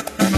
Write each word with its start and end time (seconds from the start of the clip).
Thank 0.00 0.32
you. 0.32 0.37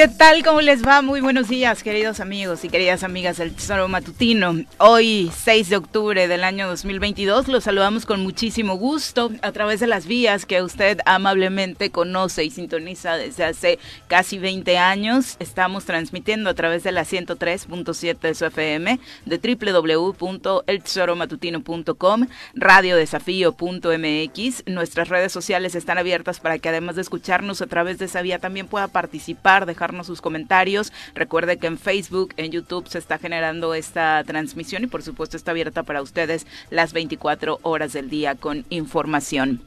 ¿Qué 0.00 0.08
tal? 0.08 0.42
¿Cómo 0.42 0.62
les 0.62 0.82
va? 0.82 1.02
Muy 1.02 1.20
buenos 1.20 1.50
días, 1.50 1.82
queridos 1.82 2.20
amigos 2.20 2.64
y 2.64 2.70
queridas 2.70 3.02
amigas 3.02 3.36
del 3.36 3.52
Tesoro 3.52 3.86
Matutino. 3.86 4.64
Hoy, 4.78 5.30
6 5.44 5.68
de 5.68 5.76
octubre 5.76 6.26
del 6.26 6.42
año 6.42 6.66
2022, 6.68 7.48
los 7.48 7.64
saludamos 7.64 8.06
con 8.06 8.22
muchísimo 8.22 8.76
gusto 8.76 9.30
a 9.42 9.52
través 9.52 9.78
de 9.78 9.86
las 9.86 10.06
vías 10.06 10.46
que 10.46 10.62
usted 10.62 11.00
amablemente 11.04 11.90
conoce 11.90 12.44
y 12.44 12.50
sintoniza 12.50 13.16
desde 13.16 13.44
hace 13.44 13.78
casi 14.08 14.38
20 14.38 14.78
años. 14.78 15.36
Estamos 15.38 15.84
transmitiendo 15.84 16.48
a 16.48 16.54
través 16.54 16.82
de 16.82 16.92
la 16.92 17.02
103.7 17.02 18.20
de 18.20 18.34
su 18.34 18.46
FM, 18.46 18.98
de 19.26 19.36
www.eltesoromatutino.com, 19.36 22.26
radiodesafío.mx. 22.54 24.62
Nuestras 24.64 25.10
redes 25.10 25.30
sociales 25.30 25.74
están 25.74 25.98
abiertas 25.98 26.40
para 26.40 26.58
que 26.58 26.70
además 26.70 26.96
de 26.96 27.02
escucharnos 27.02 27.60
a 27.60 27.66
través 27.66 27.98
de 27.98 28.06
esa 28.06 28.22
vía 28.22 28.38
también 28.38 28.66
pueda 28.66 28.88
participar, 28.88 29.66
dejar 29.66 29.89
sus 30.04 30.20
comentarios. 30.20 30.92
Recuerde 31.14 31.58
que 31.58 31.66
en 31.66 31.78
Facebook, 31.78 32.34
en 32.36 32.52
YouTube 32.52 32.88
se 32.88 32.98
está 32.98 33.18
generando 33.18 33.74
esta 33.74 34.22
transmisión 34.24 34.84
y 34.84 34.86
por 34.86 35.02
supuesto 35.02 35.36
está 35.36 35.50
abierta 35.50 35.82
para 35.82 36.02
ustedes 36.02 36.46
las 36.70 36.92
24 36.92 37.58
horas 37.62 37.92
del 37.92 38.10
día 38.10 38.34
con 38.34 38.64
información. 38.70 39.62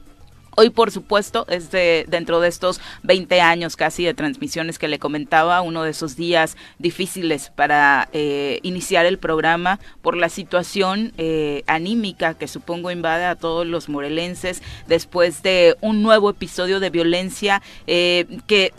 Hoy, 0.56 0.70
por 0.70 0.92
supuesto, 0.92 1.46
es 1.48 1.70
de, 1.72 2.04
dentro 2.08 2.40
de 2.40 2.48
estos 2.48 2.80
20 3.02 3.40
años 3.40 3.74
casi 3.74 4.04
de 4.04 4.14
transmisiones 4.14 4.78
que 4.78 4.86
le 4.86 5.00
comentaba, 5.00 5.60
uno 5.62 5.82
de 5.82 5.90
esos 5.90 6.16
días 6.16 6.56
difíciles 6.78 7.50
para 7.54 8.08
eh, 8.12 8.60
iniciar 8.62 9.04
el 9.04 9.18
programa 9.18 9.80
por 10.00 10.16
la 10.16 10.28
situación 10.28 11.12
eh, 11.18 11.64
anímica 11.66 12.34
que 12.34 12.46
supongo 12.46 12.92
invade 12.92 13.24
a 13.24 13.34
todos 13.34 13.66
los 13.66 13.88
morelenses 13.88 14.62
después 14.86 15.42
de 15.42 15.76
un 15.80 16.02
nuevo 16.02 16.30
episodio 16.30 16.78
de 16.78 16.90
violencia 16.90 17.60
eh, 17.88 18.26
que 18.46 18.72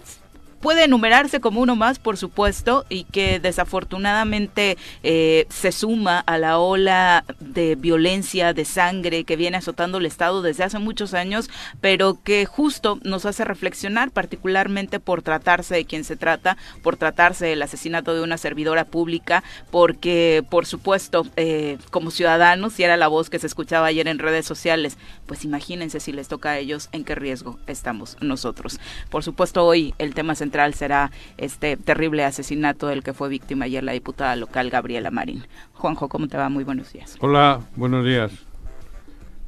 puede 0.60 0.86
enumerarse 0.86 1.40
como 1.40 1.62
uno 1.62 1.76
más, 1.76 2.00
por 2.00 2.18
supuesto, 2.18 2.86
y 2.90 3.04
que 3.06 3.40
desafortunadamente 3.40 4.78
eh, 5.04 5.46
se 5.50 5.72
suma 5.72 6.20
a 6.20 6.38
la 6.38 6.60
ola 6.60 7.24
de 7.40 7.76
violencia, 7.76 8.54
de 8.54 8.66
sangre 8.66 9.24
que 9.24 9.36
viene 9.36 9.58
azotando 9.58 9.98
el 9.98 10.06
Estado 10.06 10.42
desde 10.42 10.64
hace 10.64 10.80
muchos 10.80 11.14
años, 11.14 11.50
pero 11.82 12.20
que 12.24 12.46
justo 12.46 13.00
nos 13.04 13.26
hace 13.26 13.46
reflexionar, 13.46 14.12
particularmente 14.12 15.00
por 15.00 15.22
tratarse 15.22 15.76
de 15.76 15.86
quien 15.86 16.04
se 16.04 16.16
trata, 16.16 16.58
por 16.82 16.98
tratarse 16.98 17.46
del 17.46 17.62
asesinato 17.62 18.14
de 18.14 18.22
una 18.22 18.38
servidora 18.38 18.86
pública, 18.86 19.44
porque, 19.72 20.44
por 20.50 20.66
supuesto, 20.66 21.26
eh, 21.36 21.78
como 21.92 22.12
ciudadanos, 22.12 22.80
y 22.80 22.84
era 22.84 22.98
la 22.98 23.08
voz 23.08 23.30
que 23.30 23.40
se 23.40 23.48
escuchaba 23.48 23.88
ayer 23.88 24.08
en 24.08 24.20
redes 24.20 24.46
sociales, 24.46 24.98
pues 25.26 25.46
imagínense 25.46 26.00
si 26.00 26.12
les 26.12 26.28
toca 26.28 26.52
a 26.52 26.58
ellos, 26.58 26.90
en 26.92 27.04
qué 27.04 27.16
riesgo 27.16 27.60
estamos 27.68 28.18
nosotros. 28.22 28.80
Por 29.10 29.24
supuesto, 29.24 29.66
hoy 29.66 29.94
el 29.98 30.14
tema 30.14 30.36
central 30.46 30.76
será 30.76 31.12
este 31.38 31.76
terrible 31.76 32.24
asesinato 32.24 32.86
del 32.86 33.02
que 33.02 33.14
fue 33.14 33.30
víctima 33.30 33.66
ayer 33.66 33.84
la 33.84 33.94
diputada 33.94 34.36
local 34.36 34.70
Gabriela 34.70 35.10
Marín. 35.10 35.48
Juanjo, 35.74 36.08
¿cómo 36.08 36.28
te 36.28 36.38
va? 36.38 36.50
Muy 36.50 36.64
buenos 36.64 36.94
días. 36.94 37.18
Hola, 37.20 37.62
buenos 37.76 38.06
días. 38.06 38.32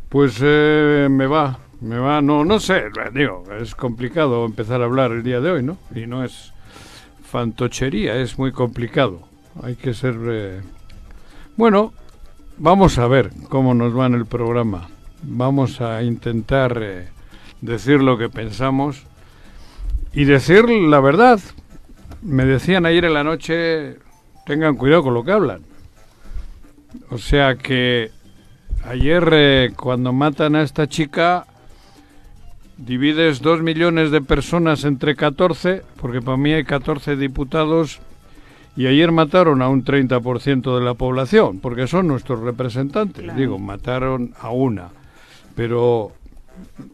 Pues 0.10 0.40
eh, 0.42 1.08
me 1.10 1.28
va, 1.28 1.60
me 1.82 2.00
va, 2.00 2.22
no, 2.22 2.44
no 2.44 2.60
sé, 2.60 2.86
digo, 3.14 3.44
es 3.60 3.76
complicado 3.76 4.44
empezar 4.46 4.82
a 4.82 4.86
hablar 4.86 5.12
el 5.12 5.22
día 5.22 5.40
de 5.40 5.52
hoy, 5.52 5.64
¿no? 5.64 5.78
Y 5.94 6.08
no 6.08 6.24
es 6.24 6.52
fantochería, 7.24 8.16
es 8.16 8.40
muy 8.40 8.52
complicado. 8.52 9.28
Hay 9.62 9.76
que 9.76 9.94
ser... 9.94 10.16
Eh, 10.28 10.62
bueno, 11.58 11.94
vamos 12.58 12.98
a 12.98 13.08
ver 13.08 13.32
cómo 13.50 13.76
nos 13.76 13.96
va 13.96 14.08
en 14.08 14.16
el 14.16 14.26
programa. 14.26 14.90
Vamos 15.22 15.80
a 15.80 16.02
intentar 16.02 16.80
eh, 16.82 17.10
decir 17.62 18.02
lo 18.02 18.18
que 18.18 18.30
pensamos 18.30 19.06
y 20.18 20.26
decir 20.26 20.68
la 20.68 21.00
verdad. 21.00 21.40
Me 22.24 22.44
decían 22.44 22.88
ayer 22.88 23.06
en 23.06 23.14
la 23.14 23.24
noche, 23.24 23.98
tengan 24.48 24.76
cuidado 24.76 25.04
con 25.04 25.14
lo 25.14 25.24
que 25.24 25.32
hablan. 25.32 25.62
O 27.12 27.20
sea 27.20 27.54
que 27.54 28.10
ayer 28.84 29.30
eh, 29.32 29.74
cuando 29.76 30.14
matan 30.14 30.56
a 30.56 30.64
esta 30.64 30.88
chica, 30.88 31.46
divides 32.78 33.44
dos 33.44 33.62
millones 33.62 34.10
de 34.10 34.22
personas 34.22 34.86
entre 34.86 35.16
14, 35.16 35.84
porque 36.02 36.24
para 36.24 36.38
mí 36.38 36.52
hay 36.52 36.64
14 36.64 37.16
diputados, 37.16 38.00
y 38.76 38.88
ayer 38.88 39.12
mataron 39.12 39.62
a 39.62 39.70
un 39.70 39.86
30% 39.86 40.80
de 40.80 40.84
la 40.84 40.96
población, 40.96 41.60
porque 41.60 41.86
son 41.86 42.08
nuestros 42.08 42.40
representantes. 42.40 43.36
Digo, 43.36 43.60
mataron 43.60 44.34
a 44.42 44.50
una. 44.50 44.90
Pero 45.56 46.14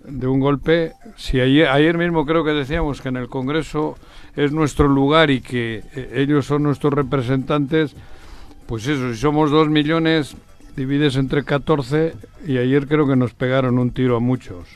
de 0.06 0.28
un 0.28 0.40
golpe, 0.40 0.94
si 1.16 1.40
ayer, 1.40 1.68
ayer 1.68 1.98
mismo 1.98 2.26
creo 2.26 2.44
que 2.44 2.52
decíamos 2.52 3.02
que 3.02 3.10
en 3.10 3.18
el 3.18 3.28
Congreso 3.28 3.96
es 4.36 4.52
nuestro 4.52 4.88
lugar 4.88 5.30
y 5.30 5.42
que 5.42 5.84
eh, 5.96 6.12
ellos 6.16 6.46
son 6.46 6.64
nuestros 6.64 6.94
representantes, 6.94 7.96
pues 8.68 8.88
eso, 8.88 9.14
si 9.14 9.20
somos 9.20 9.52
dos 9.52 9.70
millones, 9.70 10.36
divides 10.76 11.16
entre 11.16 11.44
14 11.44 12.14
y 12.48 12.58
ayer 12.58 12.88
creo 12.88 13.08
que 13.08 13.16
nos 13.16 13.34
pegaron 13.34 13.78
un 13.78 13.92
tiro 13.92 14.16
a 14.16 14.20
muchos. 14.20 14.68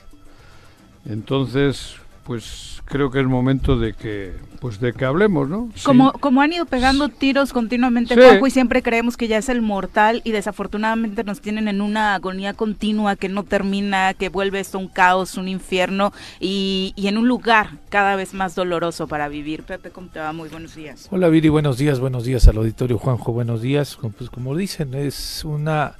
Entonces, 1.05 1.95
pues 2.27 2.81
creo 2.83 3.09
que 3.09 3.21
es 3.21 3.25
momento 3.25 3.79
de 3.79 3.93
que 3.93 4.33
pues 4.59 4.81
de 4.81 4.91
que 4.91 5.05
hablemos, 5.05 5.47
¿no? 5.47 5.69
Como 5.85 6.11
como 6.11 6.41
han 6.41 6.51
ido 6.51 6.65
pegando 6.65 7.07
tiros 7.07 7.53
continuamente 7.53 8.15
y 8.45 8.51
siempre 8.51 8.83
creemos 8.83 9.15
que 9.15 9.29
ya 9.29 9.37
es 9.37 9.47
el 9.47 9.61
mortal 9.61 10.21
y 10.25 10.33
desafortunadamente 10.33 11.23
nos 11.23 11.39
tienen 11.39 11.69
en 11.69 11.79
una 11.79 12.15
agonía 12.15 12.53
continua 12.53 13.15
que 13.15 13.29
no 13.29 13.43
termina, 13.43 14.13
que 14.13 14.27
vuelve 14.27 14.59
esto 14.59 14.77
un 14.77 14.89
caos, 14.89 15.37
un 15.37 15.47
infierno 15.47 16.11
y, 16.41 16.91
y 16.97 17.07
en 17.07 17.17
un 17.17 17.29
lugar 17.29 17.77
cada 17.87 18.17
vez 18.17 18.33
más 18.33 18.55
doloroso 18.55 19.07
para 19.07 19.29
vivir. 19.29 19.63
Pepe, 19.63 19.91
¿cómo 19.91 20.09
te 20.09 20.19
va? 20.19 20.33
Muy 20.33 20.49
buenos 20.49 20.75
días. 20.75 21.07
Hola 21.11 21.29
Viri, 21.29 21.47
buenos 21.47 21.77
días, 21.77 22.01
buenos 22.01 22.25
días 22.25 22.45
al 22.49 22.57
auditorio 22.57 22.97
Juanjo, 22.97 23.31
buenos 23.31 23.61
días. 23.61 23.97
Pues 24.17 24.29
como 24.29 24.53
dicen, 24.53 24.95
es 24.95 25.45
una 25.45 25.95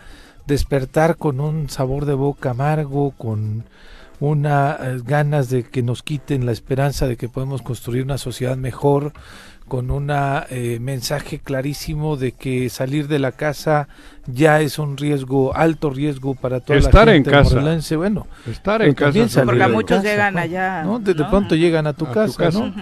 despertar 0.45 1.16
con 1.16 1.39
un 1.39 1.69
sabor 1.69 2.03
de 2.03 2.16
boca 2.16 2.49
amargo, 2.49 3.11
con 3.11 3.63
una 4.19 4.78
eh, 4.81 5.00
ganas 5.03 5.50
de 5.50 5.63
que 5.63 5.83
nos 5.83 6.03
quiten 6.03 6.45
la 6.45 6.51
esperanza 6.51 7.07
de 7.07 7.17
que 7.17 7.29
podemos 7.29 7.61
construir 7.61 8.03
una 8.03 8.17
sociedad 8.17 8.57
mejor 8.57 9.13
con 9.67 9.91
un 9.91 10.09
eh, 10.09 10.79
mensaje 10.79 11.39
clarísimo 11.39 12.16
de 12.16 12.31
que 12.31 12.69
salir 12.69 13.07
de 13.07 13.19
la 13.19 13.33
casa 13.33 13.89
ya 14.25 14.61
es 14.61 14.79
un 14.79 14.95
riesgo, 14.97 15.55
alto 15.55 15.89
riesgo 15.89 16.35
para 16.35 16.61
toda 16.61 16.79
Estar 16.79 17.07
la 17.07 17.13
gente 17.13 17.29
en 17.29 17.35
casa. 17.35 17.97
Bueno, 17.97 18.28
estar 18.50 18.81
en 18.81 18.94
casa. 18.94 19.44
Porque 19.44 19.67
muchos 19.67 20.03
llegan 20.03 20.38
allá. 20.38 20.84
¿no? 20.84 20.99
De, 20.99 21.13
pronto 21.16 21.55
llegan 21.55 21.85
a 21.85 21.94
tu 21.94 22.05
casa, 22.09 22.49
¿no? 22.51 22.73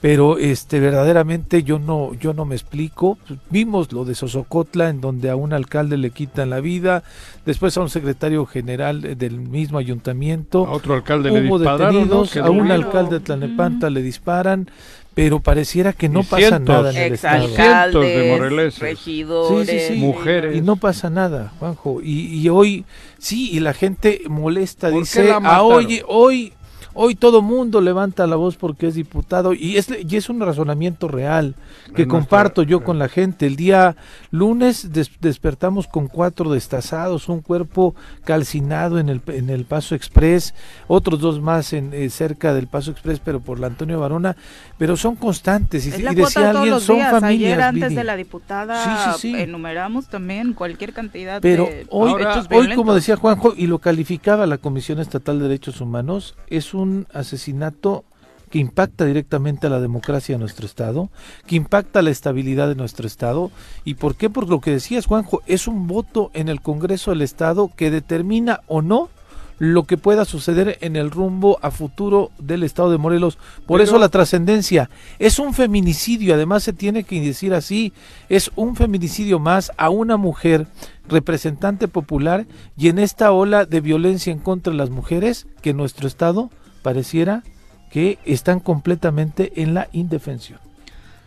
Pero 0.00 0.38
este 0.38 0.80
verdaderamente 0.80 1.62
yo 1.62 1.78
no 1.78 2.14
yo 2.14 2.34
no 2.34 2.44
me 2.44 2.54
explico. 2.54 3.18
Vimos 3.50 3.92
lo 3.92 4.04
de 4.04 4.14
Sosocotla 4.14 4.88
en 4.88 5.00
donde 5.00 5.30
a 5.30 5.36
un 5.36 5.52
alcalde 5.52 5.96
le 5.96 6.10
quitan 6.10 6.50
la 6.50 6.60
vida 6.60 7.02
después 7.44 7.76
a 7.76 7.80
un 7.80 7.90
secretario 7.90 8.46
general 8.46 9.16
del 9.16 9.40
mismo 9.40 9.78
ayuntamiento. 9.78 10.66
A 10.66 10.72
otro 10.72 10.94
alcalde 10.94 11.30
le 11.30 11.42
dispararon 11.42 12.10
a 12.42 12.50
un 12.50 12.70
alcalde 12.70 13.18
de 13.18 13.20
Tlanepanta 13.20 13.90
le 13.90 14.02
disparan 14.02 14.68
pero 15.16 15.40
pareciera 15.40 15.94
que 15.94 16.10
no 16.10 16.24
pasa 16.24 16.58
nada 16.58 16.90
en 16.90 16.96
el 16.98 17.14
estado. 17.14 18.00
de 18.02 18.70
regidores, 18.78 19.96
mujeres. 19.96 20.56
Y 20.56 20.60
no 20.60 20.76
pasa 20.76 21.08
nada, 21.08 21.54
Juanjo. 21.58 22.02
Y, 22.02 22.38
y 22.38 22.50
hoy, 22.50 22.84
sí, 23.16 23.48
y 23.50 23.60
la 23.60 23.72
gente 23.72 24.20
molesta, 24.28 24.90
dice, 24.90 25.32
ah, 25.32 25.62
hoy, 25.62 26.02
hoy 26.06 26.52
Hoy 26.98 27.14
todo 27.14 27.42
mundo 27.42 27.82
levanta 27.82 28.26
la 28.26 28.36
voz 28.36 28.56
porque 28.56 28.86
es 28.86 28.94
diputado 28.94 29.52
y 29.52 29.76
es, 29.76 29.88
y 29.90 30.16
es 30.16 30.30
un 30.30 30.40
razonamiento 30.40 31.08
real 31.08 31.54
que 31.94 32.08
comparto 32.08 32.62
yo 32.62 32.82
con 32.82 32.98
la 32.98 33.10
gente. 33.10 33.46
El 33.46 33.54
día 33.54 33.96
lunes 34.30 34.88
despertamos 35.20 35.88
con 35.88 36.08
cuatro 36.08 36.50
destazados, 36.50 37.28
un 37.28 37.42
cuerpo 37.42 37.94
calcinado 38.24 38.98
en 38.98 39.10
el, 39.10 39.20
en 39.26 39.50
el 39.50 39.66
Paso 39.66 39.94
Express, 39.94 40.54
otros 40.86 41.20
dos 41.20 41.38
más 41.38 41.74
en, 41.74 41.92
eh, 41.92 42.08
cerca 42.08 42.54
del 42.54 42.66
Paso 42.66 42.92
Express, 42.92 43.20
pero 43.22 43.40
por 43.40 43.60
la 43.60 43.66
Antonio 43.66 44.00
Barona, 44.00 44.34
pero 44.78 44.96
son 44.96 45.16
constantes. 45.16 45.86
Y, 45.86 45.90
decía 45.90 46.48
alguien, 46.48 46.80
son 46.80 47.00
familias. 47.00 47.52
Ayer 47.52 47.60
antes 47.60 47.94
de 47.94 48.04
la 48.04 48.16
diputada 48.16 49.14
enumeramos 49.22 50.06
también 50.06 50.54
cualquier 50.54 50.94
cantidad 50.94 51.42
pero 51.42 51.66
de 51.66 51.86
hoy, 51.90 52.14
hoy, 52.52 52.74
como 52.74 52.94
decía 52.94 53.16
Juanjo, 53.16 53.52
y 53.54 53.66
lo 53.66 53.80
calificaba 53.80 54.46
la 54.46 54.56
Comisión 54.56 54.98
Estatal 54.98 55.38
de 55.38 55.48
Derechos 55.48 55.82
Humanos, 55.82 56.36
es 56.48 56.72
un 56.72 56.85
un 56.86 57.06
asesinato 57.12 58.04
que 58.50 58.58
impacta 58.58 59.04
directamente 59.04 59.66
a 59.66 59.70
la 59.70 59.80
democracia 59.80 60.34
de 60.34 60.38
nuestro 60.38 60.66
Estado, 60.66 61.10
que 61.46 61.56
impacta 61.56 62.02
la 62.02 62.10
estabilidad 62.10 62.68
de 62.68 62.76
nuestro 62.76 63.06
Estado. 63.06 63.50
¿Y 63.84 63.94
por 63.94 64.14
qué? 64.14 64.30
Por 64.30 64.48
lo 64.48 64.60
que 64.60 64.70
decías, 64.70 65.06
Juanjo, 65.06 65.42
es 65.46 65.66
un 65.66 65.86
voto 65.86 66.30
en 66.32 66.48
el 66.48 66.60
Congreso 66.60 67.10
del 67.10 67.22
Estado 67.22 67.70
que 67.76 67.90
determina 67.90 68.60
o 68.68 68.82
no 68.82 69.10
lo 69.58 69.84
que 69.84 69.96
pueda 69.96 70.24
suceder 70.24 70.76
en 70.82 70.96
el 70.96 71.10
rumbo 71.10 71.58
a 71.62 71.70
futuro 71.70 72.30
del 72.38 72.62
estado 72.62 72.90
de 72.90 72.98
Morelos. 72.98 73.38
Por 73.66 73.80
eso 73.80 73.98
la 73.98 74.10
trascendencia 74.10 74.90
es 75.18 75.38
un 75.38 75.54
feminicidio, 75.54 76.34
además 76.34 76.62
se 76.62 76.74
tiene 76.74 77.04
que 77.04 77.20
decir 77.20 77.54
así, 77.54 77.94
es 78.28 78.50
un 78.54 78.76
feminicidio 78.76 79.38
más 79.38 79.72
a 79.78 79.88
una 79.88 80.18
mujer 80.18 80.66
representante 81.08 81.88
popular 81.88 82.46
y 82.76 82.88
en 82.88 82.98
esta 82.98 83.32
ola 83.32 83.64
de 83.64 83.80
violencia 83.80 84.32
en 84.32 84.40
contra 84.40 84.72
de 84.72 84.76
las 84.76 84.90
mujeres 84.90 85.46
que 85.62 85.72
nuestro 85.72 86.06
estado 86.06 86.50
pareciera 86.86 87.42
que 87.90 88.20
están 88.24 88.60
completamente 88.60 89.60
en 89.60 89.74
la 89.74 89.88
indefensión. 89.90 90.60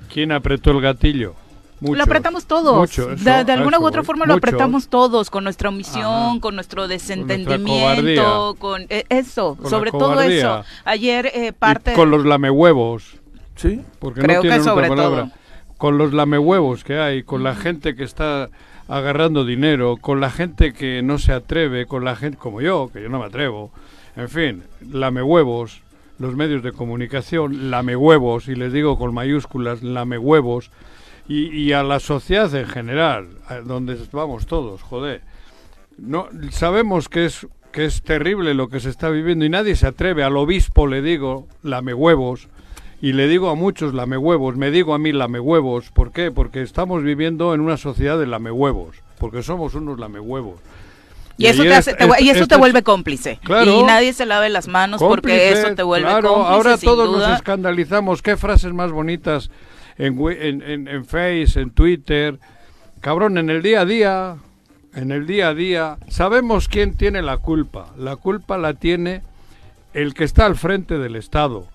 ¿Quién 0.08 0.32
apretó 0.32 0.72
el 0.72 0.80
gatillo? 0.80 1.36
Lo 1.82 2.02
apretamos 2.02 2.46
todos. 2.46 2.90
de, 3.22 3.32
alguna 3.52 3.78
u 3.78 3.86
otra 3.86 4.04
forma 4.04 4.26
lo 4.26 4.36
apretamos 4.36 4.88
todos, 4.88 5.30
con 5.30 5.44
nuestra 5.44 5.68
omisión, 5.68 6.40
con 6.40 6.56
nuestro 6.56 6.88
desentendimiento, 6.88 8.56
con, 8.58 8.84
eh, 8.88 9.04
eso, 9.10 9.58
sobre 9.70 9.92
todo 9.92 10.22
eso. 10.22 10.64
Ayer 10.86 11.26
eh, 11.26 11.52
parte... 11.52 11.92
con 11.92 12.10
los 12.10 12.26
lamehuevos. 12.26 13.18
Sí, 13.58 13.82
porque 14.00 14.22
no 14.22 14.40
tienen 14.40 14.62
otra 14.62 14.88
palabra. 14.88 15.32
Con 15.78 15.98
los 15.98 16.14
lamehuevos 16.14 16.86
que 16.86 17.00
hay, 17.00 17.24
con 17.24 17.44
la 17.44 17.54
gente 17.54 17.98
que 17.98 18.06
está 18.06 18.50
agarrando 18.88 19.44
dinero, 19.44 19.98
con 19.98 20.22
la 20.22 20.30
gente 20.30 20.72
que 20.72 21.02
no 21.02 21.18
se 21.18 21.34
atreve, 21.34 21.86
con 21.86 22.06
la 22.06 22.16
gente 22.16 22.38
como 22.38 22.62
yo, 22.62 22.90
que 22.94 23.02
yo 23.02 23.10
no 23.10 23.20
me 23.20 23.26
atrevo. 23.26 23.72
En 24.20 24.28
fin, 24.28 24.64
lamehuevos, 24.92 25.82
los 26.18 26.36
medios 26.36 26.62
de 26.62 26.74
comunicación, 26.74 27.72
lamehuevos, 27.72 28.50
y 28.50 28.56
les 28.56 28.74
digo 28.74 28.98
con 28.98 29.14
mayúsculas, 29.14 29.82
lamehuevos 29.82 30.72
y, 31.30 31.72
a 31.72 31.84
la 31.84 32.02
sociedad 32.02 32.54
en 32.54 32.68
general, 32.68 33.30
donde 33.64 33.98
vamos 34.12 34.46
todos, 34.46 34.82
joder. 34.82 35.22
No, 35.98 36.28
sabemos 36.52 37.08
que 37.08 37.28
es, 37.28 37.48
que 37.72 37.86
es 37.86 38.02
terrible 38.02 38.56
lo 38.56 38.68
que 38.68 38.82
se 38.82 38.90
está 38.90 39.10
viviendo 39.10 39.46
y 39.46 39.50
nadie 39.50 39.78
se 39.78 39.88
atreve. 39.88 40.22
Al 40.24 40.36
obispo 40.36 40.86
le 40.86 41.02
digo, 41.02 41.48
lame 41.64 41.94
huevos, 41.94 42.50
y 43.02 43.14
le 43.14 43.30
digo 43.30 43.50
a 43.50 43.56
muchos 43.56 43.94
lame 43.94 44.18
huevos, 44.18 44.58
me 44.58 44.70
digo 44.70 44.94
a 44.94 45.00
mí 45.00 45.14
lame 45.14 45.40
huevos. 45.40 45.92
¿Por 45.92 46.12
qué? 46.12 46.30
Porque 46.30 46.62
estamos 46.62 47.04
viviendo 47.04 47.54
en 47.54 47.62
una 47.62 47.78
sociedad 47.78 48.20
de 48.20 48.28
lame 48.28 48.52
huevos, 48.52 48.98
porque 49.18 49.44
somos 49.44 49.76
unos 49.76 49.98
lame 49.98 50.20
Y, 51.40 51.48
eso, 51.48 51.64
te, 51.64 52.06
y 52.20 52.30
eso 52.30 52.48
te 52.48 52.58
vuelve 52.58 52.84
cómplice. 52.84 53.40
y 53.44 53.84
nadie 53.84 54.14
se 54.14 54.26
lave 54.26 54.50
las 54.50 54.68
manos 54.68 55.02
porque 55.02 55.52
eso 55.52 55.74
te 55.74 55.84
vuelve 55.84 56.10
claro, 56.10 56.34
cómplice. 56.34 56.54
Ahora 56.54 56.78
todos 56.78 57.18
nos 57.18 57.38
escandalizamos. 57.38 58.22
¿Qué 58.22 58.36
frases 58.36 58.74
más 58.74 58.92
bonitas 58.92 59.50
en, 60.00 60.62
en, 60.64 60.88
en, 60.88 61.06
Face, 61.06 61.60
en 61.60 61.72
Twitter. 61.72 62.40
Cabrón, 63.02 63.38
en 63.38 63.50
el 63.50 63.62
día 63.62 63.82
a 63.82 63.86
día, 63.86 64.38
en 64.96 65.12
el 65.12 65.28
día 65.28 65.50
a 65.50 65.54
día, 65.54 65.98
sabemos 66.08 66.68
quién 66.68 66.96
tiene 66.96 67.22
la 67.22 67.38
culpa. 67.38 67.94
La 67.98 68.16
culpa 68.16 68.58
la 68.58 68.74
tiene 68.74 69.22
el 69.94 70.14
que 70.14 70.24
está 70.24 70.46
al 70.46 70.56
frente 70.56 70.98
del 70.98 71.16
Estado. 71.16 71.68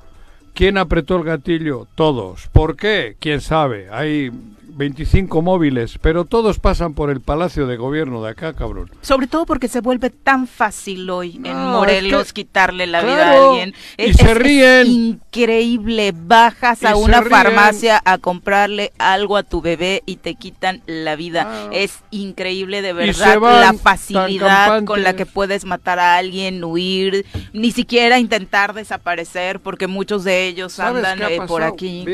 ¿Quién 0.55 0.79
apretó 0.79 1.17
el 1.17 1.25
gatillo? 1.25 1.87
Todos. 1.95 2.49
¿Por 2.49 2.77
qué? 2.77 3.17
¿Quién 3.19 3.41
sabe? 3.41 3.89
Hay 3.91 4.31
25 4.77 5.41
móviles, 5.43 5.99
pero 6.01 6.25
todos 6.25 6.59
pasan 6.59 6.95
por 6.95 7.11
el 7.11 7.21
Palacio 7.21 7.67
de 7.67 7.77
Gobierno 7.77 8.23
de 8.23 8.31
acá, 8.31 8.55
cabrón. 8.55 8.91
Sobre 9.03 9.27
todo 9.27 9.47
porque 9.47 9.69
se 9.69 9.81
vuelve 9.81 10.11
tan 10.11 10.47
fácil 10.47 11.09
hoy 11.11 11.41
en 11.45 11.57
Morelos 11.57 12.33
quitarle 12.33 12.87
la 12.87 13.03
vida 13.03 13.31
a 13.31 13.51
alguien. 13.51 13.75
y 13.97 14.13
se 14.15 14.35
ríen. 14.35 14.87
increíble. 14.87 16.13
Bajas 16.15 16.85
a 16.85 16.97
una 16.97 17.23
farmacia 17.23 18.03
a 18.05 18.19
comprarle 18.19 18.93
algo 18.99 19.37
a 19.37 19.43
tu 19.43 19.61
bebé 19.61 20.03
y 20.07 20.17
te 20.17 20.35
quitan 20.35 20.83
la 20.87 21.17
vida. 21.17 21.47
Ah. 21.47 21.71
Es 21.73 22.01
increíble 22.11 22.83
de 22.83 22.93
verdad 22.93 23.41
la 23.41 23.75
facilidad 23.75 24.85
con 24.85 25.03
la 25.03 25.15
que 25.15 25.27
puedes 25.27 25.65
matar 25.65 25.99
a 25.99 26.17
alguien, 26.17 26.65
huir, 26.65 27.27
ni 27.53 27.71
siquiera 27.71 28.19
intentar 28.19 28.75
desaparecer, 28.75 29.61
porque 29.61 29.87
muchos 29.87 30.25
de 30.25 30.47
ellos 30.49 30.79
andan 30.81 31.23
eh, 31.23 31.39
por 31.47 31.63
aquí. 31.63 32.05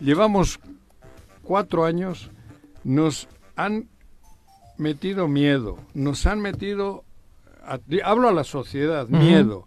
llevamos 0.00 0.58
cuatro 1.42 1.84
años 1.84 2.30
nos 2.84 3.28
han 3.56 3.88
metido 4.78 5.28
miedo, 5.28 5.78
nos 5.94 6.26
han 6.26 6.40
metido, 6.40 7.04
hablo 8.04 8.28
a 8.28 8.32
la 8.32 8.44
sociedad, 8.44 9.08
miedo. 9.08 9.66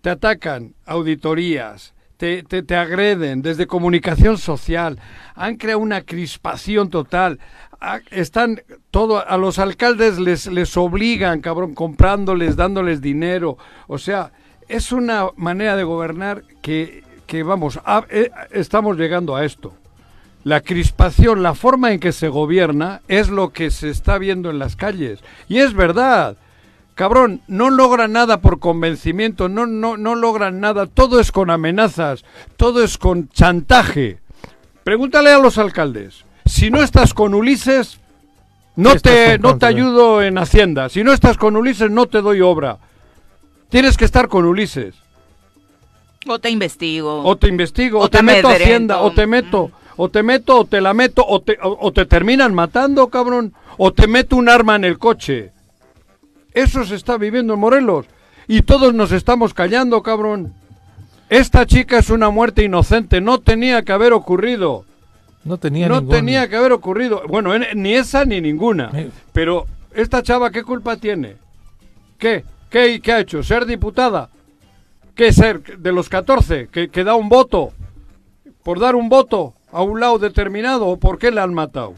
Te 0.00 0.10
atacan 0.10 0.74
auditorías, 0.86 1.94
te, 2.16 2.42
te, 2.42 2.76
agreden 2.76 3.42
desde 3.42 3.66
comunicación 3.66 4.38
social, 4.38 4.98
han 5.34 5.56
creado 5.56 5.80
una 5.80 6.02
crispación 6.02 6.88
total. 6.88 7.38
están 8.10 8.62
todo, 8.90 9.26
a 9.26 9.36
los 9.36 9.58
alcaldes 9.58 10.18
les, 10.18 10.46
les 10.46 10.76
obligan, 10.76 11.40
cabrón, 11.40 11.74
comprándoles, 11.74 12.56
dándoles 12.56 13.00
dinero. 13.00 13.58
O 13.88 13.98
sea, 13.98 14.32
es 14.68 14.92
una 14.92 15.28
manera 15.36 15.76
de 15.76 15.84
gobernar 15.84 16.44
que, 16.62 17.04
que 17.26 17.42
vamos, 17.42 17.78
eh, 18.08 18.30
estamos 18.52 18.96
llegando 18.96 19.36
a 19.36 19.44
esto 19.44 19.74
la 20.44 20.60
crispación, 20.60 21.42
la 21.42 21.54
forma 21.54 21.92
en 21.92 22.00
que 22.00 22.12
se 22.12 22.28
gobierna 22.28 23.02
es 23.08 23.28
lo 23.28 23.52
que 23.52 23.70
se 23.70 23.90
está 23.90 24.18
viendo 24.18 24.50
en 24.50 24.58
las 24.58 24.76
calles. 24.76 25.20
Y 25.48 25.58
es 25.58 25.74
verdad. 25.74 26.36
Cabrón, 26.94 27.40
no 27.46 27.70
logran 27.70 28.12
nada 28.12 28.40
por 28.40 28.58
convencimiento, 28.58 29.48
no, 29.48 29.64
no, 29.64 29.96
no 29.96 30.14
logran 30.14 30.60
nada, 30.60 30.86
todo 30.86 31.18
es 31.18 31.32
con 31.32 31.48
amenazas, 31.48 32.24
todo 32.58 32.82
es 32.84 32.98
con 32.98 33.30
chantaje. 33.30 34.18
Pregúntale 34.84 35.30
a 35.30 35.38
los 35.38 35.56
alcaldes, 35.56 36.24
si 36.44 36.70
no 36.70 36.82
estás 36.82 37.14
con 37.14 37.32
Ulises, 37.32 38.00
no 38.76 38.96
te, 38.96 39.38
no 39.38 39.56
te 39.56 39.64
ayudo 39.64 40.20
en 40.20 40.36
Hacienda, 40.36 40.90
si 40.90 41.02
no 41.02 41.14
estás 41.14 41.38
con 41.38 41.56
Ulises, 41.56 41.90
no 41.90 42.06
te 42.06 42.20
doy 42.20 42.42
obra. 42.42 42.76
Tienes 43.70 43.96
que 43.96 44.04
estar 44.04 44.28
con 44.28 44.44
Ulises. 44.44 44.94
O 46.26 46.38
te 46.38 46.50
investigo. 46.50 47.22
O 47.24 47.38
te 47.38 47.48
investigo, 47.48 47.98
o, 47.98 48.10
te, 48.10 48.22
meto 48.22 48.48
a 48.48 48.52
Hacienda, 48.52 49.00
o 49.00 49.12
te 49.12 49.26
meto 49.26 49.70
o 50.02 50.08
te 50.08 50.22
meto 50.22 50.60
o 50.60 50.64
te 50.64 50.80
la 50.80 50.94
meto 50.94 51.22
o 51.28 51.42
te, 51.42 51.58
o, 51.60 51.92
te 51.92 52.06
terminan 52.06 52.54
matando, 52.54 53.08
cabrón, 53.08 53.52
o 53.76 53.92
te 53.92 54.06
meto 54.06 54.34
un 54.36 54.48
arma 54.48 54.74
en 54.76 54.84
el 54.84 54.96
coche. 54.96 55.52
Eso 56.54 56.86
se 56.86 56.94
está 56.94 57.18
viviendo 57.18 57.52
en 57.52 57.60
Morelos 57.60 58.06
y 58.48 58.62
todos 58.62 58.94
nos 58.94 59.12
estamos 59.12 59.52
callando, 59.52 60.02
cabrón. 60.02 60.54
Esta 61.28 61.66
chica 61.66 61.98
es 61.98 62.08
una 62.08 62.30
muerte 62.30 62.64
inocente, 62.64 63.20
no 63.20 63.40
tenía 63.40 63.82
que 63.82 63.92
haber 63.92 64.14
ocurrido. 64.14 64.86
No 65.44 65.58
tenía 65.58 65.86
No 65.86 66.02
tenía 66.06 66.48
que 66.48 66.56
haber 66.56 66.72
ocurrido. 66.72 67.20
Bueno, 67.28 67.52
ni 67.74 67.92
esa 67.92 68.24
ni 68.24 68.40
ninguna. 68.40 68.90
Pero 69.34 69.66
esta 69.94 70.22
chava, 70.22 70.50
¿qué 70.50 70.62
culpa 70.62 70.96
tiene? 70.96 71.36
¿Qué? 72.16 72.42
¿Qué, 72.70 73.02
qué 73.02 73.12
ha 73.12 73.20
hecho? 73.20 73.42
¿Ser 73.42 73.66
diputada? 73.66 74.30
¿Qué 75.14 75.30
ser? 75.30 75.76
¿De 75.76 75.92
los 75.92 76.08
14? 76.08 76.68
¿Que, 76.68 76.88
que 76.88 77.04
da 77.04 77.16
un 77.16 77.28
voto? 77.28 77.74
¿Por 78.62 78.80
dar 78.80 78.94
un 78.94 79.10
voto? 79.10 79.56
A 79.72 79.82
un 79.82 80.00
lado 80.00 80.18
determinado 80.18 80.86
o 80.86 80.98
por 80.98 81.18
qué 81.18 81.30
le 81.30 81.40
han 81.40 81.54
matado. 81.54 81.94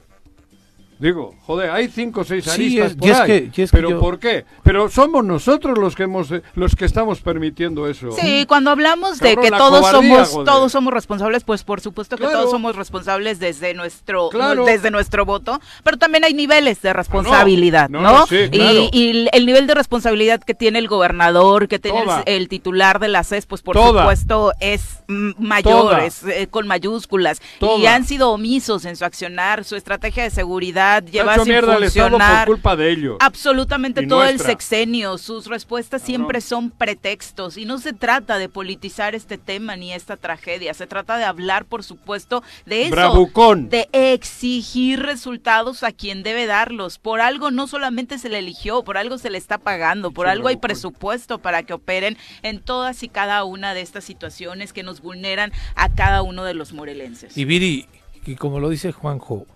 Digo, 1.02 1.34
joder, 1.46 1.68
hay 1.70 1.88
cinco 1.88 2.20
o 2.20 2.24
seis 2.24 2.46
aristas 2.46 2.94
por 2.94 3.10
ahí. 3.10 3.50
pero 3.72 3.98
¿por 3.98 4.20
qué? 4.20 4.44
Pero 4.62 4.88
somos 4.88 5.24
nosotros 5.24 5.76
los 5.76 5.96
que 5.96 6.04
hemos, 6.04 6.30
eh, 6.30 6.42
los 6.54 6.76
que 6.76 6.84
estamos 6.84 7.20
permitiendo 7.20 7.88
eso. 7.88 8.12
Sí, 8.12 8.46
cuando 8.46 8.70
hablamos 8.70 9.18
de 9.18 9.36
que 9.36 9.50
todos 9.50 9.84
somos, 9.90 10.44
todos 10.44 10.70
somos 10.70 10.94
responsables, 10.94 11.42
pues 11.42 11.64
por 11.64 11.80
supuesto 11.80 12.16
que 12.16 12.22
todos 12.22 12.52
somos 12.52 12.76
responsables 12.76 13.40
desde 13.40 13.74
nuestro, 13.74 14.30
desde 14.64 14.92
nuestro 14.92 15.26
voto, 15.26 15.60
pero 15.82 15.96
también 15.96 16.22
hay 16.22 16.34
niveles 16.34 16.80
de 16.82 16.92
responsabilidad, 16.92 17.88
¿no? 17.88 18.24
y, 18.30 19.28
el 19.32 19.44
nivel 19.44 19.66
de 19.66 19.74
responsabilidad 19.74 20.40
que 20.40 20.54
tiene 20.54 20.78
el 20.78 20.86
gobernador, 20.86 21.66
que 21.66 21.80
tiene 21.80 22.04
el, 22.26 22.48
titular 22.48 23.00
de 23.00 23.08
la 23.08 23.24
CES, 23.24 23.46
pues 23.46 23.62
por 23.62 23.76
supuesto 23.76 24.52
es 24.60 25.02
mayor, 25.08 25.98
es 25.98 26.22
eh, 26.22 26.46
con 26.48 26.68
mayúsculas, 26.68 27.42
y 27.60 27.86
han 27.86 28.04
sido 28.04 28.30
omisos 28.30 28.84
en 28.84 28.94
su 28.94 29.04
accionar, 29.04 29.64
su 29.64 29.74
estrategia 29.74 30.22
de 30.22 30.30
seguridad 30.30 30.91
lleva 31.00 31.38
sin 31.38 31.60
funcionar. 31.60 32.46
por 32.46 32.54
culpa 32.54 32.76
de 32.76 32.90
ellos. 32.90 33.16
Absolutamente 33.20 34.06
todo 34.06 34.24
el 34.24 34.38
sexenio. 34.38 35.18
Sus 35.18 35.46
respuestas 35.46 36.02
siempre 36.02 36.40
son 36.40 36.70
pretextos 36.70 37.56
y 37.56 37.64
no 37.64 37.78
se 37.78 37.92
trata 37.92 38.38
de 38.38 38.48
politizar 38.48 39.14
este 39.14 39.38
tema 39.38 39.76
ni 39.76 39.92
esta 39.92 40.16
tragedia. 40.16 40.74
Se 40.74 40.86
trata 40.86 41.16
de 41.16 41.24
hablar, 41.24 41.64
por 41.64 41.84
supuesto, 41.84 42.42
de 42.66 42.86
eso. 42.86 43.30
De 43.68 43.88
exigir 43.92 45.00
resultados 45.00 45.82
a 45.82 45.92
quien 45.92 46.22
debe 46.22 46.46
darlos. 46.46 46.98
Por 46.98 47.20
algo 47.20 47.50
no 47.50 47.66
solamente 47.66 48.18
se 48.18 48.28
le 48.28 48.38
eligió, 48.38 48.82
por 48.82 48.98
algo 48.98 49.18
se 49.18 49.30
le 49.30 49.38
está 49.38 49.58
pagando, 49.58 50.10
por 50.10 50.26
algo 50.26 50.48
hay 50.48 50.56
presupuesto 50.56 51.38
para 51.38 51.62
que 51.62 51.72
operen 51.72 52.16
en 52.42 52.60
todas 52.60 53.02
y 53.02 53.08
cada 53.08 53.44
una 53.44 53.74
de 53.74 53.80
estas 53.80 54.04
situaciones 54.04 54.72
que 54.72 54.82
nos 54.82 55.00
vulneran 55.00 55.52
a 55.74 55.88
cada 55.88 56.22
uno 56.22 56.44
de 56.44 56.54
los 56.54 56.72
morelenses. 56.72 57.36
Y 57.36 57.44
Viri, 57.44 57.86
y 58.24 58.36
como 58.36 58.60
lo 58.60 58.68
dice 58.68 58.92
Juanjo, 58.92 59.46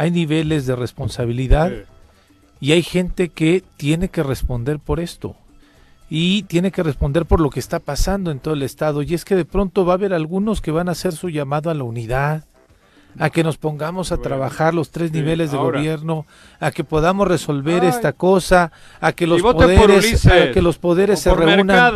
hay 0.00 0.10
niveles 0.10 0.64
de 0.64 0.76
responsabilidad 0.76 1.70
y 2.58 2.72
hay 2.72 2.82
gente 2.82 3.28
que 3.28 3.62
tiene 3.76 4.08
que 4.08 4.22
responder 4.22 4.78
por 4.78 4.98
esto 4.98 5.36
y 6.08 6.44
tiene 6.44 6.70
que 6.70 6.82
responder 6.82 7.26
por 7.26 7.38
lo 7.38 7.50
que 7.50 7.60
está 7.60 7.80
pasando 7.80 8.30
en 8.30 8.40
todo 8.40 8.54
el 8.54 8.62
estado. 8.62 9.02
Y 9.02 9.12
es 9.12 9.26
que 9.26 9.36
de 9.36 9.44
pronto 9.44 9.84
va 9.84 9.92
a 9.92 9.96
haber 9.96 10.14
algunos 10.14 10.62
que 10.62 10.70
van 10.70 10.88
a 10.88 10.92
hacer 10.92 11.12
su 11.12 11.28
llamado 11.28 11.68
a 11.68 11.74
la 11.74 11.84
unidad 11.84 12.44
a 13.18 13.28
que 13.28 13.44
nos 13.44 13.58
pongamos 13.58 14.10
a 14.10 14.16
trabajar 14.16 14.72
los 14.72 14.90
tres 14.90 15.12
niveles 15.12 15.52
de 15.52 15.58
gobierno, 15.58 16.24
a 16.60 16.70
que 16.70 16.82
podamos 16.82 17.28
resolver 17.28 17.84
esta 17.84 18.14
cosa, 18.14 18.72
a 19.02 19.12
que 19.12 19.26
los 19.26 19.42
poderes, 19.42 20.24
a 20.24 20.50
que 20.50 20.62
los 20.62 20.78
poderes 20.78 21.20
se 21.20 21.34
reúnan. 21.34 21.92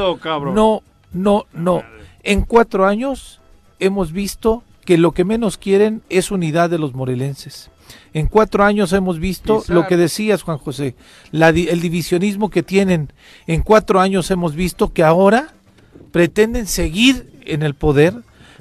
no, 0.53 0.83
no, 1.15 1.47
no. 1.55 1.83
En 2.23 2.43
cuatro 2.43 2.85
años 2.85 3.41
hemos 3.79 4.13
visto 4.13 4.63
que 4.85 4.99
lo 4.99 5.13
que 5.13 5.25
menos 5.25 5.59
quieren 5.59 6.03
es 6.09 6.31
unidad 6.31 6.71
de 6.71 6.79
los 6.79 6.95
morelenses. 6.95 7.71
En 8.13 8.27
cuatro 8.27 8.65
años 8.65 8.93
hemos 8.93 9.19
visto 9.19 9.65
lo 9.69 9.87
que 9.87 9.97
decías, 9.97 10.43
Juan 10.43 10.59
José, 10.59 10.95
la, 11.33 11.49
el 11.49 11.81
divisionismo 11.81 12.49
que 12.49 12.63
tienen. 12.63 13.13
En 13.47 13.63
cuatro 13.63 14.01
años 14.01 14.31
hemos 14.31 14.55
visto 14.55 14.93
que 14.93 15.03
ahora 15.03 15.55
pretenden 16.13 16.67
seguir 16.67 17.41
en 17.45 17.63
el 17.63 17.75
poder, 17.75 18.15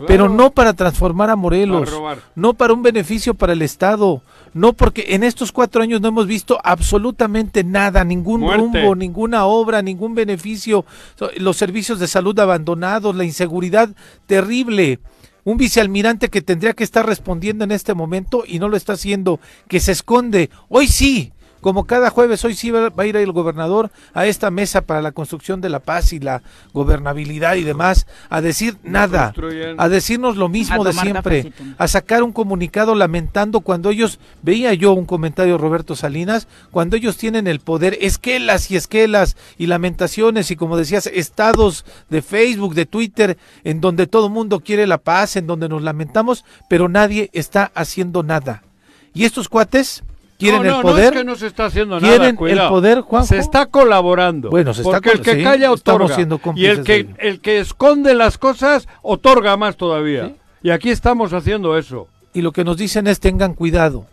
pero 0.08 0.28
no 0.28 0.52
para 0.52 0.74
transformar 0.74 1.30
a 1.30 1.36
Morelos, 1.36 1.90
no 2.36 2.56
para 2.56 2.74
un 2.74 2.82
beneficio 2.82 3.36
para 3.36 3.54
el 3.54 3.62
Estado, 3.62 4.24
no 4.54 4.74
porque 4.74 5.06
en 5.10 5.24
estos 5.24 5.52
cuatro 5.52 5.84
años 5.84 6.02
no 6.02 6.08
hemos 6.08 6.28
visto 6.28 6.60
absolutamente 6.64 7.64
nada, 7.64 8.04
ningún 8.04 8.42
rumbo, 8.42 8.96
ninguna 8.96 9.46
obra, 9.46 9.82
ningún 9.82 10.16
beneficio, 10.16 10.86
los 11.38 11.58
servicios 11.58 12.00
de 12.00 12.08
salud 12.08 12.38
abandonados, 12.40 13.16
la 13.16 13.24
inseguridad 13.24 13.90
terrible. 14.26 15.00
Un 15.44 15.58
vicealmirante 15.58 16.30
que 16.30 16.42
tendría 16.42 16.74
que 16.74 16.84
estar 16.84 17.06
respondiendo 17.06 17.64
en 17.64 17.72
este 17.72 17.94
momento 17.94 18.44
y 18.48 18.60
no 18.60 18.70
lo 18.70 18.78
está 18.78 18.94
haciendo, 18.94 19.40
que 19.68 19.80
se 19.80 19.92
esconde. 19.92 20.50
Hoy 20.70 20.88
sí, 20.88 21.34
como 21.64 21.86
cada 21.86 22.12
jueves, 22.12 22.44
hoy 22.46 22.54
sí 22.54 22.70
va, 22.70 22.92
a 22.96 23.06
ir 23.06 23.16
el 23.16 23.32
gobernador 23.32 23.90
a 24.14 24.28
esta 24.28 24.52
mesa 24.52 24.82
para 24.82 25.02
la 25.02 25.14
construcción 25.14 25.62
de 25.62 25.70
la 25.70 25.80
paz 25.80 26.14
y 26.14 26.20
la 26.20 26.44
gobernabilidad 26.74 27.56
y 27.56 27.64
demás, 27.64 28.06
a 28.30 28.42
decir 28.42 28.78
nada, 28.84 29.34
a 29.78 29.90
decirnos 29.90 30.38
lo 30.38 30.50
mismo 30.50 30.84
de 30.84 30.94
siempre, 30.94 31.54
a 31.78 31.88
sacar 31.88 32.22
un 32.22 32.34
comunicado 32.34 32.94
lamentando 32.94 33.62
cuando 33.62 33.90
ellos, 33.90 34.20
veía 34.42 34.74
yo 34.74 34.92
un 34.94 35.06
comentario 35.06 35.58
Roberto 35.58 35.96
Salinas, 35.96 36.48
cuando 36.70 36.98
ellos 36.98 37.18
tienen 37.18 37.48
el 37.48 37.62
poder, 37.62 37.98
esquelas 38.02 38.70
y 38.70 38.76
esquelas 38.76 39.38
y 39.58 39.68
lamentaciones 39.68 40.52
y 40.52 40.58
como 40.58 40.78
decías, 40.78 41.08
estados 41.08 41.86
de 42.10 42.22
Facebook, 42.22 42.76
de 42.76 42.86
Twitter, 42.86 43.38
en 43.64 43.80
donde 43.80 44.06
todo 44.06 44.28
el 44.28 44.34
mundo 44.34 44.60
quiere 44.60 44.86
la 44.86 44.98
paz, 44.98 45.38
en 45.38 45.48
donde 45.48 45.70
nos 45.70 45.82
lamentamos, 45.82 46.44
pero 46.68 46.90
nadie 46.90 47.30
está 47.32 47.72
haciendo 47.74 48.22
nada. 48.22 48.64
Y 49.14 49.24
estos 49.24 49.48
cuates, 49.48 50.04
quieren 50.44 50.66
el 50.66 50.82
poder. 50.82 51.14
No 51.14 51.20
es 51.20 51.24
que 51.24 51.24
no 51.24 51.36
se 51.36 51.48
está 51.48 51.66
haciendo 51.66 52.00
quieren 52.00 52.38
el 52.40 52.68
poder, 52.68 53.02
Juanjo. 53.02 53.28
Se 53.28 53.38
está 53.38 53.66
colaborando. 53.68 54.50
Bueno, 54.50 54.74
se 54.74 54.82
está 54.82 54.94
Porque 54.94 55.12
el 55.12 55.22
que 55.22 55.44
calla 55.44 55.72
otorga. 55.72 56.16
y 56.56 56.66
el 56.66 56.84
que, 56.84 57.08
el 57.20 57.40
que 57.40 57.60
esconde 57.60 58.14
las 58.14 58.38
cosas 58.38 58.88
otorga 59.02 59.58
más 59.58 59.78
todavía. 59.78 60.36
Y 60.62 60.70
aquí 60.70 60.90
estamos 60.90 61.34
haciendo 61.34 61.78
eso. 61.78 62.08
Y 62.34 62.42
lo 62.42 62.52
que 62.52 62.64
nos 62.64 62.78
dicen 62.78 63.08
es 63.08 63.20
tengan 63.20 63.54
cuidado. 63.54 64.08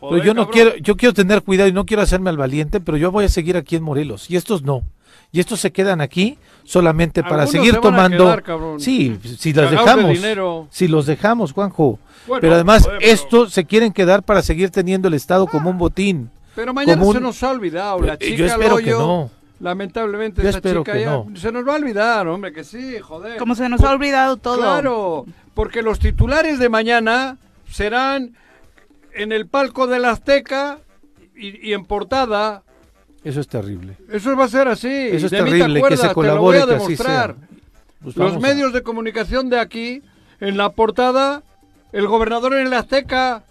pero 0.00 0.22
yo 0.22 0.34
no 0.34 0.48
quiero, 0.48 0.76
yo 0.76 0.96
quiero 0.96 1.12
tener 1.12 1.42
cuidado 1.42 1.68
y 1.68 1.72
no 1.72 1.86
quiero 1.86 2.02
hacerme 2.02 2.30
al 2.30 2.36
valiente, 2.36 2.80
pero 2.80 2.96
yo 2.96 3.10
voy 3.10 3.24
a 3.24 3.28
seguir 3.28 3.56
aquí 3.56 3.76
en 3.76 3.82
Morelos. 3.82 4.30
Y 4.30 4.36
estos 4.36 4.62
no. 4.62 4.82
Y 5.32 5.40
estos 5.40 5.60
se 5.60 5.72
quedan 5.72 6.00
aquí 6.00 6.38
solamente 6.68 7.22
para 7.22 7.46
seguir 7.46 7.76
tomando. 7.78 8.36
sí, 8.78 9.18
si 9.38 9.52
las 9.54 9.70
dejamos. 9.70 10.18
Si 10.70 10.86
los 10.86 11.06
dejamos, 11.06 11.52
Juanjo 11.52 11.98
pero 12.40 12.54
además, 12.54 12.88
esto 13.00 13.48
se 13.48 13.64
quieren 13.64 13.92
quedar 13.92 14.22
para 14.22 14.42
seguir 14.42 14.70
teniendo 14.70 15.08
el 15.08 15.14
Estado 15.14 15.46
como 15.46 15.70
un 15.70 15.78
botín. 15.78 16.30
Pero 16.54 16.74
mañana 16.74 17.02
se 17.04 17.20
nos 17.20 17.42
ha 17.42 17.50
olvidado. 17.50 18.00
La 18.00 18.18
chica 18.18 18.36
yo 18.36 18.46
espero 18.46 18.76
que 18.76 18.90
no. 18.90 19.30
Lamentablemente, 19.60 20.46
esa 20.48 20.60
chica 20.60 20.96
ya 20.96 21.24
se 21.34 21.50
nos 21.50 21.66
va 21.66 21.72
a 21.72 21.76
olvidar, 21.76 22.28
hombre, 22.28 22.52
que 22.52 22.62
sí, 22.62 22.98
joder. 23.00 23.38
Como 23.38 23.56
se 23.56 23.68
nos 23.68 23.80
ha 23.80 23.90
olvidado 23.90 24.36
todo. 24.36 24.58
Claro, 24.58 25.26
porque 25.54 25.82
los 25.82 25.98
titulares 25.98 26.60
de 26.60 26.68
mañana 26.68 27.38
serán 27.68 28.36
en 29.14 29.32
el 29.32 29.48
palco 29.48 29.88
de 29.88 29.98
la 29.98 30.10
Azteca 30.10 30.78
y, 31.34 31.72
en 31.72 31.84
portada. 31.86 32.62
Eso 33.28 33.40
es 33.40 33.48
terrible. 33.48 33.94
Eso 34.10 34.34
va 34.34 34.44
a 34.44 34.48
ser 34.48 34.68
así. 34.68 34.88
Eso 34.88 35.26
es 35.26 35.32
terrible, 35.32 35.82
que 35.86 35.98
se 35.98 36.14
colabore, 36.14 36.64
que 36.64 36.74
así 36.76 36.96
sea. 36.96 37.36
Pues 38.02 38.16
los 38.16 38.40
medios 38.40 38.72
de 38.72 38.82
comunicación 38.82 39.50
de 39.50 39.60
aquí, 39.60 40.02
en 40.40 40.56
la 40.56 40.70
portada, 40.70 41.42
el 41.92 42.06
gobernador 42.06 42.54
en 42.54 42.68
el 42.68 42.72
Azteca, 42.72 43.42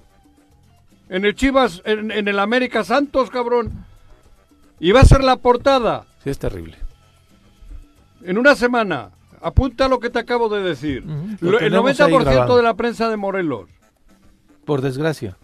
en 1.10 1.26
el 1.26 1.36
Chivas, 1.36 1.84
en, 1.86 2.10
el 2.10 2.40
América 2.40 2.84
Santos, 2.84 3.30
cabrón. 3.30 3.86
Y 4.80 4.94
va 4.94 5.02
a 5.02 5.06
ser 5.06 5.24
la 5.24 5.36
portada. 5.36 6.08
Sí, 6.24 6.32
es 6.32 6.40
terrible. 6.40 6.76
En 8.24 8.40
una 8.40 8.56
semana. 8.56 9.12
Apunta 9.44 9.88
lo 9.88 10.00
que 10.00 10.10
te 10.10 10.18
acabo 10.18 10.50
de 10.50 10.64
decir. 10.64 11.04
el 11.04 11.72
90% 11.72 12.56
de 12.56 12.64
la 12.64 12.74
prensa 12.74 13.10
de 13.10 13.18
Morelos. 13.18 13.70
Por 14.66 14.82
desgracia. 14.82 15.38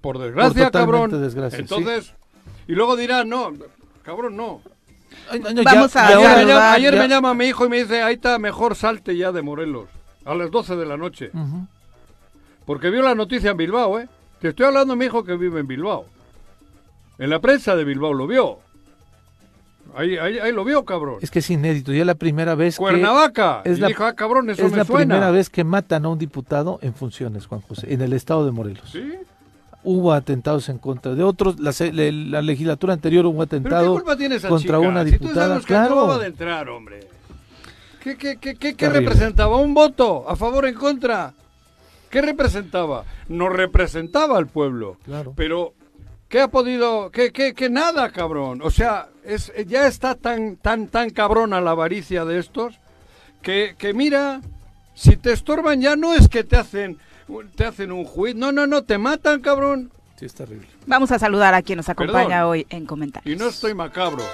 Por, 0.00 0.18
desgracia, 0.18 0.70
cabrón. 0.70 1.10
Entonces, 1.12 2.14
y 2.68 2.72
luego 2.72 2.96
dirán, 2.96 3.28
no, 3.28 3.52
cabrón, 4.02 4.36
no. 4.36 4.60
Vamos 5.64 5.96
a 5.96 6.72
ayer, 6.72 6.96
me, 6.96 7.08
llama, 7.08 7.34
mi 7.34 7.46
hijo 7.46 7.66
y 7.66 7.68
me 7.68 7.78
dice, 7.78 8.02
ahí 8.02 8.14
está, 8.14 8.38
mejor 8.38 8.74
salte 8.74 9.16
ya 9.16 9.32
de 9.32 9.42
Morelos. 9.42 9.88
A 10.24 10.34
las 10.34 10.50
12 10.50 10.76
de 10.76 10.86
la 10.86 10.96
noche. 10.96 11.30
Porque 12.64 12.90
vio 12.90 13.02
la 13.02 13.14
noticia 13.14 13.52
en 13.52 13.56
Bilbao, 13.56 14.00
¿eh? 14.00 14.08
Te 14.40 14.48
estoy 14.48 14.66
hablando 14.66 14.94
de 14.94 14.98
mi 14.98 15.06
hijo 15.06 15.24
que 15.24 15.36
vive 15.36 15.60
en 15.60 15.66
Bilbao. 15.66 16.06
En 17.18 17.30
la 17.30 17.40
prensa 17.40 17.76
de 17.76 17.84
Bilbao 17.84 18.12
lo 18.12 18.26
vio. 18.26 18.58
Ahí, 19.94 20.18
ahí, 20.18 20.38
ahí 20.38 20.52
lo 20.52 20.64
vio, 20.64 20.84
cabrón. 20.84 21.18
Es 21.22 21.30
que 21.30 21.38
es 21.38 21.48
inédito. 21.48 21.92
Ya 21.92 22.00
es 22.00 22.06
la 22.06 22.16
primera 22.16 22.54
vez 22.54 22.76
Cuernavaca. 22.76 23.62
Es 23.64 23.78
la, 23.78 23.86
dijo, 23.86 24.04
ah, 24.04 24.14
cabrón, 24.14 24.50
eso 24.50 24.66
es 24.66 24.76
la 24.76 24.84
primera 24.84 25.30
vez 25.30 25.48
que 25.48 25.64
matan 25.64 26.04
a 26.04 26.08
un 26.08 26.18
diputado 26.18 26.78
en 26.82 26.92
funciones, 26.92 27.46
Juan 27.46 27.62
José, 27.62 27.92
en 27.94 28.02
el 28.02 28.12
estado 28.12 28.44
de 28.44 28.50
Morelos. 28.50 28.90
Sí. 28.90 29.14
Hubo 29.88 30.12
atentados 30.12 30.68
en 30.68 30.78
contra 30.78 31.14
de 31.14 31.22
otros. 31.22 31.60
La, 31.60 31.72
la, 31.92 32.42
legislatura 32.42 32.92
anterior 32.92 33.24
hubo 33.24 33.42
atentado 33.42 34.02
contra 34.48 34.80
una 34.80 35.04
diputada. 35.04 35.60
Si 35.60 35.66
claro. 35.66 36.18
de 36.18 36.26
entrar, 36.26 36.68
hombre. 36.68 37.06
¿Qué, 38.02 38.16
qué, 38.16 38.36
qué, 38.36 38.56
qué, 38.56 38.74
qué 38.74 38.88
representaba? 38.88 39.58
¿Un 39.58 39.74
voto? 39.74 40.28
¿A 40.28 40.34
favor 40.34 40.64
o 40.64 40.66
en 40.66 40.74
contra? 40.74 41.34
¿Qué 42.10 42.20
representaba? 42.20 43.04
No 43.28 43.48
representaba 43.48 44.38
al 44.38 44.48
pueblo. 44.48 44.96
Claro. 45.04 45.34
Pero, 45.36 45.74
¿qué 46.28 46.40
ha 46.40 46.48
podido? 46.48 47.10
¿Qué, 47.12 47.30
qué, 47.30 47.54
qué 47.54 47.70
nada, 47.70 48.10
cabrón? 48.10 48.62
O 48.62 48.70
sea, 48.70 49.08
es, 49.24 49.52
ya 49.68 49.86
está 49.86 50.16
tan, 50.16 50.56
tan, 50.56 50.88
tan 50.88 51.10
cabrona 51.10 51.60
la 51.60 51.72
avaricia 51.72 52.24
de 52.24 52.38
estos 52.38 52.80
que, 53.40 53.76
que 53.78 53.94
mira, 53.94 54.40
si 54.94 55.16
te 55.16 55.32
estorban 55.32 55.80
ya 55.80 55.94
no 55.94 56.14
es 56.14 56.28
que 56.28 56.42
te 56.42 56.56
hacen, 56.56 56.98
te 57.54 57.64
hacen 57.64 57.92
un 57.92 58.04
juicio. 58.04 58.38
No, 58.38 58.52
no, 58.52 58.66
no, 58.66 58.84
te 58.84 58.98
matan, 58.98 59.40
cabrón. 59.40 59.90
Sí, 60.18 60.26
es 60.26 60.34
terrible. 60.34 60.66
Vamos 60.86 61.10
a 61.12 61.18
saludar 61.18 61.54
a 61.54 61.62
quien 61.62 61.76
nos 61.76 61.88
acompaña 61.88 62.46
hoy 62.46 62.66
en 62.70 62.86
comentarios. 62.86 63.34
Y 63.34 63.38
no 63.38 63.48
estoy 63.48 63.74
macabro. 63.74 64.24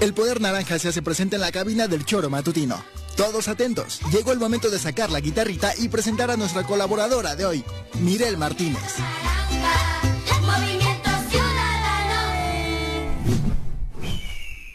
El 0.00 0.14
poder 0.14 0.40
naranja 0.40 0.78
se 0.78 0.88
hace 0.88 1.00
presente 1.00 1.36
en 1.36 1.42
la 1.42 1.52
cabina 1.52 1.86
del 1.86 2.04
choro 2.04 2.28
matutino. 2.28 2.82
Todos 3.16 3.46
atentos, 3.48 4.00
llegó 4.10 4.32
el 4.32 4.38
momento 4.38 4.70
de 4.70 4.78
sacar 4.78 5.10
la 5.10 5.20
guitarrita 5.20 5.74
y 5.78 5.88
presentar 5.88 6.30
a 6.30 6.36
nuestra 6.36 6.64
colaboradora 6.64 7.36
de 7.36 7.44
hoy, 7.44 7.64
Mirel 8.00 8.38
Martínez. 8.38 8.96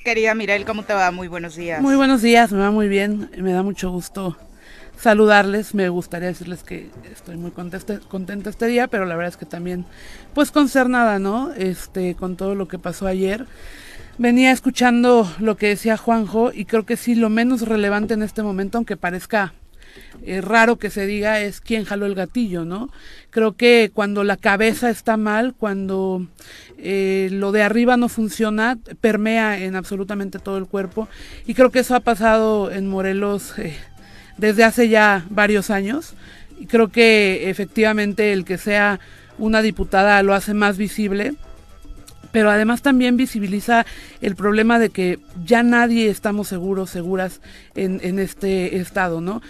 Querida 0.08 0.34
Mirel, 0.36 0.64
¿cómo 0.64 0.84
te 0.84 0.94
va? 0.94 1.12
Muy 1.12 1.28
buenos 1.28 1.58
días. 1.58 1.82
Muy 1.82 1.98
buenos 1.98 2.22
días, 2.22 2.54
me 2.54 2.60
va 2.60 2.72
muy 2.72 2.88
bien, 2.88 3.30
me 3.40 3.52
da 3.52 3.62
mucho 3.62 3.92
gusto 3.92 4.38
saludarles, 4.98 5.76
me 5.76 5.90
gustaría 5.90 6.30
decirles 6.30 6.64
que 6.64 6.90
estoy 7.12 7.36
muy 7.36 7.52
contenta, 7.52 8.00
contenta 8.08 8.50
este 8.50 8.68
día, 8.68 8.88
pero 8.88 9.04
la 9.06 9.18
verdad 9.18 9.34
es 9.34 9.36
que 9.38 9.46
también, 9.46 9.84
pues 10.34 10.52
concernada, 10.52 11.20
¿no? 11.20 11.52
Este, 11.58 12.16
con 12.16 12.38
todo 12.38 12.56
lo 12.56 12.70
que 12.70 12.80
pasó 12.80 13.06
ayer. 13.06 13.48
Venía 14.18 14.54
escuchando 14.54 15.30
lo 15.40 15.58
que 15.58 15.68
decía 15.68 15.98
Juanjo 15.98 16.54
y 16.54 16.64
creo 16.64 16.86
que 16.86 16.96
sí, 16.96 17.14
lo 17.14 17.30
menos 17.30 17.64
relevante 17.64 18.14
en 18.14 18.24
este 18.24 18.44
momento, 18.44 18.78
aunque 18.78 18.96
parezca 18.96 19.56
eh, 20.24 20.42
raro 20.42 20.78
que 20.78 20.90
se 20.90 21.06
diga, 21.06 21.42
es 21.42 21.62
quién 21.62 21.86
jaló 21.86 22.06
el 22.06 22.16
gatillo, 22.16 22.66
¿no? 22.66 22.90
Creo 23.30 23.54
que 23.56 23.92
cuando 23.94 24.24
la 24.24 24.38
cabeza 24.38 24.90
está 24.90 25.18
mal, 25.18 25.54
cuando 25.54 26.28
eh, 26.78 27.30
lo 27.32 27.52
de 27.52 27.64
arriba 27.64 27.98
no 27.98 28.08
funciona, 28.08 28.78
permea 29.02 29.60
en 29.60 29.76
absolutamente 29.76 30.40
todo 30.40 30.58
el 30.58 30.68
cuerpo 30.68 31.08
y 31.46 31.54
creo 31.54 31.72
que 31.72 31.80
eso 31.80 31.96
ha 31.96 32.02
pasado 32.02 32.72
en 32.72 32.88
Morelos 32.88 33.58
eh, 33.58 33.76
desde 34.38 34.64
hace 34.64 34.88
ya 34.90 35.26
varios 35.30 35.70
años 35.70 36.14
y 36.60 36.68
creo 36.68 36.90
que 36.90 37.50
efectivamente 37.50 38.32
el 38.32 38.46
que 38.46 38.58
sea 38.58 39.00
una 39.40 39.62
diputada 39.62 40.22
lo 40.24 40.34
hace 40.34 40.54
más 40.54 40.78
visible 40.78 41.36
pero 42.32 42.52
además 42.52 42.84
también 42.84 43.18
visibiliza 43.18 43.86
el 44.22 44.36
problema 44.36 44.78
de 44.78 44.90
que 44.90 45.20
ya 45.44 45.64
nadie 45.64 46.10
estamos 46.10 46.48
seguros, 46.48 46.92
seguras 46.92 47.42
en, 47.74 48.00
en 48.04 48.20
este 48.20 48.78
estado, 48.78 49.22
¿no? 49.22 49.42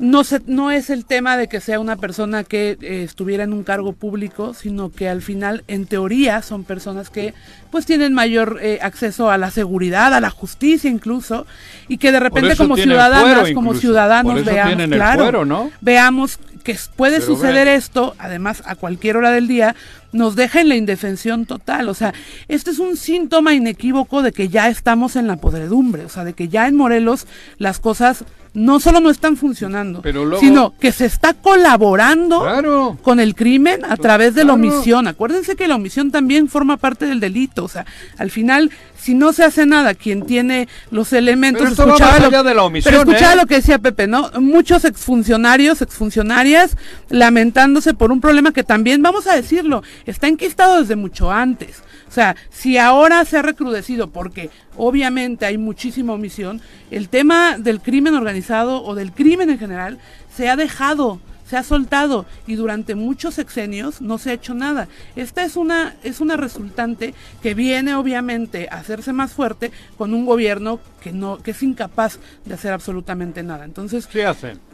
No, 0.00 0.24
se, 0.24 0.40
no 0.46 0.70
es 0.70 0.88
el 0.88 1.04
tema 1.04 1.36
de 1.36 1.46
que 1.46 1.60
sea 1.60 1.78
una 1.78 1.96
persona 1.96 2.42
que 2.42 2.78
eh, 2.80 3.02
estuviera 3.04 3.44
en 3.44 3.52
un 3.52 3.64
cargo 3.64 3.92
público, 3.92 4.54
sino 4.54 4.90
que 4.90 5.08
al 5.08 5.20
final, 5.20 5.62
en 5.68 5.86
teoría, 5.86 6.40
son 6.42 6.64
personas 6.64 7.10
que 7.10 7.34
pues 7.70 7.86
tienen 7.86 8.14
mayor 8.14 8.58
eh, 8.62 8.78
acceso 8.82 9.30
a 9.30 9.38
la 9.38 9.50
seguridad, 9.50 10.14
a 10.14 10.20
la 10.20 10.30
justicia 10.30 10.90
incluso, 10.90 11.46
y 11.86 11.98
que 11.98 12.12
de 12.12 12.20
repente 12.20 12.56
como 12.56 12.76
ciudadanas, 12.76 13.52
como 13.52 13.74
ciudadanos 13.74 14.44
veamos, 14.44 14.86
claro, 14.88 15.44
¿no? 15.44 15.70
veamos 15.80 16.38
que 16.64 16.76
puede 16.96 17.20
suceder 17.20 17.68
esto, 17.68 18.14
además 18.18 18.62
a 18.66 18.74
cualquier 18.74 19.16
hora 19.16 19.30
del 19.30 19.48
día, 19.48 19.74
nos 20.12 20.36
deja 20.36 20.60
en 20.60 20.68
la 20.68 20.76
indefensión 20.76 21.46
total. 21.46 21.88
O 21.88 21.94
sea, 21.94 22.12
este 22.48 22.70
es 22.70 22.78
un 22.78 22.96
síntoma 22.96 23.54
inequívoco 23.54 24.22
de 24.22 24.32
que 24.32 24.48
ya 24.48 24.68
estamos 24.68 25.16
en 25.16 25.26
la 25.26 25.36
podredumbre, 25.36 26.04
o 26.04 26.08
sea, 26.08 26.24
de 26.24 26.34
que 26.34 26.48
ya 26.48 26.66
en 26.66 26.76
Morelos 26.76 27.26
las 27.58 27.80
cosas 27.80 28.24
no 28.52 28.80
solo 28.80 28.98
no 29.00 29.10
están 29.10 29.36
funcionando, 29.36 30.02
Pero 30.02 30.24
luego- 30.24 30.40
sino 30.40 30.74
que 30.78 30.90
se 30.92 31.06
está 31.06 31.34
colaborando 31.34 32.40
Claro. 32.40 32.98
con 33.02 33.20
el 33.20 33.34
crimen 33.36 33.84
a 33.84 33.96
través 33.96 34.34
de 34.34 34.42
la 34.44 34.54
Claro. 34.54 34.68
omisión. 34.70 35.06
Acuérdense 35.06 35.54
que 35.54 35.68
la 35.68 35.76
omisión 35.76 36.10
también 36.10 36.48
forma 36.48 36.76
parte 36.76 37.06
del 37.06 37.20
delito. 37.20 37.64
O 37.64 37.68
sea, 37.68 37.86
al 38.18 38.30
final, 38.30 38.70
si 38.98 39.14
no 39.14 39.32
se 39.32 39.44
hace 39.44 39.66
nada, 39.66 39.94
quien 39.94 40.26
tiene 40.26 40.66
los 40.90 41.12
elementos... 41.12 41.62
Pero 41.76 41.86
escuchaba 41.92 42.18
lo- 42.18 42.26
allá 42.26 42.42
de 42.42 42.54
la 42.54 42.64
omisión, 42.64 42.92
Pero 42.92 43.02
escuchaba 43.08 43.34
¿eh? 43.34 43.36
lo 43.36 43.46
que 43.46 43.54
decía 43.54 43.78
Pepe, 43.78 44.06
¿no? 44.08 44.30
Muchos 44.40 44.84
exfuncionarios, 44.84 45.80
exfuncionarias, 45.80 46.76
lamentándose 47.08 47.94
por 47.94 48.10
un 48.10 48.20
problema 48.20 48.52
que 48.52 48.64
también, 48.64 49.02
vamos 49.02 49.26
a 49.26 49.36
decirlo, 49.36 49.82
está 50.06 50.26
enquistado 50.26 50.80
desde 50.80 50.96
mucho 50.96 51.30
antes. 51.30 51.82
O 52.10 52.12
sea, 52.12 52.34
si 52.50 52.76
ahora 52.76 53.24
se 53.24 53.38
ha 53.38 53.42
recrudecido, 53.42 54.10
porque 54.10 54.50
obviamente 54.76 55.46
hay 55.46 55.58
muchísima 55.58 56.12
omisión, 56.12 56.60
el 56.90 57.08
tema 57.08 57.56
del 57.56 57.80
crimen 57.80 58.14
organizado 58.14 58.82
o 58.82 58.96
del 58.96 59.12
crimen 59.12 59.48
en 59.48 59.60
general 59.60 59.98
se 60.34 60.48
ha 60.48 60.56
dejado, 60.56 61.20
se 61.48 61.56
ha 61.56 61.62
soltado 61.62 62.26
y 62.48 62.56
durante 62.56 62.96
muchos 62.96 63.34
sexenios 63.34 64.00
no 64.00 64.18
se 64.18 64.30
ha 64.30 64.32
hecho 64.32 64.54
nada. 64.54 64.88
Esta 65.14 65.44
es 65.44 65.54
una, 65.54 65.94
es 66.02 66.20
una 66.20 66.36
resultante 66.36 67.14
que 67.44 67.54
viene 67.54 67.94
obviamente 67.94 68.68
a 68.72 68.78
hacerse 68.78 69.12
más 69.12 69.32
fuerte 69.32 69.70
con 69.96 70.12
un 70.12 70.26
gobierno 70.26 70.80
que 71.00 71.12
no, 71.12 71.38
que 71.38 71.52
es 71.52 71.62
incapaz 71.62 72.18
de 72.44 72.54
hacer 72.54 72.72
absolutamente 72.72 73.44
nada. 73.44 73.64
Entonces, 73.64 74.08
Sí 74.10 74.20
hacen. 74.20 74.69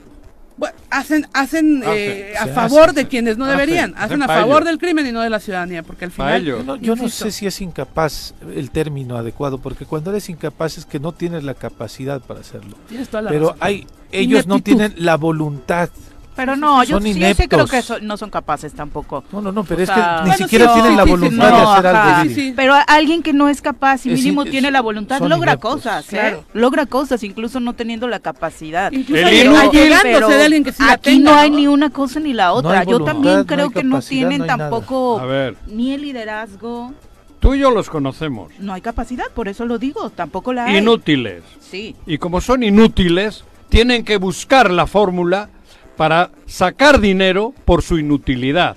Bueno, 0.56 0.74
hacen, 0.90 1.26
hacen 1.34 1.82
eh, 1.86 2.32
Hacen. 2.38 2.50
a 2.50 2.54
favor 2.54 2.90
hace, 2.90 3.00
de 3.00 3.08
quienes 3.08 3.36
no 3.36 3.44
hacen, 3.44 3.58
deberían, 3.58 3.94
hacen 3.96 4.22
a 4.22 4.26
favor 4.26 4.64
del 4.64 4.78
crimen 4.78 5.06
y 5.06 5.12
no 5.12 5.20
de 5.20 5.28
la 5.30 5.38
ciudadanía, 5.40 5.82
porque 5.82 6.06
al 6.06 6.10
final... 6.10 6.42
Yo 6.44 6.62
no, 6.62 6.76
yo 6.76 6.96
no 6.96 7.08
sé 7.08 7.30
si 7.30 7.46
es 7.46 7.60
incapaz 7.60 8.34
el 8.54 8.70
término 8.70 9.16
adecuado, 9.16 9.58
porque 9.58 9.84
cuando 9.84 10.10
eres 10.10 10.28
incapaz 10.30 10.78
es 10.78 10.86
que 10.86 10.98
no 10.98 11.12
tienes 11.12 11.44
la 11.44 11.54
capacidad 11.54 12.20
para 12.22 12.40
hacerlo. 12.40 12.76
tienes 12.88 13.08
toda 13.08 13.22
la 13.22 13.30
Pero 13.30 13.46
razón. 13.48 13.58
hay, 13.60 13.86
ellos 14.12 14.46
no 14.46 14.60
tienen 14.60 14.94
la 14.96 15.16
voluntad. 15.16 15.90
Pero 16.36 16.54
no, 16.54 16.84
yo, 16.84 16.96
Son 16.96 17.02
sí, 17.02 17.18
yo 17.18 17.34
sí 17.34 17.48
creo 17.48 17.66
que 17.66 17.80
so- 17.82 17.98
no 18.00 18.16
son 18.18 18.28
capaces 18.30 18.72
tampoco. 18.74 19.24
No, 19.32 19.40
no, 19.40 19.52
no, 19.52 19.64
pero 19.64 19.80
O 19.80 19.82
es 19.82 19.88
sea, 19.88 19.96
que 19.96 20.22
ni 20.24 20.28
Bueno, 20.30 20.36
siquiera 20.36 20.66
sí, 20.66 20.72
tienen 20.74 20.90
sí, 20.92 20.96
la 20.96 21.02
sí, 21.02 21.08
sí, 21.08 21.16
voluntad 21.16 21.50
no, 21.50 21.56
de 21.56 21.62
hacer 21.72 21.86
ajá. 21.86 22.20
algo. 22.20 22.22
Sí, 22.22 22.28
Viri. 22.28 22.48
sí. 22.48 22.52
Pero 22.54 22.74
alguien 22.86 23.22
que 23.22 23.32
no 23.32 23.48
es 23.48 23.62
capaz 23.62 24.06
y 24.06 24.10
mínimo 24.10 24.44
tiene 24.44 24.70
la 24.70 24.82
voluntad, 24.82 25.20
logra 25.20 25.52
ineptos. 25.52 25.72
cosas, 25.74 26.04
¿eh? 26.06 26.08
Claro. 26.10 26.44
Logra 26.52 26.86
cosas, 26.86 27.22
incluso 27.22 27.58
no 27.60 27.72
teniendo 27.74 28.06
la 28.06 28.20
capacidad. 28.20 28.92
Incluso 28.92 29.22
pero 30.02 30.28
de 30.28 30.44
alguien 30.44 30.64
que 30.64 30.72
sí 30.72 30.82
la 30.82 30.92
aquí 30.92 31.10
tenga, 31.16 31.30
no 31.32 31.36
hay 31.38 31.50
ni 31.50 31.66
una 31.66 31.90
cosa 31.90 32.20
ni 32.20 32.32
la 32.32 32.52
otra. 32.52 32.84
Yo 32.84 33.00
también 33.00 33.44
creo 33.44 33.70
que 33.70 33.82
no 33.82 34.00
tienen 34.00 34.46
tampoco 34.46 35.22
ni 35.66 35.92
el 35.92 36.02
liderazgo. 36.02 36.92
tú 37.40 37.54
y 37.54 37.60
yo 37.60 37.70
los 37.70 37.88
conocemos. 37.88 38.52
No 38.58 38.72
hay 38.72 38.80
capacidad, 38.80 39.24
por 39.34 39.48
eso 39.48 39.64
lo 39.66 39.78
digo, 39.78 40.10
tampoco 40.10 40.52
la 40.52 40.66
hay. 40.66 40.78
Inútiles. 40.78 41.42
Sí. 41.60 41.94
Y 42.06 42.18
como 42.18 42.40
son 42.40 42.62
inútiles, 42.62 43.44
tienen 43.68 44.04
que 44.04 44.16
buscar 44.16 44.70
la 44.70 44.86
fórmula 44.86 45.48
para 45.96 46.30
sacar 46.46 47.00
dinero 47.00 47.54
por 47.64 47.82
su 47.82 47.98
inutilidad. 47.98 48.76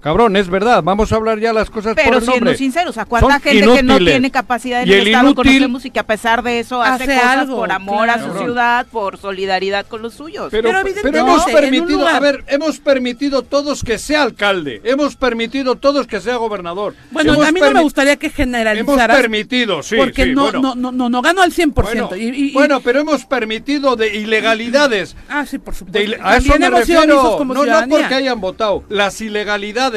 Cabrón, 0.00 0.36
es 0.36 0.48
verdad, 0.48 0.82
vamos 0.84 1.10
a 1.12 1.16
hablar 1.16 1.40
ya 1.40 1.52
las 1.52 1.70
cosas 1.70 1.94
Pero 1.96 2.06
por 2.06 2.14
el 2.16 2.20
siendo 2.22 2.36
nombre. 2.36 2.56
sinceros, 2.56 2.98
¿a 2.98 3.04
cuánta 3.04 3.28
Son 3.34 3.40
gente 3.42 3.58
que 3.60 3.64
no 3.66 3.74
inútiles. 3.94 4.12
tiene 4.14 4.30
capacidad 4.30 4.82
en 4.82 4.88
Y 4.88 4.92
el, 4.92 5.00
el 5.00 5.06
Estado 5.08 5.30
inútil- 5.30 5.34
conocemos 5.34 5.84
y 5.86 5.90
que 5.90 5.98
a 5.98 6.06
pesar 6.06 6.42
de 6.44 6.60
eso 6.60 6.80
hace, 6.80 7.02
Hace 7.04 7.14
cosas 7.16 7.38
algo, 7.38 7.56
por 7.56 7.72
amor 7.72 8.08
a 8.10 8.22
su 8.24 8.38
ciudad, 8.38 8.86
por 8.92 9.18
solidaridad 9.18 9.86
con 9.86 10.00
los 10.02 10.14
suyos? 10.14 10.48
Pero, 10.52 10.68
Pero 10.68 10.68
pero 10.68 10.80
evidentemente, 10.80 11.18
hemos 11.18 11.42
en 11.48 11.54
un 11.54 11.60
permitido, 11.60 11.98
lugar- 11.98 12.14
a 12.14 12.20
ver, 12.20 12.44
hemos 12.46 12.78
permitido 12.78 13.42
todos 13.42 13.82
que 13.82 13.98
sea 13.98 14.22
alcalde, 14.22 14.80
hemos 14.84 15.16
permitido 15.16 15.74
todos 15.74 16.06
que 16.06 16.20
sea 16.20 16.36
gobernador. 16.36 16.94
Bueno, 17.10 17.32
Hemos 17.34 17.48
a 17.48 17.52
mí 17.52 17.60
no 17.60 17.70
me 17.72 17.82
gustaría 17.82 18.16
que 18.16 18.26
Hemos 18.28 18.36
generalizaras 18.36 19.16
permitido, 19.16 19.82
sí, 19.82 19.96
porque 19.96 20.24
sí, 20.26 20.32
no, 20.32 20.42
bueno. 20.44 20.60
no, 20.60 20.74
no, 20.76 20.92
no, 20.92 21.08
no 21.08 21.22
ganó 21.22 21.42
al 21.42 21.52
100%. 21.52 21.82
Bueno, 21.82 22.10
y, 22.16 22.20
y- 22.28 22.48
y- 22.50 22.52
bueno, 22.52 22.80
pero 22.80 23.00
hemos 23.00 23.24
permitido 23.24 23.96
de 23.96 24.14
ilegalidades. 24.16 25.16
ah, 25.28 25.44
sí, 25.44 25.58
por 25.58 25.74
De 25.74 25.78
supuesto. 25.80 26.00
ile- 26.02 26.18
a 26.22 26.36
eso 26.36 26.56
me 26.56 26.66
hemos 26.66 26.78
refiero. 26.80 27.38
No, 27.44 27.64
no 27.64 27.88
porque 27.88 28.14
hayan 28.14 28.40
votado. 28.40 28.84
Las 28.88 29.20
ilegalidades. 29.20 29.87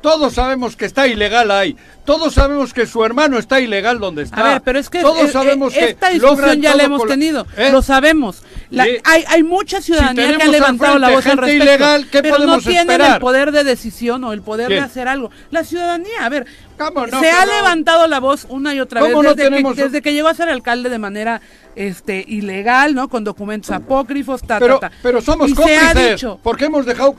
Todos 0.00 0.34
sabemos 0.34 0.76
que 0.76 0.84
está 0.84 1.06
ilegal 1.06 1.50
ahí. 1.50 1.76
Todos 2.04 2.34
sabemos 2.34 2.74
que 2.74 2.86
su 2.86 3.02
hermano 3.04 3.38
está 3.38 3.60
ilegal 3.60 3.98
donde 3.98 4.22
está. 4.24 4.40
A 4.40 4.52
ver, 4.54 4.62
pero 4.62 4.78
es 4.78 4.90
que 4.90 5.00
todos 5.00 5.30
sabemos 5.32 5.74
eh, 5.74 5.78
que 5.78 5.84
esta 5.90 6.10
discusión 6.10 6.60
ya 6.60 6.74
la 6.74 6.84
hemos 6.84 7.06
tenido, 7.06 7.46
¿Eh? 7.56 7.70
lo 7.72 7.80
sabemos. 7.80 8.42
La- 8.70 8.86
hay, 9.04 9.24
hay 9.26 9.42
mucha 9.42 9.80
ciudadanía 9.80 10.36
que 10.36 10.42
ha 10.42 10.48
levantado 10.48 10.98
la 10.98 11.08
voz 11.10 11.26
al 11.26 11.38
respecto, 11.38 11.64
ilegal, 11.64 12.06
¿qué 12.10 12.20
pero 12.22 12.34
no 12.34 12.44
podemos 12.44 12.64
tienen 12.64 12.90
esperar? 12.90 13.14
el 13.14 13.20
poder 13.20 13.52
de 13.52 13.64
decisión 13.64 14.22
o 14.24 14.32
el 14.34 14.42
poder 14.42 14.68
de 14.68 14.80
hacer 14.80 15.08
algo. 15.08 15.30
La 15.50 15.64
ciudadanía, 15.64 16.22
a 16.24 16.28
ver, 16.28 16.44
¿Cómo 16.76 17.06
no, 17.06 17.20
se 17.20 17.30
ha 17.30 17.46
no? 17.46 17.52
levantado 17.52 18.06
la 18.06 18.20
voz 18.20 18.46
una 18.50 18.74
y 18.74 18.80
otra 18.80 19.00
vez 19.00 19.10
¿Cómo 19.10 19.22
no 19.22 19.34
desde, 19.34 19.44
tenemos 19.50 19.74
que, 19.74 19.82
un- 19.82 19.86
desde 19.88 20.02
que 20.02 20.12
llegó 20.12 20.28
a 20.28 20.34
ser 20.34 20.48
alcalde 20.50 20.90
de 20.90 20.98
manera 20.98 21.40
este 21.76 22.22
ilegal, 22.28 22.94
¿no? 22.94 23.08
Con 23.08 23.24
documentos 23.24 23.70
apócrifos, 23.70 24.42
ta, 24.42 24.58
pero, 24.58 24.78
ta, 24.80 24.90
ta. 24.90 24.96
pero 25.02 25.22
somos 25.22 25.50
y 25.50 25.54
se 25.54 25.62
ha 25.76 25.80
cómplices. 25.86 26.10
dicho, 26.16 26.38
Porque 26.42 26.66
hemos 26.66 26.84
dejado. 26.84 27.16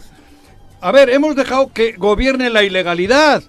A 0.85 0.91
ver, 0.91 1.09
hemos 1.09 1.35
dejado 1.35 1.73
que 1.73 1.93
gobierne 1.93 2.51
la 2.51 2.61
ilegalidad. 2.61 3.41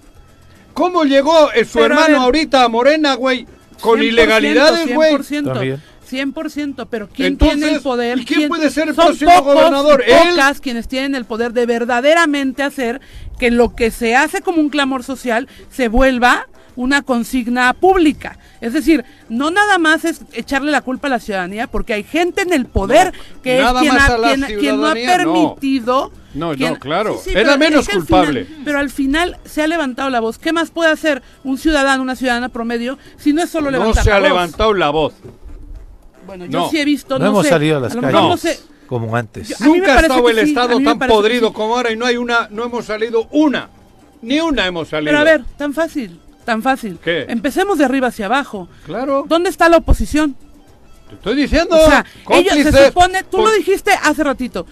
¿Cómo 0.73 1.05
llegó 1.05 1.49
su 1.67 1.75
Pero, 1.75 1.83
a 1.83 1.87
hermano 1.87 2.07
ver. 2.07 2.17
ahorita 2.17 2.65
a 2.65 2.69
Morena, 2.69 3.15
güey? 3.15 3.47
Con 3.83 4.01
100%, 4.01 4.05
ilegalidades, 4.09 4.95
güey. 4.95 5.13
100%, 5.17 5.53
También. 5.53 5.83
100%, 6.11 6.87
pero 6.89 7.11
¿quién 7.11 7.29
Entonces, 7.29 7.59
tiene 7.59 7.75
el 7.75 7.83
poder? 7.83 8.19
¿y 8.21 8.25
quién 8.25 8.49
puede 8.49 8.71
ser 8.71 8.89
el 8.89 8.95
son 8.95 9.07
próximo 9.09 9.33
pocos 9.37 9.53
gobernador? 9.55 10.03
y 10.07 10.11
¿Él? 10.13 10.29
pocas 10.31 10.61
quienes 10.63 10.89
tienen 10.89 11.15
el 11.15 11.27
poder 11.27 11.53
de 11.53 11.67
verdaderamente 11.67 12.63
hacer 12.63 13.03
que 13.39 13.51
lo 13.51 13.75
que 13.75 13.91
se 13.91 14.17
hace 14.17 14.41
como 14.41 14.63
un 14.63 14.71
clamor 14.71 15.05
social 15.05 15.47
se 15.71 15.89
vuelva 15.89 16.47
una 16.75 17.03
consigna 17.03 17.75
pública. 17.75 18.39
Es 18.63 18.73
decir, 18.73 19.05
no 19.29 19.51
nada 19.51 19.77
más 19.77 20.07
es 20.07 20.23
echarle 20.33 20.71
la 20.71 20.81
culpa 20.81 21.09
a 21.09 21.11
la 21.11 21.21
ciudadanía, 21.21 21.67
porque 21.67 21.93
hay 21.93 22.03
gente 22.03 22.41
en 22.41 22.55
el 22.55 22.65
poder 22.65 23.13
No, 23.15 23.43
que 23.43 23.61
es 23.61 23.73
quien, 23.81 23.93
ha- 23.93 24.17
quien- 24.17 24.59
quien 24.59 24.81
no 24.81 24.87
ha 24.87 24.95
no. 25.25 25.57
No, 26.37 26.55
quien- 26.55 26.75
no, 26.75 26.79
claro. 26.79 27.21
Sí, 27.23 27.31
Es 27.31 27.35
pero 27.35 27.51
la 27.51 27.57
menos 27.57 27.89
culpable. 27.89 28.45
final- 28.45 28.63
pero 28.65 28.79
al 28.79 28.91
final 28.91 29.39
se 29.45 29.63
ha 29.63 29.67
levantado 29.67 30.11
la 30.11 30.21
voz. 30.21 30.39
¿Qué 30.39 30.53
más 30.53 30.71
puede 30.71 30.91
hacer 30.91 31.23
un 31.45 31.59
ciudadano, 31.59 32.03
una 32.03 32.15
ciudadana 32.17 32.49
promedio, 32.51 32.99
si 33.17 33.33
no 33.33 33.43
es 33.43 33.51
solo 33.51 33.71
No 33.71 33.79
levantar 33.79 34.05
se 34.05 34.11
ha 34.11 34.15
la 34.15 34.21
voz? 34.21 34.29
levantado 34.29 34.75
la 34.75 34.91
voz. 34.91 35.15
Bueno, 36.27 36.45
yo 36.47 36.59
No. 36.61 36.71
sí 36.71 36.79
he 36.81 36.85
visto, 36.85 37.19
No, 37.19 37.25
no, 37.27 37.31
hemos 37.31 37.45
sé, 37.45 37.51
salido 37.51 37.77
a 37.77 37.81
las 37.81 37.95
lo 37.95 38.01
calles 38.01 38.21
no 38.21 38.37
sé. 38.37 38.61
como 38.87 39.15
antes. 39.17 39.49
Yo- 39.49 39.57
Nunca 39.67 39.97
ha 39.99 40.01
estado 40.01 40.29
el 40.29 40.37
sí, 40.41 40.49
Estado 40.51 40.81
tan 40.81 40.99
podrido 40.99 41.49
sí. 41.49 41.55
como 41.55 41.77
ahora 41.77 41.93
y 41.93 41.97
no 41.97 42.05
hay 42.07 42.17
una, 42.17 42.49
no 42.51 42.65
hemos 42.65 42.85
salido 42.85 43.29
una. 43.31 43.71
Ni 44.23 44.41
una 44.41 44.67
hemos 44.67 44.89
salido. 44.89 45.11
Pero 45.11 45.19
a 45.21 45.25
ver, 45.25 45.45
tan 45.57 45.73
fácil, 45.73 46.19
tan 46.45 46.63
fácil. 46.63 46.99
¿Qué? 47.03 47.27
Empecemos 47.29 47.79
de 47.79 47.85
arriba 47.85 48.09
hacia 48.09 48.27
abajo. 48.27 48.69
Claro, 48.87 49.25
¿Dónde 49.29 49.51
está 49.51 49.69
la 49.69 49.77
oposición? 49.77 50.35
te 51.09 51.15
estoy 51.15 51.37
diciendo. 51.37 51.77
o 51.77 51.87
sea, 51.89 52.05
ellos 52.31 52.55
se 52.55 52.87
supone, 52.89 53.23
tú 53.23 53.37
por- 53.37 53.45
lo 53.45 53.53
dijiste 53.53 53.93
hace 53.93 54.25
ratito, 54.25 54.67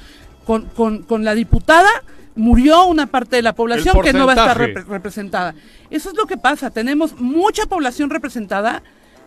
con, 0.44 0.66
con, 0.66 1.02
con 1.02 1.24
la 1.24 1.34
diputada 1.34 1.90
murió 2.36 2.86
una 2.86 3.06
parte 3.06 3.36
de 3.36 3.42
la 3.42 3.54
población 3.54 4.00
que 4.02 4.12
no 4.12 4.26
va 4.26 4.32
a 4.32 4.36
estar 4.36 4.58
representada. 4.58 5.54
Eso 5.90 6.10
es 6.10 6.16
lo 6.16 6.26
que 6.26 6.36
pasa, 6.36 6.70
tenemos 6.70 7.18
mucha 7.20 7.66
población 7.66 8.10
representada 8.10 8.82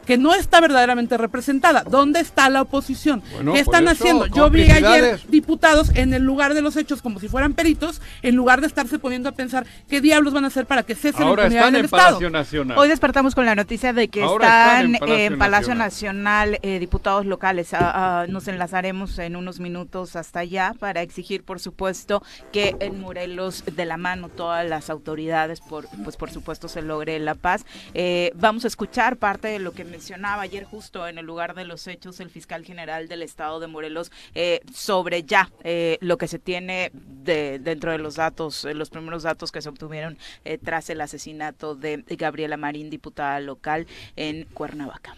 que 0.07 0.17
no 0.17 0.33
está 0.33 0.61
verdaderamente 0.61 1.17
representada. 1.17 1.83
¿Dónde 1.83 2.21
está 2.21 2.49
la 2.49 2.61
oposición? 2.61 3.21
Bueno, 3.33 3.53
¿Qué 3.53 3.59
están 3.59 3.83
eso, 3.83 3.91
haciendo? 3.91 4.25
Yo 4.27 4.49
vi 4.49 4.63
ayer 4.71 5.19
diputados 5.27 5.91
en 5.93 6.13
el 6.13 6.23
lugar 6.23 6.53
de 6.53 6.61
los 6.61 6.77
hechos 6.77 7.01
como 7.01 7.19
si 7.19 7.27
fueran 7.27 7.53
peritos, 7.53 8.01
en 8.21 8.35
lugar 8.35 8.61
de 8.61 8.67
estarse 8.67 8.99
poniendo 8.99 9.27
a 9.27 9.33
pensar 9.33 9.67
qué 9.89 9.99
diablos 9.99 10.33
van 10.33 10.45
a 10.45 10.47
hacer 10.47 10.65
para 10.65 10.83
que 10.83 10.95
cese 10.95 11.19
la 11.19 11.27
Ahora 11.27 11.43
impunidad 11.43 11.67
están 11.67 11.75
en 11.75 11.75
el 11.75 11.79
en 11.79 11.85
Estado. 11.85 12.05
Palacio 12.05 12.29
Nacional. 12.29 12.77
Hoy 12.77 12.87
despertamos 12.87 13.35
con 13.35 13.45
la 13.45 13.55
noticia 13.55 13.91
de 13.91 14.07
que 14.07 14.23
Ahora 14.23 14.47
están, 14.47 14.95
están 14.95 15.09
en 15.09 15.09
Palacio 15.09 15.25
en 15.25 15.37
Palacio 15.37 15.75
Nacional. 15.75 15.87
Nacional 15.87 16.59
eh, 16.61 16.79
diputados 16.79 17.25
locales. 17.25 17.73
Ah, 17.73 18.21
ah, 18.21 18.25
nos 18.29 18.47
enlazaremos 18.47 19.19
en 19.19 19.35
unos 19.35 19.59
minutos 19.59 20.15
hasta 20.15 20.39
allá 20.39 20.73
para 20.79 21.01
exigir, 21.01 21.43
por 21.43 21.59
supuesto, 21.59 22.23
que 22.53 22.75
en 22.79 22.99
Morelos, 22.99 23.63
de 23.65 23.85
la 23.85 23.97
mano 23.97 24.29
todas 24.29 24.67
las 24.67 24.89
autoridades, 24.89 25.59
por, 25.59 25.87
pues 26.03 26.15
por 26.15 26.31
supuesto, 26.31 26.69
se 26.69 26.81
logre 26.81 27.19
la 27.19 27.35
paz. 27.35 27.65
Eh, 27.93 28.31
vamos 28.35 28.63
a 28.63 28.67
escuchar 28.67 29.17
parte 29.17 29.49
de 29.49 29.59
lo 29.59 29.73
que 29.73 29.83
mencionaba 29.97 30.43
ayer 30.43 30.63
justo 30.63 31.07
en 31.07 31.17
el 31.17 31.25
lugar 31.25 31.55
de 31.55 31.65
los 31.65 31.87
hechos 31.87 32.19
el 32.19 32.29
fiscal 32.29 32.63
general 32.63 33.07
del 33.07 33.23
estado 33.23 33.59
de 33.59 33.65
Morelos 33.65 34.11
eh, 34.35 34.61
sobre 34.71 35.23
ya 35.23 35.49
eh, 35.63 35.97
lo 36.01 36.19
que 36.19 36.27
se 36.27 36.37
tiene 36.37 36.91
de, 36.93 37.57
dentro 37.57 37.91
de 37.91 37.97
los 37.97 38.15
datos, 38.15 38.63
eh, 38.65 38.75
los 38.75 38.91
primeros 38.91 39.23
datos 39.23 39.51
que 39.51 39.59
se 39.59 39.69
obtuvieron 39.69 40.19
eh, 40.45 40.59
tras 40.59 40.91
el 40.91 41.01
asesinato 41.01 41.73
de 41.73 42.03
Gabriela 42.09 42.57
Marín, 42.57 42.91
diputada 42.91 43.39
local 43.39 43.87
en 44.15 44.45
Cuernavaca. 44.53 45.17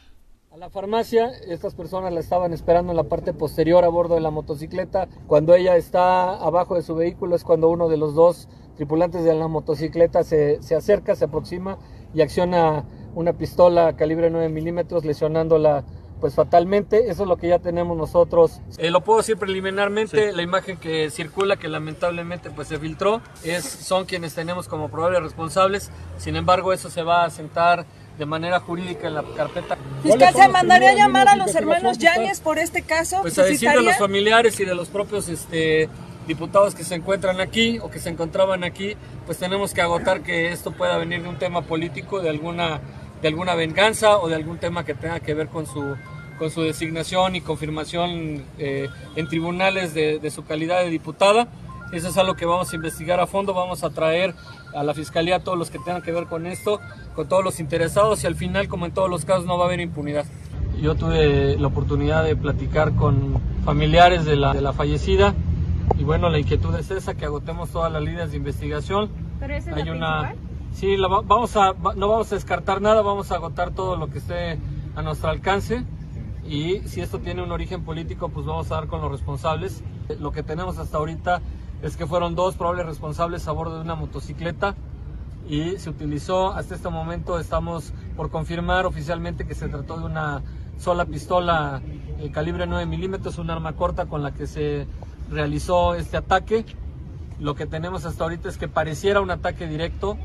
A 0.49 0.55
la 0.55 0.69
farmacia, 0.69 1.29
estas 1.49 1.75
personas 1.75 2.13
la 2.13 2.21
estaban 2.21 2.53
esperando 2.53 2.93
en 2.93 2.97
la 2.97 3.03
parte 3.03 3.33
posterior 3.33 3.83
a 3.83 3.89
bordo 3.89 4.15
de 4.15 4.21
la 4.21 4.31
motocicleta. 4.31 5.09
Cuando 5.27 5.55
ella 5.55 5.75
está 5.75 6.35
abajo 6.35 6.75
de 6.75 6.83
su 6.83 6.95
vehículo 6.95 7.35
es 7.35 7.43
cuando 7.43 7.67
uno 7.69 7.89
de 7.89 7.97
los 7.97 8.15
dos 8.15 8.47
tripulantes 8.77 9.25
de 9.25 9.35
la 9.35 9.49
motocicleta 9.49 10.23
se, 10.23 10.63
se 10.63 10.73
acerca, 10.73 11.17
se 11.17 11.25
aproxima 11.25 11.77
y 12.13 12.21
acciona 12.21 12.85
una 13.15 13.33
pistola 13.33 13.95
calibre 13.95 14.29
9 14.29 14.49
milímetros 14.49 15.05
lesionándola 15.05 15.83
pues 16.19 16.35
fatalmente. 16.35 17.09
Eso 17.09 17.23
es 17.23 17.29
lo 17.29 17.37
que 17.37 17.47
ya 17.47 17.59
tenemos 17.59 17.97
nosotros. 17.97 18.59
Eh, 18.77 18.91
lo 18.91 19.01
puedo 19.01 19.19
decir 19.19 19.37
preliminarmente, 19.37 20.33
la 20.33 20.41
imagen 20.41 20.77
que 20.77 21.09
circula, 21.09 21.57
que 21.57 21.67
lamentablemente 21.67 22.49
pues 22.49 22.67
se 22.67 22.77
filtró, 22.77 23.21
es, 23.43 23.63
son 23.63 24.05
quienes 24.05 24.35
tenemos 24.35 24.67
como 24.67 24.89
probables 24.89 25.23
responsables. 25.23 25.91
Sin 26.17 26.35
embargo, 26.35 26.73
eso 26.73 26.89
se 26.89 27.03
va 27.03 27.23
a 27.23 27.29
sentar 27.29 27.85
de 28.17 28.25
manera 28.25 28.59
jurídica 28.59 29.07
en 29.07 29.15
la 29.15 29.23
carpeta. 29.23 29.77
Fiscal, 30.03 30.33
¿se 30.35 30.47
mandaría 30.49 30.89
a 30.89 30.95
llamar 30.95 31.29
a 31.29 31.37
los 31.37 31.55
hermanos 31.55 31.97
Yáñez 31.97 32.41
por 32.41 32.59
este 32.59 32.81
caso? 32.81 33.21
Pues 33.21 33.39
a 33.39 33.43
decir 33.43 33.69
de 33.69 33.81
los 33.81 33.97
familiares 33.97 34.59
y 34.59 34.65
de 34.65 34.75
los 34.75 34.89
propios 34.89 35.29
este, 35.29 35.87
diputados 36.27 36.75
que 36.75 36.83
se 36.83 36.95
encuentran 36.95 37.39
aquí 37.39 37.79
o 37.79 37.89
que 37.89 37.99
se 37.99 38.09
encontraban 38.09 38.65
aquí, 38.65 38.95
pues 39.25 39.37
tenemos 39.37 39.73
que 39.73 39.81
agotar 39.81 40.21
que 40.21 40.51
esto 40.51 40.71
pueda 40.71 40.97
venir 40.97 41.23
de 41.23 41.29
un 41.29 41.39
tema 41.39 41.61
político, 41.61 42.19
de 42.19 42.29
alguna, 42.29 42.81
de 43.21 43.27
alguna 43.27 43.55
venganza 43.55 44.17
o 44.17 44.27
de 44.27 44.35
algún 44.35 44.57
tema 44.57 44.85
que 44.85 44.93
tenga 44.93 45.19
que 45.19 45.33
ver 45.33 45.47
con 45.47 45.65
su, 45.65 45.95
con 46.37 46.51
su 46.51 46.61
designación 46.61 47.35
y 47.35 47.41
confirmación 47.41 48.43
eh, 48.57 48.87
en 49.15 49.27
tribunales 49.27 49.93
de, 49.93 50.19
de 50.19 50.31
su 50.31 50.45
calidad 50.45 50.81
de 50.81 50.89
diputada. 50.89 51.47
Eso 51.91 52.09
es 52.09 52.17
algo 52.17 52.35
que 52.35 52.45
vamos 52.45 52.71
a 52.71 52.75
investigar 52.75 53.19
a 53.19 53.25
fondo, 53.27 53.53
vamos 53.53 53.83
a 53.83 53.89
traer 53.89 54.35
a 54.75 54.83
la 54.83 54.93
fiscalía 54.93 55.37
a 55.37 55.39
todos 55.39 55.57
los 55.57 55.71
que 55.71 55.79
tengan 55.79 56.01
que 56.01 56.11
ver 56.11 56.25
con 56.25 56.45
esto, 56.45 56.79
con 57.15 57.27
todos 57.27 57.43
los 57.43 57.59
interesados 57.59 58.23
y 58.23 58.27
al 58.27 58.35
final, 58.35 58.67
como 58.67 58.85
en 58.85 58.91
todos 58.93 59.09
los 59.09 59.25
casos, 59.25 59.45
no 59.45 59.57
va 59.57 59.65
a 59.65 59.67
haber 59.67 59.79
impunidad. 59.79 60.25
Yo 60.79 60.95
tuve 60.95 61.57
la 61.57 61.67
oportunidad 61.67 62.23
de 62.23 62.35
platicar 62.35 62.95
con 62.95 63.41
familiares 63.65 64.23
de 64.25 64.35
la, 64.35 64.53
de 64.53 64.61
la 64.61 64.71
fallecida 64.71 65.33
y 65.97 66.03
bueno, 66.03 66.29
la 66.29 66.39
inquietud 66.39 66.73
es 66.75 66.91
esa, 66.91 67.15
que 67.15 67.25
agotemos 67.25 67.71
todas 67.71 67.91
las 67.91 68.01
líneas 68.01 68.31
de 68.31 68.37
investigación. 68.37 69.09
¿Pero 69.39 69.55
esa 69.55 69.71
es 69.71 69.77
Hay 69.77 69.83
la 69.85 69.91
una, 69.93 70.19
principal? 70.29 70.48
Sí, 70.73 70.97
la 70.97 71.07
va- 71.07 71.21
vamos 71.21 71.55
a, 71.55 71.73
no 71.95 72.07
vamos 72.07 72.31
a 72.31 72.35
descartar 72.35 72.81
nada, 72.81 73.01
vamos 73.01 73.31
a 73.31 73.35
agotar 73.35 73.71
todo 73.71 73.95
lo 73.95 74.09
que 74.09 74.19
esté 74.19 74.57
a 74.95 75.01
nuestro 75.01 75.29
alcance 75.29 75.83
y 76.47 76.79
si 76.87 77.01
esto 77.01 77.19
tiene 77.19 77.43
un 77.43 77.51
origen 77.51 77.83
político, 77.83 78.29
pues 78.29 78.45
vamos 78.45 78.71
a 78.71 78.75
dar 78.75 78.87
con 78.87 79.01
los 79.01 79.11
responsables. 79.11 79.83
Lo 80.19 80.31
que 80.31 80.41
tenemos 80.43 80.77
hasta 80.79 80.97
ahorita 80.97 81.41
es 81.83 81.95
que 81.95 82.05
fueron 82.07 82.35
dos 82.35 82.55
probables 82.55 82.85
responsables 82.85 83.47
a 83.47 83.51
bordo 83.51 83.75
de 83.75 83.81
una 83.81 83.95
motocicleta 83.95 84.75
y 85.47 85.77
se 85.77 85.89
utilizó 85.89 86.51
hasta 86.53 86.75
este 86.75 86.89
momento 86.89 87.39
estamos 87.39 87.93
por 88.15 88.29
confirmar 88.29 88.85
oficialmente 88.85 89.45
que 89.47 89.55
se 89.55 89.67
trató 89.69 89.97
de 89.97 90.05
una 90.05 90.41
sola 90.77 91.05
pistola 91.05 91.81
eh, 92.19 92.31
calibre 92.31 92.65
9 92.67 92.85
milímetros, 92.85 93.37
un 93.37 93.49
arma 93.49 93.73
corta 93.73 94.05
con 94.07 94.23
la 94.23 94.31
que 94.31 94.47
se 94.47 94.87
realizó 95.29 95.95
este 95.95 96.17
ataque. 96.17 96.65
Lo 97.39 97.55
que 97.55 97.65
tenemos 97.65 98.05
hasta 98.05 98.23
ahorita 98.23 98.49
es 98.49 98.57
que 98.57 98.67
pareciera 98.67 99.21
un 99.21 99.31
ataque 99.31 99.67
directo. 99.67 100.17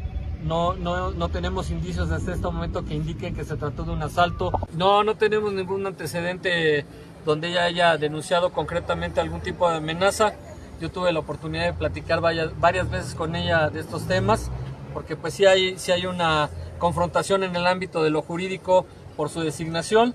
No, 0.44 0.74
no, 0.74 1.10
no 1.10 1.28
tenemos 1.30 1.70
indicios 1.70 2.10
hasta 2.10 2.32
este 2.32 2.44
momento 2.44 2.84
que 2.84 2.94
indiquen 2.94 3.34
que 3.34 3.44
se 3.44 3.56
trató 3.56 3.84
de 3.84 3.92
un 3.92 4.02
asalto. 4.02 4.52
No, 4.74 5.02
no 5.02 5.16
tenemos 5.16 5.54
ningún 5.54 5.86
antecedente 5.86 6.84
donde 7.24 7.48
ella 7.48 7.64
haya 7.64 7.96
denunciado 7.96 8.52
concretamente 8.52 9.20
algún 9.20 9.40
tipo 9.40 9.70
de 9.70 9.76
amenaza. 9.76 10.34
Yo 10.82 10.90
tuve 10.90 11.12
la 11.12 11.20
oportunidad 11.20 11.64
de 11.64 11.72
platicar 11.72 12.20
varias, 12.20 12.60
varias 12.60 12.90
veces 12.90 13.14
con 13.14 13.34
ella 13.36 13.70
de 13.70 13.80
estos 13.80 14.06
temas, 14.06 14.50
porque 14.92 15.16
pues 15.16 15.32
sí 15.32 15.46
hay, 15.46 15.78
sí 15.78 15.92
hay 15.92 16.04
una 16.04 16.50
confrontación 16.78 17.42
en 17.42 17.56
el 17.56 17.66
ámbito 17.66 18.02
de 18.02 18.10
lo 18.10 18.20
jurídico 18.20 18.84
por 19.16 19.30
su 19.30 19.40
designación, 19.40 20.14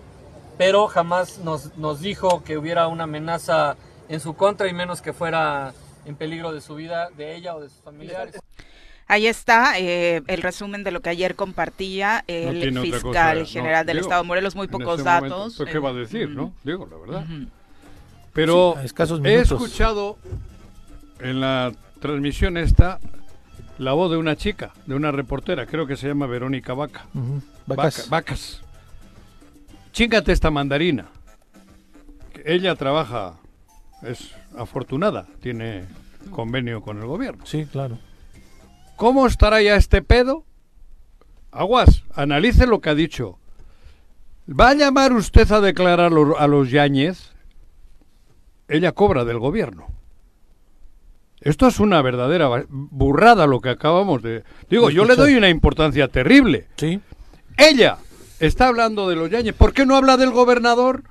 pero 0.60 0.88
jamás 0.88 1.40
nos, 1.40 1.76
nos 1.78 2.02
dijo 2.02 2.44
que 2.44 2.58
hubiera 2.58 2.88
una 2.88 3.06
amenaza 3.06 3.78
en 4.10 4.20
su 4.20 4.36
contra 4.36 4.68
y 4.68 4.74
menos 4.74 5.02
que 5.02 5.12
fuera 5.12 5.74
en 6.06 6.16
peligro 6.16 6.52
de 6.52 6.62
su 6.62 6.76
vida, 6.76 7.10
de 7.18 7.36
ella 7.36 7.56
o 7.56 7.62
de 7.62 7.70
sus 7.70 7.82
familiares. 7.82 8.40
Ahí 9.10 9.26
está 9.26 9.80
eh, 9.80 10.22
el 10.28 10.42
resumen 10.44 10.84
de 10.84 10.92
lo 10.92 11.02
que 11.02 11.10
ayer 11.10 11.34
compartía 11.36 12.24
el 12.28 12.80
fiscal 12.80 13.02
cosa, 13.02 13.34
no, 13.40 13.46
general 13.48 13.86
del 13.86 13.98
digo, 13.98 14.06
Estado 14.06 14.22
de 14.22 14.28
Morelos. 14.28 14.56
Muy 14.56 14.68
pocos 14.68 15.00
momento, 15.04 15.04
datos. 15.04 15.56
pues, 15.58 15.70
¿Qué 15.70 15.78
eh, 15.78 15.82
va 15.82 15.90
a 15.90 15.94
decir, 15.94 16.28
ujú. 16.28 16.36
no? 16.36 16.54
Digo, 16.64 16.88
la 16.90 16.96
verdad. 16.98 17.26
Pero 18.34 18.74
Sí, 18.76 18.82
a 18.82 18.84
escasos 18.86 19.20
he 19.26 19.40
escuchado 19.40 20.18
en 21.20 21.42
la 21.42 21.72
transmisión 22.00 22.56
esta 22.56 23.00
la 23.80 23.94
voz 23.94 24.12
de 24.12 24.18
una 24.18 24.36
chica, 24.36 24.74
de 24.86 24.94
una 24.94 25.12
reportera, 25.12 25.66
creo 25.66 25.88
que 25.88 25.96
se 25.98 26.08
llama 26.08 26.28
Verónica 26.28 26.76
Vaca. 26.76 27.08
Ujú. 27.16 27.42
Vaca- 27.66 27.82
Vacas. 27.84 28.10
vacas. 28.10 28.62
Chíngate 29.92 30.32
esta 30.34 30.52
mandarina. 30.52 31.08
Ella 32.46 32.76
trabaja, 32.76 33.34
es 34.04 34.30
afortunada, 34.56 35.26
tiene 35.42 35.86
convenio 36.30 36.82
con 36.82 37.00
el 37.00 37.06
gobierno. 37.08 37.44
Sí, 37.48 37.66
claro. 37.66 37.98
¿Cómo 39.00 39.26
estará 39.28 39.62
ya 39.62 39.76
este 39.78 40.02
pedo? 40.02 40.44
Aguas, 41.52 42.04
analice 42.14 42.68
lo 42.68 42.82
que 42.82 42.90
ha 42.90 42.96
dicho. 42.96 43.40
¿Va 44.48 44.72
a 44.72 44.74
llamar 44.74 45.14
usted 45.14 45.50
a 45.54 45.62
declarar 45.62 46.12
a 46.38 46.48
los 46.48 46.70
Yáñez? 46.70 47.32
Ella 48.68 48.92
cobra 48.92 49.24
del 49.24 49.40
gobierno. 49.40 49.88
Esto 51.40 51.68
es 51.68 51.80
una 51.80 52.02
verdadera 52.02 52.66
burrada 52.68 53.48
lo 53.48 53.62
que 53.62 53.70
acabamos 53.70 54.22
de... 54.22 54.44
Digo, 54.70 54.90
yo 54.90 55.06
le 55.06 55.16
doy 55.16 55.36
una 55.36 55.48
importancia 55.48 56.10
terrible. 56.10 56.68
Sí. 56.76 57.00
Ella 57.56 58.00
está 58.42 58.68
hablando 58.68 59.08
de 59.08 59.16
los 59.16 59.30
Yáñez. 59.30 59.56
¿Por 59.56 59.72
qué 59.72 59.86
no 59.86 59.96
habla 59.96 60.18
del 60.18 60.32
gobernador? 60.32 61.04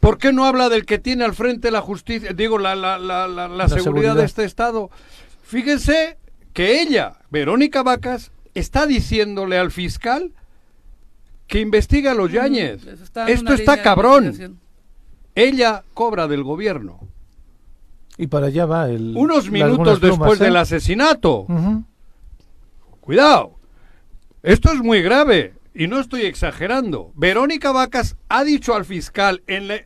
¿Por 0.00 0.18
qué 0.18 0.32
no 0.32 0.46
habla 0.46 0.68
del 0.68 0.84
que 0.84 0.98
tiene 0.98 1.24
al 1.24 1.34
frente 1.34 1.70
la 1.70 1.80
justicia, 1.80 2.32
digo, 2.32 2.58
la, 2.58 2.74
la, 2.74 2.98
la, 2.98 3.28
la- 3.28 3.46
la 3.46 3.68
seguridad, 3.68 3.84
seguridad. 3.84 4.16
de 4.16 4.24
este 4.24 4.42
Estado? 4.44 4.90
Fíjense 5.44 6.18
que 6.52 6.80
ella, 6.82 7.18
Verónica 7.30 7.82
Vacas, 7.82 8.30
está 8.54 8.86
diciéndole 8.86 9.58
al 9.58 9.70
fiscal 9.70 10.32
que 11.46 11.60
investiga 11.60 12.12
a 12.12 12.14
los 12.14 12.30
Yáñez. 12.32 12.86
Está 12.86 13.28
Esto 13.28 13.52
está 13.54 13.82
cabrón. 13.82 14.58
Ella 15.34 15.84
cobra 15.94 16.28
del 16.28 16.42
gobierno. 16.42 17.00
Y 18.18 18.26
para 18.26 18.46
allá 18.48 18.66
va 18.66 18.88
el. 18.90 19.14
Unos 19.16 19.50
minutos 19.50 19.98
plumas, 19.98 20.18
después 20.18 20.40
¿eh? 20.40 20.44
del 20.44 20.56
asesinato. 20.56 21.40
Ujú. 21.48 21.84
Cuidado. 23.00 23.54
Esto 24.42 24.72
es 24.72 24.80
muy 24.80 25.02
grave 25.02 25.54
y 25.74 25.86
no 25.86 25.98
estoy 25.98 26.22
exagerando. 26.22 27.12
Verónica 27.14 27.72
Vacas 27.72 28.16
ha 28.28 28.44
dicho 28.44 28.74
al 28.74 28.84
fiscal 28.84 29.42
en 29.46 29.68
la- 29.68 29.82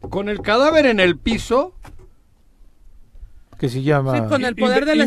con 0.00 0.28
el 0.28 0.40
cadáver 0.42 0.86
en 0.86 1.00
el 1.00 1.16
piso, 1.18 1.74
Que 3.64 3.70
se 3.70 3.82
llama. 3.82 4.14
Sí, 4.16 4.22
con 4.28 4.44
el 4.44 4.54
poder 4.56 4.84
de 4.84 4.94
la 4.96 5.04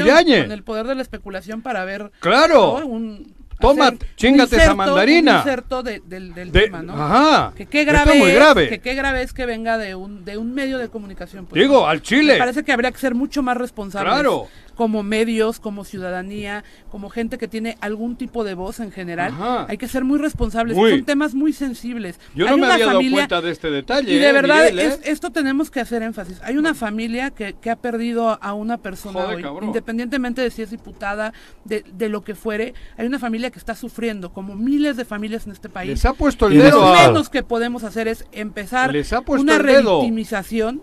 Yáñez. 0.00 0.42
Con 0.44 0.52
el 0.52 0.62
poder 0.62 0.86
de 0.86 0.94
la 0.94 1.02
especulación 1.02 1.62
para 1.62 1.84
ver 1.84 2.10
claro, 2.20 2.78
¿no? 2.80 2.86
un, 2.86 3.34
Toma, 3.58 3.88
un 3.88 3.98
esa 4.40 4.74
mandarina. 4.74 5.32
Un 5.32 5.38
inserto 5.38 5.82
de- 5.82 6.02
del, 6.04 6.34
del 6.34 6.52
de- 6.52 6.60
tema, 6.60 6.82
¿no? 6.82 6.92
ajá, 6.92 7.54
Que 7.56 7.64
qué 7.64 7.84
grave 7.84 8.12
es 8.12 8.18
muy 8.18 8.32
grave. 8.32 8.68
que 8.68 8.80
qué 8.80 8.94
grave 8.94 9.22
es 9.22 9.32
que 9.32 9.46
venga 9.46 9.78
de 9.78 9.94
un 9.94 10.26
de 10.26 10.36
un 10.36 10.52
medio 10.52 10.76
de 10.76 10.88
comunicación. 10.90 11.46
pues. 11.46 11.58
Digo, 11.58 11.86
al 11.88 12.02
Chile. 12.02 12.34
Me 12.34 12.38
parece 12.38 12.64
que 12.64 12.72
habría 12.72 12.92
que 12.92 12.98
ser 12.98 13.14
mucho 13.14 13.42
más 13.42 13.56
responsables. 13.56 14.12
Claro. 14.12 14.46
Como 14.76 15.02
medios, 15.02 15.58
como 15.58 15.84
ciudadanía, 15.84 16.62
como 16.90 17.08
gente 17.10 17.38
que 17.38 17.48
tiene 17.48 17.76
algún 17.80 18.16
tipo 18.16 18.44
de 18.44 18.54
voz 18.54 18.78
en 18.78 18.92
general. 18.92 19.32
Ajá. 19.32 19.66
Hay 19.68 19.78
que 19.78 19.88
ser 19.88 20.04
muy 20.04 20.18
responsables. 20.18 20.76
Muy. 20.76 20.90
Son 20.90 21.04
temas 21.04 21.34
muy 21.34 21.52
sensibles. 21.52 22.20
Yo 22.34 22.44
Hay 22.44 22.50
no 22.52 22.56
me 22.58 22.64
una 22.64 22.74
había 22.74 22.86
dado 22.86 22.98
familia- 22.98 23.16
cuenta 23.16 23.40
de 23.40 23.50
este 23.50 23.70
detalle. 23.70 24.12
y 24.12 24.18
de 24.18 24.28
eh, 24.28 24.32
verdad, 24.32 24.60
Miguel, 24.70 24.78
¿eh? 24.78 24.86
es- 24.86 25.00
esto 25.04 25.30
tenemos 25.32 25.70
que 25.70 25.80
hacer 25.80 26.02
énfasis. 26.02 26.40
Hay 26.42 26.56
una 26.58 26.74
familia 26.74 27.30
que, 27.30 27.54
que 27.54 27.70
ha 27.70 27.76
perdido 27.76 28.38
a 28.42 28.52
una 28.52 28.76
persona 28.76 29.20
Joder, 29.22 29.36
hoy, 29.36 29.42
cabrón. 29.42 29.64
independientemente 29.64 30.42
de 30.42 30.50
si 30.50 30.60
es 30.62 30.70
diputada, 30.70 31.32
de, 31.64 31.82
de 31.94 32.08
lo 32.10 32.22
que 32.22 32.34
fuere. 32.34 32.74
Hay 32.98 33.06
una 33.06 33.18
familia 33.18 33.50
que 33.50 33.58
está 33.58 33.74
sufriendo, 33.74 34.32
como 34.34 34.54
miles 34.56 34.96
de 34.98 35.04
familias 35.06 35.46
en 35.46 35.52
este 35.52 35.70
país. 35.70 35.88
Les 35.90 36.04
ha 36.04 36.12
puesto 36.12 36.48
el 36.48 36.58
dedo 36.58 36.82
lo 36.92 36.94
menos 36.94 37.28
que 37.30 37.42
podemos 37.42 37.82
hacer 37.82 38.08
es 38.08 38.26
empezar 38.32 38.92
Les 38.92 39.12
ha 39.14 39.22
puesto 39.22 39.42
una 39.42 39.56
revictimización. 39.58 40.82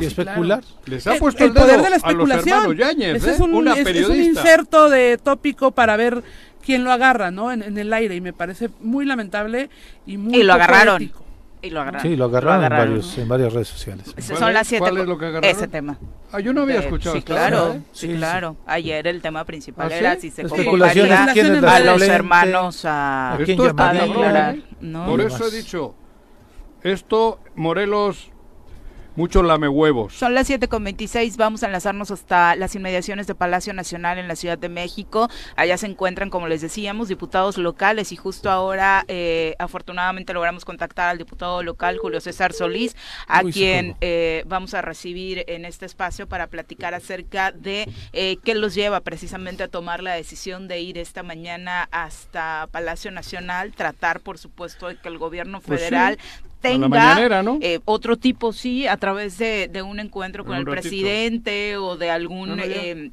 Y 0.00 0.04
Sí, 0.04 0.06
especular. 0.06 0.62
Les 0.86 1.06
ha 1.06 1.14
El- 1.14 1.20
puesto 1.20 1.44
el, 1.44 1.50
el, 1.50 1.54
poder 1.56 1.82
de 1.82 1.90
la 1.90 1.96
especulación. 1.96 2.76
Yáñez, 2.76 3.16
Ese 3.16 3.30
¿eh? 3.30 3.34
es, 3.34 3.40
un, 3.40 3.54
una 3.54 3.74
es- 3.74 3.86
es 3.86 4.08
un 4.08 4.16
inserto 4.20 4.88
de 4.90 5.18
tópico 5.22 5.72
para 5.72 5.96
ver 5.96 6.22
quién 6.64 6.84
lo 6.84 6.92
agarra, 6.92 7.30
¿no? 7.30 7.52
En, 7.52 7.62
en 7.62 7.76
el 7.76 7.92
aire 7.92 8.14
y 8.14 8.20
me 8.20 8.32
parece 8.32 8.70
muy 8.80 9.04
lamentable 9.04 9.68
y 10.06 10.16
muy 10.16 10.36
Y 10.38 10.42
lo 10.44 10.54
agarraron. 10.54 11.10
Y 11.64 11.70
lo 11.70 11.80
agarraron. 11.80 12.10
Sí, 12.10 12.16
lo 12.16 12.24
agarraron, 12.24 12.58
en, 12.60 12.64
agarraron. 12.64 12.94
varios, 12.96 13.18
en 13.18 13.28
varias 13.28 13.52
redes 13.52 13.68
sociales. 13.68 14.14
Es- 14.16 14.26
¿Cuál 14.26 14.38
Son 14.38 14.48
es- 14.48 14.54
las 14.54 14.66
siete. 14.66 14.80
cuál 14.80 14.98
es 14.98 15.06
lo 15.06 15.18
que 15.18 15.26
agarraron? 15.26 15.56
Ese 15.56 15.68
tema. 15.68 15.98
Ah, 16.32 16.40
yo 16.40 16.52
no 16.52 16.62
había 16.62 16.76
De- 16.80 16.84
escuchado 16.86 17.14
Sí, 17.14 17.22
claro. 17.22 17.58
ahora, 17.58 17.74
¿eh? 17.76 17.82
Sí, 17.92 18.06
Sí, 18.06 18.12
sí. 18.12 18.16
claro. 18.18 18.56
Ayer 18.66 19.06
el 19.06 19.20
tema 19.22 19.44
principal 19.44 19.92
¿Ah, 19.92 19.96
era 19.96 20.14
sí? 20.16 20.22
si 20.22 20.30
se 20.30 20.42
Especulaciones, 20.42 21.12
convocaría 21.18 21.32
quién 21.34 21.54
es 21.56 21.62
la 21.62 21.76
a 21.76 21.80
los 21.80 22.02
hermanos 22.02 22.84
a, 22.86 23.32
¿A 23.34 23.36
quién 23.36 23.60
a 23.60 23.92
declarar. 23.92 24.54
¿eh? 24.56 24.62
¿no? 24.80 25.06
Por 25.06 25.20
eso 25.20 25.46
he 25.46 25.50
dicho, 25.52 25.94
esto, 26.82 27.38
Morelos, 27.54 28.31
mucho 29.16 29.42
lame 29.42 29.68
huevos. 29.68 30.14
Son 30.14 30.34
las 30.34 30.46
7 30.46 30.68
con 30.68 30.84
26, 30.84 31.36
vamos 31.36 31.62
a 31.62 31.66
enlazarnos 31.66 32.10
hasta 32.10 32.56
las 32.56 32.74
inmediaciones 32.74 33.26
de 33.26 33.34
Palacio 33.34 33.72
Nacional 33.72 34.18
en 34.18 34.28
la 34.28 34.36
Ciudad 34.36 34.58
de 34.58 34.68
México. 34.68 35.28
Allá 35.56 35.76
se 35.76 35.86
encuentran, 35.86 36.30
como 36.30 36.48
les 36.48 36.60
decíamos, 36.60 37.08
diputados 37.08 37.58
locales 37.58 38.12
y 38.12 38.16
justo 38.16 38.50
ahora 38.50 39.04
eh, 39.08 39.54
afortunadamente 39.58 40.32
logramos 40.32 40.64
contactar 40.64 41.10
al 41.10 41.18
diputado 41.18 41.62
local 41.62 41.98
Julio 41.98 42.20
César 42.20 42.52
Solís, 42.52 42.96
a 43.26 43.42
Uy, 43.42 43.52
quien 43.52 43.96
eh, 44.00 44.44
vamos 44.46 44.74
a 44.74 44.82
recibir 44.82 45.44
en 45.46 45.64
este 45.64 45.86
espacio 45.86 46.26
para 46.26 46.46
platicar 46.46 46.94
acerca 46.94 47.52
de 47.52 47.88
eh, 48.12 48.38
qué 48.44 48.54
los 48.54 48.74
lleva 48.74 49.00
precisamente 49.00 49.62
a 49.62 49.68
tomar 49.68 50.02
la 50.02 50.14
decisión 50.14 50.68
de 50.68 50.80
ir 50.80 50.98
esta 50.98 51.22
mañana 51.22 51.88
hasta 51.90 52.68
Palacio 52.70 53.10
Nacional, 53.10 53.72
tratar 53.72 54.20
por 54.20 54.38
supuesto 54.38 54.88
de 54.88 54.96
que 54.96 55.08
el 55.08 55.18
gobierno 55.18 55.60
Pues 55.60 55.80
sí, 55.80 55.86
federal 55.86 56.18
tenga 56.62 56.88
mañanera, 56.88 57.42
¿no? 57.42 57.58
eh, 57.60 57.80
otro 57.84 58.16
tipo 58.16 58.52
sí 58.52 58.86
a 58.86 58.96
través 58.96 59.36
de, 59.38 59.68
de 59.68 59.82
un 59.82 60.00
encuentro 60.00 60.44
con 60.44 60.56
el 60.56 60.64
ratito. 60.64 60.82
presidente 60.82 61.76
o 61.76 61.96
de 61.96 62.10
algún 62.10 62.56
No, 62.56 62.62
eh, 62.62 63.10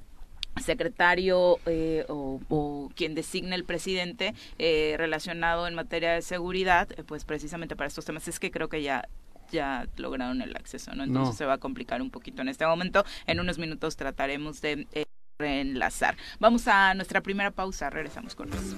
secretario 0.58 1.60
eh, 1.66 2.06
o, 2.10 2.90
quien 2.96 3.16
designe 3.16 3.56
el 3.56 3.64
presidente 3.64 4.34
eh, 4.58 4.96
relacionado 4.98 5.68
en 5.68 5.76
materia 5.76 6.14
de 6.14 6.22
seguridad, 6.22 6.90
eh, 6.98 7.04
pues 7.04 7.26
precisamente 7.26 7.76
para 7.76 7.88
estos 7.88 8.06
temas 8.06 8.28
es 8.28 8.40
que 8.40 8.52
creo 8.52 8.70
que 8.70 8.82
ya 8.82 9.08
ya 9.52 9.88
lograron 9.98 10.44
el 10.44 10.56
acceso, 10.56 10.94
¿no? 10.94 11.04
Entonces 11.04 11.36
se 11.36 11.44
va 11.44 11.54
a 11.54 11.58
complicar 11.58 12.04
un 12.04 12.12
poquito 12.12 12.44
en 12.44 12.50
este 12.50 12.68
momento. 12.68 13.04
En 13.26 13.40
unos 13.40 13.58
minutos 13.58 13.96
trataremos 13.96 14.62
de 14.62 14.86
reenlazar. 15.40 16.18
Vamos 16.40 16.68
a 16.68 16.94
nuestra 16.94 17.22
primera 17.22 17.50
pausa, 17.50 17.90
regresamos 17.90 18.36
con 18.36 18.50
más 18.50 18.76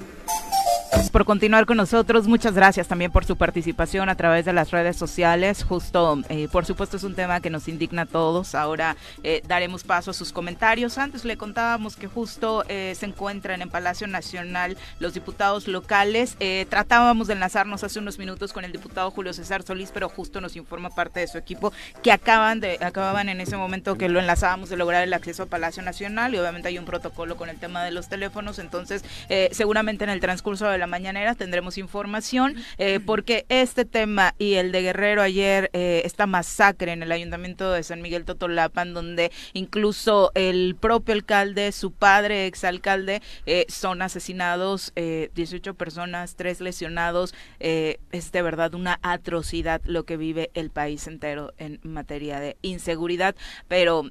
por 1.12 1.26
continuar 1.26 1.66
con 1.66 1.78
nosotros. 1.78 2.28
Muchas 2.28 2.56
gracias 2.56 2.88
también 2.88 3.12
por 3.12 3.26
su 3.26 3.36
participación 3.36 4.08
a 4.10 4.16
través 4.16 4.46
de 4.46 4.54
las 4.54 4.72
redes 4.72 4.96
sociales. 4.96 5.64
Justo, 5.64 6.22
eh, 6.30 6.48
por 6.52 6.66
supuesto, 6.66 6.98
es 6.98 7.04
un 7.04 7.16
tema 7.16 7.42
que 7.42 7.50
nos 7.50 7.68
indigna 7.68 8.04
a 8.04 8.06
todos. 8.06 8.56
Ahora 8.56 8.96
eh, 9.24 9.42
daremos 9.48 9.84
paso 9.84 10.12
a 10.12 10.14
sus 10.14 10.32
comentarios. 10.32 10.98
Antes 10.98 11.26
le 11.26 11.38
contábamos 11.38 11.98
que 11.98 12.08
justo 12.08 12.64
eh, 12.70 12.96
se 12.98 13.06
encuentran 13.06 13.62
en 13.62 13.70
Palacio 13.70 14.08
Nacional 14.08 14.78
los 15.00 15.14
diputados 15.14 15.68
locales. 15.68 16.38
tratábamos 16.70 17.28
de 17.28 17.34
enlazarnos 17.34 17.84
hace 17.84 18.00
unos 18.00 18.18
minutos 18.18 18.54
con 18.54 18.64
el 18.64 18.72
diputado 18.72 19.12
Julio 19.12 19.34
César 19.34 19.64
Solís, 19.64 19.92
pero 19.94 20.08
justo 20.08 20.40
nos 20.40 20.56
informa 20.56 20.90
parte 20.90 21.20
de 21.20 21.28
su 21.28 21.38
equipo 21.38 21.74
que 22.02 22.12
acaban 22.12 22.60
de 22.60 22.78
acababan 22.82 23.30
en 23.30 23.42
ese 23.42 23.58
momento 23.58 23.98
que 23.98 24.10
lo 24.10 24.20
enlazábamos 24.20 24.70
de 24.70 24.78
lograr 24.78 25.04
el 25.04 25.14
acceso 25.14 25.44
a 25.44 25.46
Palacio 25.48 25.84
Nacional 25.84 26.34
y 26.34 26.40
obviamente 26.40 26.70
hay 26.70 26.78
un 26.78 26.86
protocolo 26.86 27.36
con 27.36 27.50
el 27.50 27.60
tema 27.60 27.84
de 27.84 27.92
los 27.92 28.08
teléfonos. 28.08 28.60
Entonces, 28.60 29.04
seguramente 29.52 30.04
en 30.04 30.10
el 30.10 30.20
transcurso 30.20 30.61
de 30.70 30.78
la 30.78 30.88
mañanera 30.88 31.36
tendremos 31.36 31.78
información, 31.78 32.56
eh, 32.78 33.00
porque 33.06 33.46
este 33.50 33.86
tema 33.86 34.36
y 34.38 34.56
el 34.56 34.72
de 34.72 34.82
Guerrero 34.82 35.22
ayer, 35.22 35.70
eh, 35.74 36.02
esta 36.06 36.28
masacre 36.28 36.92
en 36.92 37.04
el 37.04 37.12
ayuntamiento 37.12 37.72
de 37.72 37.84
San 37.84 38.02
Miguel 38.02 38.26
Totolapan, 38.26 38.94
donde 38.94 39.32
incluso 39.54 40.32
el 40.36 40.76
propio 40.80 41.14
alcalde, 41.14 41.72
su 41.72 41.92
padre, 41.92 42.48
exalcalde, 42.48 43.22
eh, 43.46 43.66
son 43.70 44.02
asesinados, 44.02 44.94
18 44.96 45.74
personas, 45.76 46.36
tres 46.36 46.62
lesionados, 46.62 47.34
es 47.60 48.32
de 48.32 48.42
verdad 48.42 48.74
una 48.74 49.00
atrocidad 49.02 49.82
lo 49.86 50.04
que 50.04 50.18
vive 50.18 50.52
el 50.54 50.70
país 50.70 51.08
entero 51.08 51.54
en 51.58 51.80
materia 51.84 52.40
de 52.40 52.58
inseguridad, 52.62 53.36
pero 53.68 54.10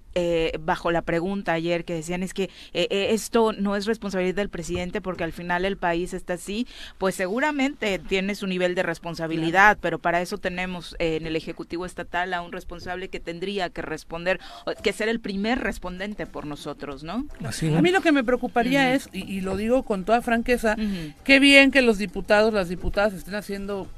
bajo 0.60 0.90
la 0.90 1.02
pregunta 1.02 1.52
ayer 1.52 1.84
que 1.84 1.94
decían 1.94 2.22
es 2.22 2.34
que 2.34 2.50
esto 2.72 3.52
no 3.52 3.76
es 3.76 3.86
responsabilidad 3.86 4.36
del 4.36 4.48
presidente 4.48 5.00
porque 5.00 5.24
al 5.24 5.32
final 5.32 5.64
el 5.64 5.76
país 5.76 6.12
está 6.14 6.34
así, 6.40 6.66
pues 6.98 7.14
seguramente 7.14 7.98
tiene 7.98 8.34
su 8.34 8.46
nivel 8.46 8.74
de 8.74 8.82
responsabilidad, 8.82 9.78
pero 9.80 9.98
para 9.98 10.20
eso 10.20 10.38
tenemos 10.38 10.96
eh, 10.98 11.16
en 11.16 11.26
el 11.26 11.36
Ejecutivo 11.36 11.86
Estatal 11.86 12.32
a 12.34 12.42
un 12.42 12.52
responsable 12.52 13.08
que 13.08 13.20
tendría 13.20 13.68
que 13.68 13.82
responder, 13.82 14.40
que 14.82 14.92
ser 14.92 15.08
el 15.08 15.20
primer 15.20 15.60
respondente 15.60 16.26
por 16.26 16.46
nosotros, 16.46 17.04
¿no? 17.04 17.26
A 17.44 17.82
mí 17.82 17.90
lo 17.90 18.00
que 18.00 18.12
me 18.12 18.24
preocuparía 18.24 18.94
es, 18.94 19.08
y, 19.12 19.40
lo 19.40 19.56
digo 19.56 19.82
con 19.82 20.04
toda 20.04 20.22
franqueza, 20.22 20.76
qué 21.24 21.38
bien 21.38 21.70
que 21.70 21.82
los 21.82 21.98
diputados, 21.98 22.52
las 22.52 22.68
diputadas 22.68 23.12
estén 23.12 23.34
haciendo 23.34 23.88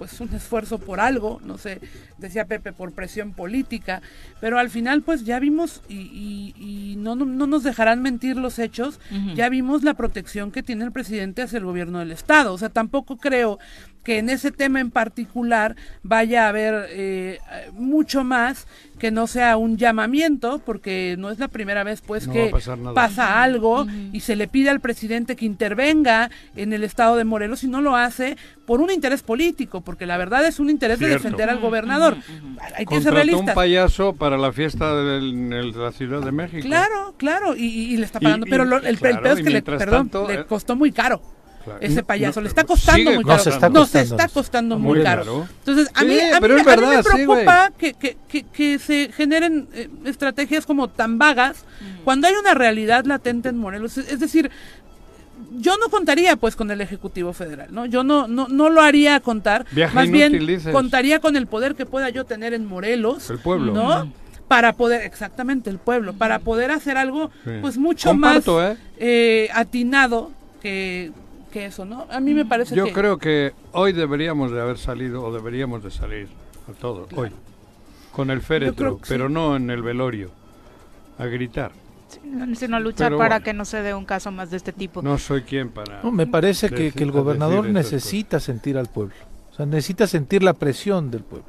pues 0.00 0.18
un 0.18 0.32
esfuerzo 0.34 0.78
por 0.78 0.98
algo, 0.98 1.42
no 1.44 1.58
sé, 1.58 1.78
decía 2.16 2.46
Pepe, 2.46 2.72
por 2.72 2.92
presión 2.92 3.34
política, 3.34 4.00
pero 4.40 4.58
al 4.58 4.70
final 4.70 5.02
pues 5.02 5.26
ya 5.26 5.38
vimos, 5.38 5.82
y, 5.90 6.94
no, 6.96 7.14
no, 7.16 7.46
nos 7.46 7.62
dejarán 7.64 8.00
mentir 8.00 8.38
los 8.38 8.58
hechos, 8.58 8.98
ya 9.34 9.50
vimos 9.50 9.82
la 9.82 9.92
protección 9.92 10.52
que 10.52 10.62
tiene 10.62 10.86
el 10.86 10.92
presidente 10.92 11.42
hacia 11.42 11.58
el 11.58 11.66
gobierno 11.66 11.98
del 11.98 12.12
Estado, 12.12 12.54
o 12.54 12.56
sea, 12.56 12.70
tampoco 12.70 13.18
creo 13.18 13.58
que 14.04 14.18
en 14.18 14.30
ese 14.30 14.50
tema 14.50 14.80
en 14.80 14.90
particular 14.90 15.76
vaya 16.02 16.46
a 16.46 16.48
haber 16.48 16.86
eh, 16.90 17.38
mucho 17.72 18.24
más 18.24 18.66
que 18.98 19.10
no 19.10 19.26
sea 19.26 19.56
un 19.56 19.78
llamamiento, 19.78 20.60
porque 20.64 21.16
no 21.18 21.30
es 21.30 21.38
la 21.38 21.48
primera 21.48 21.82
vez 21.84 22.02
pues 22.02 22.28
que 22.28 22.52
pasa 22.94 23.42
algo 23.42 23.86
y 24.12 24.20
se 24.20 24.36
le 24.36 24.46
pide 24.46 24.68
al 24.68 24.80
presidente 24.80 25.36
que 25.36 25.46
intervenga 25.46 26.30
en 26.54 26.72
el 26.74 26.84
estado 26.84 27.16
de 27.16 27.24
Morelos 27.24 27.64
y 27.64 27.68
no 27.68 27.80
lo 27.80 27.96
hace 27.96 28.36
por 28.66 28.80
un 28.80 28.90
interés 28.90 29.22
político, 29.22 29.80
porque 29.80 30.06
la 30.06 30.16
verdad 30.18 30.46
es 30.46 30.60
un 30.60 30.70
interés 30.70 31.00
de 31.00 31.08
defender 31.08 31.48
al 31.50 31.58
gobernador. 31.58 32.18
Hay 32.76 32.86
que 32.86 33.00
ser 33.00 33.14
realistas. 33.14 33.48
un 33.48 33.54
payaso 33.54 34.12
para 34.12 34.36
la 34.36 34.52
fiesta 34.52 34.94
de 34.94 35.72
la 35.74 35.92
Ciudad 35.92 36.20
de 36.20 36.30
México. 36.30 36.68
Claro, 36.68 37.14
claro, 37.16 37.56
y, 37.56 37.96
le 37.96 38.04
está 38.04 38.20
pagando, 38.20 38.46
pero 38.48 38.62
el, 38.62 38.98
peor 38.98 39.26
es 39.26 39.42
que 39.42 39.50
le, 39.50 39.62
perdón, 39.62 40.10
le 40.28 40.34
eh, 40.34 40.44
costó 40.44 40.76
muy 40.76 40.92
caro. 40.92 41.22
Ese 41.80 42.02
payaso 42.02 42.40
le 42.40 42.48
está 42.48 42.64
costando 42.64 43.12
muy 43.12 43.24
caro. 43.24 43.44
Nos 43.70 43.94
está 43.94 44.28
costando, 44.28 44.78
muy, 44.78 45.02
caro. 45.02 45.46
Entonces, 45.60 45.90
a 45.94 46.04
mí, 46.04 46.18
a 46.18 46.40
mí, 46.40 46.48
me 46.48 46.64
preocupa 46.64 47.70
que, 47.76 47.94
que, 47.94 48.16
que, 48.44 48.78
se 48.78 49.10
generen 49.12 49.68
eh, 49.74 49.88
estrategias 50.04 50.66
como 50.66 50.88
tan 50.88 51.18
vagas 51.18 51.64
mm. 51.80 52.04
cuando 52.04 52.28
hay 52.28 52.34
una 52.34 52.54
realidad 52.54 53.04
latente 53.04 53.50
en 53.50 53.58
Morelos. 53.58 53.98
Es, 53.98 54.20
decir, 54.20 54.50
yo 55.52 55.76
no 55.78 55.88
contaría 55.90 56.36
pues 56.36 56.56
con 56.56 56.70
el 56.70 56.80
Ejecutivo 56.80 57.32
Federal, 57.32 57.68
¿no? 57.70 57.86
Yo 57.86 58.04
no, 58.04 58.26
no, 58.26 58.48
no 58.48 58.70
lo 58.70 58.80
haría 58.80 59.20
contar. 59.20 59.66
más 59.92 60.10
bien 60.10 60.38
contaría 60.72 61.20
con 61.20 61.36
el 61.36 61.46
poder 61.46 61.74
que 61.74 61.86
pueda 61.86 62.08
yo 62.08 62.24
tener 62.24 62.54
en 62.54 62.66
Morelos. 62.66 63.28
El 63.30 63.38
pueblo. 63.38 63.72
¿no? 63.72 64.06
Mm. 64.06 64.12
para 64.48 64.72
poder, 64.72 65.02
exactamente, 65.02 65.68
el 65.68 65.78
pueblo, 65.78 66.14
para 66.14 66.38
poder 66.38 66.70
hacer 66.70 66.96
algo 66.96 67.30
pues 67.60 67.76
mucho 67.76 68.14
más 68.14 68.46
¿eh? 68.48 68.76
Eh, 68.98 69.48
atinado 69.52 70.32
que 70.60 71.12
que 71.50 71.66
eso, 71.66 71.84
¿no? 71.84 72.06
A 72.10 72.20
mí 72.20 72.32
me 72.32 72.44
parece 72.44 72.74
Yo 72.74 72.92
creo 72.92 73.18
que 73.18 73.52
hoy 73.72 73.92
deberíamos 73.92 74.50
de 74.50 74.60
haber 74.60 74.78
salido, 74.78 75.22
o 75.22 75.32
deberíamos 75.32 75.82
de 75.82 75.90
salir 75.90 76.28
a 76.68 76.72
todos, 76.72 77.12
hoy, 77.14 77.30
con 78.12 78.30
el 78.30 78.40
féretro, 78.40 78.98
pero 79.08 79.28
no 79.28 79.56
en 79.56 79.70
el 79.70 79.82
velorio, 79.82 80.30
a 81.18 81.26
gritar. 81.26 81.72
sino 82.54 82.76
a 82.76 82.80
luchar 82.80 83.16
para 83.16 83.40
que 83.40 83.52
no 83.52 83.64
se 83.64 83.82
dé 83.82 83.92
un 83.94 84.04
caso 84.04 84.30
más 84.30 84.50
de 84.50 84.56
este 84.56 84.72
tipo. 84.72 85.02
No 85.02 85.18
soy 85.18 85.42
quien 85.42 85.68
para... 85.68 86.02
No, 86.02 86.10
me 86.10 86.26
parece 86.26 86.70
que, 86.70 86.92
el 86.96 87.10
gobernador 87.12 87.68
necesita 87.68 88.40
sentir 88.40 88.78
al 88.78 88.86
pueblo, 88.86 89.14
o 89.52 89.54
sea, 89.54 89.66
necesita 89.66 90.06
sentir 90.06 90.42
la 90.42 90.54
presión 90.54 91.10
del 91.10 91.22
pueblo. 91.22 91.48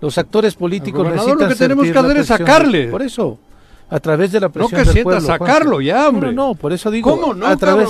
Los 0.00 0.16
actores 0.16 0.54
políticos 0.54 1.06
necesitan 1.06 1.38
lo 1.38 1.48
que 1.48 1.54
tenemos 1.54 1.86
que 1.86 1.98
hacer 1.98 2.16
es 2.16 2.26
sacarle. 2.26 2.88
Por 2.88 3.02
eso, 3.02 3.38
a 3.90 3.98
través 3.98 4.32
de 4.32 4.40
la 4.40 4.48
presión 4.48 4.80
no 4.80 4.86
que 4.86 4.92
sienta 4.92 5.20
sacarlo 5.20 5.80
ya, 5.80 6.08
hombre. 6.08 6.32
No, 6.32 6.48
no, 6.48 6.54
por 6.54 6.72
eso 6.72 6.90
digo. 6.90 7.10
¿Cómo 7.10 7.34
no, 7.34 7.46
a 7.46 7.56
través, 7.56 7.88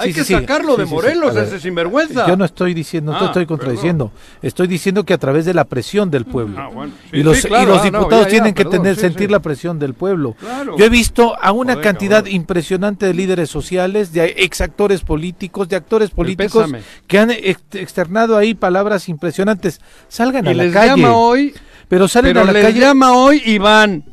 hay 0.00 0.12
que 0.12 0.24
sacarlo 0.24 0.76
de 0.76 0.86
Morelos, 0.86 1.36
ese 1.36 1.60
sinvergüenza. 1.60 2.26
Yo 2.26 2.36
no 2.36 2.44
estoy 2.44 2.74
diciendo, 2.74 3.12
no 3.12 3.18
te 3.18 3.24
ah, 3.24 3.28
estoy 3.28 3.46
contradiciendo. 3.46 4.12
Estoy 4.42 4.66
diciendo 4.66 5.04
que 5.04 5.14
a 5.14 5.18
través 5.18 5.44
de 5.44 5.54
la 5.54 5.64
presión 5.64 6.10
del 6.10 6.24
pueblo. 6.24 6.56
Ah, 6.58 6.86
y 7.12 7.22
los, 7.22 7.44
y 7.44 7.48
los 7.48 7.80
ah, 7.80 7.82
diputados 7.82 8.28
tienen 8.28 8.54
que 8.54 8.64
tener, 8.64 8.96
sentir 8.96 9.30
la 9.30 9.40
presión 9.40 9.78
del 9.78 9.94
pueblo. 9.94 10.36
Yo 10.76 10.84
he 10.84 10.88
visto 10.88 11.36
a 11.40 11.52
una 11.52 11.80
cantidad 11.80 12.26
impresionante 12.26 13.06
de 13.06 13.14
líderes 13.14 13.50
sociales, 13.50 14.12
de 14.12 14.24
exactores 14.38 15.02
políticos, 15.02 15.68
de 15.68 15.76
actores 15.76 16.10
políticos 16.10 16.70
que 17.06 17.18
han 17.18 17.30
externado 17.30 18.36
ahí 18.36 18.54
palabras 18.54 19.08
impresionantes. 19.08 19.80
Salgan 20.08 20.48
a 20.48 20.54
la 20.54 20.70
calle. 20.70 21.06
hoy, 21.06 21.54
pero 21.88 22.08
salen 22.08 22.36
a 22.36 22.44
la 22.44 22.52
les 22.52 22.64
calle. 22.64 22.80
llama 22.80 23.12
hoy 23.12 23.42
Iván 23.44 24.09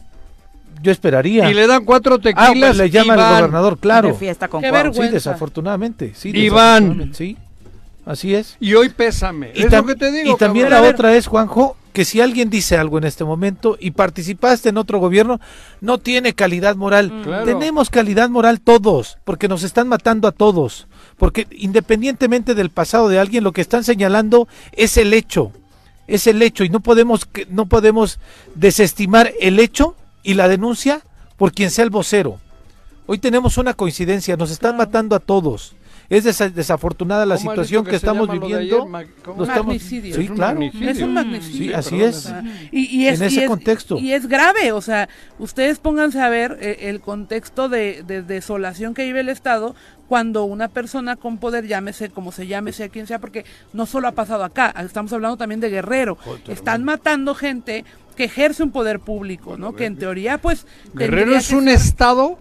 yo 0.81 0.91
esperaría. 0.91 1.49
Y 1.49 1.53
le 1.53 1.67
dan 1.67 1.85
cuatro 1.85 2.15
ah, 2.15 2.21
tequilas. 2.21 2.71
Ah, 2.71 2.83
le 2.83 2.89
llama 2.89 3.13
al 3.13 3.35
gobernador, 3.35 3.77
claro. 3.77 4.15
fiesta 4.15 4.47
con 4.47 4.61
Qué 4.61 4.91
Sí, 4.93 5.07
desafortunadamente. 5.09 6.13
Sí, 6.15 6.29
Iván. 6.29 7.11
Sí, 7.13 7.37
así 8.05 8.35
es. 8.35 8.57
Y 8.59 8.73
hoy 8.73 8.89
pésame. 8.89 9.51
Y, 9.53 9.65
te 9.65 10.11
digo, 10.11 10.33
y 10.33 10.37
también 10.37 10.69
la 10.69 10.81
otra 10.81 11.15
es, 11.15 11.27
Juanjo, 11.27 11.77
que 11.97 12.05
si 12.05 12.21
alguien 12.21 12.51
dice 12.51 12.77
algo 12.77 12.99
en 12.99 13.05
este 13.05 13.23
momento 13.23 13.75
y 13.79 13.89
participaste 13.89 14.69
en 14.69 14.77
otro 14.77 14.99
gobierno, 14.99 15.39
no 15.81 15.97
tiene 15.97 16.33
calidad 16.33 16.75
moral. 16.75 17.11
Mm. 17.11 17.45
Tenemos 17.45 17.89
calidad 17.89 18.29
moral 18.29 18.61
todos, 18.61 19.17
porque 19.23 19.47
nos 19.47 19.63
están 19.63 19.87
matando 19.87 20.27
a 20.27 20.31
todos. 20.31 20.87
Porque 21.17 21.47
independientemente 21.49 22.53
del 22.53 22.69
pasado 22.69 23.09
de 23.09 23.17
alguien, 23.17 23.43
lo 23.43 23.51
que 23.51 23.61
están 23.61 23.83
señalando 23.83 24.47
es 24.73 24.97
el 24.97 25.11
hecho. 25.11 25.51
Es 26.05 26.27
el 26.27 26.39
hecho 26.43 26.63
y 26.63 26.69
no 26.69 26.81
podemos, 26.81 27.27
no 27.49 27.65
podemos 27.65 28.19
desestimar 28.53 29.33
el 29.41 29.59
hecho 29.59 29.95
y 30.27 30.33
la 30.33 30.49
denuncia 30.49 30.99
por 31.37 31.53
quien 31.53 31.71
sea 31.71 31.85
el 31.85 31.89
vocero. 31.89 32.37
Hoy 33.05 33.17
tenemos 33.17 33.57
una 33.57 33.73
coincidencia, 33.73 34.35
nos 34.35 34.51
están 34.51 34.75
matando 34.75 35.15
a 35.15 35.19
todos. 35.19 35.73
Es 36.09 36.25
desafortunada 36.53 37.25
la 37.25 37.37
situación 37.37 37.85
que, 37.85 37.95
estamos 37.95 38.29
viviendo. 38.29 38.87
magnicidio. 38.87 40.15
Sí, 40.15 40.27
claro. 40.27 40.59
Es 40.61 41.01
un 41.01 41.13
magnicidio. 41.13 41.69
Sí, 41.69 41.73
así 41.73 42.01
es. 42.01 42.33
Y, 42.73 43.07
en 43.07 43.23
ese 43.23 43.45
contexto. 43.45 43.97
Y 43.97 44.11
es 44.11 44.27
grave, 44.27 44.73
o 44.73 44.81
sea, 44.81 45.07
ustedes 45.39 45.79
pónganse 45.79 46.19
a 46.19 46.27
ver 46.27 46.57
eh, 46.59 46.89
el 46.89 46.99
contexto 46.99 47.69
de, 47.69 48.03
desolación 48.03 48.93
que 48.93 49.05
vive 49.05 49.21
el 49.21 49.29
Estado 49.29 49.75
cuando 50.09 50.43
una 50.43 50.67
persona 50.67 51.15
con 51.15 51.37
poder, 51.37 51.67
llámese 51.67 52.09
como 52.09 52.33
se 52.33 52.47
llame, 52.47 52.73
sea 52.73 52.89
quien 52.89 53.07
sea, 53.07 53.19
porque 53.19 53.45
no 53.71 53.85
solo 53.85 54.09
ha 54.09 54.13
pasado 54.13 54.43
acá, 54.43 54.73
estamos 54.79 55.11
hablando 55.13 55.37
también 55.37 55.61
de 55.61 55.69
Guerrero. 55.69 56.17
Están 56.47 56.83
matando 56.83 57.33
gente 57.33 57.85
que 58.17 58.25
ejerce 58.25 58.63
un 58.63 58.71
poder 58.71 58.99
público, 58.99 59.55
¿no? 59.57 59.75
Que 59.75 59.85
en 59.85 59.95
teoría, 59.95 60.39
pues... 60.39 60.65
Guerrero 60.93 61.35
es 61.35 61.51
un 61.51 61.69
estado, 61.69 62.39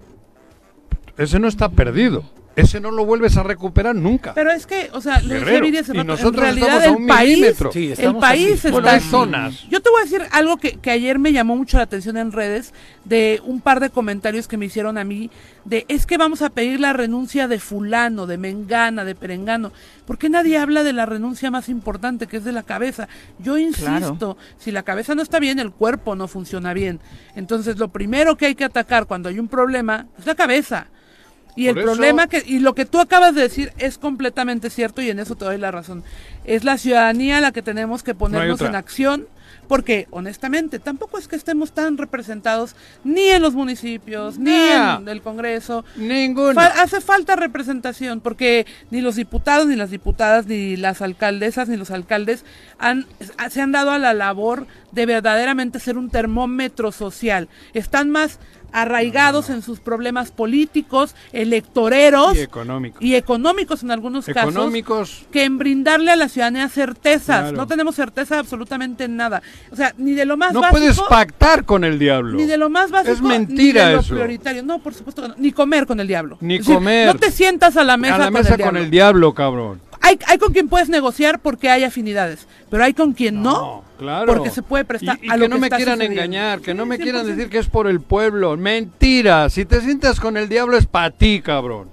ese 1.17 1.39
no 1.39 1.47
está 1.47 1.69
perdido. 1.69 2.25
Ese 2.57 2.81
no 2.81 2.91
lo 2.91 3.05
vuelves 3.05 3.37
a 3.37 3.43
recuperar 3.43 3.95
nunca. 3.95 4.33
Pero 4.35 4.51
es 4.51 4.67
que, 4.67 4.89
o 4.93 5.01
sea, 5.03 5.21
lo 5.21 5.37
y 5.37 6.05
nosotros 6.05 6.49
en 6.49 6.57
realidad 6.57 6.69
estamos 6.69 6.83
a 6.83 6.87
el 6.87 6.97
un 6.97 7.07
país, 7.07 7.39
milímetro. 7.39 7.71
Sí, 7.71 7.93
el 7.97 8.17
país 8.17 8.47
así. 8.47 8.53
está 8.55 8.71
Bueno, 8.71 8.89
hay 8.89 8.97
así. 8.97 9.09
zonas. 9.09 9.69
Yo 9.69 9.83
te 9.83 9.91
voy 9.91 10.01
a 10.01 10.05
decir 10.05 10.23
algo 10.33 10.57
que, 10.57 10.73
que 10.79 10.91
ayer 10.91 11.19
me 11.19 11.33
llamó 11.33 11.55
mucho 11.55 11.77
la 11.77 11.83
atención 11.83 12.17
en 12.17 12.33
redes 12.33 12.73
de 13.05 13.43
un 13.45 13.61
par 13.61 13.81
de 13.81 13.91
comentarios 13.91 14.49
que 14.49 14.57
me 14.57 14.65
hicieron 14.65 14.97
a 14.97 15.05
mí 15.05 15.31
de 15.67 15.85
es 15.89 16.07
que 16.07 16.17
vamos 16.17 16.41
a 16.43 16.49
pedir 16.51 16.81
la 16.81 16.93
renuncia 16.93 17.47
de 17.47 17.59
fulano, 17.59 18.27
de 18.27 18.39
mengana, 18.39 19.05
de 19.05 19.15
perengano. 19.15 19.73
¿Por 20.07 20.17
qué 20.17 20.31
nadie 20.31 20.57
habla 20.57 20.83
de 20.83 20.95
la 20.95 21.05
renuncia 21.05 21.51
más 21.51 21.69
importante 21.69 22.27
que 22.27 22.39
es 22.39 22.45
de 22.45 22.53
la 22.53 22.63
cabeza? 22.63 23.07
Yo 23.39 23.59
insisto, 23.59 24.39
si 24.59 24.71
la 24.73 24.83
cabeza 24.83 25.15
no 25.15 25.23
está 25.23 25.41
bien, 25.41 25.59
el 25.59 25.73
cuerpo 25.73 26.15
no 26.15 26.27
funciona 26.27 26.73
bien. 26.73 27.01
Entonces 27.35 27.79
lo 27.79 27.89
primero 27.89 28.37
que 28.37 28.47
hay 28.47 28.55
que 28.55 28.65
atacar 28.65 29.07
cuando 29.07 29.29
hay 29.29 29.39
un 29.39 29.49
problema 29.49 30.07
es 30.19 30.25
la 30.25 30.35
cabeza. 30.35 30.87
Y 31.57 31.69
Por 31.69 31.79
el 31.79 31.85
eso- 31.85 31.93
problema 31.93 32.27
que, 32.29 32.43
y 32.47 32.59
lo 32.59 32.75
que 32.75 32.85
tú 32.87 33.01
acabas 33.01 33.35
de 33.35 33.41
decir 33.43 33.73
es 33.79 33.99
completamente 33.99 34.71
cierto 34.71 35.01
y 35.03 35.11
en 35.11 35.19
eso 35.19 35.35
te 35.37 35.45
doy 35.47 35.59
la 35.59 35.71
razón. 35.71 36.05
Es 36.45 36.65
la 36.65 36.77
ciudadanía 36.79 37.41
la 37.41 37.51
que 37.53 37.63
tenemos 37.63 38.03
que 38.03 38.15
ponernos 38.15 38.61
en 38.61 38.75
acción 38.77 39.27
porque 39.69 40.07
honestamente 40.13 40.79
tampoco 40.79 41.19
es 41.19 41.27
que 41.27 41.35
estemos 41.35 41.73
tan 41.73 41.99
representados 41.99 42.77
ni 43.03 43.23
en 43.31 43.43
los 43.43 43.55
municipios, 43.55 44.39
ni 44.39 44.53
en 44.55 45.09
el 45.09 45.23
Congreso. 45.23 45.85
Ninguno. 45.97 46.55
Fa- 46.55 46.83
hace 46.83 47.01
falta 47.01 47.35
representación 47.35 48.21
porque 48.21 48.65
ni 48.93 49.01
los 49.01 49.17
diputados, 49.17 49.67
ni 49.67 49.75
las 49.75 49.91
diputadas, 49.91 50.47
ni 50.47 50.77
las 50.77 51.03
alcaldesas, 51.03 51.69
ni 51.69 51.77
los 51.77 51.91
alcaldes 51.91 52.45
han, 52.79 53.07
se 53.51 53.61
han 53.61 53.73
dado 53.73 53.91
a 53.91 53.99
la 53.99 54.15
labor 54.15 54.69
de 54.93 55.05
verdaderamente 55.07 55.81
ser 55.81 55.99
un 55.99 56.11
termómetro 56.11 56.93
social. 56.93 57.49
Están 57.75 58.09
más 58.11 58.39
arraigados 58.73 59.51
en 59.51 59.63
sus 59.63 59.81
problemas 59.81 60.31
políticos, 60.31 61.15
electoreros 61.33 62.37
Y 62.37 62.41
económicos. 62.41 63.03
y 63.03 63.15
económicos 63.15 63.83
en 63.83 63.91
algunos 63.91 64.27
casos 64.27 64.71
que 65.31 65.45
en 65.45 65.59
brindarle 65.59 66.11
a 66.11 66.17
la 66.17 66.29
ciudadanía 66.29 66.69
certezas. 66.69 67.41
Claro. 67.43 67.57
No 67.57 67.67
tenemos 67.67 67.95
certeza 67.95 68.39
absolutamente 68.39 69.05
en 69.05 69.17
nada. 69.17 69.43
O 69.71 69.77
sea, 69.77 69.95
ni 69.97 70.13
de 70.13 70.25
lo 70.25 70.37
más 70.37 70.53
No 70.53 70.61
básico, 70.61 70.79
puedes 70.79 71.01
pactar 71.01 71.65
con 71.65 71.85
el 71.85 71.99
diablo. 71.99 72.37
ni 72.37 72.45
de 72.45 72.57
lo 72.59 72.69
más 72.71 72.91
básico, 72.91 73.13
Es 73.15 73.23
mentira 73.23 73.83
ni 73.85 73.89
de 73.91 73.95
lo 73.97 74.01
eso. 74.01 74.15
prioritario. 74.15 74.63
No, 74.63 74.79
por 74.79 74.95
supuesto 74.95 75.23
que 75.23 75.29
no. 75.29 75.35
Ni 75.39 75.53
comer 75.53 75.87
con 75.87 76.01
el 76.01 76.07
diablo. 76.07 76.39
Ni 76.41 76.55
Es 76.55 76.61
decir, 76.61 76.75
comer. 76.75 77.07
No 77.07 77.15
te 77.15 77.31
sientas 77.31 77.77
a 77.77 77.85
la 77.85 77.97
mesa, 77.97 78.15
a 78.17 78.19
la 78.19 78.25
con, 78.27 78.33
mesa 78.35 78.49
el 78.55 78.61
con 78.61 78.65
diablo. 78.75 78.81
el 78.81 78.91
diablo, 78.91 79.35
cabrón. 79.35 79.81
Hay, 80.07 80.19
hay 80.27 80.39
con 80.39 80.53
quien 80.53 80.69
puedes 80.69 80.89
negociar 80.89 81.41
porque 81.41 81.69
hay 81.69 81.83
afinidades, 81.85 82.47
pero 82.71 82.85
hay 82.85 82.95
con 82.95 83.13
quien 83.13 83.43
no, 83.43 83.83
claro. 83.99 84.33
porque 84.33 84.51
se 84.51 84.63
puede 84.63 84.85
prestar 84.85 85.19
y, 85.21 85.27
y 85.27 85.31
a 85.31 85.33
que 85.35 85.39
lo 85.41 85.49
no 85.49 85.57
que 85.57 85.61
me 85.63 85.67
está 85.67 85.77
quieran 85.77 85.97
sucediendo. 85.97 86.23
engañar, 86.23 86.61
que 86.61 86.75
no 86.75 86.85
Sí, 86.85 86.89
me 86.91 86.99
quieran 86.99 87.25
100%. 87.25 87.29
decir 87.29 87.49
que 87.51 87.59
es 87.59 87.69
por 87.69 87.87
el 87.89 88.01
pueblo. 88.01 88.57
Mentira. 88.57 89.49
Si 89.51 89.65
te 89.65 89.81
sientas 89.81 90.21
con 90.21 90.37
el 90.37 90.49
diablo 90.49 90.77
es 90.77 90.87
para 90.87 91.11
ti, 91.11 91.41
cabrón. 91.43 91.89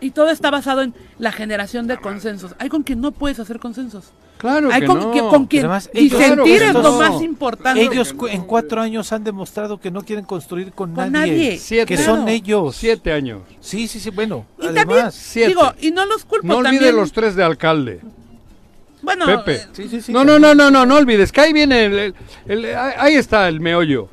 Y 0.00 0.10
todo 0.10 0.30
está 0.30 0.50
basado 0.50 0.82
en 0.82 0.94
la 1.18 1.30
generación 1.30 1.86
de 1.86 1.96
consensos. 1.98 2.54
Hay 2.58 2.68
con 2.68 2.82
quien 2.82 3.00
no 3.00 3.12
puedes 3.12 3.38
hacer 3.38 3.60
consensos. 3.60 4.06
Claro 4.42 4.70
hay 4.72 4.80
que 4.80 4.86
con, 4.88 4.98
no. 4.98 5.10
que- 5.12 5.20
con 5.20 5.46
quien 5.46 5.62
Además, 5.64 5.88
ellos- 5.94 6.18
disentir 6.18 6.58
Claro 6.58 6.78
es 6.78 6.84
lo 6.84 6.90
no. 6.92 6.98
más 6.98 7.22
importante. 7.22 7.80
Ellos 7.80 8.12
cu- 8.12 8.26
en 8.26 8.42
cuatro 8.42 8.80
años 8.82 9.10
han 9.12 9.22
demostrado 9.24 9.78
que 9.80 9.90
no 9.90 10.02
quieren 10.02 10.24
construir 10.26 10.72
con, 10.72 10.92
Con 10.94 11.12
nadie, 11.12 11.32
nadie. 11.32 11.58
Siete. 11.58 11.86
que 11.86 11.94
Claro. 11.96 12.16
son 12.16 12.28
ellos. 12.28 12.76
Siete 12.76 13.12
años. 13.12 13.42
Sí, 13.60 13.86
sí, 13.88 14.00
sí, 14.00 14.10
bueno, 14.10 14.44
Y 14.58 14.62
también, 14.66 14.90
además. 14.90 15.14
Siete. 15.14 15.48
digo, 15.50 15.72
y 15.80 15.92
no 15.92 16.04
los 16.06 16.24
culpo 16.24 16.46
No 16.46 16.56
olvide 16.56 16.72
también. 16.72 16.96
los 16.96 17.12
tres 17.12 17.36
de 17.36 17.44
alcalde. 17.44 18.00
Bueno, 19.00 19.26
Pepe. 19.26 19.54
eh, 19.54 19.66
Sí, 19.72 19.88
sí, 19.88 20.00
sí, 20.00 20.12
no, 20.12 20.24
no, 20.24 20.38
no, 20.38 20.54
no, 20.54 20.70
no, 20.70 20.86
no 20.86 20.96
olvides, 20.96 21.32
que 21.32 21.40
ahí 21.40 21.52
viene 21.52 21.84
el, 21.86 22.14
el- 22.46 22.74
ahí 22.76 23.14
está 23.14 23.48
el 23.48 23.60
meollo. 23.60 24.08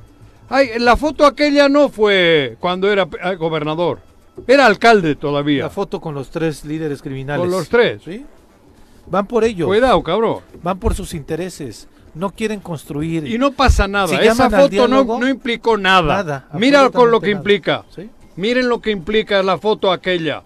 Ahí, 0.49 0.69
la 0.79 0.95
foto 0.97 1.25
aquella 1.25 1.69
no 1.69 1.89
fue 1.89 2.55
cuando 2.59 2.91
era 2.91 3.07
eh, 3.23 3.35
gobernador, 3.35 3.99
era 4.47 4.65
alcalde 4.65 5.15
todavía. 5.15 5.63
La 5.63 5.69
foto 5.69 5.99
con 6.01 6.15
los 6.15 6.29
tres 6.31 6.65
líderes 6.65 7.01
criminales. 7.01 7.41
Con 7.41 7.51
los 7.51 7.67
tres. 7.69 8.01
¿Sí? 8.05 8.25
Van 9.10 9.26
por 9.26 9.43
ello, 9.43 9.67
Cuidado, 9.67 10.02
cabrón. 10.04 10.39
van 10.62 10.80
por 10.80 10.93
sus 10.95 11.13
intereses. 11.13 11.88
No 12.15 12.32
quieren 12.32 12.60
construir. 12.60 13.28
Y 13.28 13.38
no 13.38 13.52
pasa 13.52 13.88
nada, 13.88 14.08
Si 14.08 14.15
esa 14.15 14.50
foto 14.50 14.58
no, 14.63 14.67
diálogo, 14.67 15.19
no 15.19 15.28
implicó 15.28 15.78
nada. 15.78 16.17
nada, 16.17 16.48
Mira 16.54 16.89
con 16.89 17.12
lo 17.12 17.19
que 17.22 17.28
nada. 17.30 17.38
implica. 17.39 17.84
¿Sí? 17.95 18.10
Miren 18.36 18.67
lo 18.69 18.82
que 18.82 18.91
implica 18.91 19.41
la 19.43 19.58
foto 19.58 19.91
aquella. 19.91 20.41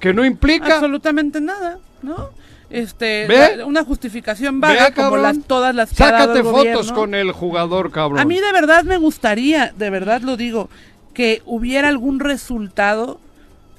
Que 0.00 0.12
no 0.12 0.24
implica 0.24 0.74
absolutamente 0.76 1.40
nada, 1.40 1.78
¿no? 2.02 2.30
Este, 2.68 3.26
¿Ve? 3.26 3.56
la- 3.58 3.66
una 3.66 3.84
justificación 3.84 4.60
Ve, 4.60 4.68
vaga 4.68 4.92
como 4.94 5.08
cabrón. 5.10 5.22
las 5.22 5.38
todas 5.46 5.74
las 5.74 5.92
que 5.92 6.02
ha 6.02 6.10
dado 6.10 6.18
Sácate 6.24 6.38
el 6.40 6.44
fotos 6.46 6.64
gobierno. 6.64 6.94
con 6.94 7.14
el 7.14 7.32
jugador, 7.32 7.90
cabrón. 7.90 8.18
A 8.18 8.24
mí 8.24 8.40
de 8.40 8.52
verdad 8.52 8.82
me 8.84 8.96
gustaría, 8.96 9.72
de 9.76 9.90
verdad 9.90 10.22
lo 10.22 10.36
digo, 10.36 10.68
que 11.14 11.42
hubiera 11.46 11.88
algún 11.88 12.18
resultado 12.20 13.20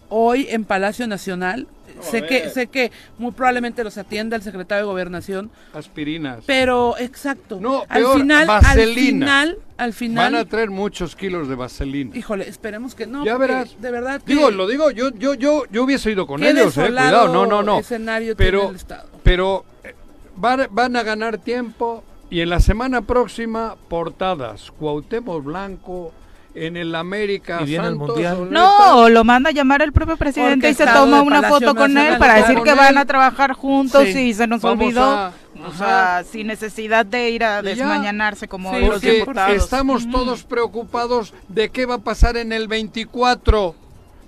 hoy 0.09 0.47
en 0.49 0.63
Palacio 0.65 1.07
Nacional. 1.07 1.67
Sé 2.03 2.25
que 2.25 2.49
sé 2.49 2.67
que 2.67 2.91
muy 3.17 3.31
probablemente 3.31 3.83
los 3.83 3.97
atienda 3.97 4.35
el 4.35 4.41
secretario 4.43 4.85
de 4.85 4.91
Gobernación, 4.91 5.49
Aspirinas. 5.73 6.43
pero 6.45 6.97
exacto. 6.97 7.59
No, 7.59 7.83
al 7.89 8.05
final, 8.05 8.49
al 8.49 8.87
final, 8.93 9.57
al 9.77 9.93
final, 9.93 10.33
Van 10.33 10.41
a 10.41 10.45
traer 10.45 10.69
muchos 10.69 11.15
kilos 11.15 11.47
de 11.47 11.55
vaselina. 11.55 12.15
híjole, 12.15 12.47
esperemos 12.47 12.95
que 12.95 13.07
no. 13.07 13.25
ya 13.25 13.37
verás. 13.37 13.75
De 13.81 13.91
verdad 13.91 14.21
que 14.21 14.33
Digo, 14.33 14.51
lo 14.51 14.67
digo, 14.67 14.91
yo, 14.91 15.09
yo, 15.11 15.33
yo, 15.33 15.63
yo 15.71 15.83
hubiese 15.83 16.11
ido 16.11 16.27
con 16.27 16.43
ellos, 16.43 16.77
eh. 16.77 16.87
Cuidado, 16.87 17.27
no, 17.33 17.45
no, 17.45 17.63
no. 17.63 17.79
escenario 17.79 18.35
Pero, 18.35 18.69
el 18.69 18.75
Estado. 18.75 19.09
pero 19.23 19.65
eh, 19.83 19.93
van, 20.35 20.67
van 20.71 20.95
a 20.95 21.03
ganar 21.03 21.37
tiempo 21.37 22.03
y 22.29 22.41
en 22.41 22.49
la 22.49 22.59
semana 22.59 23.01
próxima 23.01 23.75
portadas. 23.89 24.71
Cuauhtémoc 24.71 25.43
Blanco 25.43 26.11
en 26.55 26.77
el 26.77 26.93
América. 26.95 27.59
Y 27.61 27.65
viene 27.65 27.87
el 27.87 27.91
Santos, 27.97 28.07
Mundial. 28.09 28.47
No, 28.51 29.09
lo 29.09 29.23
manda 29.23 29.49
a 29.49 29.53
llamar 29.53 29.81
el 29.81 29.91
propio 29.91 30.17
presidente 30.17 30.69
y 30.69 30.73
se 30.73 30.85
toma 30.85 31.21
una 31.21 31.41
Palacio 31.41 31.67
foto 31.67 31.75
con 31.75 31.97
él 31.97 32.17
para 32.17 32.35
decir 32.35 32.61
que 32.61 32.69
él. 32.71 32.75
van 32.75 32.97
a 32.97 33.05
trabajar 33.05 33.53
juntos 33.53 34.03
Sí. 34.05 34.19
y 34.19 34.33
se 34.33 34.45
nos 34.47 34.61
Vamos 34.61 34.83
olvidó. 34.85 35.03
a- 35.03 35.31
o 35.63 35.67
ajá. 35.67 35.77
sea, 35.77 36.23
sin 36.31 36.47
necesidad 36.47 37.05
de 37.05 37.29
ir 37.29 37.43
a 37.43 37.61
desmañanarse 37.61 38.47
como 38.47 38.73
Sí, 38.73 38.81
los 38.85 39.01
diputados. 39.01 39.55
estamos 39.63 40.09
todos 40.09 40.43
preocupados 40.43 41.33
de 41.47 41.69
qué 41.69 41.85
va 41.85 41.95
a 41.95 41.99
pasar 41.99 42.37
en 42.37 42.51
el 42.51 42.67
24, 42.67 43.75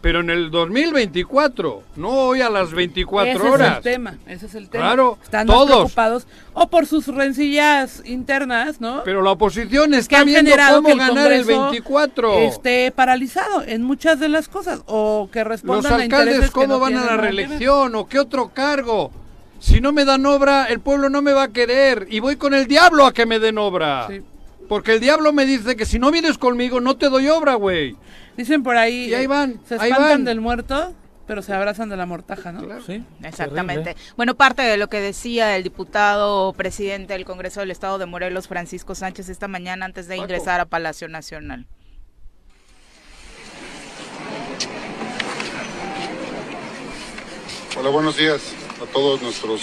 pero 0.06 0.20
en 0.20 0.30
el 0.30 0.52
2024, 0.52 1.82
no 1.96 2.10
hoy 2.10 2.40
a 2.40 2.48
las 2.52 2.74
24 2.74 3.34
ese 3.34 3.50
horas. 3.50 3.72
es 3.72 3.78
el 3.78 3.82
tema, 3.82 4.18
ese 4.28 4.46
es 4.46 4.54
el 4.54 4.70
tema. 4.70 4.84
Claro, 4.84 5.18
Están 5.24 5.48
más 5.48 5.56
todos. 5.56 5.68
preocupados 5.78 6.28
o 6.54 6.68
por 6.70 6.86
sus 6.86 7.08
rencillas 7.08 8.04
internas, 8.06 8.80
¿no? 8.80 9.02
Pero 9.04 9.24
la 9.24 9.32
oposición 9.32 9.90
que 9.90 9.98
está 9.98 10.20
han 10.20 10.28
viendo 10.28 10.52
cómo 10.76 10.86
que 10.86 10.92
el 10.92 11.00
ganar 11.00 11.32
el 11.32 11.42
Congreso 11.42 11.72
24. 11.72 12.38
esté 12.38 12.92
paralizado 12.92 13.64
en 13.64 13.82
muchas 13.82 14.20
de 14.20 14.30
las 14.30 14.48
cosas 14.48 14.84
o 14.86 15.28
que 15.32 15.40
Los 15.40 15.48
respondan 15.48 15.94
a 15.94 15.96
alcaldes 15.96 16.40
que 16.42 16.52
cómo 16.52 16.68
no 16.68 16.80
van 16.80 16.98
a 16.98 17.06
la 17.06 17.10
que 17.16 17.18
reelección 17.18 17.96
o 17.96 18.06
qué 18.08 18.20
otro 18.20 18.52
cargo. 18.54 19.10
Si 19.58 19.82
no 19.82 19.92
me 19.92 20.06
dan 20.06 20.24
obra, 20.28 20.66
el 20.66 20.82
pueblo 20.82 21.10
no 21.10 21.24
me 21.24 21.34
va 21.34 21.46
a 21.46 21.52
querer 21.52 22.06
y 22.12 22.20
voy 22.20 22.36
con 22.36 22.54
el 22.54 22.68
diablo 22.68 23.08
a 23.08 23.12
que 23.12 23.26
me 23.26 23.40
den 23.40 23.58
obra. 23.58 24.06
Sí. 24.08 24.22
Porque 24.70 24.94
el 24.94 25.00
diablo 25.00 25.34
me 25.34 25.48
dice 25.48 25.76
que 25.76 25.88
si 25.88 25.98
no 25.98 26.12
vienes 26.12 26.38
conmigo 26.38 26.80
no 26.80 26.96
te 26.96 27.10
doy 27.10 27.28
obra, 27.28 27.56
güey. 27.56 27.96
Dicen 28.38 28.64
por 28.64 28.76
ahí, 28.78 29.10
Y 29.10 29.14
ahí 29.14 29.28
van, 29.28 29.60
se 29.68 29.76
ahí 29.76 29.90
espantan 29.90 30.10
van. 30.10 30.24
del 30.26 30.42
muerto, 30.42 30.94
pero 31.28 31.42
se 31.42 31.54
abrazan 31.54 31.90
de 31.90 31.98
la 31.98 32.06
mortaja, 32.06 32.52
¿no? 32.52 32.62
Sí, 32.82 33.04
Exactamente. 33.24 33.84
terrible. 33.94 34.14
Bueno, 34.18 34.36
parte 34.36 34.62
de 34.62 34.78
lo 34.78 34.90
que 34.90 35.00
decía 35.00 35.56
el 35.56 35.64
diputado 35.64 36.54
presidente 36.54 37.14
del 37.14 37.26
Congreso 37.26 37.62
del 37.62 37.72
Estado 37.72 37.98
de 37.98 38.06
Morelos, 38.06 38.48
Francisco 38.48 38.94
Sánchez, 38.94 39.30
esta 39.30 39.48
mañana 39.48 39.86
antes 39.86 40.08
de 40.08 40.16
Paco. 40.16 40.24
ingresar 40.26 40.60
a 40.60 40.66
Palacio 40.66 41.08
Nacional. 41.08 41.66
Hola, 47.78 47.90
buenos 47.90 48.16
días 48.18 48.54
a 48.82 48.86
todos 48.92 49.22
nuestros 49.22 49.62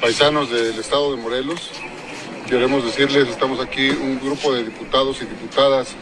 paisanos 0.00 0.50
del 0.50 0.78
estado 0.78 1.14
de 1.16 1.22
Morelos. 1.22 1.70
Queremos 2.48 2.84
decirles, 2.84 3.28
estamos 3.28 3.60
aquí 3.60 3.88
un 3.90 4.20
grupo 4.20 4.52
de 4.52 4.64
diputados 4.64 5.22
y 5.22 5.24
diputadas 5.26 5.94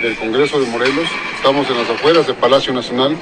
del 0.00 0.16
Congreso 0.16 0.60
de 0.60 0.66
Morelos. 0.66 1.08
Estamos 1.36 1.68
en 1.70 1.78
las 1.78 1.88
afueras 1.88 2.26
del 2.26 2.36
Palacio 2.36 2.72
Nacional. 2.72 3.16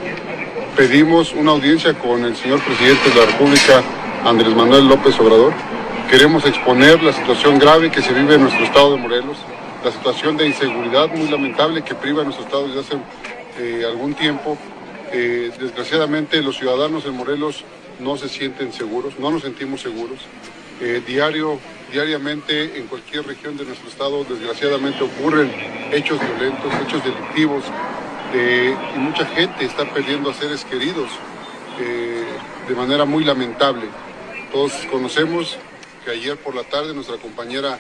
Pedimos 0.77 1.33
una 1.33 1.53
audiencia 1.53 1.95
con 1.95 2.25
el 2.25 2.37
señor 2.37 2.61
presidente 2.63 3.11
de 3.11 3.15
la 3.15 3.27
República, 3.27 3.83
Andrés 4.25 4.55
Manuel 4.55 4.89
López 4.89 5.19
Obrador. 5.21 5.53
Queremos 6.11 6.45
exponer 6.45 7.03
la 7.03 7.13
situación 7.13 7.59
grave 7.59 7.91
que 7.91 8.03
se 8.03 8.13
vive 8.13 8.35
en 8.35 8.43
nuestro 8.43 8.65
estado 8.65 8.93
de 8.93 8.99
Morelos, 8.99 9.37
la 9.85 9.93
situación 9.93 10.37
de 10.37 10.47
inseguridad 10.47 11.09
muy 11.09 11.29
lamentable 11.29 11.83
que 11.83 11.95
priva 11.95 12.23
a 12.23 12.25
nuestro 12.25 12.45
estado 12.45 12.69
desde 12.69 12.81
hace 12.81 12.97
eh, 13.59 13.85
algún 13.87 14.15
tiempo. 14.15 14.59
Eh, 15.13 15.53
desgraciadamente 15.59 16.43
los 16.43 16.57
ciudadanos 16.57 17.07
en 17.07 17.15
Morelos 17.15 17.65
no 18.01 18.17
se 18.17 18.29
sienten 18.29 18.73
seguros, 18.73 19.19
no 19.19 19.31
nos 19.31 19.43
sentimos 19.43 19.81
seguros. 19.81 20.19
Eh, 20.81 21.01
diario, 21.07 21.59
diariamente 21.95 22.77
en 22.77 22.89
cualquier 22.89 23.25
región 23.25 23.57
de 23.57 23.65
nuestro 23.65 23.89
estado 23.89 24.25
desgraciadamente 24.25 25.05
ocurren 25.05 25.49
hechos 25.93 26.19
violentos, 26.19 26.73
hechos 26.85 27.05
delictivos 27.05 27.65
eh, 28.35 28.77
y 28.97 28.99
mucha 28.99 29.25
gente 29.27 29.65
está 29.65 29.85
perdiendo 29.95 30.29
a 30.29 30.35
seres 30.35 30.65
queridos 30.65 31.09
eh, 31.79 32.25
de 32.67 32.75
manera 32.75 33.05
muy 33.05 33.23
lamentable. 33.23 33.87
Todos 34.51 34.73
conocemos 34.91 35.57
que 36.05 36.11
ayer 36.11 36.37
por 36.37 36.57
la 36.57 36.65
tarde 36.65 36.95
nuestra 36.95 37.17
compañera 37.17 37.79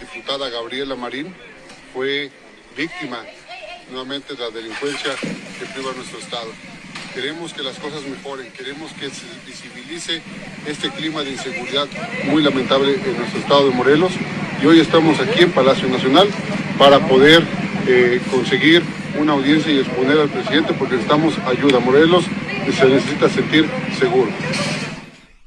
diputada 0.00 0.48
Gabriela 0.48 0.94
Marín 0.94 1.34
fue 1.92 2.30
víctima 2.76 3.18
nuevamente 3.90 4.34
de 4.34 4.44
la 4.44 4.50
delincuencia 4.50 5.10
que 5.58 5.66
priva 5.74 5.90
nuestro 5.92 6.20
estado. 6.20 6.52
Queremos 7.16 7.54
que 7.54 7.62
las 7.62 7.78
cosas 7.78 8.02
mejoren, 8.02 8.52
queremos 8.52 8.92
que 8.92 9.08
se 9.08 9.24
visibilice 9.46 10.20
este 10.66 10.90
clima 10.90 11.22
de 11.22 11.30
inseguridad 11.30 11.88
muy 12.26 12.42
lamentable 12.42 12.92
en 12.92 13.16
nuestro 13.16 13.40
estado 13.40 13.70
de 13.70 13.74
Morelos 13.74 14.12
y 14.62 14.66
hoy 14.66 14.80
estamos 14.80 15.18
aquí 15.18 15.44
en 15.44 15.50
Palacio 15.50 15.88
Nacional 15.88 16.28
para 16.78 17.08
poder 17.08 17.42
eh, 17.86 18.20
conseguir 18.30 18.82
una 19.18 19.32
audiencia 19.32 19.72
y 19.72 19.78
exponer 19.78 20.18
al 20.18 20.28
presidente 20.28 20.74
porque 20.74 20.96
necesitamos 20.96 21.32
ayuda. 21.46 21.80
Morelos 21.80 22.26
se 22.78 22.84
necesita 22.84 23.30
sentir 23.30 23.66
seguro. 23.98 24.30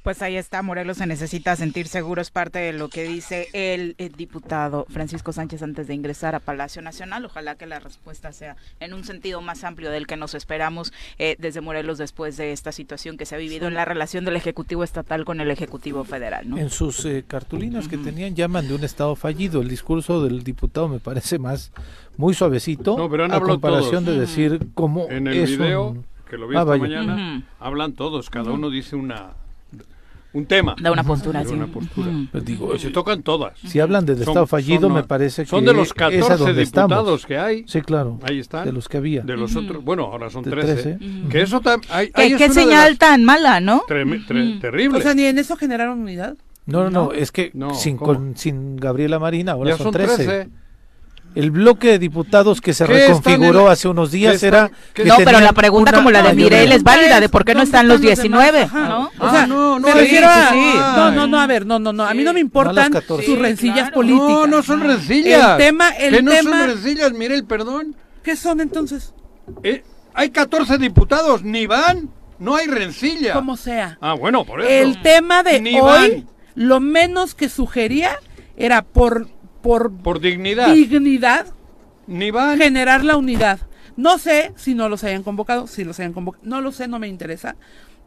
Pues 0.09 0.23
ahí 0.23 0.37
está, 0.37 0.63
Morelos 0.63 0.97
se 0.97 1.05
necesita 1.05 1.55
sentir 1.55 1.87
seguro, 1.87 2.19
es 2.19 2.31
parte 2.31 2.57
de 2.57 2.73
lo 2.73 2.89
que 2.89 3.03
dice 3.03 3.47
el, 3.53 3.95
diputado 4.17 4.87
Francisco 4.89 5.31
Sánchez 5.31 5.61
antes 5.61 5.85
de 5.85 5.93
ingresar 5.93 6.33
a 6.33 6.39
Palacio 6.39 6.81
Nacional. 6.81 7.25
Ojalá 7.25 7.53
que 7.53 7.67
la 7.67 7.77
respuesta 7.77 8.33
sea 8.33 8.57
en 8.79 8.95
un 8.95 9.03
sentido 9.03 9.39
más 9.41 9.63
amplio 9.63 9.91
del 9.91 10.07
que 10.07 10.17
nos 10.17 10.33
esperamos 10.33 10.93
eh, 11.19 11.35
desde 11.37 11.61
Morelos 11.61 11.99
después 11.99 12.37
de 12.37 12.53
esta 12.53 12.71
situación 12.71 13.17
que 13.17 13.27
se 13.27 13.35
ha 13.35 13.37
vivido 13.37 13.67
en 13.67 13.75
la 13.75 13.85
relación 13.85 14.25
del 14.25 14.35
Ejecutivo 14.35 14.83
Estatal 14.83 15.25
con 15.25 15.41
el 15.41 15.51
Ejecutivo 15.51 16.03
Federal. 16.03 16.57
En 16.57 16.71
sus 16.71 17.05
eh, 17.05 17.23
cartulinas 17.27 17.87
que 17.87 17.99
tenían 17.99 18.33
llaman 18.33 18.67
de 18.67 18.73
un 18.73 18.83
Estado 18.83 19.15
fallido. 19.15 19.61
El 19.61 19.69
discurso 19.69 20.23
del 20.23 20.43
diputado 20.43 20.87
me 20.87 20.97
parece 20.97 21.37
más 21.37 21.71
muy 22.17 22.33
suavecito 22.33 22.97
a 22.99 23.39
comparación 23.41 24.05
de 24.05 24.17
decir 24.17 24.69
cómo 24.73 25.05
en 25.07 25.27
el 25.27 25.45
video 25.45 26.03
que 26.27 26.37
lo 26.39 26.47
vi 26.47 26.57
ah, 26.57 26.61
esta 26.61 26.77
mañana 26.77 27.43
hablan 27.59 27.93
todos, 27.93 28.31
cada 28.31 28.51
uno 28.51 28.71
dice 28.71 28.95
una 28.95 29.33
un 30.33 30.45
tema. 30.45 30.75
Da 30.79 30.91
una 30.91 31.03
postura, 31.03 31.41
Una 31.41 31.67
postura. 31.67 32.11
Pues 32.31 32.45
digo, 32.45 32.77
se 32.77 32.91
tocan 32.91 33.23
todas. 33.23 33.57
Si 33.59 33.79
hablan 33.79 34.05
del 34.05 34.19
Estado 34.19 34.45
fallido, 34.45 34.89
me 34.89 35.03
parece 35.03 35.43
que 35.43 35.49
son 35.49 35.65
de 35.65 35.73
los 35.73 35.93
14 35.93 36.53
diputados 36.53 37.25
que 37.25 37.37
hay. 37.37 37.63
Sí, 37.67 37.81
claro. 37.81 38.19
Ahí 38.23 38.39
están. 38.39 38.65
De 38.65 38.71
los 38.71 38.87
que 38.87 38.97
había. 38.97 39.21
De 39.21 39.37
los 39.37 39.55
otros, 39.55 39.83
bueno, 39.83 40.03
ahora 40.03 40.29
son 40.29 40.43
13. 40.43 40.99
Que 41.29 41.41
eso 41.41 41.61
¿Qué, 42.15 42.49
señal 42.49 42.97
tan 42.97 43.23
mala, 43.23 43.59
¿no? 43.59 43.83
terrible. 43.87 44.97
O 44.97 45.01
sea, 45.01 45.13
ni 45.13 45.23
en 45.23 45.37
eso 45.37 45.55
generaron 45.55 45.99
unidad. 45.99 46.35
No, 46.65 46.83
no, 46.83 46.89
no, 46.89 47.13
es 47.13 47.31
que 47.31 47.51
sin, 47.73 47.97
con, 47.97 48.37
sin 48.37 48.77
Gabriela 48.77 49.17
Marina 49.17 49.53
ahora 49.53 49.75
son, 49.75 49.91
13. 49.91 50.49
El 51.35 51.51
bloque 51.51 51.89
de 51.89 51.99
diputados 51.99 52.59
que 52.59 52.73
se 52.73 52.87
reconfiguró 52.87 53.69
hace 53.69 53.87
unos 53.87 54.11
días 54.11 54.41
era... 54.41 54.71
no, 55.05 55.17
pero 55.23 55.39
la 55.39 55.53
pregunta 55.53 55.93
como 55.93 56.11
la 56.11 56.23
de 56.23 56.33
Mirel 56.33 56.71
es 56.71 56.83
válida, 56.83 57.19
de 57.19 57.29
por 57.29 57.45
qué 57.45 57.53
no 57.53 57.61
están 57.61 57.87
los 57.87 58.01
19, 58.01 58.69
¿no? 58.73 59.11
O 59.19 59.29
sea, 59.29 59.45
no, 59.45 59.79
no, 59.79 59.87
no, 59.87 61.11
no, 61.11 61.27
no, 61.27 61.39
a 61.39 61.47
ver, 61.47 61.65
no, 61.65 61.79
no, 61.79 61.93
no, 61.93 62.03
a 62.03 62.13
mí 62.13 62.23
no 62.23 62.33
me 62.33 62.39
importan 62.39 62.91
sus 63.07 63.37
rencillas 63.37 63.91
políticas. 63.91 64.27
No, 64.27 64.47
no 64.47 64.63
son 64.63 64.81
rencillas. 64.81 65.51
El 65.51 65.57
tema, 65.57 65.89
el 65.89 66.15
que 66.15 66.21
no 66.21 66.31
tema... 66.31 66.51
son 66.51 66.69
rencillas, 66.69 67.13
Mirel, 67.13 67.45
perdón. 67.45 67.95
¿Qué 68.23 68.35
son 68.35 68.59
entonces? 68.61 69.13
Eh, 69.63 69.83
hay 70.13 70.29
14 70.31 70.77
diputados, 70.77 71.43
ni 71.43 71.67
van, 71.67 72.09
no 72.39 72.55
hay 72.55 72.67
rencilla. 72.67 73.33
Como 73.33 73.57
sea. 73.57 73.97
Ah, 74.01 74.13
bueno, 74.13 74.45
por 74.45 74.61
eso. 74.61 74.69
El 74.69 75.01
tema 75.01 75.43
de 75.43 75.79
hoy, 75.81 76.25
lo 76.55 76.79
menos 76.79 77.35
que 77.35 77.49
sugería 77.49 78.17
era 78.57 78.81
por 78.81 79.27
por, 79.61 79.91
por 79.91 80.19
dignidad. 80.19 80.73
dignidad 80.73 81.47
Ni 82.07 82.31
van. 82.31 82.57
generar 82.57 83.03
la 83.03 83.17
unidad. 83.17 83.59
No 83.95 84.17
sé 84.17 84.53
si 84.55 84.75
no 84.75 84.87
los 84.87 85.03
hayan 85.03 85.23
convocado, 85.23 85.67
si 85.67 85.83
los 85.83 85.99
hayan 85.99 86.13
convocado, 86.13 86.43
no 86.45 86.61
lo 86.61 86.71
sé, 86.71 86.87
no 86.87 86.99
me 86.99 87.07
interesa, 87.07 87.55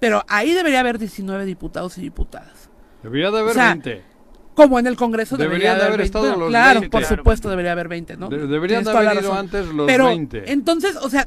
pero 0.00 0.24
ahí 0.28 0.53
debería 0.53 0.80
haber 0.80 0.98
19 0.98 1.44
diputados 1.44 1.98
y 1.98 2.00
diputadas. 2.00 2.70
Debería 3.03 3.30
de 3.30 3.40
haber 3.40 3.57
20. 3.57 4.03
Como 4.55 4.78
en 4.78 4.86
el 4.86 4.96
Congreso 4.96 5.36
debería, 5.36 5.74
de 5.74 5.84
haber, 5.84 6.03
estado 6.03 6.36
los 6.36 6.48
claro, 6.48 6.82
por 6.90 7.05
supuesto 7.05 7.48
debería 7.48 7.72
haber 7.72 7.88
20, 7.88 8.16
¿no? 8.16 8.28
deberían 8.28 8.84
de 8.84 8.90
haber 8.90 9.22
ido 9.22 9.32
antes 9.32 9.66
los 9.68 9.86
pero, 9.86 10.07
20. 10.07 10.53
Entonces, 10.53 10.96
o 10.96 11.09
sea, 11.09 11.26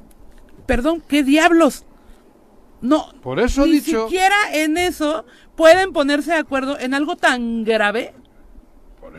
perdón, 0.67 1.01
¿qué 1.07 1.23
diablos? 1.23 1.85
No, 2.81 3.13
por 3.21 3.39
eso 3.39 3.65
ni 3.65 3.79
siquiera 3.79 4.35
en 4.53 4.77
eso 4.77 5.25
pueden 5.55 5.91
ponerse 5.91 6.31
de 6.31 6.37
acuerdo 6.37 6.77
en 6.79 6.93
algo 6.93 7.15
tan 7.15 7.63
grave 7.63 8.13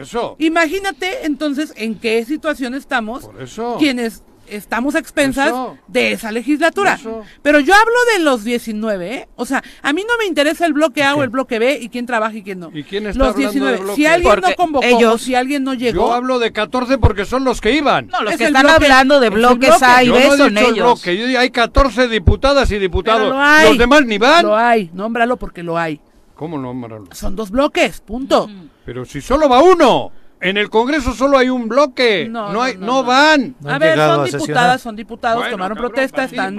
eso. 0.01 0.37
Imagínate 0.39 1.27
entonces 1.27 1.73
en 1.77 1.99
qué 1.99 2.25
situación 2.25 2.75
estamos 2.75 3.25
Por 3.25 3.43
eso. 3.43 3.77
quienes 3.79 4.23
estamos 4.49 4.95
a 4.95 4.99
expensas 4.99 5.53
de 5.89 6.13
esa 6.13 6.33
legislatura. 6.33 6.99
Pero 7.43 7.61
yo 7.61 7.75
hablo 7.75 7.95
de 8.17 8.25
los 8.25 8.45
19, 8.45 9.15
¿eh? 9.15 9.29
O 9.37 9.47
sea, 9.47 9.63
a 9.83 9.93
mí 9.93 10.05
no 10.07 10.17
me 10.19 10.27
interesa 10.27 10.67
el 10.67 10.73
bloque 10.73 11.03
A 11.03 11.15
o 11.15 11.23
el 11.23 11.31
bloque 11.31 11.59
B 11.59 11.79
y 11.81 11.89
quién 11.89 12.07
trabaja 12.07 12.37
y 12.37 12.43
quién 12.43 12.61
no. 12.61 12.71
¿Y 12.73 12.85
quién 12.85 13.07
está 13.07 13.27
los 13.27 13.37
19. 13.37 13.95
Si 13.95 14.07
alguien 14.07 14.41
no 14.41 14.55
convocó 14.57 14.87
ellos, 14.87 15.23
si 15.23 15.35
alguien 15.35 15.65
no 15.65 15.75
llegó. 15.75 16.09
Yo 16.09 16.13
hablo 16.13 16.39
de 16.39 16.53
14 16.53 16.99
porque 16.99 17.25
son 17.25 17.45
los 17.45 17.61
que 17.61 17.73
iban. 17.73 18.09
No, 18.09 18.23
los 18.23 18.37
que 18.37 18.45
están 18.45 18.69
hablando 18.69 19.21
de 19.21 19.31
bloques 19.31 19.83
A 19.83 20.03
y 20.05 20.11
B 20.11 20.31
son 20.37 20.57
ellos. 20.59 21.03
hay 21.07 21.51
14 21.51 22.09
diputadas 22.09 22.71
y 22.71 22.79
diputados. 22.79 23.35
Los 23.65 23.79
demás 23.79 24.05
ni 24.05 24.19
van. 24.19 24.45
Lo 24.47 24.57
hay, 24.57 24.91
nómbralo 24.93 25.37
porque 25.37 25.63
lo 25.63 25.79
hay. 25.79 26.01
¿Cómo 26.37 26.59
nómbralo? 26.59 27.07
Son 27.13 27.35
dos 27.35 27.51
bloques, 27.51 28.01
punto. 28.01 28.49
Pero 28.85 29.05
si 29.05 29.21
solo 29.21 29.49
va 29.49 29.63
uno. 29.63 30.13
En 30.39 30.59
el 30.59 30.69
Congreso 30.69 31.15
solo 31.15 31.39
hay 31.39 31.49
un 31.49 31.67
bloque. 31.67 32.29
No, 32.31 32.63
hay, 32.63 32.77
no, 32.77 33.03
van. 33.05 33.57
a 33.65 33.79
ver, 33.79 33.97
son 33.97 34.25
diputadas, 34.27 34.83
son 34.83 34.95
diputados, 34.95 35.51
tomaron 35.51 35.79
protesta, 35.79 36.25
están. 36.25 36.59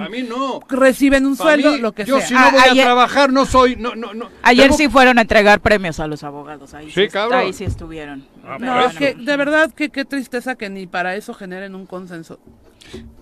Reciben 0.68 1.24
un 1.24 1.36
sueldo, 1.36 1.76
lo 1.76 1.92
que 1.92 2.04
yo 2.04 2.18
sea. 2.18 2.22
Yo 2.22 2.26
si 2.26 2.34
no 2.34 2.50
voy 2.50 2.80
a 2.80 2.82
trabajar, 2.82 3.32
no 3.32 3.46
soy. 3.46 3.76
No, 3.76 3.94
no, 3.94 4.14
no. 4.14 4.30
Ayer 4.42 4.72
sí 4.72 4.88
fueron 4.88 5.18
a 5.18 5.20
entregar 5.20 5.60
premios 5.60 6.00
a 6.00 6.08
los 6.08 6.24
abogados. 6.24 6.74
Ahí 6.74 6.90
sí, 6.90 7.06
cabrón. 7.06 7.38
Ahí 7.38 7.52
sí 7.52 7.64
estuvieron. 7.64 8.26
Ah, 8.44 8.58
no, 8.58 8.90
que, 8.98 9.14
de 9.14 9.36
verdad, 9.36 9.72
que 9.72 9.90
qué 9.90 10.04
tristeza 10.04 10.56
que 10.56 10.68
ni 10.68 10.88
para 10.88 11.14
eso 11.14 11.32
generen 11.32 11.76
un 11.76 11.86
consenso. 11.86 12.40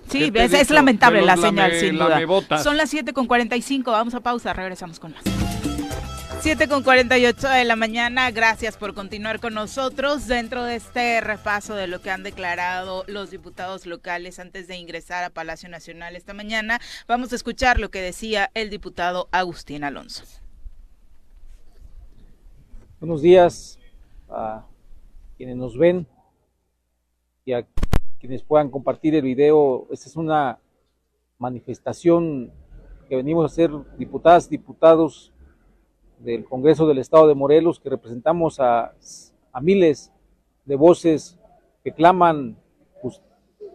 Sí, 0.09 0.33
es, 0.35 0.53
es, 0.55 0.71
lamentable 0.71 1.21
la 1.21 1.37
señal, 1.37 1.73
sin 1.73 1.99
duda. 1.99 2.19
Son 2.63 2.79
las 2.79 2.89
7 2.89 3.13
con 3.13 3.27
45, 3.27 3.91
vamos 3.91 4.15
a 4.15 4.21
pausa, 4.21 4.55
regresamos 4.55 4.99
con 4.99 5.13
más. 5.13 5.25
7 6.47 6.69
con 6.69 6.85
48 6.85 7.49
de 7.49 7.65
la 7.65 7.75
mañana, 7.75 8.31
gracias 8.31 8.77
por 8.77 8.95
continuar 8.95 9.41
con 9.41 9.53
nosotros 9.53 10.29
dentro 10.29 10.63
de 10.63 10.77
este 10.77 11.21
repaso 11.21 11.75
de 11.75 11.89
lo 11.89 12.01
que 12.01 12.13
han 12.13 12.23
declarado 12.23 13.03
los 13.09 13.33
diputados 13.33 13.85
locales 13.85 14.39
antes 14.39 14.69
de 14.69 14.77
ingresar 14.77 15.25
a 15.25 15.31
Palacio 15.31 15.69
Nacional 15.69 16.15
esta 16.15 16.35
mañana. 16.35 16.79
Vamos 17.09 17.33
a 17.33 17.35
escuchar 17.35 17.81
lo 17.81 17.91
que 17.91 18.01
decía 18.01 18.53
el 18.55 18.71
diputado 18.71 19.27
Agustín 19.33 19.83
Alonso. 19.83 20.23
Buenos 23.01 23.23
días 23.23 23.81
a 24.29 24.65
quienes 25.37 25.57
nos 25.57 25.77
ven 25.77 26.07
y 27.45 27.55
a 27.55 27.67
quienes 28.21 28.45
puedan 28.45 28.71
compartir 28.71 29.17
el 29.17 29.23
video. 29.23 29.89
Esta 29.91 30.09
es 30.09 30.15
una 30.15 30.61
manifestación 31.39 32.53
que 33.09 33.17
venimos 33.17 33.43
a 33.43 33.53
hacer 33.53 33.73
diputadas, 33.99 34.49
diputados 34.49 35.33
del 36.27 36.45
Congreso 36.45 36.89
del 36.89 36.99
Estado 36.99 37.29
de 37.29 37.37
Morelos, 37.37 37.79
que 37.79 37.89
representamos 37.89 38.59
a, 38.59 38.93
miles 39.63 40.13
de 40.65 40.75
voces 40.77 41.39
que 41.83 41.93
claman 41.93 42.57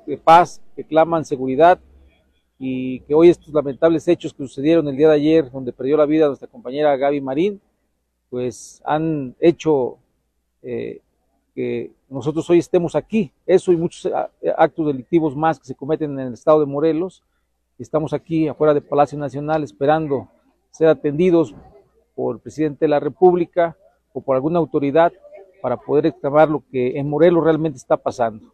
de 0.05 0.17
paz, 0.17 0.61
que 0.75 0.83
claman 0.83 1.25
seguridad 1.25 1.79
y 2.59 2.99
que 3.01 3.15
hoy 3.15 3.29
estos 3.29 3.53
lamentables 3.53 4.07
hechos 4.07 4.33
que 4.33 4.43
sucedieron 4.43 4.87
el 4.87 4.97
día 4.97 5.07
de 5.07 5.15
ayer, 5.15 5.49
donde 5.49 5.71
perdió 5.71 5.95
la 5.95 6.05
vida 6.05 6.27
nuestra 6.27 6.47
compañera 6.47 6.95
Gaby 6.97 7.21
Marín, 7.21 7.61
pues 8.29 8.81
han 8.85 9.33
hecho 9.39 9.97
eh, 10.61 10.99
que 11.55 11.91
nosotros 12.09 12.47
hoy 12.49 12.59
estemos 12.59 12.95
aquí. 12.95 13.31
Eso 13.45 13.71
y 13.71 13.77
muchos 13.77 14.05
eh, 14.05 14.53
actos 14.57 14.87
delictivos 14.87 15.35
más 15.35 15.57
que 15.57 15.65
se 15.65 15.75
cometen 15.75 16.19
en 16.19 16.27
el 16.27 16.33
estado 16.33 16.59
de 16.59 16.65
Morelos. 16.65 17.23
Estamos 17.79 18.13
aquí 18.13 18.47
afuera 18.47 18.73
del 18.73 18.83
Palacio 18.83 19.17
Nacional 19.17 19.63
esperando 19.63 20.27
ser 20.69 20.89
atendidos 20.89 21.55
por 22.21 22.35
el 22.35 22.39
presidente 22.39 22.85
de 22.85 22.89
la 22.89 22.99
República 22.99 23.75
o 24.13 24.21
por 24.21 24.35
alguna 24.35 24.59
autoridad 24.59 25.11
para 25.59 25.77
poder 25.77 26.05
exclamar 26.05 26.49
lo 26.49 26.63
que 26.71 26.99
en 26.99 27.09
Morelos 27.09 27.43
realmente 27.43 27.79
está 27.79 27.97
pasando. 27.97 28.53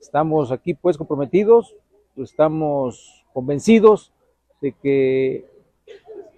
Estamos 0.00 0.50
aquí 0.50 0.74
pues 0.74 0.98
comprometidos, 0.98 1.76
estamos 2.16 3.24
convencidos 3.32 4.12
de 4.60 4.72
que 4.72 5.44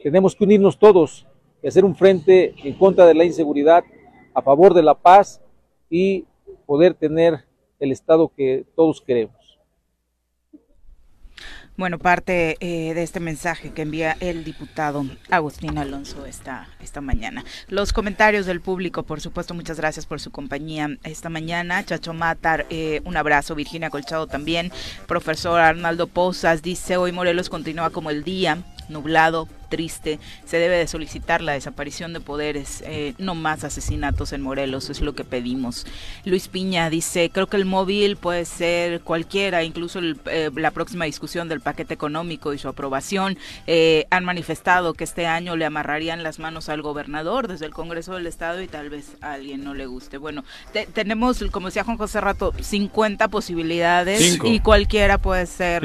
tenemos 0.02 0.36
que 0.36 0.44
unirnos 0.44 0.78
todos 0.78 1.26
y 1.62 1.68
hacer 1.68 1.82
un 1.82 1.96
frente 1.96 2.54
en 2.62 2.74
contra 2.74 3.06
de 3.06 3.14
la 3.14 3.24
inseguridad, 3.24 3.82
a 4.34 4.42
favor 4.42 4.74
de 4.74 4.82
la 4.82 4.94
paz 4.94 5.40
y 5.88 6.26
poder 6.66 6.92
tener 6.92 7.46
el 7.80 7.90
Estado 7.90 8.30
que 8.36 8.66
todos 8.74 9.00
queremos. 9.00 9.35
Bueno, 11.76 11.98
parte 11.98 12.56
eh, 12.60 12.94
de 12.94 13.02
este 13.02 13.20
mensaje 13.20 13.70
que 13.70 13.82
envía 13.82 14.16
el 14.20 14.44
diputado 14.44 15.04
Agustín 15.28 15.76
Alonso 15.76 16.24
esta, 16.24 16.68
esta 16.82 17.02
mañana. 17.02 17.44
Los 17.68 17.92
comentarios 17.92 18.46
del 18.46 18.62
público, 18.62 19.02
por 19.02 19.20
supuesto, 19.20 19.52
muchas 19.52 19.76
gracias 19.76 20.06
por 20.06 20.18
su 20.18 20.30
compañía 20.30 20.96
esta 21.04 21.28
mañana. 21.28 21.84
Chacho 21.84 22.14
Matar, 22.14 22.64
eh, 22.70 23.02
un 23.04 23.18
abrazo. 23.18 23.54
Virginia 23.54 23.90
Colchado 23.90 24.26
también. 24.26 24.72
Profesor 25.06 25.60
Arnaldo 25.60 26.06
Pozas 26.06 26.62
dice, 26.62 26.96
hoy 26.96 27.12
Morelos 27.12 27.50
continúa 27.50 27.90
como 27.90 28.08
el 28.08 28.24
día 28.24 28.64
nublado, 28.88 29.48
triste. 29.68 30.18
Se 30.44 30.58
debe 30.58 30.76
de 30.76 30.86
solicitar 30.86 31.42
la 31.42 31.52
desaparición 31.52 32.12
de 32.12 32.20
poderes, 32.20 32.82
eh, 32.86 33.14
no 33.18 33.34
más 33.34 33.64
asesinatos 33.64 34.32
en 34.32 34.40
Morelos, 34.40 34.90
es 34.90 35.00
lo 35.00 35.14
que 35.14 35.24
pedimos. 35.24 35.86
Luis 36.24 36.48
Piña 36.48 36.90
dice, 36.90 37.30
creo 37.30 37.46
que 37.46 37.56
el 37.56 37.64
móvil 37.64 38.16
puede 38.16 38.44
ser 38.44 39.00
cualquiera, 39.00 39.64
incluso 39.64 40.00
eh, 40.26 40.50
la 40.54 40.70
próxima 40.70 41.04
discusión 41.04 41.48
del 41.48 41.60
paquete 41.60 41.94
económico 41.94 42.52
y 42.52 42.58
su 42.58 42.68
aprobación. 42.68 43.38
Eh, 43.66 44.06
han 44.10 44.24
manifestado 44.24 44.94
que 44.94 45.04
este 45.04 45.26
año 45.26 45.56
le 45.56 45.64
amarrarían 45.64 46.22
las 46.22 46.38
manos 46.38 46.68
al 46.68 46.82
gobernador 46.82 47.48
desde 47.48 47.66
el 47.66 47.72
Congreso 47.72 48.14
del 48.14 48.26
Estado 48.26 48.62
y 48.62 48.68
tal 48.68 48.90
vez 48.90 49.16
a 49.20 49.32
alguien 49.32 49.64
no 49.64 49.74
le 49.74 49.86
guste. 49.86 50.18
Bueno, 50.18 50.44
tenemos, 50.94 51.42
como 51.50 51.68
decía 51.68 51.84
Juan 51.84 51.98
José 51.98 52.20
Rato, 52.20 52.52
50 52.58 53.28
posibilidades 53.28 54.38
y 54.44 54.60
cualquiera 54.60 55.18
puede 55.18 55.46
ser 55.46 55.82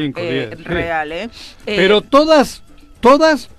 real. 0.63 1.31
Pero 1.65 2.01
todas, 2.01 2.63
todas 3.01 3.49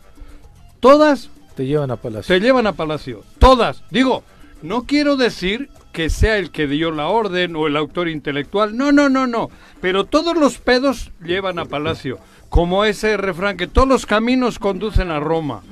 Todas 0.83 1.31
te 1.55 1.65
llevan 1.65 1.93
a 1.93 1.97
Palacio. 1.97 2.35
Te 2.35 2.41
llevan 2.41 2.67
a 2.67 2.73
Palacio. 2.73 3.23
Todas. 3.39 3.85
Digo, 3.91 4.25
no 4.63 4.83
quiero 4.83 5.17
decir 5.17 5.71
que 5.93 6.11
sea 6.11 6.39
el 6.39 6.51
que 6.51 6.67
dio 6.67 6.91
la 6.91 7.07
orden 7.07 7.55
o 7.55 7.69
el 7.69 7.77
autor 7.77 8.09
intelectual. 8.09 8.77
No, 8.77 8.91
no, 8.91 9.09
no, 9.09 9.29
no. 9.29 9.49
Pero 9.81 10.07
todos 10.07 10.37
los 10.37 10.59
pedos 10.59 11.13
llevan 11.25 11.61
a 11.61 11.67
Palacio. 11.67 12.19
Como 12.49 12.85
ese 12.85 13.17
refrán 13.17 13.57
que 13.57 13.69
todos 13.69 13.87
los 13.87 14.07
caminos 14.07 14.59
conducen 14.59 15.13
a 15.13 15.21
Roma. 15.21 15.63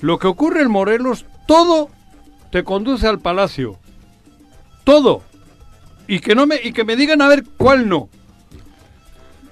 Lo 0.00 0.18
que 0.18 0.26
ocurre 0.26 0.62
en 0.62 0.70
Morelos, 0.72 1.26
todo 1.46 1.88
te 2.50 2.64
conduce 2.64 3.06
al 3.06 3.20
Palacio. 3.20 3.78
Todo. 4.82 5.22
Y 6.08 6.18
que, 6.18 6.34
no 6.34 6.48
me, 6.48 6.56
y 6.60 6.72
que 6.72 6.82
me 6.82 6.96
digan 6.96 7.22
a 7.22 7.28
ver 7.28 7.44
cuál 7.56 7.88
no. 7.88 8.08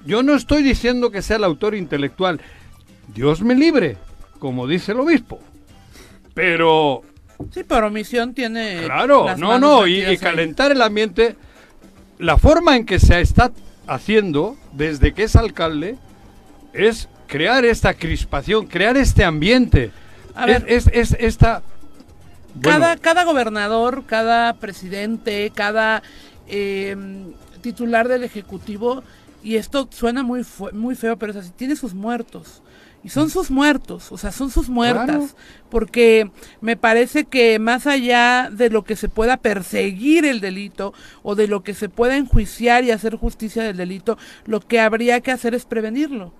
Yo 0.05 0.23
no 0.23 0.35
estoy 0.35 0.61
diciendo 0.61 1.09
que 1.09 1.21
sea 1.21 1.37
el 1.37 1.45
autor 1.45 1.73
intelectual. 1.73 2.41
Dios 3.13 3.41
me 3.41 3.55
libre 3.55 3.97
como 4.39 4.67
dice 4.67 4.91
el 4.91 4.99
obispo. 4.99 5.39
Pero... 6.33 7.01
Sí, 7.51 7.63
pero 7.63 7.89
misión 7.89 8.33
tiene... 8.33 8.83
Claro, 8.85 9.35
no, 9.37 9.59
no, 9.59 9.87
y, 9.87 10.17
calentar 10.17 10.71
el 10.71 10.81
ambiente, 10.81 11.35
la 12.19 12.37
forma 12.37 12.75
en 12.75 12.85
que 12.85 12.99
se 12.99 13.19
está 13.19 13.51
haciendo 13.87 14.55
desde 14.71 15.13
que 15.13 15.23
es 15.23 15.35
alcalde 15.35 15.97
es 16.73 17.09
crear 17.27 17.65
esta 17.65 17.95
crispación, 17.95 18.67
crear 18.67 18.95
este 18.97 19.23
ambiente. 19.23 19.91
A 20.35 20.45
ver, 20.45 20.65
es, 20.67 20.87
esta... 20.93 21.63
Cada, 22.61 22.95
cada 22.97 23.25
gobernador, 23.25 24.03
cada 24.05 24.53
presidente, 24.53 25.51
cada 25.53 26.03
em, 26.47 27.33
titular 27.61 28.07
del 28.07 28.23
Ejecutivo, 28.23 29.03
y 29.43 29.57
esto 29.57 29.89
suena 29.91 30.23
muy, 30.23 30.45
muy 30.71 30.95
feo, 30.95 31.17
pero 31.17 31.31
es 31.31 31.37
así, 31.39 31.51
tiene 31.57 31.75
sus 31.75 31.93
muertos. 31.93 32.61
Y 33.05 33.09
son 33.09 33.29
sus 33.29 33.51
muertos, 33.51 34.11
o 34.11 34.17
sea, 34.17 34.31
son 34.31 34.49
sus 34.49 34.67
muertas, 34.67 35.35
porque 35.69 36.31
me 36.59 36.75
parece 36.75 37.25
que 37.25 37.59
más 37.59 37.85
allá 37.85 38.49
de 38.51 38.71
lo 38.71 38.83
que 38.83 38.95
se 38.95 39.09
pueda 39.09 39.37
perseguir 39.37 40.25
el 40.25 40.41
delito 40.41 40.91
o 41.21 41.35
de 41.35 41.47
lo 41.47 41.61
que 41.61 41.75
se 41.75 41.87
pueda 41.87 42.17
enjuiciar 42.17 42.83
y 42.83 42.89
hacer 42.89 43.15
justicia 43.15 43.61
del 43.61 43.77
delito, 43.77 44.17
lo 44.47 44.59
que 44.59 44.79
habría 44.79 45.21
que 45.21 45.29
hacer 45.29 45.53
es 45.53 45.65
prevenirlo. 45.65 46.33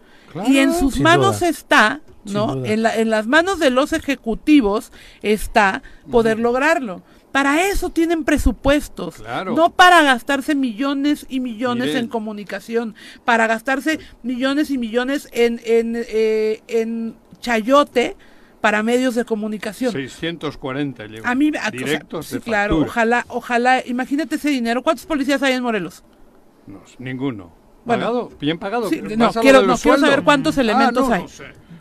y 0.47 0.57
en 0.57 0.73
sus 0.73 0.99
manos 0.99 1.43
está, 1.43 2.01
¿no? 2.23 2.65
En, 2.65 2.81
la, 2.81 2.97
en 2.97 3.11
las 3.11 3.27
manos 3.27 3.59
de 3.59 3.69
los 3.69 3.93
ejecutivos 3.93 4.91
está 5.21 5.83
poder 6.09 6.39
lograrlo. 6.39 7.03
Para 7.35 7.67
eso 7.67 7.89
tienen 7.89 8.23
presupuestos, 8.23 9.21
no 9.45 9.73
para 9.73 10.01
gastarse 10.03 10.55
millones 10.55 11.25
y 11.27 11.41
millones 11.41 11.93
en 11.93 12.07
comunicación, 12.07 12.95
para 13.25 13.45
gastarse 13.45 13.99
millones 14.23 14.69
y 14.69 14.77
millones 14.77 15.27
en, 15.33 15.59
en, 15.65 15.95
eh, 15.97 16.61
en 16.69 17.17
chayote 17.41 18.15
para 18.61 18.83
medios 18.83 19.15
de 19.15 19.25
comunicación. 19.25 19.91
640 19.91 21.07
llegó. 21.07 21.27
A 21.27 21.35
mí, 21.35 21.51
directos 21.73 22.27
sí, 22.27 22.39
claro, 22.39 22.77
ojalá, 22.79 23.25
ojalá, 23.27 23.85
imagínate 23.85 24.35
ese 24.35 24.49
dinero. 24.49 24.81
¿Cuántos 24.81 25.05
policías 25.05 25.43
hay 25.43 25.55
en 25.55 25.63
Morelos? 25.63 26.05
No, 26.67 26.83
ninguno. 26.99 27.51
Bueno, 27.83 28.29
bien 28.39 28.57
pagado. 28.57 28.89
no, 29.17 29.31
quiero, 29.33 29.61
no 29.63 29.77
quiero 29.77 29.97
saber 29.99 30.23
cuántos 30.23 30.57
ah, 30.57 30.61
elementos 30.61 31.09
hay. 31.11 31.25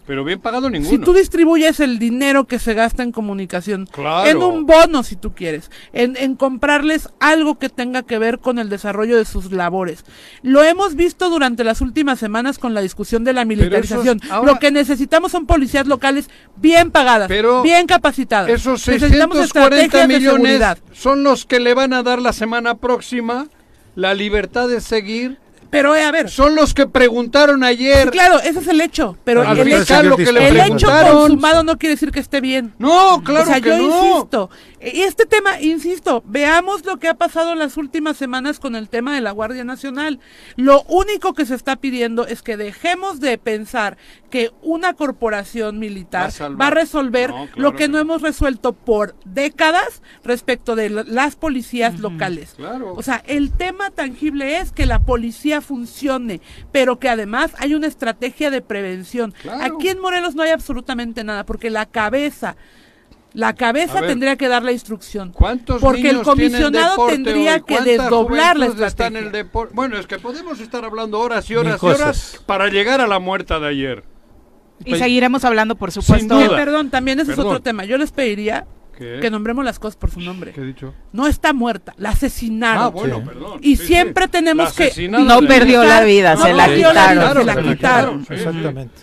Pero 0.06 0.22
bien 0.24 0.40
pagado 0.40 0.68
ninguno. 0.68 0.90
Si 0.90 0.98
tú 0.98 1.14
distribuyes 1.14 1.80
el 1.80 1.98
dinero 1.98 2.44
que 2.44 2.58
se 2.58 2.74
gasta 2.74 3.02
en 3.02 3.10
comunicación, 3.10 3.88
en 4.26 4.36
un 4.38 4.66
bono 4.66 5.02
si 5.02 5.16
tú 5.16 5.34
quieres, 5.34 5.70
en, 5.92 6.16
en, 6.16 6.36
comprarles 6.36 7.08
algo 7.20 7.58
que 7.58 7.70
tenga 7.70 8.02
que 8.02 8.18
ver 8.18 8.38
con 8.38 8.58
el 8.58 8.68
desarrollo 8.68 9.16
de 9.16 9.24
sus 9.24 9.50
labores. 9.50 10.04
Lo 10.42 10.62
hemos 10.62 10.94
visto 10.94 11.30
durante 11.30 11.64
las 11.64 11.80
últimas 11.80 12.18
semanas 12.18 12.58
con 12.58 12.74
la 12.74 12.82
discusión 12.82 13.24
de 13.24 13.32
la 13.32 13.44
militarización. 13.44 14.20
Lo 14.44 14.58
que 14.58 14.70
necesitamos 14.70 15.32
son 15.32 15.46
policías 15.46 15.86
locales 15.86 16.28
bien 16.56 16.90
pagadas, 16.90 17.30
bien 17.62 17.86
capacitadas. 17.86 18.50
Esos 18.50 18.82
640 18.82 20.06
millones 20.06 20.62
son 20.92 21.22
los 21.22 21.46
que 21.46 21.60
le 21.60 21.72
van 21.72 21.92
a 21.94 22.02
dar 22.02 22.20
la 22.20 22.32
semana 22.32 22.76
próxima 22.76 23.46
la 23.94 24.14
libertad 24.14 24.68
de 24.68 24.80
seguir 24.80 25.38
pero 25.74 25.96
eh, 25.96 26.04
a 26.04 26.12
ver. 26.12 26.30
Son 26.30 26.54
los 26.54 26.72
que 26.72 26.86
preguntaron 26.86 27.64
ayer. 27.64 28.08
claro, 28.12 28.38
ese 28.38 28.60
es 28.60 28.68
el 28.68 28.80
hecho. 28.80 29.16
Pero 29.24 29.42
el, 29.42 29.72
hecho, 29.72 29.98
el 29.98 30.60
hecho 30.60 30.86
consumado 30.86 31.64
no 31.64 31.76
quiere 31.78 31.96
decir 31.96 32.12
que 32.12 32.20
esté 32.20 32.40
bien. 32.40 32.72
No, 32.78 33.20
claro 33.24 33.42
o 33.42 33.46
sea, 33.46 33.58
yo 33.58 33.76
insisto. 33.76 34.50
Y 34.92 35.02
este 35.02 35.24
tema, 35.24 35.60
insisto, 35.60 36.22
veamos 36.26 36.84
lo 36.84 36.98
que 36.98 37.08
ha 37.08 37.14
pasado 37.14 37.52
en 37.52 37.58
las 37.58 37.76
últimas 37.76 38.16
semanas 38.16 38.60
con 38.60 38.76
el 38.76 38.88
tema 38.88 39.14
de 39.14 39.22
la 39.22 39.30
Guardia 39.30 39.64
Nacional. 39.64 40.20
Lo 40.56 40.82
único 40.82 41.32
que 41.32 41.46
se 41.46 41.54
está 41.54 41.76
pidiendo 41.76 42.26
es 42.26 42.42
que 42.42 42.56
dejemos 42.56 43.20
de 43.20 43.38
pensar 43.38 43.96
que 44.30 44.50
una 44.62 44.92
corporación 44.94 45.78
militar 45.78 46.30
va 46.60 46.66
a, 46.66 46.70
resolver 46.70 47.32
lo 47.54 47.74
que 47.74 47.88
no 47.88 47.98
hemos 47.98 48.20
resuelto 48.20 48.72
por 48.72 49.14
décadas 49.24 50.02
respecto 50.22 50.76
de 50.76 50.90
las 50.90 51.36
policías 51.36 52.00
locales. 52.00 52.56
O 52.94 53.02
sea, 53.02 53.22
el 53.26 53.52
tema 53.52 53.90
tangible 53.90 54.58
es 54.58 54.72
que 54.72 54.86
la 54.86 55.00
policía 55.00 55.60
funcione, 55.60 56.40
pero 56.72 56.98
que 56.98 57.08
además 57.08 57.52
hay 57.58 57.74
una 57.74 57.86
estrategia 57.86 58.50
de 58.50 58.60
prevención. 58.60 59.34
Aquí 59.60 59.88
en 59.88 60.00
Morelos 60.00 60.34
no 60.34 60.42
hay 60.42 60.50
absolutamente 60.50 61.24
nada, 61.24 61.46
porque 61.46 61.70
la 61.70 61.86
cabeza 61.86 62.56
la 63.34 63.52
cabeza 63.54 64.00
tendría 64.00 64.36
que 64.36 64.48
dar 64.48 64.62
la 64.62 64.70
instrucción. 64.70 65.32
¿Cuántos 65.32 65.80
Porque 65.80 66.08
el 66.08 66.22
comisionado 66.22 67.06
tendría 67.08 67.60
que 67.60 67.80
desdoblar 67.80 68.56
la 68.56 68.66
estrategia. 68.66 69.18
En 69.18 69.34
el 69.34 69.48
bueno, 69.72 69.98
es 69.98 70.06
que 70.06 70.18
podemos 70.18 70.60
estar 70.60 70.84
hablando 70.84 71.18
horas 71.18 71.50
y 71.50 71.56
horas 71.56 71.82
y 71.82 71.86
horas 71.86 72.40
para 72.46 72.68
llegar 72.68 73.00
a 73.00 73.08
la 73.08 73.18
muerta 73.18 73.58
de 73.58 73.68
ayer. 73.68 74.04
Y 74.84 74.96
seguiremos 74.96 75.44
hablando, 75.44 75.74
por 75.74 75.90
supuesto. 75.90 76.38
perdón, 76.50 76.90
también 76.90 77.20
ese 77.20 77.32
es 77.32 77.38
otro 77.38 77.60
tema. 77.60 77.84
Yo 77.84 77.98
les 77.98 78.12
pediría 78.12 78.66
que 78.94 79.30
nombremos 79.30 79.64
las 79.64 79.78
cosas 79.78 79.96
por 79.96 80.10
su 80.10 80.20
nombre. 80.20 80.52
¿Qué 80.52 80.60
he 80.60 80.64
dicho? 80.64 80.94
No 81.12 81.26
está 81.26 81.52
muerta, 81.52 81.94
la 81.96 82.10
asesinaron. 82.10 82.82
Ah, 82.82 82.88
bueno, 82.88 83.24
perdón. 83.24 83.58
Y 83.62 83.76
siempre 83.76 84.28
tenemos 84.28 84.72
que... 84.72 85.08
No 85.08 85.40
perdió 85.42 85.84
la 85.84 86.02
vida, 86.02 86.36
se, 86.36 86.52
la 86.52 86.68
quitaron, 86.68 87.36
se 87.36 87.44
la 87.44 87.62
quitaron. 87.62 88.26
Exactamente. 88.28 88.94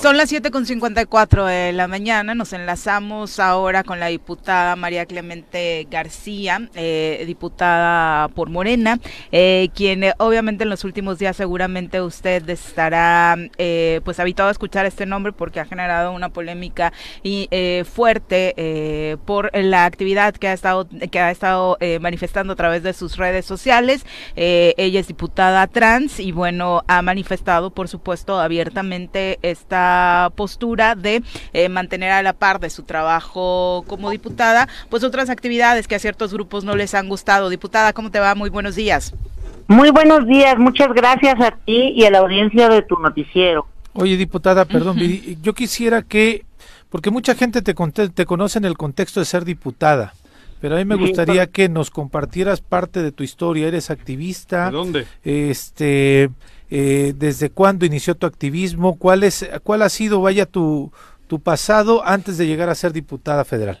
Son 0.00 0.16
las 0.16 0.32
7.54 0.32 1.46
de 1.46 1.72
la 1.72 1.88
mañana, 1.88 2.34
nos 2.34 2.52
enlazamos 2.52 3.38
ahora 3.40 3.84
con 3.84 4.00
la 4.00 4.06
diputada 4.06 4.76
María 4.76 5.06
Clemente 5.06 5.86
García, 5.90 6.68
eh, 6.74 7.24
diputada 7.26 8.28
por 8.28 8.50
Morena, 8.50 8.98
eh, 9.30 9.68
quien 9.74 10.04
eh, 10.04 10.14
obviamente 10.18 10.64
en 10.64 10.70
los 10.70 10.84
últimos 10.84 11.18
días 11.18 11.36
seguramente 11.36 12.00
usted 12.00 12.48
estará 12.48 13.36
pues 14.04 14.20
habituado 14.20 14.48
a 14.48 14.52
escuchar 14.52 14.86
este 14.86 15.06
nombre 15.06 15.32
porque 15.32 15.60
ha 15.60 15.64
generado 15.64 16.12
una 16.12 16.30
polémica 16.30 16.92
y 17.22 17.48
fuerte 17.84 18.54
eh, 18.56 18.56
por 19.24 19.50
la 19.56 19.84
actividad 19.84 20.34
que 20.34 20.48
ha 20.48 20.52
estado, 20.52 20.88
que 21.10 21.20
ha 21.20 21.30
estado 21.30 21.76
eh, 21.80 21.98
manifestando 21.98 22.52
a 22.52 22.56
través 22.56 22.82
de 22.82 22.92
sus 22.92 23.16
redes 23.16 23.44
sociales. 23.44 24.04
Eh, 24.36 24.74
ella 24.76 25.00
es 25.00 25.08
diputada 25.08 25.66
trans 25.66 26.20
y 26.20 26.32
bueno, 26.32 26.82
ha 26.88 27.02
manifestado, 27.02 27.70
por 27.70 27.88
supuesto, 27.88 28.40
abiertamente 28.40 29.38
esta 29.42 30.30
postura 30.36 30.94
de 30.94 31.22
mantener 31.70 32.12
a 32.12 32.22
la 32.22 32.32
par 32.32 32.60
de 32.60 32.70
su 32.70 32.82
trabajo 32.82 33.84
como 33.86 34.10
diputada, 34.10 34.68
pues 34.88 35.04
otras 35.04 35.30
actividades 35.30 35.88
que 35.88 35.94
a 35.94 35.98
ciertos 35.98 36.32
grupos 36.32 36.64
no 36.64 36.76
les 36.76 36.94
han 36.94 37.08
gustado. 37.08 37.48
Diputada, 37.48 37.92
¿cómo 37.92 38.10
te 38.10 38.20
va? 38.20 38.34
Muy 38.34 38.50
buenos 38.50 38.74
días. 38.74 39.14
Muy 39.68 39.90
buenos 39.90 40.26
días, 40.26 40.58
muchas 40.58 40.92
gracias 40.92 41.40
a 41.40 41.52
ti 41.52 41.92
y 41.94 42.04
a 42.04 42.10
la 42.10 42.18
audiencia 42.18 42.68
de 42.68 42.82
tu 42.82 42.96
noticiero. 42.98 43.66
Oye, 43.94 44.16
diputada, 44.16 44.64
perdón, 44.64 44.98
yo 45.42 45.52
quisiera 45.52 46.02
que 46.02 46.44
porque 46.92 47.10
mucha 47.10 47.34
gente 47.34 47.62
te, 47.62 47.74
te 47.74 48.26
conoce 48.26 48.58
en 48.58 48.66
el 48.66 48.76
contexto 48.76 49.18
de 49.18 49.26
ser 49.26 49.46
diputada, 49.46 50.12
pero 50.60 50.76
a 50.76 50.78
mí 50.78 50.84
me 50.84 50.94
gustaría 50.94 51.46
que 51.46 51.70
nos 51.70 51.90
compartieras 51.90 52.60
parte 52.60 53.02
de 53.02 53.10
tu 53.10 53.24
historia. 53.24 53.66
¿Eres 53.66 53.90
activista? 53.90 54.66
¿De 54.66 54.72
dónde? 54.72 55.06
Este, 55.24 56.28
eh, 56.70 57.14
¿Desde 57.16 57.48
cuándo 57.48 57.86
inició 57.86 58.14
tu 58.14 58.26
activismo? 58.26 58.98
¿Cuál, 58.98 59.24
es, 59.24 59.50
cuál 59.64 59.80
ha 59.80 59.88
sido, 59.88 60.20
vaya, 60.20 60.44
tu, 60.44 60.92
tu 61.28 61.40
pasado 61.40 62.06
antes 62.06 62.36
de 62.36 62.46
llegar 62.46 62.68
a 62.68 62.74
ser 62.74 62.92
diputada 62.92 63.46
federal? 63.46 63.80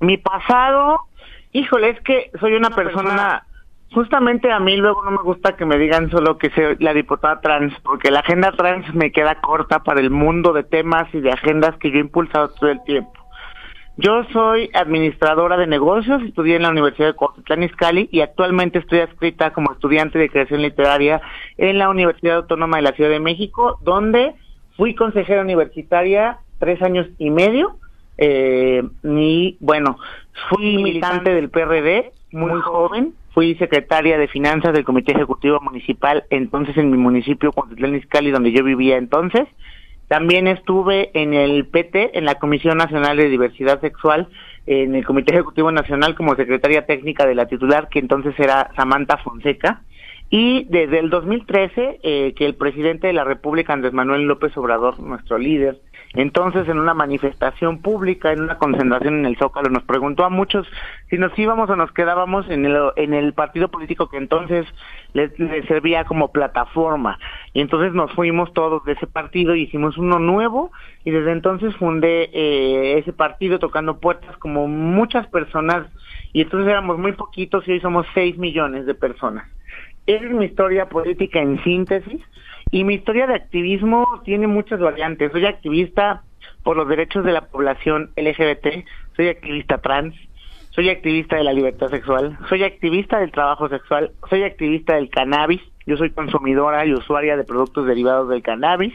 Mi 0.00 0.18
pasado, 0.18 0.98
híjole, 1.52 1.90
es 1.90 2.00
que 2.00 2.32
soy 2.40 2.54
una 2.54 2.70
persona 2.70 3.46
Justamente 3.94 4.50
a 4.50 4.58
mí 4.58 4.76
luego 4.76 5.04
no 5.04 5.10
me 5.10 5.22
gusta 5.22 5.56
que 5.56 5.66
me 5.66 5.76
digan 5.76 6.10
solo 6.10 6.38
que 6.38 6.50
soy 6.50 6.76
la 6.78 6.94
diputada 6.94 7.40
trans, 7.40 7.74
porque 7.82 8.10
la 8.10 8.20
agenda 8.20 8.52
trans 8.52 8.92
me 8.94 9.12
queda 9.12 9.40
corta 9.40 9.82
para 9.82 10.00
el 10.00 10.10
mundo 10.10 10.52
de 10.52 10.64
temas 10.64 11.12
y 11.14 11.20
de 11.20 11.30
agendas 11.30 11.76
que 11.76 11.90
yo 11.90 11.98
he 11.98 12.00
impulsado 12.00 12.48
todo 12.48 12.70
el 12.70 12.82
tiempo. 12.84 13.12
Yo 13.98 14.24
soy 14.32 14.70
administradora 14.72 15.58
de 15.58 15.66
negocios, 15.66 16.22
estudié 16.22 16.56
en 16.56 16.62
la 16.62 16.70
Universidad 16.70 17.08
de 17.08 17.14
Cuautitlán 17.14 17.62
Izcalli 17.62 18.08
y 18.10 18.22
actualmente 18.22 18.78
estoy 18.78 19.00
adscrita 19.00 19.52
como 19.52 19.72
estudiante 19.72 20.18
de 20.18 20.30
creación 20.30 20.62
literaria 20.62 21.20
en 21.58 21.76
la 21.76 21.90
Universidad 21.90 22.36
Autónoma 22.36 22.78
de 22.78 22.84
la 22.84 22.92
Ciudad 22.92 23.10
de 23.10 23.20
México, 23.20 23.78
donde 23.82 24.34
fui 24.78 24.94
consejera 24.94 25.42
universitaria 25.42 26.38
tres 26.58 26.80
años 26.80 27.06
y 27.18 27.28
medio 27.28 27.76
eh, 28.16 28.82
y 29.02 29.56
bueno, 29.60 29.98
fui 30.48 30.76
militante 30.76 31.34
del 31.34 31.50
PRD 31.50 32.12
muy 32.30 32.60
joven, 32.60 33.14
fui 33.34 33.54
secretaria 33.56 34.18
de 34.18 34.28
finanzas 34.28 34.72
del 34.72 34.84
Comité 34.84 35.12
Ejecutivo 35.12 35.60
Municipal 35.60 36.24
entonces 36.30 36.76
en 36.76 36.90
mi 36.90 36.98
municipio 36.98 37.52
Cuautitlán 37.52 37.96
Izcalli 37.96 38.30
donde 38.30 38.52
yo 38.52 38.64
vivía 38.64 38.96
entonces 38.96 39.46
también 40.12 40.46
estuve 40.46 41.10
en 41.14 41.32
el 41.32 41.64
PT, 41.64 42.18
en 42.18 42.26
la 42.26 42.34
Comisión 42.34 42.76
Nacional 42.76 43.16
de 43.16 43.30
Diversidad 43.30 43.80
Sexual, 43.80 44.28
en 44.66 44.94
el 44.94 45.06
Comité 45.06 45.32
Ejecutivo 45.32 45.72
Nacional 45.72 46.14
como 46.14 46.36
secretaria 46.36 46.84
técnica 46.84 47.26
de 47.26 47.34
la 47.34 47.46
titular, 47.46 47.88
que 47.88 47.98
entonces 47.98 48.38
era 48.38 48.70
Samantha 48.76 49.16
Fonseca. 49.16 49.80
Y 50.28 50.64
desde 50.64 50.98
el 50.98 51.08
2013, 51.08 52.00
eh, 52.02 52.34
que 52.36 52.44
el 52.44 52.56
presidente 52.56 53.06
de 53.06 53.14
la 53.14 53.24
República, 53.24 53.72
Andrés 53.72 53.94
Manuel 53.94 54.24
López 54.24 54.54
Obrador, 54.58 55.00
nuestro 55.00 55.38
líder, 55.38 55.80
entonces, 56.14 56.68
en 56.68 56.78
una 56.78 56.92
manifestación 56.92 57.80
pública, 57.80 58.32
en 58.32 58.42
una 58.42 58.58
concentración 58.58 59.20
en 59.20 59.26
el 59.26 59.38
Zócalo, 59.38 59.70
nos 59.70 59.84
preguntó 59.84 60.24
a 60.24 60.28
muchos 60.28 60.66
si 61.08 61.16
nos 61.16 61.36
íbamos 61.38 61.70
o 61.70 61.76
nos 61.76 61.90
quedábamos 61.92 62.50
en 62.50 62.66
el, 62.66 62.76
en 62.96 63.14
el 63.14 63.32
partido 63.32 63.68
político 63.68 64.10
que 64.10 64.18
entonces 64.18 64.66
les, 65.14 65.32
servía 65.66 66.04
como 66.04 66.30
plataforma. 66.30 67.18
Y 67.54 67.62
entonces 67.62 67.94
nos 67.94 68.12
fuimos 68.12 68.52
todos 68.52 68.84
de 68.84 68.92
ese 68.92 69.06
partido 69.06 69.54
y 69.54 69.62
hicimos 69.62 69.96
uno 69.96 70.18
nuevo 70.18 70.70
y 71.04 71.10
desde 71.10 71.32
entonces 71.32 71.74
fundé 71.76 72.28
eh, 72.34 72.98
ese 72.98 73.14
partido 73.14 73.58
tocando 73.58 73.98
puertas 73.98 74.36
como 74.36 74.68
muchas 74.68 75.26
personas 75.28 75.86
y 76.34 76.42
entonces 76.42 76.68
éramos 76.68 76.98
muy 76.98 77.12
poquitos 77.12 77.66
y 77.66 77.72
hoy 77.72 77.80
somos 77.80 78.06
seis 78.12 78.36
millones 78.36 78.84
de 78.84 78.94
personas. 78.94 79.48
Es 80.06 80.22
mi 80.30 80.44
historia 80.44 80.88
política 80.88 81.40
en 81.40 81.62
síntesis 81.62 82.20
y 82.72 82.84
mi 82.84 82.94
historia 82.94 83.26
de 83.26 83.34
activismo 83.34 84.22
tiene 84.24 84.48
muchas 84.48 84.80
variantes. 84.80 85.30
Soy 85.30 85.44
activista 85.44 86.22
por 86.64 86.76
los 86.76 86.88
derechos 86.88 87.24
de 87.24 87.32
la 87.32 87.42
población 87.42 88.10
LGBT, 88.16 88.84
soy 89.14 89.28
activista 89.28 89.78
trans, 89.78 90.16
soy 90.70 90.88
activista 90.88 91.36
de 91.36 91.44
la 91.44 91.52
libertad 91.52 91.90
sexual, 91.90 92.38
soy 92.48 92.64
activista 92.64 93.20
del 93.20 93.30
trabajo 93.30 93.68
sexual, 93.68 94.12
soy 94.28 94.42
activista 94.44 94.94
del 94.94 95.10
cannabis, 95.10 95.60
yo 95.86 95.98
soy 95.98 96.10
consumidora 96.10 96.86
y 96.86 96.94
usuaria 96.94 97.36
de 97.36 97.44
productos 97.44 97.86
derivados 97.86 98.30
del 98.30 98.42
cannabis, 98.42 98.94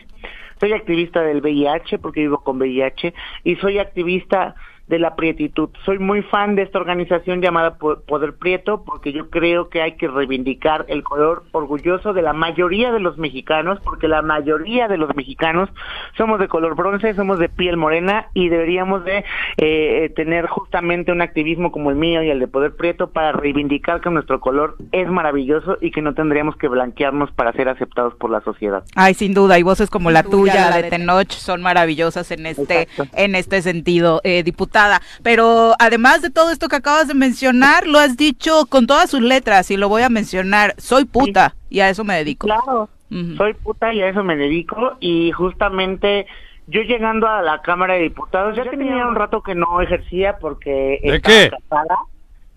soy 0.59 0.73
activista 0.73 1.21
del 1.21 1.41
VIH 1.41 1.99
porque 1.99 2.21
vivo 2.21 2.39
con 2.39 2.57
VIH 2.57 3.13
y 3.43 3.57
soy 3.57 3.77
activista 3.77 4.55
de 4.87 4.99
la 4.99 5.15
prietitud. 5.15 5.69
Soy 5.85 5.99
muy 5.99 6.21
fan 6.21 6.55
de 6.55 6.61
esta 6.61 6.79
organización 6.79 7.41
llamada 7.41 7.77
Poder 7.77 8.35
Prieto 8.35 8.83
porque 8.85 9.11
yo 9.11 9.29
creo 9.29 9.69
que 9.69 9.81
hay 9.81 9.93
que 9.93 10.07
reivindicar 10.07 10.85
el 10.87 11.03
color 11.03 11.43
orgulloso 11.51 12.13
de 12.13 12.21
la 12.21 12.33
mayoría 12.33 12.91
de 12.91 12.99
los 12.99 13.17
mexicanos 13.17 13.79
porque 13.83 14.07
la 14.07 14.21
mayoría 14.21 14.87
de 14.87 14.97
los 14.97 15.13
mexicanos 15.15 15.69
somos 16.15 16.39
de 16.39 16.47
color 16.47 16.75
bronce, 16.75 17.13
somos 17.15 17.37
de 17.37 17.49
piel 17.49 17.75
morena 17.75 18.27
y 18.33 18.47
deberíamos 18.47 19.03
de 19.03 19.25
eh, 19.57 20.11
tener 20.15 20.47
justamente 20.47 21.11
un 21.11 21.21
activismo 21.21 21.71
como 21.71 21.89
el 21.89 21.97
mío 21.97 22.23
y 22.23 22.29
el 22.29 22.39
de 22.39 22.47
Poder 22.47 22.75
Prieto 22.75 23.09
para 23.09 23.33
reivindicar 23.33 23.99
que 23.99 24.09
nuestro 24.09 24.39
color 24.39 24.77
es 24.93 25.09
maravilloso 25.09 25.77
y 25.81 25.91
que 25.91 26.01
no 26.01 26.13
tendríamos 26.13 26.55
que 26.55 26.69
blanquearnos 26.69 27.31
para 27.31 27.51
ser 27.53 27.67
aceptados 27.67 28.15
por 28.15 28.31
la 28.31 28.39
sociedad. 28.41 28.83
Ay, 28.95 29.13
sin 29.15 29.33
duda, 29.33 29.59
y 29.59 29.63
voces 29.63 29.89
como 29.89 30.11
la 30.11 30.23
tuya, 30.23 30.69
la 30.69 30.77
de 30.77 30.89
Tenoch, 30.89 31.31
son 31.31 31.61
maravillosas 31.61 32.31
en 32.31 32.45
este, 32.45 32.87
en 33.13 33.35
este 33.35 33.61
sentido, 33.61 34.21
eh, 34.23 34.43
diputado 34.43 34.76
pero 35.23 35.73
además 35.79 36.21
de 36.21 36.29
todo 36.29 36.51
esto 36.51 36.67
que 36.67 36.75
acabas 36.75 37.07
de 37.07 37.13
mencionar, 37.13 37.87
lo 37.87 37.99
has 37.99 38.17
dicho 38.17 38.65
con 38.69 38.87
todas 38.87 39.09
sus 39.09 39.21
letras 39.21 39.71
y 39.71 39.77
lo 39.77 39.89
voy 39.89 40.03
a 40.03 40.09
mencionar, 40.09 40.75
soy 40.77 41.05
puta 41.05 41.55
y 41.69 41.79
a 41.79 41.89
eso 41.89 42.03
me 42.03 42.15
dedico. 42.15 42.47
Claro, 42.47 42.89
soy 43.37 43.53
puta 43.53 43.93
y 43.93 44.01
a 44.01 44.09
eso 44.09 44.23
me 44.23 44.35
dedico 44.35 44.97
y 44.99 45.31
justamente 45.31 46.27
yo 46.67 46.81
llegando 46.81 47.27
a 47.27 47.41
la 47.41 47.61
Cámara 47.61 47.93
de 47.93 48.01
Diputados 48.01 48.55
ya 48.55 48.69
tenía 48.69 49.07
un 49.07 49.15
rato 49.15 49.41
que 49.41 49.55
no 49.55 49.81
ejercía 49.81 50.37
porque 50.37 50.99
¿De 51.01 51.21
qué? 51.21 51.51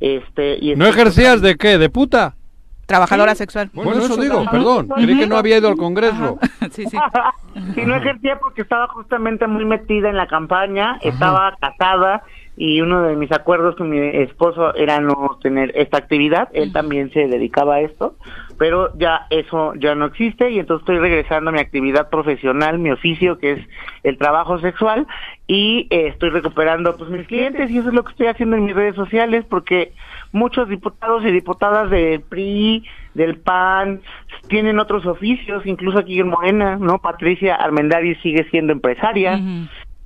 este, 0.00 0.58
y 0.60 0.74
¿No 0.74 0.86
ejercías 0.86 1.40
de 1.40 1.56
qué? 1.56 1.78
¿De 1.78 1.88
puta? 1.90 2.34
Trabajadora 2.90 3.36
sexual. 3.36 3.70
Bueno, 3.72 3.92
eso 4.02 4.16
digo, 4.16 4.44
perdón. 4.50 4.88
Creí 4.88 5.16
que 5.16 5.26
no 5.28 5.36
había 5.36 5.58
ido 5.58 5.68
al 5.68 5.76
Congreso. 5.76 6.40
sí, 6.72 6.86
sí. 6.86 6.98
sí, 7.74 7.82
no 7.86 7.94
ejercía 7.94 8.40
porque 8.40 8.62
estaba 8.62 8.88
justamente 8.88 9.46
muy 9.46 9.64
metida 9.64 10.08
en 10.10 10.16
la 10.16 10.26
campaña, 10.26 10.98
estaba 11.00 11.56
casada 11.60 12.24
y 12.56 12.80
uno 12.80 13.02
de 13.02 13.14
mis 13.14 13.30
acuerdos 13.30 13.76
con 13.76 13.90
mi 13.90 13.98
esposo 13.98 14.74
era 14.74 14.98
no 14.98 15.38
tener 15.40 15.70
esta 15.76 15.98
actividad. 15.98 16.48
Él 16.52 16.72
también 16.72 17.12
se 17.12 17.28
dedicaba 17.28 17.76
a 17.76 17.80
esto, 17.82 18.16
pero 18.60 18.92
ya 18.98 19.26
eso 19.30 19.72
ya 19.76 19.94
no 19.94 20.04
existe 20.04 20.50
y 20.50 20.58
entonces 20.58 20.82
estoy 20.82 20.98
regresando 20.98 21.48
a 21.48 21.52
mi 21.54 21.60
actividad 21.60 22.10
profesional, 22.10 22.78
mi 22.78 22.90
oficio 22.90 23.38
que 23.38 23.52
es 23.52 23.60
el 24.02 24.18
trabajo 24.18 24.58
sexual 24.58 25.06
y 25.46 25.86
eh, 25.88 26.08
estoy 26.08 26.28
recuperando 26.28 26.94
pues 26.98 27.08
mis 27.08 27.26
clientes 27.26 27.70
y 27.70 27.78
eso 27.78 27.88
es 27.88 27.94
lo 27.94 28.04
que 28.04 28.10
estoy 28.10 28.26
haciendo 28.26 28.58
en 28.58 28.66
mis 28.66 28.74
redes 28.74 28.96
sociales 28.96 29.46
porque 29.48 29.94
muchos 30.32 30.68
diputados 30.68 31.24
y 31.24 31.30
diputadas 31.30 31.88
del 31.88 32.20
PRI, 32.20 32.84
del 33.14 33.38
PAN, 33.38 34.02
tienen 34.48 34.78
otros 34.78 35.06
oficios, 35.06 35.64
incluso 35.64 35.98
aquí 35.98 36.20
en 36.20 36.28
Morena, 36.28 36.76
¿no? 36.76 36.98
Patricia 36.98 37.54
Armendari 37.54 38.14
sigue 38.16 38.44
siendo 38.50 38.74
empresaria. 38.74 39.40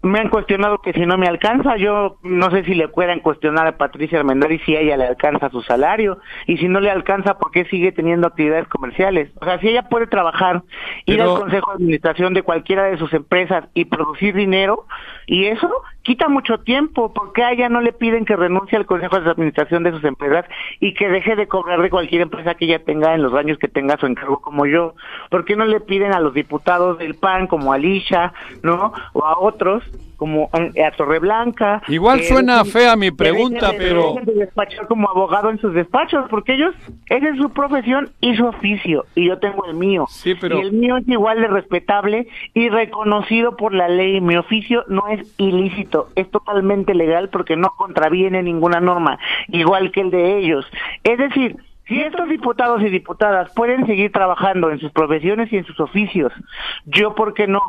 Me 0.05 0.21
han 0.21 0.29
cuestionado 0.29 0.83
que 0.83 0.93
si 0.93 1.07
no 1.07 1.17
me 1.17 1.27
alcanza, 1.27 1.79
yo 1.79 2.19
no 2.23 2.51
sé 2.51 2.63
si 2.65 2.75
le 2.75 2.89
puedan 2.89 3.21
cuestionar 3.21 3.67
a 3.67 3.79
Patricia 3.79 4.19
Armendari 4.19 4.59
si 4.59 4.77
a 4.77 4.81
ella 4.81 4.99
le 4.99 5.07
alcanza 5.07 5.49
su 5.49 5.63
salario 5.63 6.19
y 6.47 6.59
si 6.59 6.69
no 6.69 6.79
le 6.79 6.91
alcanza, 6.91 7.39
¿por 7.39 7.51
qué 7.51 7.65
sigue 7.65 7.91
teniendo 7.91 8.27
actividades 8.27 8.69
comerciales? 8.69 9.31
O 9.41 9.47
sea, 9.47 9.59
si 9.61 9.69
ella 9.69 9.89
puede 9.89 10.07
trabajar, 10.07 10.63
ir 11.07 11.23
al 11.23 11.39
consejo 11.39 11.71
de 11.71 11.77
administración 11.77 12.35
de 12.35 12.43
cualquiera 12.43 12.85
de 12.85 12.99
sus 12.99 13.15
empresas 13.15 13.65
y 13.73 13.87
producir 13.87 14.35
dinero, 14.35 14.85
y 15.27 15.47
eso 15.47 15.71
quita 16.05 16.29
mucho 16.29 16.59
tiempo, 16.59 17.13
porque 17.13 17.43
a 17.43 17.53
ella 17.53 17.69
no 17.69 17.81
le 17.81 17.93
piden 17.93 18.25
que 18.25 18.37
renuncie 18.37 18.79
al 18.79 18.87
Consejo 18.87 19.21
de 19.21 19.31
Administración 19.31 19.83
de 19.83 19.91
sus 19.91 20.05
empresas 20.05 20.45
y 20.79 20.95
que 20.95 21.09
deje 21.09 21.35
de 21.35 21.49
cobrar 21.49 21.83
de 21.83 21.91
cualquier 21.91 22.23
empresa 22.23 22.55
que 22.55 22.67
ella 22.67 22.85
tenga 22.85 23.15
en 23.15 23.23
los 23.23 23.35
años 23.35 23.59
que 23.59 23.69
tenga 23.69 23.97
su 23.97 24.07
encargo 24.07 24.41
como 24.41 24.67
yo. 24.67 24.95
¿Por 25.31 25.45
qué 25.45 25.57
no 25.57 25.65
le 25.65 25.81
piden 25.81 26.13
a 26.13 26.21
los 26.21 26.35
diputados 26.35 26.99
del 26.99 27.15
PAN, 27.15 27.47
como 27.47 27.73
Alicia, 27.73 28.33
¿no? 28.63 28.93
O 29.15 29.25
a 29.25 29.39
otros, 29.39 29.83
como 30.25 30.49
a 30.55 30.91
Torreblanca. 30.97 31.83
Igual 31.87 32.23
suena 32.23 32.65
fea 32.65 32.97
mi 32.97 33.11
pregunta, 33.11 33.73
pero... 33.77 34.15
De 34.23 34.33
despachar 34.33 34.87
como 34.87 35.11
abogado 35.11 35.51
en 35.51 35.59
sus 35.59 35.75
despachos, 35.75 36.25
porque 36.31 36.55
ellos, 36.55 36.75
esa 37.11 37.29
es 37.29 37.37
su 37.37 37.51
profesión 37.51 38.09
y 38.23 38.35
su 38.35 38.47
oficio, 38.47 39.05
y 39.15 39.27
yo 39.29 39.39
tengo 39.39 39.67
el 39.67 39.75
mío. 39.75 40.07
Sí, 40.09 40.35
pero... 40.35 40.57
Y 40.57 40.63
el 40.63 40.73
mío 40.73 40.97
es 40.97 41.07
igual 41.07 41.43
de 41.43 41.49
respetable 41.49 42.27
y 42.55 42.71
reconocido 42.71 43.55
por 43.59 43.75
la 43.75 43.87
ley. 43.87 44.23
Mi 44.23 44.37
oficio 44.37 44.83
no 44.89 45.09
es 45.09 45.31
ilícito, 45.37 46.09
es 46.17 46.31
totalmente 46.31 46.95
legal 46.95 47.29
porque 47.29 47.55
no 47.55 47.75
contraviene 47.77 48.43
ninguna 48.43 48.81
norma, 48.81 49.19
igual 49.49 49.93
que 49.93 50.01
el 50.01 50.11
de 50.11 50.39
ellos. 50.39 50.65
Es 51.03 51.19
decir, 51.19 51.57
si 51.87 52.01
estos 52.01 52.31
diputados 52.31 52.81
y 52.81 52.89
diputadas 52.89 53.53
pueden 53.55 53.85
seguir 53.85 54.11
trabajando 54.11 54.71
en 54.71 54.79
sus 54.79 54.91
profesiones 54.91 55.53
y 55.53 55.59
en 55.59 55.67
sus 55.67 55.79
oficios, 55.81 56.33
yo 56.87 57.15
por 57.15 57.35
qué 57.35 57.47
no? 57.47 57.61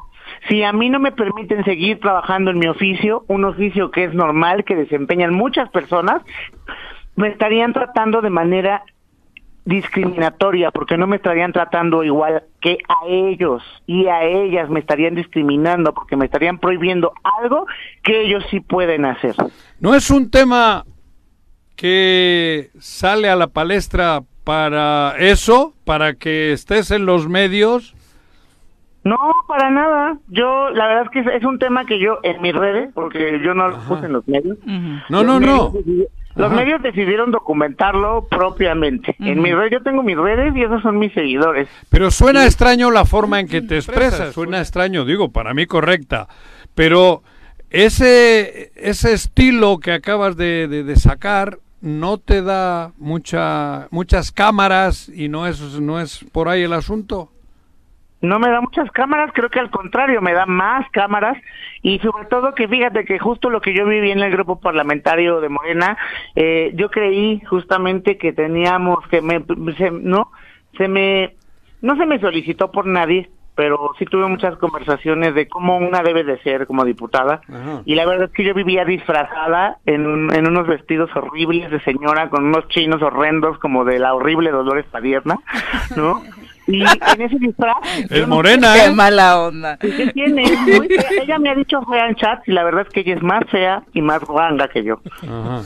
Si 0.47 0.63
a 0.63 0.71
mí 0.73 0.89
no 0.89 0.99
me 0.99 1.11
permiten 1.11 1.63
seguir 1.63 1.99
trabajando 1.99 2.51
en 2.51 2.59
mi 2.59 2.67
oficio, 2.67 3.25
un 3.27 3.45
oficio 3.45 3.91
que 3.91 4.03
es 4.03 4.13
normal, 4.13 4.63
que 4.63 4.75
desempeñan 4.75 5.33
muchas 5.33 5.69
personas, 5.69 6.21
me 7.15 7.29
estarían 7.29 7.73
tratando 7.73 8.21
de 8.21 8.29
manera 8.29 8.83
discriminatoria, 9.65 10.69
porque 10.69 10.97
no 10.97 11.07
me 11.07 11.15
estarían 11.15 11.51
tratando 11.51 12.03
igual 12.03 12.43
que 12.61 12.77
a 12.87 13.07
ellos 13.07 13.63
y 13.87 14.05
a 14.05 14.23
ellas 14.23 14.69
me 14.69 14.79
estarían 14.79 15.15
discriminando, 15.15 15.93
porque 15.93 16.15
me 16.15 16.25
estarían 16.25 16.59
prohibiendo 16.59 17.13
algo 17.41 17.65
que 18.03 18.21
ellos 18.21 18.45
sí 18.51 18.59
pueden 18.59 19.05
hacer. 19.05 19.35
No 19.79 19.95
es 19.95 20.11
un 20.11 20.29
tema 20.29 20.85
que 21.75 22.69
sale 22.79 23.27
a 23.27 23.35
la 23.35 23.47
palestra 23.47 24.21
para 24.43 25.15
eso, 25.17 25.73
para 25.83 26.13
que 26.13 26.51
estés 26.53 26.91
en 26.91 27.07
los 27.07 27.27
medios. 27.27 27.94
No, 29.05 29.17
para 29.47 29.69
nada. 29.69 30.17
Yo, 30.27 30.71
la 30.71 30.87
verdad 30.87 31.03
es 31.05 31.09
que 31.11 31.37
es, 31.37 31.43
un 31.45 31.59
tema 31.59 31.85
que 31.85 31.99
yo 31.99 32.17
en 32.23 32.41
mis 32.41 32.55
redes, 32.55 32.89
porque 32.93 33.39
yo 33.43 33.53
no 33.53 33.67
lo 33.67 33.77
puse 33.83 34.07
en 34.07 34.13
los 34.13 34.27
medios. 34.27 34.57
No, 35.09 35.23
no, 35.23 35.39
no. 35.39 35.73
Los 36.35 36.51
medios 36.51 36.81
decidieron 36.81 37.31
documentarlo 37.31 38.27
propiamente. 38.29 39.15
En 39.19 39.41
mi 39.41 39.53
red, 39.53 39.71
yo 39.71 39.83
tengo 39.83 40.03
mis 40.03 40.17
redes 40.17 40.53
y 40.55 40.63
esos 40.63 40.81
son 40.81 40.97
mis 40.97 41.13
seguidores. 41.13 41.69
Pero 41.89 42.09
suena 42.09 42.45
extraño 42.45 42.89
la 42.89 43.05
forma 43.05 43.39
en 43.39 43.47
que 43.47 43.61
te 43.61 43.77
expresas. 43.77 44.33
Suena 44.33 44.59
extraño, 44.59 45.05
digo, 45.05 45.31
para 45.31 45.53
mí 45.53 45.67
correcta. 45.67 46.27
Pero 46.73 47.21
ese, 47.69 48.71
ese 48.75 49.13
estilo 49.13 49.77
que 49.77 49.91
acabas 49.91 50.35
de, 50.35 50.67
de, 50.67 50.95
sacar 50.95 51.59
no 51.79 52.17
te 52.17 52.41
da 52.41 52.91
mucha, 52.97 53.87
muchas 53.91 54.31
cámaras 54.31 55.09
y 55.09 55.29
no 55.29 55.45
es, 55.45 55.61
no 55.79 56.01
es 56.01 56.25
por 56.31 56.49
ahí 56.49 56.63
el 56.63 56.73
asunto. 56.73 57.31
No 58.27 58.39
me 58.39 58.49
da 58.49 58.61
muchas 58.61 58.89
cámaras, 58.91 59.31
creo 59.33 59.49
que 59.49 59.59
al 59.59 59.69
contrario, 59.69 60.21
me 60.21 60.33
da 60.33 60.45
más 60.45 60.89
cámaras. 60.91 61.37
Y 61.81 61.99
sobre 61.99 62.25
todo 62.25 62.53
que 62.55 62.67
fíjate 62.67 63.05
que 63.05 63.19
justo 63.19 63.49
lo 63.49 63.61
que 63.61 63.73
yo 63.73 63.85
viví 63.85 64.11
en 64.11 64.19
el 64.21 64.31
grupo 64.31 64.59
parlamentario 64.59 65.39
de 65.41 65.49
Morena, 65.49 65.97
eh, 66.35 66.71
yo 66.75 66.89
creí 66.89 67.41
justamente 67.49 68.17
que 68.17 68.33
teníamos 68.33 69.05
que 69.09 69.21
me, 69.21 69.43
se- 69.77 69.91
no 69.91 70.31
se 70.77 70.87
me 70.87 71.35
no 71.81 71.95
se 71.97 72.05
me 72.07 72.19
solicitó 72.19 72.71
por 72.71 72.87
nadie, 72.87 73.29
pero 73.53 73.91
sí 73.99 74.05
tuve 74.05 74.27
muchas 74.27 74.57
conversaciones 74.57 75.35
de 75.35 75.47
cómo 75.47 75.77
una 75.77 76.01
debe 76.01 76.23
de 76.23 76.39
ser 76.39 76.65
como 76.65 76.83
diputada. 76.83 77.41
Y 77.85 77.93
la 77.95 78.05
verdad 78.05 78.25
es 78.29 78.31
que 78.33 78.43
yo 78.43 78.53
vivía 78.55 78.83
disfrazada 78.85 79.77
en, 79.85 80.07
un- 80.07 80.33
en 80.33 80.47
unos 80.47 80.65
vestidos 80.67 81.09
horribles 81.15 81.69
de 81.69 81.79
señora 81.81 82.29
con 82.29 82.45
unos 82.45 82.67
chinos 82.69 83.01
horrendos 83.03 83.59
como 83.59 83.85
de 83.85 83.99
la 83.99 84.15
horrible 84.15 84.49
Dolores 84.51 84.85
Padierna, 84.91 85.37
¿no? 85.95 86.21
Y 86.67 86.81
en 86.81 87.21
ese 87.21 87.37
disfraz 87.39 87.77
Es 88.09 88.27
morena, 88.27 88.73
Qué 88.73 88.85
¿eh? 88.85 88.91
mala 88.91 89.39
onda. 89.39 89.77
¿Y 89.81 89.91
qué 89.91 90.07
tiene? 90.13 90.43
Es 90.43 90.59
muy 90.61 90.87
fea. 90.87 91.09
Ella 91.21 91.37
me 91.39 91.49
ha 91.49 91.55
dicho 91.55 91.81
fea 91.83 92.07
en 92.07 92.15
chat 92.15 92.47
y 92.47 92.51
la 92.53 92.63
verdad 92.63 92.81
es 92.87 92.89
que 92.93 93.01
ella 93.01 93.15
es 93.15 93.21
más 93.23 93.43
fea 93.51 93.83
y 93.93 94.01
más 94.01 94.21
guanga 94.23 94.67
que 94.67 94.83
yo. 94.83 94.99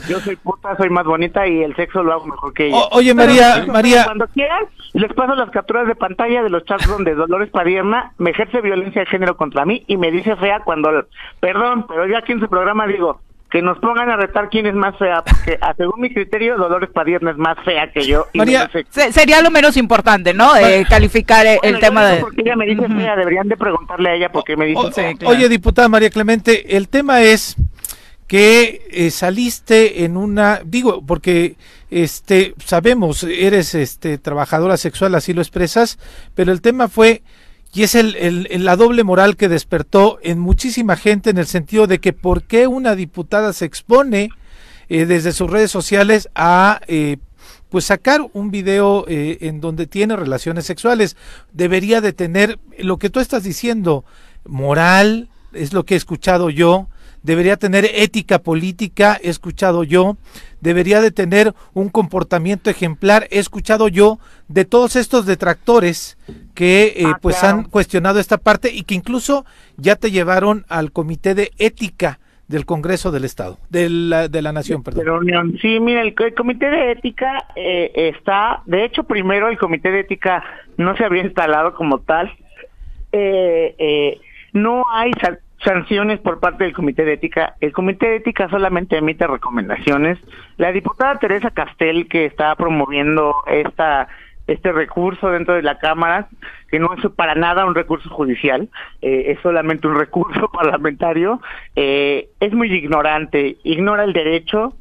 Yo 0.08 0.20
soy 0.20 0.36
puta, 0.36 0.76
soy 0.76 0.90
más 0.90 1.04
bonita 1.04 1.46
y 1.46 1.62
el 1.62 1.74
sexo 1.76 2.02
lo 2.02 2.12
hago 2.12 2.26
mejor 2.26 2.52
que 2.52 2.66
ella. 2.66 2.76
O- 2.76 2.88
oye, 2.98 3.14
Pero, 3.14 3.26
María, 3.28 3.64
María. 3.66 4.04
Cuando 4.04 4.26
quieran, 4.28 4.64
les 4.92 5.12
paso 5.14 5.34
las 5.34 5.50
capturas 5.50 5.86
de 5.86 5.94
pantalla 5.94 6.42
de 6.42 6.50
los 6.50 6.64
chats 6.64 6.86
donde 6.86 7.14
Dolores 7.14 7.50
Padierna 7.50 8.12
me 8.18 8.30
ejerce 8.30 8.60
violencia 8.60 9.00
de 9.02 9.06
género 9.06 9.36
contra 9.36 9.64
mí 9.64 9.84
y 9.86 9.96
me 9.96 10.10
dice 10.10 10.36
fea 10.36 10.60
cuando... 10.64 10.90
Perdón, 11.40 11.86
pero 11.88 12.06
yo 12.06 12.18
aquí 12.18 12.32
en 12.32 12.40
su 12.40 12.48
programa 12.48 12.86
digo 12.86 13.20
que 13.50 13.62
nos 13.62 13.78
pongan 13.78 14.08
a 14.10 14.16
retar 14.16 14.48
quién 14.48 14.66
es 14.66 14.74
más 14.74 14.96
fea, 14.96 15.22
porque 15.24 15.58
a 15.60 15.74
según 15.74 16.00
mi 16.00 16.12
criterio 16.12 16.56
Dolores 16.56 16.90
Padierna 16.92 17.32
es 17.32 17.36
más 17.36 17.58
fea 17.64 17.90
que 17.92 18.06
yo. 18.06 18.26
y 18.32 18.38
María, 18.38 18.70
sería 19.10 19.42
lo 19.42 19.50
menos 19.50 19.76
importante, 19.76 20.32
¿no? 20.32 20.56
Eh, 20.56 20.86
calificar 20.88 21.46
eh, 21.46 21.58
Bueno, 21.60 21.76
el 21.76 21.82
tema 21.82 22.06
de... 22.06 22.20
Porque 22.20 22.42
ella 22.42 22.54
me 22.56 22.66
dice 22.66 22.86
fea, 22.86 23.16
deberían 23.16 23.48
de 23.48 23.56
preguntarle 23.56 24.10
a 24.10 24.14
ella 24.14 24.28
por 24.30 24.44
qué 24.44 24.56
me 24.56 24.66
dice 24.66 24.80
O- 24.80 24.92
fea. 24.92 25.14
Oye, 25.24 25.48
diputada 25.48 25.88
María 25.88 26.10
Clemente, 26.10 26.76
el 26.76 26.88
tema 26.88 27.22
es 27.22 27.56
que 28.28 28.82
eh, 28.92 29.10
saliste 29.10 30.04
en 30.04 30.16
una, 30.16 30.60
digo, 30.64 31.04
porque 31.04 31.56
este 31.90 32.54
sabemos, 32.64 33.24
eres 33.24 33.74
este 33.74 34.18
trabajadora 34.18 34.76
sexual, 34.76 35.16
así 35.16 35.32
lo 35.34 35.42
expresas, 35.42 35.98
pero 36.36 36.52
el 36.52 36.60
tema 36.60 36.86
fue 36.86 37.22
y 37.72 37.84
es 37.84 37.94
el, 37.94 38.48
la 38.64 38.76
doble 38.76 39.04
moral 39.04 39.36
que 39.36 39.48
despertó 39.48 40.18
en 40.22 40.38
muchísima 40.38 40.96
gente 40.96 41.30
en 41.30 41.38
el 41.38 41.46
sentido 41.46 41.86
de 41.86 42.00
que 42.00 42.12
por 42.12 42.42
qué 42.42 42.66
una 42.66 42.96
diputada 42.96 43.52
se 43.52 43.64
expone 43.64 44.30
eh, 44.88 45.06
desde 45.06 45.32
sus 45.32 45.48
redes 45.48 45.70
sociales 45.70 46.28
a 46.34 46.80
eh, 46.88 47.18
pues 47.68 47.84
sacar 47.84 48.26
un 48.32 48.50
video 48.50 49.04
eh, 49.08 49.38
en 49.42 49.60
donde 49.60 49.86
tiene 49.86 50.16
relaciones 50.16 50.66
sexuales. 50.66 51.16
Debería 51.52 52.00
de 52.00 52.12
tener 52.12 52.58
lo 52.78 52.98
que 52.98 53.10
tú 53.10 53.20
estás 53.20 53.44
diciendo 53.44 54.04
moral 54.44 55.28
es 55.52 55.72
lo 55.72 55.84
que 55.84 55.94
he 55.94 55.96
escuchado 55.96 56.50
yo 56.50 56.88
debería 57.22 57.56
tener 57.56 57.84
ética 57.84 58.38
política 58.38 59.18
he 59.22 59.28
escuchado 59.28 59.84
yo 59.84 60.16
debería 60.60 61.00
de 61.00 61.10
tener 61.10 61.54
un 61.74 61.88
comportamiento 61.88 62.70
ejemplar 62.70 63.26
he 63.30 63.38
escuchado 63.38 63.88
yo 63.88 64.18
de 64.48 64.64
todos 64.64 64.96
estos 64.96 65.26
detractores 65.26 66.16
que 66.54 66.94
eh, 66.96 67.02
Ah, 67.06 67.18
pues 67.20 67.38
claro. 67.38 67.58
han 67.58 67.64
cuestionado 67.64 68.20
esta 68.20 68.38
parte 68.38 68.72
y 68.72 68.82
que 68.82 68.94
incluso 68.94 69.44
ya 69.76 69.96
te 69.96 70.10
llevaron 70.10 70.64
al 70.68 70.92
comité 70.92 71.34
de 71.34 71.50
ética 71.58 72.18
del 72.48 72.66
Congreso 72.66 73.12
del 73.12 73.24
Estado 73.24 73.58
de 73.68 73.88
la, 73.88 74.26
de 74.26 74.42
la 74.42 74.52
Nación 74.52 74.82
perdón. 74.82 75.56
Sí, 75.62 75.78
mira, 75.78 76.02
el, 76.02 76.14
el 76.18 76.34
comité 76.34 76.68
de 76.68 76.92
ética 76.92 77.46
eh, 77.54 77.92
está, 77.94 78.62
de 78.66 78.84
hecho, 78.84 79.04
primero 79.04 79.48
el 79.48 79.56
comité 79.56 79.90
de 79.92 80.00
ética 80.00 80.42
no 80.76 80.96
se 80.96 81.04
había 81.04 81.22
instalado 81.22 81.74
como 81.74 82.00
tal. 82.00 82.32
Eh, 83.12 83.74
eh, 83.78 84.20
no 84.52 84.84
hay 84.92 85.12
sanciones 85.64 86.20
por 86.20 86.40
parte 86.40 86.64
del 86.64 86.72
comité 86.72 87.04
de 87.04 87.14
ética. 87.14 87.54
El 87.60 87.72
comité 87.72 88.08
de 88.08 88.16
ética 88.16 88.48
solamente 88.48 88.96
emite 88.96 89.26
recomendaciones. 89.26 90.18
La 90.56 90.72
diputada 90.72 91.18
Teresa 91.18 91.50
Castel, 91.50 92.08
que 92.08 92.24
está 92.24 92.54
promoviendo 92.56 93.34
esta 93.46 94.08
este 94.46 94.72
recurso 94.72 95.30
dentro 95.30 95.54
de 95.54 95.62
la 95.62 95.78
Cámara, 95.78 96.28
que 96.70 96.80
no 96.80 96.92
es 96.94 97.06
para 97.12 97.36
nada 97.36 97.64
un 97.64 97.74
recurso 97.74 98.10
judicial, 98.10 98.68
eh, 99.00 99.26
es 99.28 99.38
solamente 99.42 99.86
un 99.86 99.96
recurso 99.96 100.48
parlamentario, 100.52 101.40
eh, 101.76 102.30
es 102.40 102.52
muy 102.52 102.72
ignorante, 102.72 103.58
ignora 103.62 104.02
el 104.02 104.12
derecho, 104.12 104.74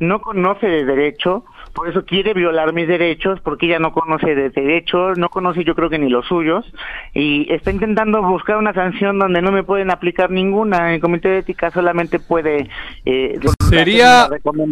no 0.00 0.20
conoce 0.20 0.66
de 0.66 0.84
derecho, 0.84 1.44
por 1.74 1.88
eso 1.88 2.04
quiere 2.04 2.32
violar 2.34 2.72
mis 2.72 2.86
derechos, 2.88 3.40
porque 3.40 3.66
ella 3.66 3.78
no 3.78 3.92
conoce 3.92 4.34
de 4.34 4.50
derecho, 4.50 5.14
no 5.16 5.28
conoce 5.28 5.64
yo 5.64 5.74
creo 5.74 5.90
que 5.90 5.98
ni 5.98 6.08
los 6.08 6.26
suyos, 6.26 6.64
y 7.12 7.52
está 7.52 7.70
intentando 7.70 8.22
buscar 8.22 8.56
una 8.56 8.72
sanción 8.72 9.18
donde 9.18 9.42
no 9.42 9.52
me 9.52 9.64
pueden 9.64 9.90
aplicar 9.90 10.30
ninguna. 10.30 10.94
El 10.94 11.00
comité 11.00 11.28
de 11.28 11.38
ética 11.38 11.70
solamente 11.70 12.18
puede... 12.20 12.68
eh, 13.04 13.38
Sería 13.68 14.28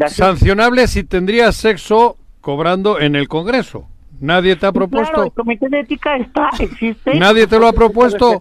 sancionable 0.07 0.87
si 0.87 1.05
tendrías 1.05 1.57
sexo 1.57 2.17
cobrando 2.41 3.01
en 3.01 3.17
el 3.17 3.29
Congreso. 3.29 3.87
Nadie 4.21 4.55
te 4.55 4.67
ha 4.67 4.73
Claro, 4.73 4.85
el 4.85 4.91
propuesto. 4.91 5.31
comité 5.35 5.69
de 5.69 5.81
ética 5.81 6.17
está, 6.17 6.51
existe. 6.61 7.19
¿Nadie 7.19 7.47
te 7.49 7.59
lo 7.59 7.67
ha 7.67 7.73
propuesto? 7.73 8.41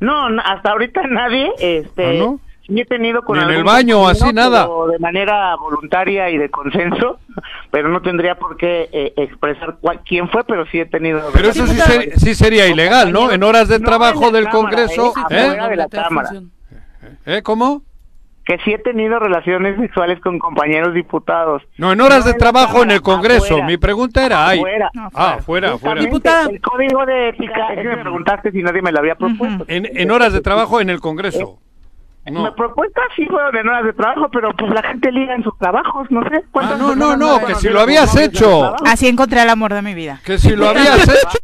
No, 0.00 0.26
hasta 0.44 0.70
ahorita 0.70 1.02
nadie, 1.08 1.50
este, 1.60 2.06
¿Ah, 2.06 2.12
no? 2.14 2.40
Sí 2.70 2.80
he 2.80 2.84
tenido 2.86 3.22
con 3.22 3.38
en 3.38 3.50
el 3.50 3.62
baño, 3.64 4.08
así, 4.08 4.32
nada. 4.32 4.66
de 4.90 4.98
manera 4.98 5.54
voluntaria 5.56 6.30
y 6.30 6.38
de 6.38 6.48
consenso, 6.50 7.18
pero 7.70 7.88
no 7.88 8.00
tendría 8.00 8.36
por 8.36 8.56
qué 8.56 8.88
eh, 8.92 9.12
expresar 9.16 9.76
cuál, 9.80 10.00
quién 10.06 10.28
fue, 10.30 10.44
pero 10.44 10.64
sí 10.66 10.80
he 10.80 10.86
tenido. 10.86 11.20
Pero 11.32 11.48
eso 11.50 11.66
sí, 11.66 11.76
ser- 11.76 12.18
sí 12.18 12.34
sería 12.34 12.66
ilegal, 12.68 13.12
¿no? 13.12 13.30
En 13.30 13.42
horas 13.42 13.68
de 13.68 13.78
No 13.78 13.84
trabajo 13.86 14.28
en 14.28 14.32
del 14.32 14.44
Cámara, 14.44 14.60
Congreso. 14.86 15.12
eh, 15.30 15.56
¿eh? 15.64 15.68
de 15.70 15.76
la 15.76 15.88
cámara. 15.88 16.30
¿Eh? 17.26 17.42
¿Cómo? 17.42 17.82
Que 18.44 18.56
sí 18.64 18.72
he 18.72 18.78
tenido 18.78 19.18
relaciones 19.18 19.78
sexuales 19.78 20.18
con 20.20 20.38
compañeros 20.38 20.92
diputados. 20.94 21.62
No, 21.76 21.92
en 21.92 22.00
horas 22.00 22.20
No 22.20 22.24
de 22.26 22.30
en 22.32 22.38
trabajo 22.38 22.76
en 22.76 22.80
Cámara, 22.80 22.94
el 22.94 23.02
Congreso. 23.02 23.44
afuera. 23.44 23.66
Mi 23.66 23.76
pregunta 23.76 24.26
era, 24.26 24.48
ay. 24.48 24.58
Afuera. 24.58 24.90
Ah, 25.14 25.34
afuera, 25.38 25.72
afuera. 25.74 26.02
Justamente 26.10 26.54
El 26.56 26.60
código 26.62 27.06
de 27.06 27.28
ética, 27.28 27.72
es 27.74 27.82
que 27.82 27.88
me 27.88 27.98
preguntaste 27.98 28.50
si 28.50 28.62
nadie 28.62 28.82
me 28.82 28.90
lo 28.92 28.98
había 28.98 29.14
propuesto. 29.14 29.64
En, 29.68 29.86
en 29.92 30.10
horas 30.10 30.32
de 30.32 30.40
trabajo 30.40 30.80
en 30.80 30.90
el 30.90 31.00
Congreso. 31.00 31.58
Me 32.30 32.52
propuestas 32.52 33.04
sí 33.16 33.26
fueron 33.26 33.56
en 33.56 33.68
horas 33.68 33.84
de 33.84 33.92
trabajo, 33.92 34.28
pero 34.32 34.52
pues 34.54 34.72
la 34.72 34.82
gente 34.82 35.10
liga 35.12 35.34
en 35.34 35.42
sus 35.42 35.56
trabajos, 35.58 36.10
no 36.10 36.22
sé. 36.28 36.44
¿cuántas 36.52 36.74
Ah, 36.80 36.82
no, 36.82 36.94
no, 36.94 37.16
no, 37.16 37.44
que 37.46 37.54
si 37.56 37.68
lo 37.68 37.80
habías 37.80 38.14
hecho. 38.16 38.74
Así 38.86 39.08
encontré 39.08 39.42
el 39.42 39.48
amor 39.50 39.72
de 39.74 39.82
mi 39.82 39.94
vida. 39.94 40.20
Que 40.24 40.38
si 40.38 40.54
lo 40.54 40.68
habías 40.68 41.02
hecho. 41.08 41.38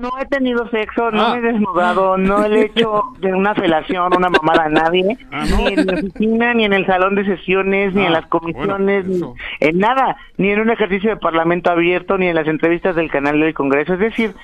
No 0.00 0.10
he 0.20 0.26
tenido 0.26 0.68
sexo, 0.70 1.12
no 1.12 1.22
Ah. 1.26 1.30
me 1.34 1.38
he 1.38 1.52
desnudado, 1.52 2.18
no 2.18 2.44
he 2.44 2.62
hecho 2.64 3.02
de 3.20 3.32
una 3.32 3.54
felación, 3.54 4.12
una 4.16 4.28
mamada 4.28 4.64
a 4.64 4.68
nadie, 4.68 5.16
ni 5.30 5.66
en 5.68 5.86
mi 5.86 5.92
oficina, 5.92 6.52
ni 6.52 6.64
en 6.64 6.72
el 6.72 6.84
salón 6.84 7.14
de 7.14 7.24
sesiones, 7.24 7.94
ni 7.94 8.00
en 8.02 8.08
Ah, 8.08 8.20
las 8.20 8.26
comisiones, 8.26 9.06
ni 9.06 9.22
en 9.60 9.78
nada, 9.78 10.16
ni 10.36 10.50
en 10.50 10.60
un 10.62 10.70
ejercicio 10.70 11.10
de 11.10 11.16
parlamento 11.16 11.70
abierto, 11.70 12.18
ni 12.18 12.26
en 12.26 12.34
las 12.34 12.48
entrevistas 12.48 12.96
del 12.96 13.08
canal 13.08 13.38
del 13.38 13.54
Congreso. 13.54 13.94
Es 13.94 14.00
decir, 14.00 14.34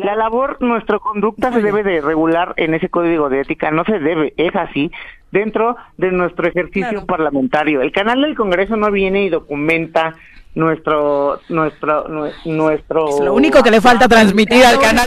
la 0.00 0.14
labor, 0.16 0.56
nuestra 0.60 0.98
conducta 0.98 1.52
se 1.52 1.60
debe 1.62 1.82
de 1.82 2.00
regular 2.00 2.54
en 2.56 2.74
ese 2.74 2.88
código 2.88 3.28
de 3.28 3.40
ética, 3.40 3.70
no 3.70 3.84
se 3.84 3.98
debe, 3.98 4.34
es 4.36 4.54
así, 4.56 4.90
dentro 5.30 5.76
de 5.96 6.10
nuestro 6.12 6.48
ejercicio 6.48 7.06
parlamentario. 7.06 7.80
El 7.82 7.92
canal 7.92 8.20
del 8.22 8.34
Congreso 8.36 8.76
no 8.76 8.90
viene 8.90 9.24
y 9.24 9.28
documenta 9.28 10.14
nuestro 10.54 11.40
nuestro 11.48 12.08
nue- 12.08 12.32
nuestro 12.44 13.08
Es 13.08 13.20
lo 13.20 13.34
único 13.34 13.62
que 13.62 13.70
le 13.70 13.80
falta 13.80 14.08
transmitir 14.08 14.64
al 14.64 14.78
canal. 14.80 15.06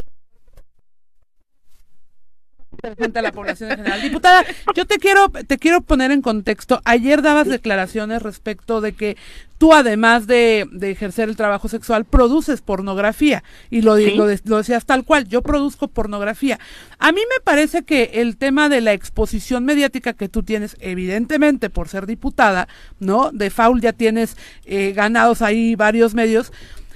Frente 2.91 3.19
a 3.19 3.21
la 3.21 3.31
población 3.31 3.71
en 3.71 3.77
general. 3.77 4.01
Diputada, 4.01 4.43
yo 4.75 4.85
te 4.85 4.97
quiero, 4.97 5.29
te 5.29 5.57
quiero 5.57 5.79
poner 5.79 6.11
en 6.11 6.21
contexto. 6.21 6.81
Ayer 6.83 7.21
dabas 7.21 7.47
declaraciones 7.47 8.21
respecto 8.21 8.81
de 8.81 8.91
que 8.91 9.15
tú, 9.57 9.73
además 9.73 10.27
de, 10.27 10.67
de 10.69 10.91
ejercer 10.91 11.29
el 11.29 11.37
trabajo 11.37 11.69
sexual, 11.69 12.03
produces 12.03 12.59
pornografía. 12.59 13.41
Y 13.69 13.83
lo, 13.83 13.95
Sí. 13.95 14.15
lo 14.43 14.57
decías 14.57 14.85
tal 14.85 15.05
cual, 15.05 15.29
yo 15.29 15.41
produzco 15.41 15.87
pornografía. 15.87 16.59
A 16.99 17.13
mí 17.13 17.21
me 17.21 17.41
parece 17.41 17.83
que 17.83 18.11
el 18.15 18.35
tema 18.35 18.67
de 18.67 18.81
la 18.81 18.91
exposición 18.91 19.63
mediática 19.63 20.11
que 20.11 20.27
tú 20.27 20.43
tienes, 20.43 20.75
evidentemente 20.81 21.69
por 21.69 21.87
ser 21.87 22.05
diputada, 22.05 22.67
¿no? 22.99 23.31
De 23.31 23.49
Faul 23.49 23.79
ya 23.79 23.93
tienes 23.93 24.35
eh, 24.65 24.91
ganados 24.93 25.41
ahí 25.41 25.75
varios 25.75 26.15
medios, 26.15 26.51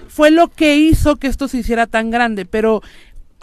fue 0.10 0.32
lo 0.32 0.48
que 0.48 0.76
hizo 0.78 1.18
que 1.18 1.28
esto 1.28 1.48
se 1.48 1.58
hiciera 1.60 1.86
tan 1.86 2.10
grande. 2.12 2.46
Pero 2.46 2.82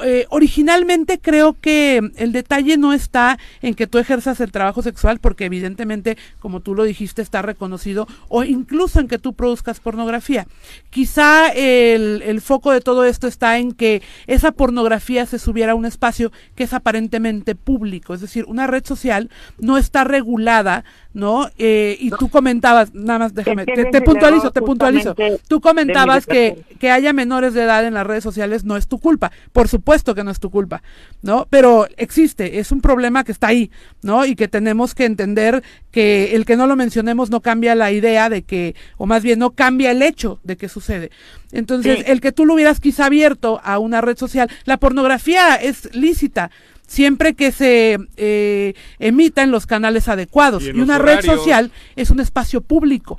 eh, 0.03 0.27
originalmente 0.31 1.21
creo 1.21 1.57
que 1.61 2.01
el 2.17 2.33
detalle 2.33 2.77
no 2.77 2.93
está 2.93 3.39
en 3.63 3.75
que 3.75 3.87
tú 3.87 3.99
ejerzas 3.99 4.41
el 4.41 4.51
trabajo 4.51 4.83
sexual, 4.83 5.21
porque 5.21 5.45
evidentemente, 5.45 6.19
como 6.41 6.61
tú 6.61 6.75
lo 6.75 6.83
dijiste, 6.83 7.23
está 7.23 7.43
reconocido, 7.43 8.09
o 8.29 8.43
incluso 8.43 8.99
en 8.99 9.07
que 9.07 9.19
tú 9.19 9.35
produzcas 9.35 9.79
pornografía. 9.79 10.49
Quizá 10.91 11.49
el, 11.49 12.23
el 12.23 12.41
foco 12.41 12.73
de 12.73 12.81
todo 12.81 13.05
esto 13.05 13.29
está 13.29 13.59
en 13.59 13.71
que 13.71 14.03
esa 14.27 14.51
pornografía 14.51 15.27
se 15.27 15.39
subiera 15.39 15.73
a 15.73 15.77
un 15.77 15.87
espacio 15.87 16.33
que 16.57 16.65
es 16.65 16.73
aparentemente 16.73 17.55
público, 17.55 18.15
es 18.15 18.21
decir, 18.21 18.45
una 18.49 18.67
red 18.67 18.85
social 18.85 19.31
no 19.59 19.79
está 19.79 20.03
regulada, 20.03 20.85
¿no? 21.13 21.49
Eh, 21.57 21.97
y 22.01 22.11
tú 22.11 22.29
comentabas, 22.31 22.93
nada 22.95 23.21
más 23.21 23.35
déjame, 23.35 23.65
te, 23.65 23.85
te 23.85 24.01
puntualizo, 24.01 24.51
te 24.51 24.61
puntualizo. 24.61 25.15
Tú 25.47 25.61
comentabas 25.61 26.27
que, 26.27 26.65
que 26.81 26.91
haya 26.91 27.13
menores 27.13 27.55
de 27.55 27.63
edad 27.63 27.87
en 27.87 27.95
las 27.95 28.05
redes 28.05 28.25
sociales 28.25 28.65
no 28.65 28.77
es 28.77 28.89
tu 28.89 28.99
culpa. 28.99 29.31
Por 29.53 29.69
supuesto 29.69 29.84
que 30.15 30.25
no 30.25 30.31
es 30.31 30.41
tu 30.41 30.51
culpa, 30.51 30.83
¿no? 31.23 31.47
Pero 31.51 31.87
existe, 31.97 32.59
es 32.59 32.73
un 32.73 32.81
problema 32.81 33.23
que 33.23 33.33
está 33.33 33.49
ahí, 33.49 33.71
¿no? 34.03 34.25
Y 34.27 34.35
que 34.35 34.49
tenemos 34.49 34.95
que 34.95 35.05
entender 35.05 35.63
que 35.91 36.35
el 36.35 36.45
que 36.45 36.57
no 36.57 36.67
lo 36.67 36.75
mencionemos 36.75 37.31
no 37.31 37.41
cambia 37.41 37.75
la 37.75 37.93
idea 37.93 38.29
de 38.29 38.43
que, 38.43 38.75
o 38.97 39.07
más 39.07 39.23
bien 39.23 39.39
no 39.39 39.51
cambia 39.51 39.91
el 39.91 40.03
hecho 40.03 40.41
de 40.43 40.57
que 40.57 40.69
sucede. 40.69 41.11
Entonces, 41.53 41.99
Sí. 41.99 42.05
el 42.07 42.21
que 42.21 42.33
tú 42.33 42.47
lo 42.47 42.55
hubieras 42.55 42.81
quizá 42.81 43.07
abierto 43.07 43.61
a 43.63 43.79
una 43.79 44.01
red 44.01 44.17
social, 44.17 44.51
la 44.65 44.79
pornografía 44.79 45.55
es 45.57 45.95
lícita 45.95 46.51
siempre 46.87 47.35
que 47.35 47.53
se 47.53 47.99
eh, 48.17 48.75
emita 48.99 49.43
en 49.43 49.51
los 49.51 49.67
canales 49.67 50.09
adecuados. 50.09 50.65
Y 50.65 50.71
una 50.81 50.99
red 50.99 51.21
social 51.23 51.71
es 51.97 52.11
un 52.11 52.21
espacio 52.21 52.61
público. 52.61 53.19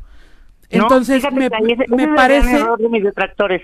No, 0.72 0.84
Entonces, 0.84 1.18
fíjate 1.18 1.36
me, 1.36 1.46
ahí 1.46 1.72
ese- 1.74 1.84
ese 1.84 1.96
me 1.96 2.04
es 2.04 2.08
el 2.10 2.14
gran 2.14 2.16
parece... 2.16 2.56
error 2.56 2.80
de 2.80 2.90
mis 2.90 3.04
detractores. 3.04 3.62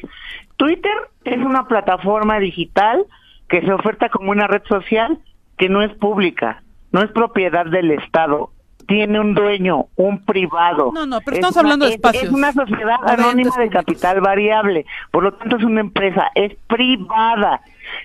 Twitter 0.58 0.92
es 1.26 1.38
una 1.40 1.68
plataforma 1.68 2.40
digital 2.40 3.06
que 3.50 3.62
se 3.62 3.74
oferta 3.74 4.10
como 4.10 4.32
una 4.32 4.48
red 4.48 4.62
social 4.68 5.18
que 5.58 5.68
no 5.70 5.82
es 5.82 5.92
pública, 5.96 6.64
no 6.92 7.02
es 7.02 7.12
propiedad 7.12 7.66
del 7.66 7.92
Estado. 7.92 8.52
Tiene 8.88 9.20
un 9.20 9.34
dueño, 9.36 9.86
un 9.96 10.26
privado. 10.26 10.92
No, 10.94 11.06
no, 11.06 11.20
pero 11.22 11.34
Es 11.34 11.38
estamos 11.40 11.56
una- 11.56 11.62
hablando 11.62 11.86
de 11.86 11.92
es- 11.92 11.96
espacios. 11.96 12.24
Es 12.26 12.30
una 12.32 12.52
sociedad 12.52 12.98
anónima 13.08 13.56
de 13.58 13.70
capital 13.70 14.20
variable. 14.22 14.86
Por 15.12 15.24
lo 15.24 15.34
tanto, 15.34 15.58
es 15.58 15.64
una 15.64 15.82
empresa, 15.82 16.30
es 16.36 16.56
privada. 16.68 17.62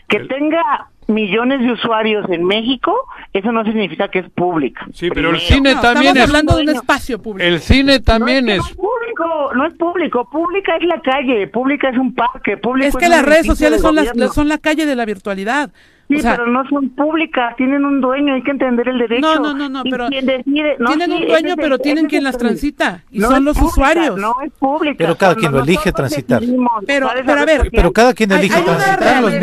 Que 0.08 0.20
tenga 0.20 0.88
millones 1.08 1.60
de 1.60 1.72
usuarios 1.72 2.28
en 2.30 2.44
México, 2.44 2.92
eso 3.32 3.52
no 3.52 3.64
significa 3.64 4.08
que 4.08 4.20
es 4.20 4.30
pública. 4.30 4.86
Sí, 4.92 5.08
pero 5.10 5.30
el 5.30 5.38
cine 5.40 5.74
No, 5.74 5.80
también 5.80 6.16
estamos 6.16 6.16
es... 6.16 6.24
hablando 6.24 6.56
de 6.56 6.62
un 6.62 6.68
espacio 6.70 7.22
público. 7.22 7.48
El 7.48 7.60
cine 7.60 8.00
también 8.00 8.46
no 8.46 8.52
es... 8.52 8.58
es, 8.58 8.64
no 8.64 8.70
es 8.70 8.76
público, 8.76 9.54
no 9.54 9.66
es 9.66 9.74
público, 9.74 10.30
pública 10.30 10.76
es 10.76 10.86
la 10.86 11.00
calle, 11.00 11.46
pública 11.48 11.90
es 11.90 11.98
un 11.98 12.14
parque, 12.14 12.56
público 12.56 12.88
Es 12.88 12.96
que 12.96 13.06
un 13.06 13.10
las 13.12 13.24
redes 13.24 13.46
sociales 13.46 13.80
son, 13.80 13.94
las, 13.94 14.12
son 14.34 14.48
la 14.48 14.58
calle 14.58 14.86
de 14.86 14.96
la 14.96 15.04
virtualidad. 15.04 15.70
Sí, 16.08 16.14
O 16.16 16.20
sea, 16.20 16.36
pero 16.36 16.46
no 16.46 16.64
son 16.68 16.90
públicas, 16.90 17.56
tienen 17.56 17.84
un 17.84 18.00
dueño, 18.00 18.34
hay 18.34 18.42
que 18.42 18.52
entender 18.52 18.88
el 18.88 18.98
derecho. 18.98 19.20
No, 19.26 19.40
no, 19.40 19.54
no, 19.54 19.68
no, 19.68 19.82
pero 19.82 20.06
quien 20.08 20.24
decide- 20.24 20.76
no, 20.78 20.90
tienen 20.90 21.10
sí, 21.10 21.22
un 21.22 21.28
dueño, 21.28 21.48
es 21.48 21.56
pero 21.56 21.78
tienen 21.78 22.04
ese 22.04 22.08
quien 22.10 22.20
es 22.20 22.24
las 22.24 22.38
transita 22.38 23.02
y 23.10 23.18
No 23.18 23.26
son 23.28 23.36
es 23.38 23.42
los 23.42 23.58
pública, 23.58 23.72
usuarios. 23.72 24.16
No 24.16 24.34
es 24.44 24.52
pública. 24.52 24.96
Pero 24.98 25.16
cada 25.16 25.34
quien 25.34 25.50
lo 25.52 25.62
elige 25.62 25.90
transitar. 25.92 26.42
Pero- 26.86 27.08
pero 27.26 27.40
a 27.40 27.44
ver, 27.44 27.70
Pero 27.72 27.92
cada 27.92 28.14
quien 28.14 28.30
elige 28.30 28.54
hay 28.56 28.62
transitarlos, 28.64 29.34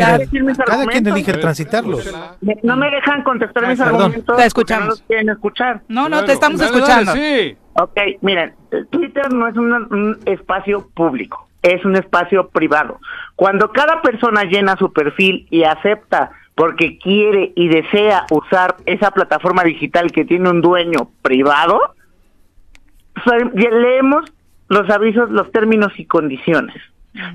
Cada 0.64 0.86
quien 0.86 1.06
elige 1.06 1.32
transitarlos. 1.34 2.14
No 2.62 2.76
me 2.76 2.90
dejan 2.90 3.22
contestar 3.24 3.66
mis 3.68 3.78
perdón. 3.78 4.00
argumentos. 4.00 4.36
Te 4.36 4.46
escuchamos. 4.46 4.84
No 4.84 4.90
los 4.90 5.02
quieren 5.02 5.28
escuchar. 5.28 5.82
No, 5.88 6.02
no, 6.02 6.08
Claro. 6.08 6.26
te 6.26 6.32
estamos 6.32 6.60
escuchando. 6.60 7.12
dale, 7.12 7.50
sí. 7.50 7.56
Ok, 7.74 7.98
miren, 8.22 8.54
Twitter 8.90 9.32
no 9.32 9.48
es 9.48 9.56
una- 9.56 9.86
un 9.90 10.18
espacio 10.26 10.88
público, 10.94 11.48
es 11.62 11.84
un 11.84 11.96
espacio 11.96 12.48
privado. 12.48 13.00
Cuando 13.36 13.70
cada 13.72 14.00
persona 14.00 14.44
llena 14.44 14.76
su 14.76 14.92
perfil 14.92 15.46
y 15.50 15.64
acepta 15.64 16.30
porque 16.54 16.98
quiere 16.98 17.52
y 17.56 17.68
desea 17.68 18.26
usar 18.30 18.76
esa 18.86 19.10
plataforma 19.10 19.64
digital 19.64 20.12
que 20.12 20.24
tiene 20.24 20.48
un 20.50 20.60
dueño 20.60 21.10
privado, 21.22 21.80
so- 23.24 23.50
leemos 23.54 24.24
los 24.68 24.88
avisos, 24.90 25.30
los 25.30 25.50
términos 25.52 25.92
y 25.98 26.06
condiciones. 26.06 26.76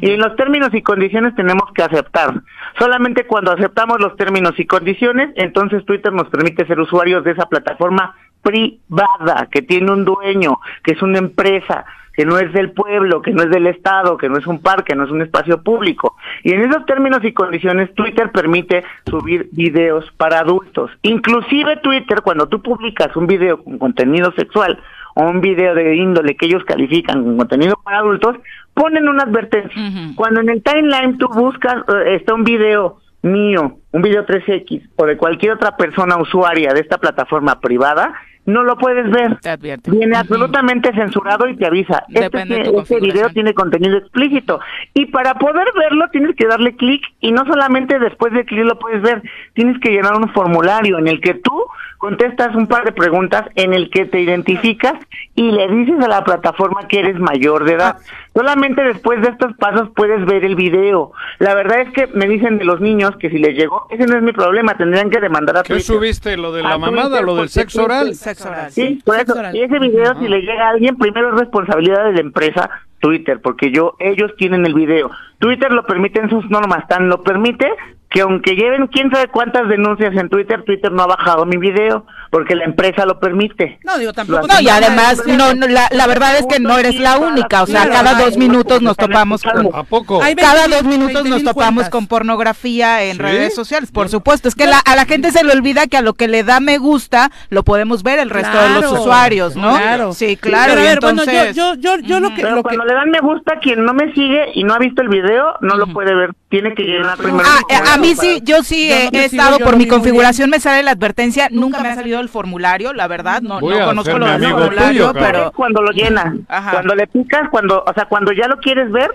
Y 0.02 0.12
en 0.12 0.20
los 0.20 0.36
términos 0.36 0.74
y 0.74 0.82
condiciones 0.82 1.36
tenemos 1.36 1.72
que 1.74 1.84
aceptar. 1.84 2.34
Solamente 2.78 3.26
cuando 3.26 3.52
aceptamos 3.54 4.00
los 4.02 4.16
términos 4.18 4.60
y 4.60 4.66
condiciones, 4.66 5.30
entonces 5.36 5.86
Twitter 5.86 6.12
nos 6.12 6.28
permite 6.30 6.66
ser 6.68 6.80
usuarios 6.82 7.24
de 7.24 7.32
esa 7.32 7.46
plataforma 7.46 8.14
privada, 8.42 9.48
que 9.52 9.62
tiene 9.62 9.92
un 9.92 10.04
dueño, 10.04 10.60
que 10.84 10.94
es 10.94 11.02
una 11.02 11.20
empresa, 11.20 11.86
que 12.20 12.26
no 12.26 12.38
es 12.38 12.52
del 12.52 12.74
pueblo, 12.74 13.22
que 13.22 13.32
no 13.32 13.44
es 13.44 13.50
del 13.50 13.66
Estado, 13.68 14.18
que 14.18 14.28
no 14.28 14.38
es 14.38 14.46
un 14.46 14.62
parque, 14.62 14.94
no 14.94 15.06
es 15.06 15.10
un 15.10 15.22
espacio 15.22 15.64
público. 15.64 16.18
Y 16.44 16.52
en 16.52 16.70
esos 16.70 16.86
términos 16.86 17.24
y 17.24 17.32
condiciones, 17.32 17.96
Twitter 17.96 18.30
permite 18.30 18.84
subir 19.10 19.48
videos 19.54 20.04
para 20.18 20.40
adultos. 20.40 20.92
Inclusive 21.04 21.78
Twitter, 21.78 22.22
cuando 22.22 22.50
tú 22.50 22.62
publicas 22.62 23.16
un 23.16 23.26
video 23.26 23.64
con 23.64 23.78
contenido 23.78 24.34
sexual 24.34 24.78
o 25.16 25.30
un 25.30 25.40
video 25.40 25.74
de 25.74 25.96
índole 25.96 26.36
que 26.36 26.48
ellos 26.48 26.66
califican 26.66 27.24
con 27.24 27.38
contenido 27.38 27.80
para 27.86 28.00
adultos, 28.00 28.36
ponen 28.74 29.08
una 29.08 29.24
advertencia. 29.24 29.82
Cuando 30.18 30.42
en 30.42 30.50
el 30.50 30.62
timeline 30.62 31.18
tú 31.18 31.30
buscas, 31.30 31.86
eh, 31.88 32.16
está 32.16 32.34
un 32.34 32.44
video 32.44 32.98
mío, 33.22 33.78
un 33.94 34.02
video 34.02 34.26
3X 34.26 34.90
o 34.98 35.06
de 35.06 35.16
cualquier 35.16 35.54
otra 35.54 35.78
persona 35.78 36.18
usuaria 36.18 36.74
de 36.74 36.82
esta 36.82 36.98
plataforma 36.98 37.62
privada, 37.62 38.14
no 38.50 38.64
lo 38.64 38.78
puedes 38.78 39.10
ver. 39.10 39.38
Te 39.40 39.50
advierte. 39.50 39.92
Viene 39.92 40.18
absolutamente 40.18 40.92
censurado 40.94 41.48
y 41.48 41.56
te 41.56 41.66
avisa. 41.68 42.04
Este, 42.10 42.22
Depende 42.22 42.56
de 42.56 42.62
tiene- 42.64 42.76
tu 42.78 42.82
este 42.82 43.00
video 43.00 43.30
tiene 43.30 43.54
contenido 43.54 43.98
explícito. 43.98 44.60
Y 44.94 45.06
para 45.08 45.36
poder 45.36 45.68
verlo 45.78 46.06
tienes 46.12 46.36
que 46.36 46.48
darle 46.48 46.76
clic 46.76 47.02
y 47.22 47.32
no 47.32 47.46
solamente 47.46 48.00
después 48.00 48.34
de 48.34 48.46
clic 48.46 48.66
lo 48.66 48.78
puedes 48.80 49.02
ver, 49.02 49.22
tienes 49.54 49.80
que 49.80 49.90
llenar 49.92 50.16
un 50.16 50.30
formulario 50.34 50.98
en 50.98 51.08
el 51.08 51.22
que 51.22 51.36
tú 51.36 51.64
contestas 51.98 52.56
un 52.56 52.68
par 52.68 52.86
de 52.86 52.94
preguntas 52.94 53.44
en 53.56 53.74
el 53.74 53.90
que 53.90 54.06
te 54.06 54.22
identificas 54.22 54.94
y 55.36 55.52
le 55.52 55.68
dices 55.68 56.00
a 56.02 56.08
la 56.08 56.24
plataforma 56.24 56.88
que 56.88 57.00
eres 57.00 57.20
mayor 57.20 57.66
de 57.66 57.74
edad. 57.74 57.98
Solamente 58.34 58.82
después 58.84 59.22
de 59.22 59.28
estos 59.30 59.54
pasos 59.58 59.90
puedes 59.96 60.26
ver 60.26 60.46
el 60.46 60.56
video. 60.56 61.12
La 61.40 61.56
verdad 61.56 61.82
es 61.82 61.92
que 61.92 62.08
me 62.08 62.26
dicen 62.28 62.58
de 62.58 62.64
los 62.64 62.80
niños 62.80 63.12
que 63.20 63.30
si 63.30 63.38
les 63.38 63.54
llegó, 63.58 63.86
ese 63.90 64.06
no 64.06 64.16
es 64.16 64.24
mi 64.24 64.32
problema, 64.32 64.76
tendrían 64.78 65.10
que 65.10 65.20
demandar 65.20 65.58
a 65.58 65.64
¿Qué 65.64 65.74
Twitter. 65.74 65.86
subiste? 65.96 66.38
¿Lo 66.38 66.54
de 66.54 66.64
la 66.64 66.76
A 66.76 66.78
mamada? 66.78 67.10
Twitter, 67.10 67.26
¿Lo 67.26 67.36
del 67.36 67.50
sexo 67.50 67.84
oral? 67.84 68.16
Sexo 68.16 68.39
oral. 68.46 68.72
Sí, 68.72 69.02
por 69.06 69.20
eso. 69.20 69.34
oral. 69.34 69.56
Y 69.56 69.62
ese 69.62 69.80
video, 69.80 70.18
si 70.20 70.28
le 70.28 70.42
llega 70.42 70.68
a 70.68 70.70
alguien, 70.72 70.98
primero 70.98 71.30
es 71.30 71.40
responsabilidad 71.40 72.06
de 72.06 72.14
la 72.14 72.22
empresa 72.22 72.70
Twitter, 73.00 73.40
porque 73.42 73.72
yo 73.72 73.96
ellos 74.00 74.32
tienen 74.38 74.66
el 74.66 74.74
video. 74.74 75.10
Twitter 75.40 75.72
lo 75.72 75.86
permite 75.86 76.20
en 76.20 76.30
sus 76.30 76.50
normas, 76.50 76.88
tan 76.88 77.10
lo 77.10 77.24
permite 77.24 77.70
que 78.10 78.22
aunque 78.22 78.56
lleven 78.56 78.88
quién 78.88 79.12
sabe 79.12 79.28
cuántas 79.28 79.68
denuncias 79.70 80.16
en 80.16 80.30
Twitter, 80.30 80.64
Twitter 80.66 80.92
no 80.92 81.04
ha 81.04 81.08
bajado 81.08 81.46
mi 81.46 81.58
video, 81.58 82.06
porque 82.32 82.56
la 82.56 82.64
empresa 82.66 83.06
lo 83.06 83.20
permite. 83.20 83.80
No, 83.84 84.00
digo, 84.00 84.14
tampoco... 84.14 84.48
No, 84.48 84.60
y 84.60 84.68
además, 84.68 85.22
no, 85.28 85.54
no, 85.54 85.68
la, 85.68 85.88
la 85.92 86.08
verdad 86.08 86.36
es 86.38 86.48
que 86.48 86.60
no 86.60 86.76
eres 86.80 86.96
la 87.00 87.20
única, 87.20 87.62
o 87.62 87.68
sea, 87.68 87.88
cada 87.88 88.16
dos 88.16 88.36
minutos 88.36 88.82
nos 88.82 88.98
topamos 88.98 89.44
con... 89.44 89.70
¿A 89.76 89.84
poco? 89.84 90.20
Cada 90.20 90.68
20,000 90.68 90.72
dos 90.72 90.84
minutos 90.86 91.14
nos 91.14 91.24
20,000 91.44 91.46
topamos 91.46 91.90
con 91.90 92.08
pornografía 92.08 93.04
en 93.04 93.18
¿Sí? 93.18 93.22
redes 93.22 93.54
sociales, 93.54 93.92
por 93.92 94.10
supuesto. 94.10 94.48
Es 94.48 94.56
que 94.56 94.66
la- 94.66 94.80
a 94.80 94.96
la 94.96 95.06
gente 95.06 95.32
se 95.32 95.44
le 95.44 95.54
olvida 95.54 95.86
que 95.86 95.98
a 95.98 96.02
lo 96.02 96.14
que 96.16 96.28
le 96.28 96.44
da 96.44 96.60
me 96.60 96.78
gusta 96.80 97.32
lo 97.50 97.64
podemos 97.64 98.02
ver 98.02 98.18
el 98.20 98.30
resto 98.32 98.58
de 98.60 98.70
los 98.70 98.92
usuarios, 98.92 99.56
¿no? 99.56 99.76
claro. 99.78 100.14
Sí, 100.14 100.36
claro. 100.36 100.74
Pero 100.74 100.82
a 100.82 100.84
ver, 100.84 101.00
bueno, 101.00 101.24
yo, 101.26 101.32
entonces, 101.32 101.56
yo, 101.56 101.76
yo, 101.76 101.98
yo 102.00 102.20
lo 102.20 102.30
que... 102.30 102.42
Pero 102.42 102.56
Lo 102.56 102.64
que 102.64 102.76
cuando 102.76 102.86
le 102.86 102.94
dan 102.96 103.12
me 103.12 103.20
gusta, 103.20 103.60
quien 103.62 103.86
no 103.86 103.94
me 103.94 104.12
sigue 104.14 104.46
y 104.56 104.64
no 104.64 104.74
ha 104.74 104.80
visto 104.80 105.02
el 105.04 105.10
video, 105.10 105.54
no 105.62 105.76
lo 105.76 105.86
puede 105.88 106.16
ver. 106.16 106.32
Tiene 106.50 106.74
que 106.74 106.82
llenar 106.84 107.16
primero. 107.18 107.44
Ah, 107.48 107.60
eh, 107.70 107.76
a 107.94 107.98
mí 108.00 108.16
sí, 108.16 108.42
yo 108.44 108.64
sí 108.64 108.90
Yo 108.90 108.96
he, 108.96 109.06
no 109.06 109.12
te 109.12 109.26
he 109.26 109.30
sigo, 109.30 109.44
estado 109.44 109.60
por 109.60 109.78
mi 109.78 109.88
configuración, 109.88 110.50
me 110.50 110.60
sale 110.60 110.84
la 110.84 110.92
advertencia, 110.92 111.48
nunca 111.52 111.82
me 111.82 111.90
ha 111.90 111.96
salido 111.96 112.20
el 112.20 112.30
formulario, 112.30 112.94
la 112.94 113.08
verdad, 113.08 113.42
no, 113.42 113.62
no 113.62 113.86
conozco 113.86 114.18
lo 114.18 114.26
hacerme 114.26 114.32
del 114.34 114.46
amigo 114.46 114.60
formulario, 114.60 115.12
tuyo, 115.12 115.26
pero... 115.26 115.52
cuando 115.52 115.82
lo 115.82 115.92
llenas. 115.92 116.36
Ajá. 116.48 116.72
Cuando 116.72 116.96
le 116.96 117.08
picas, 117.08 117.50
cuando, 117.50 117.84
o 117.86 117.94
sea, 117.94 118.06
cuando 118.06 118.32
ya 118.32 118.48
lo 118.48 118.58
quieres 118.58 118.92
ver, 118.92 119.12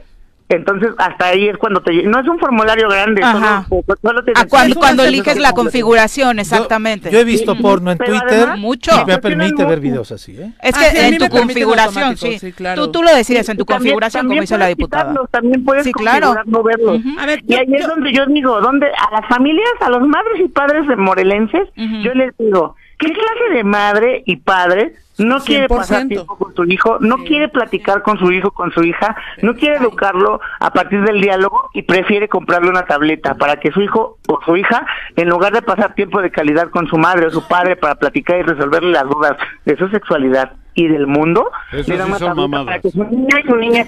entonces 0.48 0.90
hasta 0.98 1.26
ahí 1.28 1.48
es 1.48 1.56
cuando 1.56 1.80
te 1.82 2.02
no 2.04 2.20
es 2.20 2.28
un 2.28 2.38
formulario 2.38 2.88
grande, 2.88 3.22
Ajá. 3.22 3.66
solo, 3.68 3.82
solo 4.02 4.24
te 4.24 4.32
Ah, 4.36 4.46
cuando, 4.48 4.74
cuando 4.76 5.02
es- 5.02 5.08
eliges 5.08 5.38
la 5.38 5.52
configuración, 5.52 6.38
exactamente. 6.38 7.10
Yo 7.10 7.18
he 7.18 7.24
visto 7.24 7.56
porno 7.56 7.90
en 7.92 7.98
Pero 7.98 8.12
Twitter 8.12 8.38
además- 8.40 8.58
Mucho. 8.58 8.90
y 9.00 9.04
me 9.06 9.18
permite 9.18 9.64
ver 9.64 9.80
videos 9.80 10.12
así, 10.12 10.36
¿eh? 10.38 10.52
Es 10.62 10.74
Ah, 10.76 10.80
que 10.80 10.90
sí, 10.96 11.06
en 11.14 11.18
tu 11.18 11.28
configuración, 11.28 12.16
sí. 12.16 12.38
sí, 12.38 12.52
claro. 12.52 12.84
Tú, 12.86 12.92
tú 12.92 13.02
lo 13.02 13.14
decides 13.14 13.48
en 13.48 13.56
tu 13.56 13.64
también- 13.64 13.78
configuración, 13.94 14.28
como 14.28 14.42
hizo 14.42 14.58
la 14.58 14.66
diputada. 14.66 15.02
quitarlos, 15.04 15.30
también 15.30 15.64
puedes 15.64 15.84
Sí, 15.84 15.92
claro. 15.92 16.34
no 16.46 16.62
verlos. 16.62 16.98
Ujú. 17.00 17.18
A 17.18 17.26
ver, 17.26 17.40
Y 17.46 17.52
yo- 17.54 17.58
ahí 17.60 17.74
es 17.74 17.86
donde 17.86 18.12
yo 18.12 18.26
digo, 18.26 18.60
donde 18.60 18.86
a 18.86 19.20
las 19.20 19.28
familias, 19.28 19.68
a 19.80 19.88
los 19.90 20.06
madres 20.06 20.40
y 20.44 20.48
padres 20.48 20.86
de 20.86 20.96
morelenses, 20.96 21.68
yo 21.76 22.12
les 22.14 22.36
digo, 22.38 22.76
¿qué 22.98 23.06
clase 23.06 23.54
de 23.54 23.64
madre 23.64 24.22
y 24.26 24.36
padre 24.36 24.94
no 25.18 25.38
quiere 25.40 25.66
100%. 25.68 25.76
pasar 25.76 26.08
tiempo 26.08 26.36
con 26.36 26.54
su 26.54 26.64
hijo, 26.64 26.98
no 27.00 27.18
Sí. 27.18 27.24
quiere 27.26 27.48
platicar 27.48 28.02
con 28.02 28.18
su 28.18 28.30
hijo, 28.32 28.50
con 28.50 28.70
su 28.72 28.82
hija, 28.82 29.16
no 29.42 29.54
quiere 29.54 29.76
educarlo 29.76 30.40
a 30.60 30.70
partir 30.72 31.02
del 31.04 31.20
diálogo 31.20 31.70
y 31.74 31.82
prefiere 31.82 32.28
comprarle 32.28 32.70
una 32.70 32.84
tableta 32.86 33.34
para 33.34 33.56
que 33.56 33.70
su 33.70 33.80
hijo 33.80 34.18
o 34.28 34.40
su 34.44 34.56
hija, 34.56 34.86
en 35.16 35.28
lugar 35.28 35.52
de 35.52 35.62
pasar 35.62 35.94
tiempo 35.94 36.20
de 36.20 36.30
calidad 36.30 36.70
con 36.70 36.86
su 36.88 36.96
madre 36.98 37.26
o 37.26 37.30
su 37.30 37.46
padre 37.46 37.76
para 37.76 37.94
platicar 37.96 38.38
y 38.38 38.42
resolverle 38.42 38.90
las 38.92 39.04
dudas 39.08 39.36
de 39.64 39.76
su 39.76 39.88
sexualidad 39.88 40.52
y 40.76 40.88
del 40.88 41.06
mundo, 41.06 41.50
le 41.70 41.78
dan 41.78 41.84
sí 41.86 41.92
una 41.92 42.18
son 42.18 42.28
tableta 42.28 42.34
mamadas. 42.34 42.66
para 42.66 42.80
que 42.80 42.90
su 42.90 43.04
niña 43.04 43.40
y 43.40 43.46
su 43.46 43.56
niña 43.56 43.84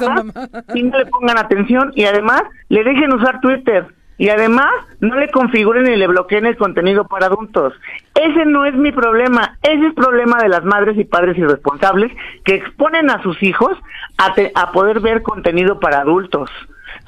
mamadas. 0.00 0.64
y 0.74 0.82
no 0.84 0.98
le 0.98 1.06
pongan 1.06 1.38
atención 1.38 1.92
y 1.96 2.04
además 2.04 2.42
le 2.68 2.84
dejen 2.84 3.12
usar 3.12 3.40
Twitter. 3.40 3.86
Y 4.18 4.28
además 4.28 4.70
no 5.00 5.16
le 5.16 5.30
configuren 5.30 5.84
ni 5.84 5.96
le 5.96 6.06
bloqueen 6.08 6.44
el 6.46 6.56
contenido 6.56 7.06
para 7.06 7.26
adultos. 7.26 7.72
Ese 8.14 8.44
no 8.46 8.66
es 8.66 8.74
mi 8.74 8.90
problema, 8.92 9.56
ese 9.62 9.74
es 9.74 9.82
el 9.84 9.94
problema 9.94 10.38
de 10.42 10.48
las 10.48 10.64
madres 10.64 10.98
y 10.98 11.04
padres 11.04 11.38
irresponsables 11.38 12.12
que 12.44 12.56
exponen 12.56 13.10
a 13.10 13.22
sus 13.22 13.40
hijos 13.42 13.78
a, 14.18 14.34
te- 14.34 14.50
a 14.54 14.72
poder 14.72 15.00
ver 15.00 15.22
contenido 15.22 15.78
para 15.80 16.00
adultos 16.00 16.50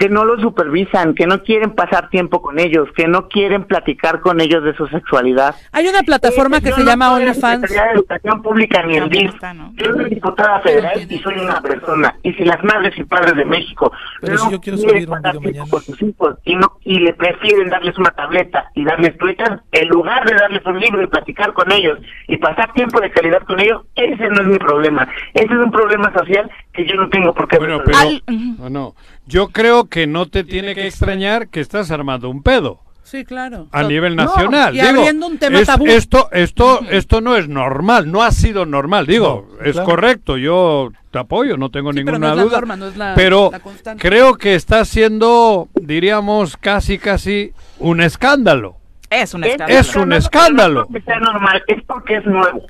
que 0.00 0.08
no 0.08 0.24
los 0.24 0.40
supervisan, 0.40 1.14
que 1.14 1.26
no 1.26 1.42
quieren 1.42 1.72
pasar 1.72 2.08
tiempo 2.08 2.40
con 2.40 2.58
ellos, 2.58 2.88
que 2.96 3.06
no 3.06 3.28
quieren 3.28 3.64
platicar 3.64 4.20
con 4.20 4.40
ellos 4.40 4.64
de 4.64 4.74
su 4.74 4.86
sexualidad. 4.86 5.54
Hay 5.72 5.86
una 5.88 6.02
plataforma 6.02 6.56
Eh, 6.56 6.62
que 6.62 6.70
yo 6.70 6.76
se 6.76 6.84
no 6.84 6.90
llama 6.90 7.12
OnlyFans. 7.12 7.60
Secretaría 7.60 7.84
de 7.92 7.98
Educación 7.98 8.42
Pública 8.42 8.82
ni 8.84 8.96
el 8.96 9.10
DIF. 9.10 9.34
Yo 9.74 9.92
soy 9.94 10.08
diputada 10.08 10.60
federal 10.60 11.06
y 11.06 11.18
soy 11.18 11.34
una 11.38 11.60
persona. 11.60 12.16
Y 12.22 12.32
si 12.32 12.44
las 12.44 12.64
madres 12.64 12.94
y 12.96 13.04
padres 13.04 13.36
de 13.36 13.44
México 13.44 13.92
Pero 14.22 14.32
no 14.34 14.38
si 14.40 14.50
yo 14.52 14.60
quiero 14.60 14.78
quieren 14.78 14.90
subir 15.02 15.08
un 15.08 15.14
pasar 15.22 15.38
video 15.38 15.52
tiempo 15.52 15.60
mañana. 15.60 15.70
con 15.70 15.82
sus 15.82 16.02
hijos 16.02 16.36
y, 16.46 16.56
no, 16.56 16.72
y 16.82 16.98
le 17.00 17.12
prefieren 17.12 17.68
darles 17.68 17.98
una 17.98 18.10
tableta 18.12 18.70
y 18.74 18.84
darles 18.84 19.18
Twitter, 19.18 19.60
en 19.72 19.88
lugar 19.88 20.24
de 20.26 20.34
darles 20.34 20.64
un 20.64 20.80
libro 20.80 21.02
y 21.02 21.08
platicar 21.08 21.52
con 21.52 21.70
ellos 21.70 21.98
y 22.26 22.38
pasar 22.38 22.72
tiempo 22.72 23.00
de 23.02 23.10
calidad 23.10 23.42
con 23.42 23.60
ellos, 23.60 23.82
ese 23.96 24.28
no 24.30 24.40
es 24.40 24.46
mi 24.48 24.58
problema. 24.58 25.06
Ese 25.34 25.44
es 25.44 25.50
un 25.62 25.70
problema 25.70 26.10
social 26.14 26.50
que 26.72 26.86
yo 26.86 26.94
no 26.96 27.08
tengo 27.10 27.34
por 27.34 27.46
qué 27.48 27.58
Bueno, 27.58 27.80
resolver. 27.80 28.22
pero 28.26 28.70
no. 28.70 28.94
Yo 29.30 29.48
creo 29.48 29.86
que 29.86 30.06
no 30.06 30.26
te 30.26 30.44
tiene 30.44 30.74
que 30.74 30.86
extrañar 30.86 31.48
que 31.48 31.60
estás 31.60 31.90
armando 31.90 32.28
un 32.28 32.42
pedo 32.42 32.80
Sí, 33.02 33.24
claro. 33.24 33.66
a 33.72 33.82
So- 33.82 33.88
nivel 33.88 34.14
No, 34.16 34.24
nacional. 34.24 34.74
y 34.76 34.80
Digo, 34.80 35.00
abriendo 35.00 35.26
un 35.26 35.38
tema 35.38 35.58
es- 35.58 35.66
tabú. 35.66 35.86
esto, 35.86 36.28
esto, 36.32 36.80
esto 36.90 37.20
no 37.20 37.36
es 37.36 37.48
normal, 37.48 38.10
no 38.12 38.22
ha 38.22 38.30
sido 38.30 38.66
normal. 38.66 39.06
Digo, 39.06 39.48
No, 39.58 39.64
es 39.64 39.72
claro. 39.72 39.88
correcto, 39.88 40.36
yo 40.36 40.90
te 41.10 41.18
apoyo, 41.18 41.56
no 41.56 41.70
tengo 41.70 41.90
pero 41.90 42.04
ninguna 42.04 42.18
no 42.18 42.28
es 42.32 42.36
la 42.36 42.42
duda. 42.44 42.56
norma, 42.58 42.76
no 42.76 42.86
es 42.86 42.96
la- 42.96 43.14
pero 43.16 43.50
la 43.52 43.96
creo 43.96 44.34
que 44.36 44.54
está 44.54 44.84
siendo, 44.84 45.68
diríamos, 45.74 46.56
casi, 46.56 46.98
casi 46.98 47.52
un 47.80 48.00
escándalo. 48.00 48.76
Es 49.10 49.34
un 49.34 49.42
escándalo. 49.42 49.80
Es 49.80 49.96
un 49.96 50.12
escándalo. 50.12 50.80
No 50.82 50.86
porque 50.86 51.02
sea 51.02 51.18
normal, 51.18 51.64
es 51.66 51.82
porque 51.84 52.16
es 52.18 52.26
nuevo. 52.26 52.62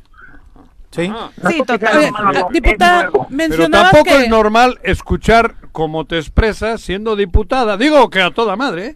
Sí. 0.91 1.13
Sí, 1.49 1.63
totalmente. 1.67 2.19
Diputada, 2.51 3.11
Pero 3.13 3.27
mencionaba 3.31 3.91
tampoco 3.91 4.17
que... 4.17 4.23
es 4.25 4.29
normal 4.31 4.79
escuchar 4.83 5.55
cómo 5.73 6.05
te 6.05 6.19
expresas 6.19 6.81
siendo 6.81 7.17
diputada. 7.17 7.77
Digo 7.77 8.11
que 8.11 8.21
a 8.23 8.31
toda 8.31 8.57
madre. 8.57 8.87
¿eh? 8.87 8.95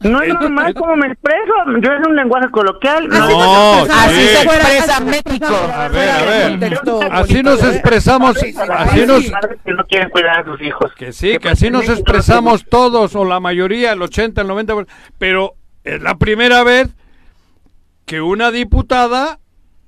No 0.00 0.20
es 0.20 0.34
normal 0.34 0.74
cómo 0.74 0.96
me 0.96 1.06
expreso. 1.06 1.52
Yo 1.80 1.92
es 1.92 2.06
un 2.06 2.16
lenguaje 2.16 2.50
coloquial. 2.50 3.08
No, 3.08 3.28
no, 3.28 3.94
Así 3.94 4.14
sí. 4.14 4.26
se 4.26 4.42
expresa 4.42 5.00
México. 5.00 5.54
A 5.72 5.88
ver, 5.88 6.10
a 6.10 6.22
ver. 6.24 6.74
Así 7.10 7.34
Así 7.34 7.42
nos 7.42 7.62
expresamos, 7.64 8.36
así 8.36 9.06
nos... 9.06 9.24
que 9.64 9.72
no 9.72 9.84
quieren 9.86 10.10
cuidar 10.10 10.40
a 10.40 10.44
sus 10.44 10.60
hijos. 10.60 10.92
Que 10.94 11.12
sí, 11.12 11.38
que 11.38 11.48
así 11.48 11.70
nos 11.70 11.88
expresamos 11.88 12.66
todos, 12.68 13.14
o 13.16 13.24
la 13.24 13.40
mayoría, 13.40 13.92
el 13.92 14.02
80, 14.02 14.42
el 14.42 14.48
90, 14.48 14.74
pero 15.18 15.54
es 15.84 16.02
la 16.02 16.16
primera 16.16 16.62
vez 16.64 16.94
que 18.04 18.20
una 18.20 18.50
diputada 18.50 19.38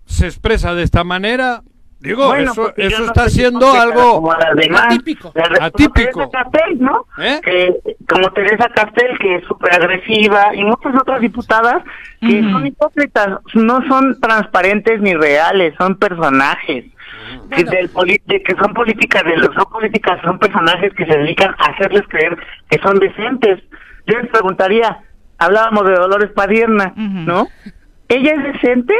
se 0.07 0.27
expresa 0.27 0.75
de 0.75 0.83
esta 0.83 1.05
manera. 1.05 1.63
Digo, 1.99 2.27
Bueno, 2.27 2.53
eso, 2.53 2.73
no 2.77 3.07
está 3.07 3.29
siendo 3.29 3.73
algo 3.73 4.17
como 4.17 4.35
las 4.35 4.55
demás. 4.55 4.85
atípico. 4.87 5.33
La- 5.35 5.71
como. 5.71 5.91
Teresa 5.95 6.29
Castel, 6.31 6.79
¿no? 6.79 7.07
¿Eh? 7.19 7.41
Que, 7.43 7.97
como 8.09 8.31
Teresa 8.33 8.69
Castel, 8.69 9.19
que 9.19 9.37
es 9.37 9.45
súper 9.45 9.73
agresiva, 9.75 10.55
y 10.55 10.63
muchas 10.63 10.95
otras 10.95 11.21
diputadas 11.21 11.83
que 12.21 12.43
son 12.43 12.67
hipócritas, 12.67 13.41
no 13.55 13.81
son 13.89 14.21
transparentes 14.21 15.01
ni 15.01 15.15
reales, 15.15 15.75
son 15.79 15.97
personajes. 15.97 16.85
Que, 17.51 17.65
del 17.65 17.91
de 18.27 18.43
que 18.43 18.55
son 18.55 18.73
políticas 18.73 19.25
de 19.25 19.37
los 19.37 19.53
son 19.55 19.65
políticas 19.73 20.21
son 20.23 20.39
personajes 20.39 20.93
que 20.95 21.07
se 21.07 21.17
dedican 21.19 21.55
a 21.59 21.71
hacerles 21.73 22.03
creer 22.09 22.37
que 22.71 22.79
son 22.79 22.99
decentes 23.01 23.63
yo 24.07 24.19
les 24.21 24.31
preguntaría 24.31 24.99
hablábamos 25.39 25.87
de 25.87 25.95
Dolores 25.95 26.31
Padierna 26.33 26.93
no 26.97 27.49
ella 28.09 28.33
es 28.33 28.53
decente 28.53 28.95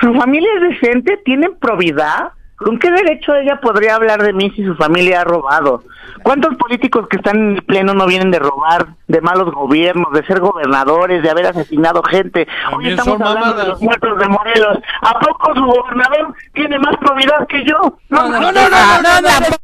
su 0.00 0.14
familia 0.14 0.48
es 0.56 0.80
decente 0.80 1.16
tienen 1.24 1.56
probidad 1.58 2.32
¿Con 2.58 2.76
qué 2.80 2.90
derecho 2.90 3.36
ella 3.36 3.60
podría 3.60 3.94
hablar 3.94 4.20
de 4.20 4.32
mí 4.32 4.50
si 4.50 4.64
su 4.64 4.74
familia 4.74 5.20
ha 5.20 5.24
robado? 5.24 5.84
¿Cuántos 6.24 6.56
políticos 6.56 7.06
que 7.08 7.18
están 7.18 7.36
en 7.36 7.56
el 7.56 7.62
pleno 7.62 7.94
no 7.94 8.04
vienen 8.04 8.32
de 8.32 8.40
robar, 8.40 8.88
de 9.06 9.20
malos 9.20 9.54
gobiernos, 9.54 10.12
de 10.12 10.26
ser 10.26 10.40
gobernadores, 10.40 11.22
de 11.22 11.30
haber 11.30 11.46
asesinado 11.46 12.02
gente? 12.02 12.48
Hoy 12.76 12.88
estamos 12.88 13.20
hablando 13.20 13.54
de 13.54 13.68
los 13.68 13.80
muertos 13.80 14.18
de 14.18 14.28
Morelos. 14.28 14.78
¿A 15.02 15.20
poco 15.20 15.54
su 15.54 15.64
gobernador 15.66 16.34
tiene 16.52 16.80
más 16.80 16.96
probidad 16.96 17.46
que 17.46 17.64
yo? 17.64 17.96
No, 18.08 18.28
no, 18.28 18.40
no, 18.40 18.52
no, 18.52 18.60
Ah, 18.72 19.00
no, 19.04 19.20
no, 19.20 19.40
no. 19.40 19.56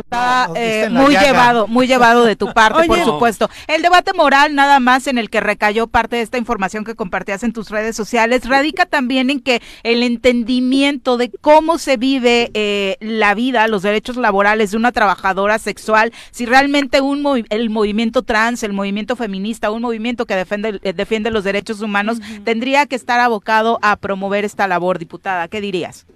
Está, 0.00 0.46
No, 0.48 0.54
eh, 0.56 0.88
muy 0.90 1.12
llaga. 1.14 1.26
llevado, 1.26 1.66
muy 1.68 1.86
llevado 1.86 2.24
de 2.24 2.36
tu 2.36 2.52
parte, 2.52 2.86
por 2.86 2.98
supuesto. 3.04 3.48
El 3.68 3.82
debate 3.82 4.12
moral, 4.12 4.54
nada 4.54 4.80
más 4.80 5.06
en 5.06 5.18
el 5.18 5.30
que 5.30 5.40
recayó 5.40 5.86
parte 5.86 6.16
de 6.16 6.22
esta 6.22 6.38
información 6.38 6.84
que 6.84 6.94
compartías 6.94 7.42
en 7.42 7.52
tus 7.52 7.70
redes 7.70 7.96
sociales, 7.96 8.48
radica 8.48 8.86
también 8.86 9.30
en 9.30 9.40
que 9.40 9.62
el 9.82 10.02
entendimiento 10.02 11.16
de 11.16 11.30
cómo 11.40 11.78
se 11.78 11.96
vive 11.96 12.50
eh, 12.54 12.96
la 13.00 13.34
vida, 13.34 13.68
los 13.68 13.82
derechos 13.82 14.16
laborales 14.16 14.70
de 14.70 14.76
una 14.76 14.92
trabajadora 14.92 15.58
sexual, 15.58 16.12
si 16.30 16.46
realmente 16.46 17.00
un 17.00 17.22
movi- 17.22 17.46
el 17.50 17.70
movimiento 17.70 18.22
trans, 18.22 18.62
el 18.62 18.72
movimiento 18.72 19.16
feminista, 19.16 19.70
un 19.70 19.82
movimiento 19.82 20.26
que 20.26 20.34
defiende, 20.36 20.80
eh, 20.82 20.92
defiende 20.92 21.30
los 21.30 21.44
derechos 21.44 21.80
humanos, 21.80 22.18
tendría 22.44 22.86
que 22.86 22.96
estar 22.96 23.20
abocado 23.20 23.78
a 23.82 23.96
promover 23.96 24.44
esta 24.44 24.66
labor, 24.66 24.98
diputada. 24.98 25.48
¿Qué 25.48 25.60
dirías? 25.60 26.06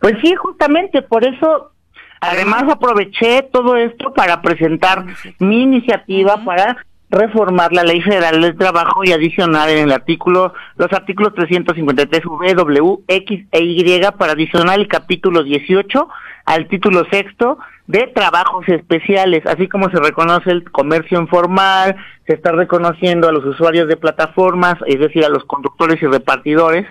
Pues 0.00 0.14
sí, 0.22 0.32
justamente 0.36 1.02
por 1.02 1.24
eso, 1.26 1.72
además 2.20 2.64
aproveché 2.70 3.42
todo 3.52 3.76
esto 3.76 4.12
para 4.12 4.42
presentar 4.42 5.04
mi 5.38 5.62
iniciativa 5.62 6.44
para 6.44 6.76
reformar 7.10 7.72
la 7.72 7.84
Ley 7.84 8.02
Federal 8.02 8.40
del 8.40 8.56
Trabajo 8.56 9.02
y 9.04 9.12
adicionar 9.12 9.68
en 9.70 9.84
el 9.84 9.92
artículo, 9.92 10.52
los 10.76 10.92
artículos 10.92 11.34
353 11.34 12.26
V, 12.26 12.54
W, 12.54 12.98
X 13.08 13.46
e 13.50 13.60
Y 13.60 14.00
para 14.18 14.32
adicionar 14.32 14.78
el 14.78 14.88
capítulo 14.88 15.42
18 15.42 16.08
al 16.44 16.68
título 16.68 17.04
sexto 17.10 17.58
de 17.86 18.06
trabajos 18.14 18.68
especiales, 18.68 19.44
así 19.46 19.68
como 19.68 19.90
se 19.90 19.98
reconoce 19.98 20.50
el 20.50 20.70
comercio 20.70 21.18
informal, 21.18 21.96
se 22.26 22.34
está 22.34 22.52
reconociendo 22.52 23.28
a 23.28 23.32
los 23.32 23.44
usuarios 23.44 23.88
de 23.88 23.96
plataformas, 23.96 24.74
es 24.86 24.98
decir, 24.98 25.24
a 25.24 25.30
los 25.30 25.44
conductores 25.44 26.02
y 26.02 26.06
repartidores, 26.06 26.86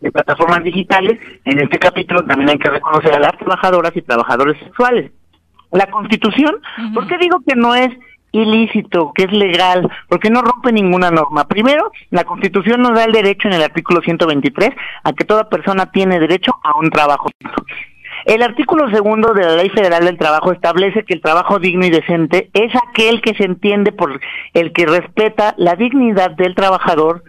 de 0.00 0.12
plataformas 0.12 0.62
digitales, 0.62 1.18
en 1.44 1.60
este 1.60 1.78
capítulo 1.78 2.24
también 2.24 2.50
hay 2.50 2.58
que 2.58 2.70
reconocer 2.70 3.14
a 3.14 3.18
las 3.18 3.36
trabajadoras 3.38 3.96
y 3.96 4.02
trabajadores 4.02 4.58
sexuales. 4.60 5.10
La 5.72 5.86
Constitución, 5.90 6.56
¿por 6.94 7.06
qué 7.06 7.18
digo 7.18 7.42
que 7.46 7.54
no 7.54 7.74
es 7.74 7.90
ilícito, 8.32 9.12
que 9.14 9.24
es 9.24 9.32
legal? 9.32 9.90
Porque 10.08 10.30
no 10.30 10.40
rompe 10.42 10.72
ninguna 10.72 11.10
norma. 11.10 11.46
Primero, 11.46 11.90
la 12.10 12.24
Constitución 12.24 12.80
nos 12.80 12.94
da 12.94 13.04
el 13.04 13.12
derecho 13.12 13.48
en 13.48 13.54
el 13.54 13.62
artículo 13.62 14.00
123 14.00 14.70
a 15.04 15.12
que 15.12 15.24
toda 15.24 15.48
persona 15.48 15.90
tiene 15.90 16.18
derecho 16.20 16.54
a 16.62 16.78
un 16.78 16.90
trabajo. 16.90 17.28
El 18.24 18.42
artículo 18.42 18.90
segundo 18.90 19.32
de 19.32 19.44
la 19.44 19.56
Ley 19.56 19.70
Federal 19.70 20.04
del 20.04 20.18
Trabajo 20.18 20.52
establece 20.52 21.04
que 21.04 21.14
el 21.14 21.22
trabajo 21.22 21.58
digno 21.58 21.86
y 21.86 21.90
decente 21.90 22.50
es 22.52 22.72
aquel 22.74 23.20
que 23.20 23.34
se 23.34 23.44
entiende 23.44 23.92
por 23.92 24.20
el 24.54 24.72
que 24.72 24.86
respeta 24.86 25.54
la 25.56 25.76
dignidad 25.76 26.32
del 26.32 26.54
trabajador, 26.54 27.22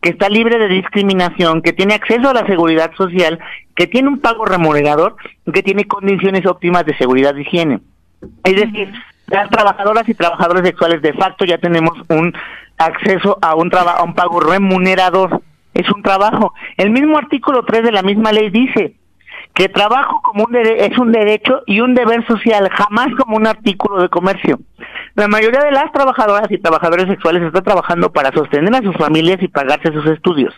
que 0.00 0.10
está 0.10 0.28
libre 0.28 0.58
de 0.58 0.68
discriminación, 0.68 1.62
que 1.62 1.72
tiene 1.72 1.94
acceso 1.94 2.30
a 2.30 2.34
la 2.34 2.46
seguridad 2.46 2.92
social, 2.96 3.38
que 3.74 3.86
tiene 3.86 4.08
un 4.08 4.18
pago 4.18 4.44
remunerador, 4.44 5.16
y 5.46 5.52
que 5.52 5.62
tiene 5.62 5.84
condiciones 5.86 6.46
óptimas 6.46 6.86
de 6.86 6.96
seguridad 6.96 7.34
y 7.36 7.42
higiene. 7.42 7.80
Es 8.44 8.56
decir, 8.56 8.92
las 9.26 9.48
trabajadoras 9.50 10.08
y 10.08 10.14
trabajadores 10.14 10.64
sexuales 10.64 11.02
de 11.02 11.12
facto 11.12 11.44
ya 11.44 11.58
tenemos 11.58 11.92
un 12.08 12.34
acceso 12.78 13.38
a 13.40 13.54
un 13.54 13.70
a 13.74 14.02
un 14.02 14.14
pago 14.14 14.40
remunerador. 14.40 15.40
Es 15.72 15.88
un 15.90 16.02
trabajo. 16.02 16.52
El 16.76 16.90
mismo 16.90 17.16
artículo 17.16 17.64
3 17.64 17.84
de 17.84 17.92
la 17.92 18.02
misma 18.02 18.32
ley 18.32 18.50
dice 18.50 18.96
que 19.54 19.68
trabajo 19.68 20.20
como 20.22 20.44
un 20.44 20.56
es 20.56 20.98
un 20.98 21.12
derecho 21.12 21.62
y 21.66 21.80
un 21.80 21.94
deber 21.94 22.26
social, 22.26 22.68
jamás 22.70 23.08
como 23.16 23.36
un 23.36 23.46
artículo 23.46 24.02
de 24.02 24.08
comercio. 24.08 24.58
La 25.14 25.28
mayoría 25.28 25.60
de 25.60 25.72
las 25.72 25.92
trabajadoras 25.92 26.50
y 26.50 26.58
trabajadores 26.58 27.06
sexuales 27.06 27.42
está 27.42 27.62
trabajando 27.62 28.12
para 28.12 28.32
sostener 28.32 28.74
a 28.74 28.82
sus 28.82 28.96
familias 28.96 29.42
y 29.42 29.48
pagarse 29.48 29.92
sus 29.92 30.06
estudios. 30.06 30.54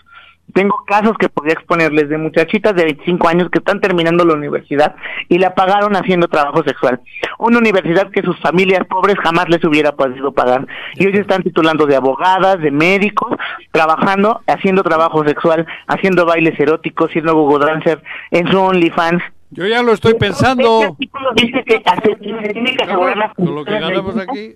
Tengo 0.53 0.84
casos 0.86 1.16
que 1.18 1.30
podría 1.30 1.55
exponerles 1.55 2.11
de 2.11 2.18
muchachitas 2.18 2.74
de 2.74 2.84
25 2.84 3.28
años 3.28 3.48
que 3.48 3.59
están 3.59 3.80
terminando 3.80 4.24
la 4.24 4.34
universidad 4.34 4.94
y 5.28 5.38
la 5.38 5.55
pagaron 5.55 5.96
haciendo 5.96 6.28
trabajo 6.28 6.62
sexual. 6.62 7.00
Una 7.38 7.59
universidad 7.59 8.11
que 8.11 8.22
sus 8.22 8.38
familias 8.40 8.84
pobres 8.86 9.16
jamás 9.22 9.48
les 9.48 9.64
hubiera 9.64 9.92
podido 9.92 10.32
pagar. 10.32 10.66
Y 10.96 11.07
hoy 11.07 11.12
se 11.12 11.20
están 11.20 11.42
titulando 11.42 11.86
de 11.86 11.96
abogadas, 11.96 12.61
de 12.61 12.70
médicos, 12.70 13.38
trabajando, 13.70 14.42
haciendo 14.46 14.82
trabajo 14.82 15.24
sexual, 15.24 15.66
haciendo 15.86 16.26
bailes 16.26 16.59
eróticos, 16.61 17.11
siendo 17.12 17.34
Google 17.34 17.64
Dancer 17.64 18.03
en 18.30 18.46
su 18.48 18.61
OnlyFans. 18.61 19.22
Yo 19.53 19.66
ya 19.66 19.82
lo 19.82 19.92
estoy 19.92 20.14
pensando. 20.14 20.80
Este 20.80 20.86
artículo 20.92 21.30
dice 21.34 21.64
que 21.64 21.82
hace- 21.84 22.16
se 22.42 22.53
tiene 22.53 22.74
que 22.76 22.84
asegurar 22.84 23.16
la 23.16 23.28
Con 23.34 23.55
lo 23.55 23.64
que 23.64 23.78
ganamos 23.78 24.16
aquí. 24.18 24.55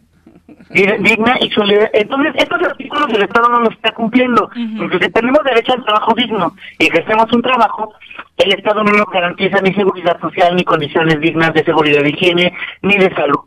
digna 0.70 1.36
y 1.40 1.50
solidaria. 1.50 1.90
Entonces, 1.92 2.32
estos 2.36 2.62
artículos 2.62 3.08
el 3.12 3.22
Estado 3.22 3.48
no 3.48 3.60
los 3.60 3.72
está 3.74 3.92
cumpliendo, 3.92 4.48
porque 4.78 4.98
si 5.04 5.10
tenemos 5.10 5.42
derecho 5.44 5.72
al 5.74 5.84
trabajo 5.84 6.14
digno 6.14 6.54
y 6.78 6.86
ejercemos 6.86 7.32
un 7.32 7.42
trabajo, 7.42 7.92
el 8.38 8.52
Estado 8.52 8.82
no 8.84 8.92
nos 8.92 9.06
garantiza 9.12 9.60
ni 9.60 9.74
seguridad 9.74 10.18
social, 10.20 10.54
ni 10.56 10.64
condiciones 10.64 11.20
dignas 11.20 11.52
de 11.52 11.64
seguridad 11.64 12.02
de 12.02 12.10
higiene, 12.10 12.52
ni 12.82 12.96
de 12.96 13.12
salud. 13.14 13.40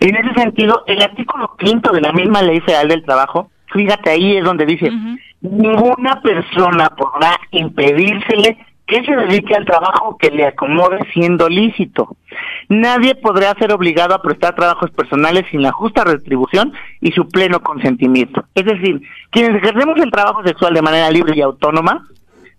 En 0.00 0.16
ese 0.16 0.34
sentido, 0.40 0.84
el 0.86 1.02
artículo 1.02 1.54
quinto 1.58 1.92
de 1.92 2.00
la 2.00 2.12
misma 2.12 2.42
Ley 2.42 2.60
Federal 2.60 2.88
del 2.88 3.04
Trabajo, 3.04 3.50
fíjate 3.72 4.10
ahí 4.10 4.36
es 4.38 4.44
donde 4.44 4.64
dice, 4.66 4.90
ninguna 5.42 6.20
persona 6.22 6.88
podrá 6.90 7.38
impedírsele 7.50 8.58
que 8.88 9.04
se 9.04 9.14
dedique 9.14 9.54
al 9.54 9.66
trabajo 9.66 10.16
que 10.18 10.30
le 10.30 10.46
acomode 10.46 10.98
siendo 11.12 11.48
lícito. 11.48 12.16
Nadie 12.70 13.14
podrá 13.14 13.54
ser 13.54 13.70
obligado 13.72 14.14
a 14.14 14.22
prestar 14.22 14.54
trabajos 14.54 14.90
personales 14.90 15.44
sin 15.50 15.62
la 15.62 15.72
justa 15.72 16.04
retribución 16.04 16.72
y 17.02 17.12
su 17.12 17.28
pleno 17.28 17.60
consentimiento. 17.60 18.44
Es 18.54 18.64
decir, 18.64 19.02
quienes 19.30 19.62
ejercemos 19.62 19.98
el 20.00 20.10
trabajo 20.10 20.42
sexual 20.42 20.72
de 20.72 20.82
manera 20.82 21.10
libre 21.10 21.34
y 21.36 21.42
autónoma, 21.42 22.08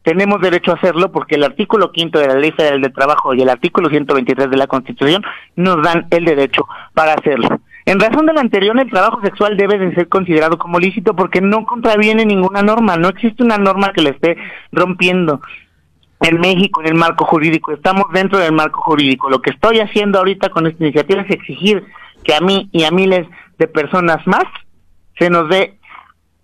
tenemos 0.03 0.39
derecho 0.39 0.71
a 0.71 0.75
hacerlo 0.75 1.11
porque 1.11 1.35
el 1.35 1.43
artículo 1.43 1.91
quinto 1.91 2.19
de 2.19 2.27
la 2.27 2.35
Ley 2.35 2.51
Federal 2.51 2.81
del 2.81 2.93
Trabajo 2.93 3.33
y 3.33 3.41
el 3.41 3.49
artículo 3.49 3.89
123 3.89 4.51
de 4.51 4.57
la 4.57 4.67
Constitución 4.67 5.23
nos 5.55 5.81
dan 5.81 6.05
el 6.11 6.25
derecho 6.25 6.67
para 6.93 7.13
hacerlo. 7.13 7.59
En 7.85 7.99
razón 7.99 8.27
de 8.27 8.33
lo 8.33 8.39
anterior, 8.39 8.79
el 8.79 8.89
trabajo 8.89 9.19
sexual 9.21 9.57
debe 9.57 9.79
de 9.79 9.95
ser 9.95 10.07
considerado 10.07 10.59
como 10.59 10.79
lícito 10.79 11.15
porque 11.15 11.41
no 11.41 11.65
contraviene 11.65 12.23
ninguna 12.23 12.61
norma, 12.61 12.97
no 12.97 13.09
existe 13.09 13.43
una 13.43 13.57
norma 13.57 13.93
que 13.93 14.03
le 14.03 14.11
esté 14.11 14.37
rompiendo 14.71 15.41
en 16.21 16.39
México 16.39 16.81
en 16.81 16.87
el 16.87 16.95
marco 16.95 17.25
jurídico, 17.25 17.71
estamos 17.71 18.05
dentro 18.13 18.39
del 18.39 18.51
marco 18.51 18.81
jurídico. 18.81 19.29
Lo 19.29 19.41
que 19.41 19.51
estoy 19.51 19.79
haciendo 19.79 20.19
ahorita 20.19 20.49
con 20.49 20.67
esta 20.67 20.83
iniciativa 20.83 21.21
es 21.21 21.31
exigir 21.31 21.85
que 22.23 22.33
a 22.33 22.41
mí 22.41 22.69
y 22.71 22.83
a 22.83 22.91
miles 22.91 23.27
de 23.57 23.67
personas 23.67 24.25
más 24.27 24.43
se 25.17 25.29
nos 25.29 25.49
dé 25.49 25.79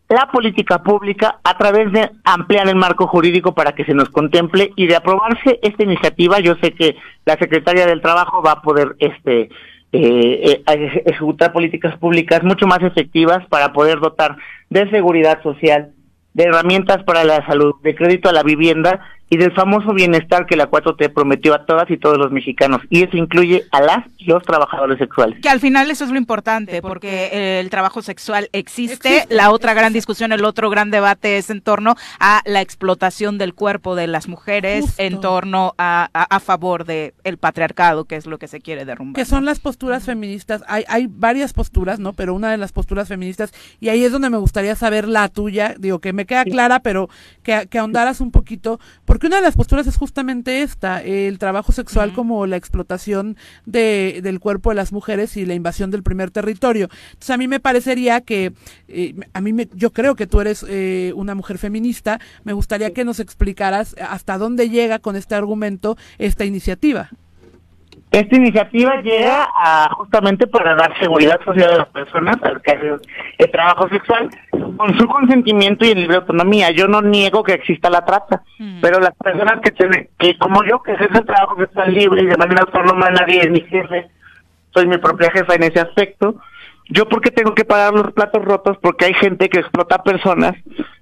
la 0.08 0.30
política 0.32 0.84
pública 0.84 1.40
a 1.44 1.58
través 1.58 1.92
de 1.92 2.12
ampliar 2.24 2.68
el 2.68 2.76
marco 2.76 3.08
jurídico 3.08 3.56
para 3.56 3.74
que 3.74 3.86
se 3.86 3.94
nos 3.94 4.10
contemple 4.10 4.72
y 4.76 4.88
de 4.88 4.96
aprobarse 4.96 5.60
esta 5.64 5.84
iniciativa, 5.84 6.40
yo 6.40 6.56
sé 6.62 6.74
que 6.74 6.96
la 7.26 7.38
Secretaría 7.38 7.88
del 7.88 8.02
Trabajo 8.02 8.44
va 8.44 8.52
a 8.52 8.62
poder 8.62 8.96
este 9.00 9.50
eh, 9.92 10.64
eh, 10.68 11.04
ejecutar 11.06 11.54
políticas 11.54 11.98
públicas 11.98 12.44
mucho 12.44 12.68
más 12.68 12.84
efectivas 12.84 13.46
para 13.48 13.74
poder 13.74 14.00
dotar 14.00 14.36
de 14.70 14.90
seguridad 14.92 15.42
social, 15.42 15.92
de 16.34 16.44
herramientas 16.44 17.04
para 17.04 17.24
la 17.24 17.46
salud, 17.46 17.76
de 17.82 17.96
crédito 17.96 18.30
a 18.30 18.34
la 18.34 18.44
vivienda 18.44 19.00
y 19.30 19.38
del 19.38 19.52
famoso 19.54 19.94
bienestar 19.94 20.46
que 20.46 20.56
la 20.56 20.70
4T 20.70 21.12
prometió 21.14 21.54
a 21.56 21.66
todas 21.66 21.90
y 21.90 21.98
todos 21.98 22.18
los 22.18 22.32
mexicanos. 22.32 22.82
Y 22.90 23.04
eso 23.04 23.18
incluye 23.18 23.66
a 23.72 23.82
las 23.82 24.06
y 24.18 24.26
los 24.26 24.44
trabajadores 24.44 25.00
sexuales. 25.00 25.40
Que 25.42 25.50
al 25.50 25.60
final 25.60 25.90
eso 25.90 26.06
es 26.06 26.12
lo 26.12 26.18
importante, 26.18 26.82
porque 26.82 27.60
el 27.60 27.70
trabajo 27.70 28.02
sexual 28.02 28.50
existe. 28.54 29.26
La 29.30 29.52
otra 29.52 29.74
gran 29.74 29.94
discusión, 29.94 30.32
el 30.32 30.46
otro 30.46 30.70
gran 30.70 30.92
debate 30.92 31.38
es 31.38 31.50
en 31.50 31.62
torno 31.62 31.96
a 32.20 32.42
la 32.46 32.62
explotación 32.62 33.38
del 33.38 33.54
cuerpo 33.54 33.96
de 33.96 34.08
las 34.08 34.28
mujeres, 34.28 34.94
en 34.98 35.20
torno 35.20 35.74
a, 35.78 36.10
a, 36.14 36.40
favor 36.40 36.86
del 36.86 37.14
el 37.24 37.38
patriarcado, 37.38 38.06
que 38.06 38.16
es 38.16 38.28
lo 38.28 38.38
que 38.38 38.48
se 38.48 38.60
quiere 38.62 38.86
derrumbar. 38.86 39.16
Que 39.16 39.26
son 39.26 39.46
las 39.46 39.60
posturas 39.60 40.06
feministas. 40.06 40.64
Hay, 40.68 40.84
hay 40.88 41.08
varias 41.10 41.54
posturas, 41.54 42.00
¿no? 42.00 42.14
Pero 42.14 42.36
una 42.36 42.52
de 42.52 42.58
las 42.58 42.72
posturas 42.72 43.08
feministas, 43.08 43.54
y 43.80 43.90
ahí 43.90 44.04
es 44.04 44.12
donde 44.12 44.30
me 44.30 44.38
gustaría 44.38 44.76
saber 44.76 45.08
la 45.08 45.30
tuya, 45.30 45.76
digo 45.80 46.00
que 46.00 46.14
me 46.14 46.26
queda 46.26 46.46
clara, 46.46 46.80
pero 46.82 47.10
que, 47.42 47.68
que 47.70 47.80
ahondaras 47.80 48.22
un 48.22 48.32
poquito. 48.32 48.80
Porque 49.06 49.28
una 49.28 49.38
de 49.38 49.44
las 49.44 49.56
posturas 49.56 49.88
es 49.88 49.98
justamente 49.98 50.64
esta, 50.64 51.02
el 51.02 51.38
trabajo 51.40 51.72
sexual 51.72 52.14
como 52.14 52.46
la 52.48 52.58
explotación 52.58 53.38
de, 53.66 54.20
del 54.24 54.40
cuerpo 54.40 54.70
de 54.72 54.76
las 54.76 54.92
mujeres 54.92 55.38
y 55.38 55.46
la 55.46 55.54
invasión 55.54 55.92
del 55.92 56.04
primer 56.04 56.32
territorio. 56.32 56.90
Entonces 57.08 57.30
a 57.30 57.38
mí 57.38 57.48
me 57.48 57.60
parecería 57.60 58.22
que, 58.22 58.54
eh, 58.88 59.16
a 59.34 59.42
mí 59.42 59.54
me, 59.54 59.70
yo 59.74 59.92
creo 59.92 60.16
que 60.16 60.28
tú 60.28 60.42
eres 60.42 60.66
eh, 60.68 61.14
una 61.16 61.36
mujer 61.36 61.58
feminista, 61.58 62.20
me 62.44 62.54
gustaría 62.54 62.94
que 62.94 63.06
nos 63.06 63.20
explicaras 63.20 63.96
hasta 64.00 64.38
dónde 64.38 64.70
llega 64.70 65.00
con 65.00 65.16
este 65.16 65.36
argumento 65.36 65.98
esta 66.18 66.46
iniciativa. 66.46 67.10
Esta 68.12 68.36
iniciativa 68.36 69.02
llega 69.02 69.50
a, 69.54 69.90
justamente 69.94 70.48
para 70.48 70.74
dar 70.76 70.98
seguridad 71.00 71.40
social 71.44 71.74
a 71.74 71.78
las 71.80 71.90
personas 71.90 72.38
al 72.44 72.62
que 72.62 72.98
el 73.38 73.52
trabajo 73.52 73.90
sexual 73.90 74.30
con 74.78 74.98
su 74.98 75.06
consentimiento 75.08 75.86
y 75.86 75.96
libre 75.96 76.18
autonomía. 76.18 76.72
Yo 76.72 76.88
no 76.88 77.02
niego 77.02 77.44
que 77.44 77.54
exista 77.54 77.90
la 77.90 78.06
trata, 78.06 78.42
mm. 78.58 78.80
pero 78.82 79.00
las 79.00 79.14
personas 79.16 79.60
que 79.62 79.72
tienen, 79.72 80.10
que 80.18 80.38
como 80.38 80.64
yo, 80.64 80.82
que 80.82 80.94
ejerce 80.94 81.18
el 81.18 81.26
trabajo 81.26 81.58
sexual 81.58 81.94
libre 81.94 82.24
y 82.24 82.28
de 82.28 82.38
manera 82.38 82.62
autónoma, 82.62 83.10
nadie 83.10 83.42
es 83.42 83.52
mi 83.52 83.62
jefe, 83.62 84.08
soy 84.74 84.88
mi 84.88 84.98
propia 84.98 85.32
jefa 85.32 85.56
en 85.56 85.64
ese 85.64 85.82
aspecto. 85.82 86.36
Yo 86.88 87.10
porque 87.10 87.32
tengo 87.32 87.54
que 87.54 87.66
pagar 87.66 87.94
los 87.94 88.14
platos 88.14 88.46
rotos 88.46 88.78
porque 88.82 89.06
hay 89.06 89.14
gente 89.16 89.50
que 89.50 89.60
explota 89.60 90.04
personas 90.04 90.54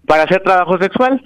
para 0.07 0.23
hacer 0.23 0.41
trabajo 0.41 0.77
sexual 0.77 1.21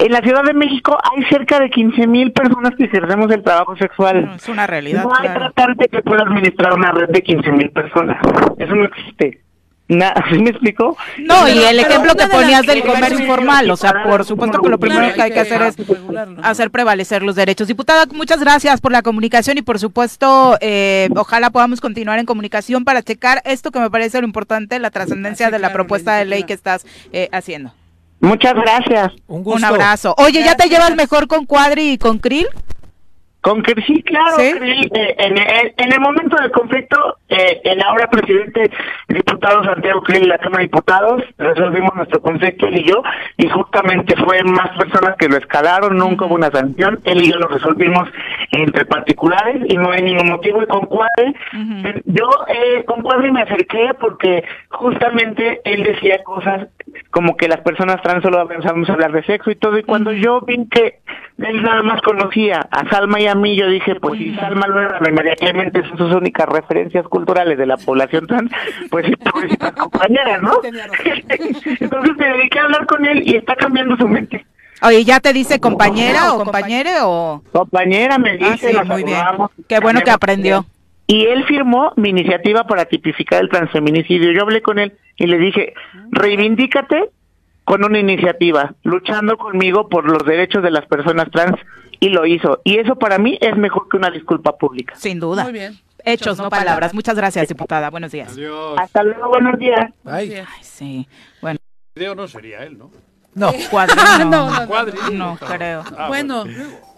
en 0.00 0.12
la 0.12 0.20
Ciudad 0.20 0.42
de 0.44 0.54
México 0.54 0.98
hay 1.02 1.22
cerca 1.24 1.60
de 1.60 1.70
15 1.70 2.06
mil 2.06 2.32
personas 2.32 2.74
que 2.76 2.84
ejercemos 2.84 3.30
el 3.30 3.42
trabajo 3.42 3.76
sexual. 3.76 4.32
es 4.36 4.48
una 4.48 4.66
realidad. 4.66 5.04
No 5.04 5.12
hay 5.14 5.28
tratante 5.28 5.88
que 5.88 6.02
pueda 6.02 6.22
administrar 6.22 6.74
una 6.74 6.92
red 6.92 7.08
de 7.08 7.22
15 7.22 7.52
mil 7.52 7.70
personas. 7.70 8.18
Eso 8.58 8.74
no 8.74 8.84
existe. 8.84 9.40
¿Sí 10.30 10.38
me 10.38 10.50
explico? 10.50 10.96
No, 11.18 11.48
y 11.48 11.58
el 11.58 11.80
ejemplo 11.80 12.14
que 12.14 12.28
ponías 12.28 12.64
del 12.64 12.82
comercio 12.82 13.18
informal, 13.18 13.68
o 13.70 13.76
sea, 13.76 14.04
por 14.04 14.24
supuesto 14.24 14.60
que 14.60 14.68
lo 14.68 14.78
primero 14.78 15.12
que 15.12 15.20
hay 15.20 15.32
que 15.32 15.40
hacer 15.40 15.62
es 15.62 15.76
hacer 16.42 16.70
prevalecer 16.70 17.22
los 17.22 17.34
derechos. 17.34 17.66
Diputada, 17.66 18.06
muchas 18.12 18.38
gracias 18.38 18.80
por 18.80 18.92
la 18.92 19.02
comunicación 19.02 19.58
y 19.58 19.62
por 19.62 19.80
supuesto, 19.80 20.56
eh, 20.60 21.08
ojalá 21.16 21.50
podamos 21.50 21.80
continuar 21.80 22.20
en 22.20 22.26
comunicación 22.26 22.84
para 22.84 23.02
checar 23.02 23.42
esto 23.44 23.72
que 23.72 23.80
me 23.80 23.90
parece 23.90 24.20
lo 24.20 24.26
importante, 24.26 24.78
la 24.78 24.90
trascendencia 24.90 25.50
de 25.50 25.58
la 25.58 25.72
propuesta 25.72 26.16
de 26.16 26.24
ley 26.24 26.44
que 26.44 26.52
estás 26.52 26.86
eh, 27.12 27.28
haciendo. 27.32 27.72
Muchas 28.20 28.54
gracias. 28.54 29.12
Un, 29.26 29.42
gusto. 29.42 29.58
Un 29.58 29.64
abrazo. 29.64 30.14
Oye, 30.18 30.42
¿ya 30.44 30.54
te 30.54 30.68
llevas 30.68 30.94
mejor 30.94 31.26
con 31.26 31.46
Cuadri 31.46 31.92
y 31.92 31.98
con 31.98 32.18
Krill? 32.18 32.46
Con 33.40 33.62
que 33.62 33.74
sí, 33.82 34.02
claro, 34.02 34.38
eh, 34.38 34.88
en, 34.90 35.38
en, 35.38 35.92
el 35.92 36.00
momento 36.00 36.36
del 36.36 36.50
conflicto, 36.50 37.16
eh, 37.30 37.60
el 37.64 37.80
ahora 37.82 38.10
presidente 38.10 38.70
diputado 39.08 39.64
Santiago 39.64 40.02
Krill 40.02 40.24
y 40.24 40.28
la 40.28 40.36
Cámara 40.36 40.58
de 40.58 40.64
Diputados 40.64 41.22
resolvimos 41.38 41.94
nuestro 41.94 42.20
conflicto 42.20 42.66
él 42.66 42.78
y 42.78 42.84
yo, 42.84 43.02
y 43.38 43.48
justamente 43.48 44.14
fue 44.16 44.42
más 44.42 44.76
personas 44.76 45.16
que 45.16 45.28
lo 45.28 45.38
escalaron, 45.38 45.96
nunca 45.96 46.26
hubo 46.26 46.34
una 46.34 46.50
sanción, 46.50 47.00
él 47.04 47.22
y 47.22 47.32
yo 47.32 47.38
lo 47.38 47.48
resolvimos 47.48 48.10
entre 48.52 48.84
particulares 48.84 49.62
y 49.68 49.76
no 49.78 49.90
hay 49.90 50.02
ningún 50.02 50.28
motivo. 50.28 50.62
Y 50.62 50.66
con 50.66 50.84
Cuadre, 50.84 51.34
eh, 51.54 52.02
yo 52.04 52.28
eh, 52.48 52.84
con 52.84 53.00
Cuadre 53.00 53.32
me 53.32 53.40
acerqué 53.42 53.92
porque 53.98 54.44
justamente 54.68 55.62
él 55.64 55.82
decía 55.82 56.22
cosas 56.24 56.68
como 57.10 57.38
que 57.38 57.48
las 57.48 57.60
personas 57.60 58.02
trans 58.02 58.22
solo 58.22 58.38
a 58.38 58.42
hablar 58.42 59.12
de 59.12 59.22
sexo 59.24 59.50
y 59.50 59.56
todo, 59.56 59.78
y 59.78 59.82
cuando 59.82 60.12
yo 60.12 60.42
vi 60.42 60.68
que 60.68 60.98
él 61.48 61.62
nada 61.62 61.82
más 61.82 62.00
conocía 62.02 62.66
a 62.70 62.88
Salma 62.90 63.20
y 63.20 63.26
a 63.26 63.34
mí, 63.34 63.56
yo 63.56 63.68
dije, 63.68 63.94
pues 63.96 64.18
si 64.18 64.34
Salma 64.34 64.66
Luera 64.66 64.98
inmediatamente 65.06 65.82
son 65.88 65.98
sus 65.98 66.14
únicas 66.14 66.48
referencias 66.48 67.06
culturales 67.08 67.56
de 67.58 67.66
la 67.66 67.76
población 67.76 68.26
trans, 68.26 68.50
pues 68.90 69.06
es 69.06 69.16
compañera, 69.74 70.38
¿no? 70.38 70.52
Entonces 70.62 72.16
me 72.16 72.26
dediqué 72.26 72.58
a 72.58 72.64
hablar 72.64 72.86
con 72.86 73.04
él 73.06 73.22
y 73.24 73.36
está 73.36 73.56
cambiando 73.56 73.96
su 73.96 74.06
mente. 74.06 74.44
Oye, 74.82 75.04
¿ya 75.04 75.20
te 75.20 75.32
dice 75.32 75.60
compañera 75.60 76.32
o 76.32 76.38
compañere 76.38 76.90
o...? 77.02 77.42
Compañera 77.52 78.18
me 78.18 78.30
ah, 78.30 78.50
dice, 78.52 78.72
muy 78.84 79.04
bien. 79.04 79.18
Qué 79.68 79.78
bueno 79.80 80.00
que 80.00 80.10
aprendió. 80.10 80.64
Y 81.06 81.26
él 81.26 81.44
firmó 81.44 81.92
mi 81.96 82.10
iniciativa 82.10 82.64
para 82.64 82.84
tipificar 82.84 83.42
el 83.42 83.48
transfeminicidio. 83.48 84.32
Yo 84.32 84.42
hablé 84.42 84.62
con 84.62 84.78
él 84.78 84.92
y 85.16 85.26
le 85.26 85.38
dije, 85.38 85.74
reivindícate 86.12 87.10
con 87.70 87.84
una 87.84 88.00
iniciativa, 88.00 88.74
luchando 88.82 89.38
conmigo 89.38 89.88
por 89.88 90.04
los 90.04 90.26
derechos 90.26 90.60
de 90.60 90.72
las 90.72 90.86
personas 90.86 91.30
trans 91.30 91.56
y 92.00 92.08
lo 92.08 92.26
hizo. 92.26 92.60
Y 92.64 92.78
eso 92.78 92.96
para 92.96 93.16
mí 93.16 93.38
es 93.40 93.56
mejor 93.56 93.88
que 93.88 93.96
una 93.96 94.10
disculpa 94.10 94.58
pública. 94.58 94.96
Sin 94.96 95.20
duda. 95.20 95.44
Muy 95.44 95.52
bien. 95.52 95.78
Hechos, 96.04 96.36
no 96.38 96.50
palabras. 96.50 96.92
Muchas 96.94 97.14
gracias, 97.14 97.46
diputada. 97.46 97.88
Buenos 97.90 98.10
días. 98.10 98.32
Adiós. 98.32 98.76
Hasta 98.76 99.04
luego, 99.04 99.28
buenos 99.28 99.56
días. 99.56 99.92
Ay. 100.04 100.42
sí. 100.62 101.06
Bueno. 101.40 101.60
El 101.94 102.00
video 102.00 102.16
no 102.16 102.26
sería 102.26 102.64
él, 102.64 102.76
¿no? 102.76 102.90
No, 103.36 103.52
cuadrino. 103.70 104.24
no, 104.24 104.50
no, 104.50 105.10
no, 105.12 105.36
creo. 105.36 105.84
Ah, 105.96 106.08
bueno, 106.08 106.44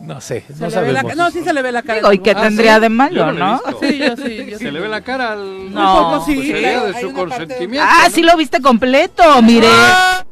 no 0.01 0.23
sé, 0.23 0.47
no 0.59 0.71
sabemos. 0.71 1.15
no, 1.15 1.31
sí 1.31 1.45
se 1.45 1.53
le 1.53 1.61
ve 1.61 1.71
la 1.73 1.83
cara. 1.83 2.15
¿y 2.15 2.19
qué 2.21 2.35
tendría 2.35 2.81
de 2.81 2.89
malo, 2.89 3.31
no? 3.33 3.61
Sí, 3.79 3.99
yo 3.99 4.17
sí. 4.17 4.47
Yo 4.49 4.57
se 4.57 4.73
le 4.73 4.81
ve 4.81 4.89
la 4.89 5.03
cara 5.03 5.33
al... 5.33 5.71
No, 5.71 6.25
sí. 6.25 6.51
de 6.51 6.99
su 6.99 7.13
consentimiento. 7.13 7.87
Ah, 7.87 8.09
sí 8.11 8.23
lo 8.23 8.35
viste 8.39 8.63
completo, 8.63 9.43
mire. 9.43 9.69
Ah. 9.71 10.25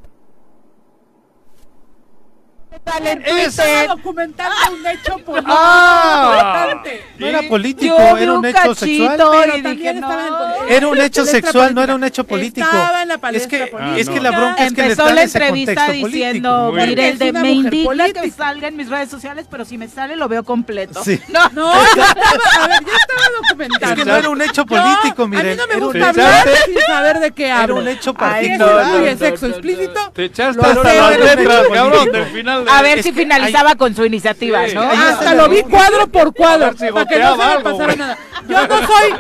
Estaba 2.87 3.87
documentando 3.89 4.55
un 4.73 4.87
hecho 4.87 5.19
político 5.25 5.53
ah, 5.57 6.83
No 7.19 7.27
era 7.27 7.43
político, 7.43 7.97
yo 7.99 8.17
era 8.17 8.17
vi 8.17 8.27
un 8.39 8.45
hecho 8.47 8.75
sexual. 8.75 9.17
Pero 9.17 9.57
y 9.57 9.61
dije, 9.63 9.91
estaba 9.91 10.27
en 10.27 10.31
no. 10.33 10.65
Era 10.69 10.89
un 10.89 10.99
la 10.99 11.05
hecho 11.05 11.25
sexual, 11.25 11.75
no 11.75 11.83
era 11.83 11.95
un 11.95 12.05
hecho 12.05 12.25
político. 12.25 12.67
Estaba 12.67 13.03
en 13.03 13.09
la 13.09 13.15
Es 13.15 13.21
palestra 13.21 13.59
que, 13.59 13.67
política. 13.67 13.99
es 14.01 14.09
que 14.09 14.21
la 14.21 14.31
bronca 14.31 14.67
es 14.67 14.73
que 14.73 14.83
les 14.83 14.91
Empezó 14.91 15.05
dan 15.07 15.15
la 15.15 15.23
entrevista 15.23 15.91
diciendo, 15.93 16.51
político. 16.51 16.71
Porque 16.71 16.87
mire, 16.87 17.09
el 17.09 17.13
es 17.13 17.19
de, 17.19 17.33
me 17.33 17.51
indigna 17.53 18.09
que 18.13 18.31
salga 18.31 18.69
en 18.69 18.77
mis 18.77 18.89
redes 18.89 19.09
sociales, 19.11 19.47
pero 19.51 19.65
si 19.65 19.79
me 19.79 19.89
sale 19.89 20.17
lo 20.17 20.29
veo 20.29 20.43
completo. 20.45 21.03
Sí. 21.05 21.21
No, 21.31 21.49
No, 21.55 21.73
yo 21.73 22.03
estaba, 22.03 22.65
a 22.65 22.69
ver, 22.69 22.81
yo 22.85 22.93
estaba 22.93 23.23
documentando. 23.43 23.87
Es 23.87 23.95
que 23.95 24.05
no 24.05 24.17
era 24.17 24.29
un 24.31 24.43
hecho 24.43 24.67
político, 24.67 25.15
No, 25.23 25.29
miren. 25.29 25.47
A 25.47 25.51
mí 25.51 25.57
no 25.57 25.67
me 25.67 25.75
era 25.75 25.81
un 25.87 25.93
gusta 25.93 25.99
hecho- 26.11 26.21
hablar 26.23 26.49
sin 26.67 26.79
saber 26.87 27.19
de 27.21 27.31
qué 27.33 27.47
Era 27.47 27.61
hablo. 27.63 27.77
un 27.77 27.89
hecho 27.89 28.11
es 28.11 28.17
particular. 28.17 29.19
sexo 29.19 29.47
explícito, 29.47 30.11
Te 30.13 30.25
echaste 30.25 30.61
hasta 30.67 30.93
era 30.95 31.07
un 31.07 31.21
letras, 31.21 31.61
hecho 31.65 31.73
cabrón, 31.73 32.13
del 32.13 32.27
final 32.27 32.65
de... 32.65 32.70
A 32.79 32.83
ver 32.83 32.99
Es 32.99 33.05
si 33.07 33.13
finalizaba 33.13 33.75
con 33.75 33.95
su 33.95 34.05
iniciativa, 34.05 34.67
Sí. 34.67 34.75
¿no? 34.75 34.83
Ah, 34.83 35.09
hasta 35.11 35.35
lo 35.35 35.49
vi 35.49 35.63
cuadro 35.63 36.07
por 36.09 36.35
cuadro, 36.35 36.67
A 36.67 36.71
ver 36.71 36.79
si 36.79 36.93
para 36.93 37.07
que 37.07 37.19
no 37.19 37.33
se 37.33 37.37
me 37.39 37.45
algo, 37.45 37.63
pasara 37.65 37.85
güey. 37.87 37.97
nada. 37.99 38.19
Yo 38.49 38.67
no 38.67 38.77
soy, 38.87 39.11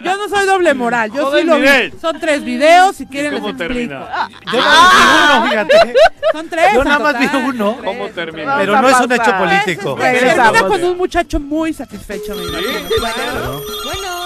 yo 0.00 0.16
no 0.16 0.28
soy 0.28 0.46
doble 0.46 0.74
moral, 0.74 1.12
yo 1.12 1.26
Joder, 1.26 1.42
sí 1.42 1.46
lo 1.48 1.56
vi. 1.58 1.92
Son 2.00 2.18
tres 2.18 2.44
videos, 2.44 2.96
si 2.96 3.06
quieren 3.06 3.32
les 3.34 3.40
¿Cómo 3.40 3.52
explico. 3.52 3.74
termina? 3.74 4.28
Yo 4.52 4.58
nada 4.58 4.80
más 4.82 4.92
vi 4.94 5.02
uno, 5.36 5.48
fíjate. 5.48 5.94
Son 6.32 6.48
tres. 6.48 6.74
Yo 6.74 6.84
nada 6.84 6.98
más 7.00 7.18
vi 7.18 7.36
uno. 7.36 7.76
¿Cómo 7.84 8.08
termina? 8.08 8.56
Pero 8.58 8.80
no 8.80 8.88
es 8.88 9.00
un 9.00 9.12
hecho 9.12 9.38
político. 9.38 9.94
Termina 9.96 10.52
con 10.68 10.84
un 10.84 10.96
muchacho 10.96 11.40
muy 11.40 11.72
satisfecho. 11.72 12.34
Bueno. 12.34 14.19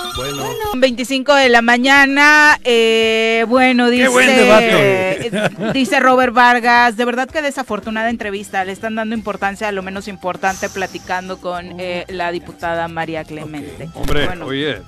25 0.77 1.35
de 1.35 1.49
la 1.49 1.63
mañana, 1.63 2.59
eh, 2.65 3.45
bueno, 3.49 3.91
dice, 3.91 4.09
buen 4.09 4.29
debate. 4.29 5.27
eh, 5.27 5.49
dice 5.73 6.01
Robert 6.01 6.33
Vargas, 6.33 6.97
de 6.97 7.05
verdad 7.05 7.29
que 7.29 7.43
desafortunada 7.43 8.11
entrevista, 8.11 8.65
le 8.65 8.73
están 8.73 8.95
dando 8.95 9.15
importancia 9.15 9.69
a 9.69 9.73
lo 9.73 9.83
menos 9.83 10.09
importante 10.09 10.69
platicando 10.69 11.39
con 11.39 11.81
eh, 11.81 12.05
la 12.09 12.31
diputada 12.33 12.89
María 12.89 13.25
Clemente. 13.25 13.89
Hombre, 13.95 14.27
Bueno, 14.27 14.47
oye, 14.47 14.81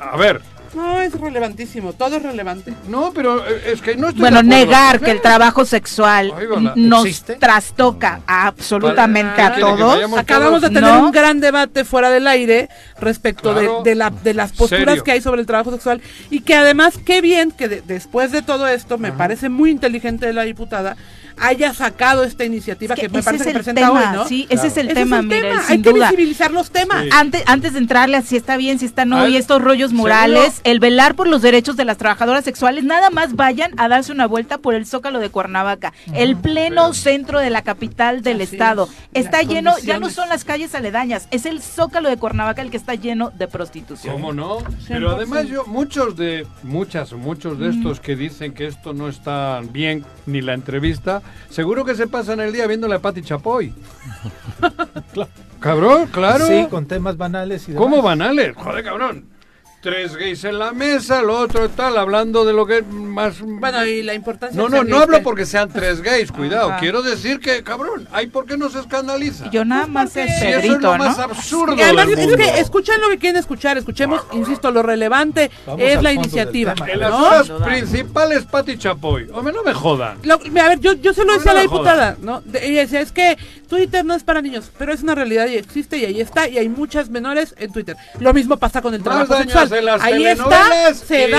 a 0.00 0.16
ver, 0.16 0.40
No, 0.74 1.00
es 1.00 1.12
relevantísimo, 1.18 1.92
todo 1.94 2.16
es 2.16 2.22
relevante. 2.22 2.72
no, 2.88 3.12
pero 3.12 3.44
eh, 3.44 3.72
es 3.72 3.82
que 3.82 3.96
no 3.96 4.08
estoy 4.08 4.20
Bueno, 4.20 4.42
negar 4.42 5.00
que 5.00 5.10
el 5.10 5.20
trabajo 5.20 5.64
sexual 5.64 6.32
nos 6.76 7.06
¿Existe? 7.06 7.34
trastoca 7.34 8.20
absolutamente 8.26 9.42
a 9.42 9.52
¿Quiere 9.54 9.72
que 9.72 9.78
todos. 9.78 10.18
Acabamos 10.18 10.60
de 10.62 10.68
tener 10.68 10.84
¿No? 10.92 11.06
un 11.06 11.10
gran 11.10 11.40
debate 11.40 11.84
fuera 11.84 12.10
del 12.10 12.26
aire 12.26 12.68
respecto 13.00 13.52
de- 13.54 13.60
Claro. 13.66 13.82
de, 13.82 13.94
la, 13.94 14.10
de 14.10 14.34
las 14.34 14.52
posturas 14.52 14.86
Serio. 14.86 15.04
que 15.04 15.12
hay 15.12 15.20
sobre 15.20 15.40
el 15.40 15.46
trabajo 15.46 15.72
sexual 15.72 16.00
y 16.30 16.40
que 16.42 16.54
además 16.54 16.94
qué 17.04 17.20
bien 17.20 17.50
que 17.50 17.68
de- 17.68 17.82
después 17.82 18.30
de 18.32 18.42
todo 18.42 18.68
esto 18.68 18.96
me 18.98 19.10
parece 19.12 19.48
muy 19.48 19.70
inteligente 19.70 20.26
de 20.26 20.32
la 20.32 20.42
diputada 20.42 20.96
haya 21.40 21.74
sacado 21.74 22.24
esta 22.24 22.44
iniciativa 22.44 22.94
que, 22.94 23.02
que 23.02 23.08
me 23.08 23.18
ese 23.20 23.24
parece 23.24 23.42
es 23.42 23.46
que 23.46 23.50
el 23.50 23.56
presenta 23.56 23.80
tema, 23.86 24.10
hoy, 24.10 24.16
¿no? 24.16 24.28
sí, 24.28 24.46
ese 24.50 24.66
es 24.68 24.76
el 24.76 24.86
Ese 24.86 24.94
tema, 24.94 25.16
es 25.16 25.22
el 25.22 25.28
Miren, 25.28 25.42
tema. 25.50 25.62
sin 25.62 25.72
Hay 25.72 25.82
que 25.82 25.92
visibilizar 25.92 26.50
los 26.50 26.70
temas. 26.70 27.02
Sí. 27.04 27.08
Antes, 27.12 27.42
antes 27.46 27.72
de 27.72 27.78
entrarle 27.78 28.16
a 28.16 28.22
si 28.22 28.36
está 28.36 28.56
bien, 28.56 28.78
si 28.78 28.86
está 28.86 29.04
no, 29.04 29.16
Ah, 29.18 29.28
y 29.28 29.36
estos 29.36 29.60
rollos 29.62 29.90
¿seguro? 29.90 30.02
morales, 30.04 30.60
el 30.64 30.80
velar 30.80 31.14
por 31.14 31.26
los 31.28 31.42
derechos 31.42 31.76
de 31.76 31.84
las 31.84 31.96
trabajadoras 31.98 32.44
sexuales, 32.44 32.84
nada 32.84 33.10
más 33.10 33.34
vayan 33.36 33.72
a 33.78 33.88
darse 33.88 34.12
una 34.12 34.26
vuelta 34.26 34.58
por 34.58 34.74
el 34.74 34.86
Zócalo 34.86 35.18
de 35.18 35.30
Cuernavaca, 35.30 35.92
el 36.14 36.36
pleno 36.36 36.92
centro 36.94 37.40
de 37.40 37.50
la 37.50 37.62
capital 37.62 38.22
del 38.22 38.40
Así 38.40 38.54
estado. 38.54 38.88
es. 39.12 39.24
Está 39.24 39.38
Las 39.42 39.48
lleno, 39.48 39.78
ya 39.78 39.98
no 39.98 40.10
son 40.10 40.28
las 40.28 40.44
calles 40.44 40.74
aledañas, 40.74 41.26
es 41.30 41.46
el 41.46 41.60
Zócalo 41.62 42.08
de 42.08 42.16
Cuernavaca 42.16 42.62
el 42.62 42.70
que 42.70 42.76
está 42.76 42.94
lleno 42.94 43.30
de 43.30 43.48
prostitución. 43.48 44.14
¿Cómo 44.14 44.32
no? 44.32 44.58
Pero 44.88 45.10
además 45.10 45.46
yo, 45.48 45.64
muchos 45.66 46.16
de, 46.16 46.46
muchas 46.62 47.12
muchos 47.12 47.58
de 47.58 47.70
estos 47.70 48.00
que 48.00 48.16
dicen 48.16 48.52
que 48.52 48.66
esto 48.66 48.92
no 48.92 49.08
está 49.08 49.60
bien, 49.72 50.04
ni 50.26 50.40
la 50.40 50.54
entrevista, 50.54 51.22
seguro 51.48 51.84
que 51.84 51.94
se 51.94 52.06
pasan 52.06 52.40
el 52.40 52.52
día 52.52 52.66
viendo 52.66 52.88
la 52.88 52.98
Pati 52.98 53.22
Chapoy. 53.22 53.72
Cabrón, 55.60 56.08
claro. 56.10 56.46
Sí, 56.46 56.66
con 56.70 56.86
temas 56.86 57.16
banales 57.16 57.68
y 57.68 57.72
demás. 57.72 57.82
¿Cómo 57.82 58.02
banales? 58.02 58.54
Joder, 58.56 58.82
cabrón. 58.82 59.26
Tres 59.82 60.14
gays 60.14 60.44
en 60.44 60.58
la 60.58 60.72
mesa, 60.72 61.22
lo 61.22 61.38
otro 61.38 61.70
tal, 61.70 61.96
hablando 61.96 62.44
de 62.44 62.52
lo 62.52 62.66
que 62.66 62.78
es 62.78 62.86
más... 62.86 63.40
Bueno, 63.40 63.82
y 63.86 64.02
la 64.02 64.12
importancia 64.12 64.60
No, 64.60 64.68
de 64.68 64.76
no, 64.76 64.84
no 64.84 64.98
hablo 64.98 65.16
que- 65.16 65.22
porque 65.22 65.46
sean 65.46 65.70
tres 65.72 66.02
gays, 66.02 66.30
cuidado. 66.30 66.68
Ajá. 66.72 66.80
Quiero 66.80 67.00
decir 67.00 67.40
que, 67.40 67.62
cabrón, 67.62 68.06
¿hay 68.12 68.26
por 68.26 68.44
qué 68.44 68.58
no 68.58 68.68
se 68.68 68.78
escandaliza? 68.80 69.50
Yo 69.50 69.64
nada 69.64 69.86
más 69.86 70.14
es 70.18 70.38
Si 70.38 70.46
eso 70.48 70.58
es 70.58 70.68
lo 70.68 70.78
¿no? 70.80 70.98
más 70.98 71.18
absurdo 71.18 71.76
Y 71.76 71.80
además 71.80 72.08
del 72.08 72.18
es 72.18 72.26
mundo. 72.28 72.36
que 72.44 72.60
escuchen 72.60 73.00
lo 73.00 73.08
que 73.08 73.16
quieren 73.16 73.38
escuchar, 73.40 73.78
escuchemos, 73.78 74.20
insisto, 74.32 74.70
lo 74.70 74.82
relevante 74.82 75.50
Vamos 75.66 75.80
es 75.82 76.02
la 76.02 76.12
iniciativa. 76.12 76.74
tema. 76.74 76.90
En 76.90 77.00
las 77.00 77.10
¿no? 77.10 77.26
horas 77.26 77.50
principales, 77.64 78.44
Pati 78.44 78.76
Chapoy. 78.76 79.30
Hombre, 79.32 79.54
no 79.54 79.62
me 79.62 79.72
jodan. 79.72 80.18
Lo- 80.24 80.34
a 80.34 80.68
ver, 80.68 80.80
yo, 80.80 80.92
yo 80.92 81.14
se 81.14 81.22
lo 81.24 81.28
No, 81.28 81.38
decía 81.38 81.52
a 81.52 81.54
no 81.54 81.58
la 81.58 81.62
diputada, 81.62 82.16
¿no? 82.20 82.42
De- 82.42 82.66
ella 82.68 82.80
decía, 82.82 83.00
es 83.00 83.12
que 83.12 83.38
Twitter 83.66 84.04
no 84.04 84.14
es 84.14 84.24
para 84.24 84.42
niños, 84.42 84.70
pero 84.76 84.92
es 84.92 85.02
una 85.02 85.14
realidad 85.14 85.46
y 85.46 85.54
existe 85.56 85.96
y 85.96 86.04
ahí 86.04 86.20
está, 86.20 86.48
y 86.48 86.58
hay 86.58 86.68
muchas 86.68 87.08
menores 87.08 87.54
en 87.56 87.72
Twitter. 87.72 87.96
Lo 88.18 88.34
mismo 88.34 88.58
pasa 88.58 88.82
con 88.82 88.92
el 88.92 89.02
trabajo 89.02 89.32
daños 89.32 89.69
en 89.72 89.84
las 89.84 90.02
Ahí 90.02 90.24
está, 90.26 90.94
se 90.94 91.28
y- 91.28 91.30
da, 91.30 91.38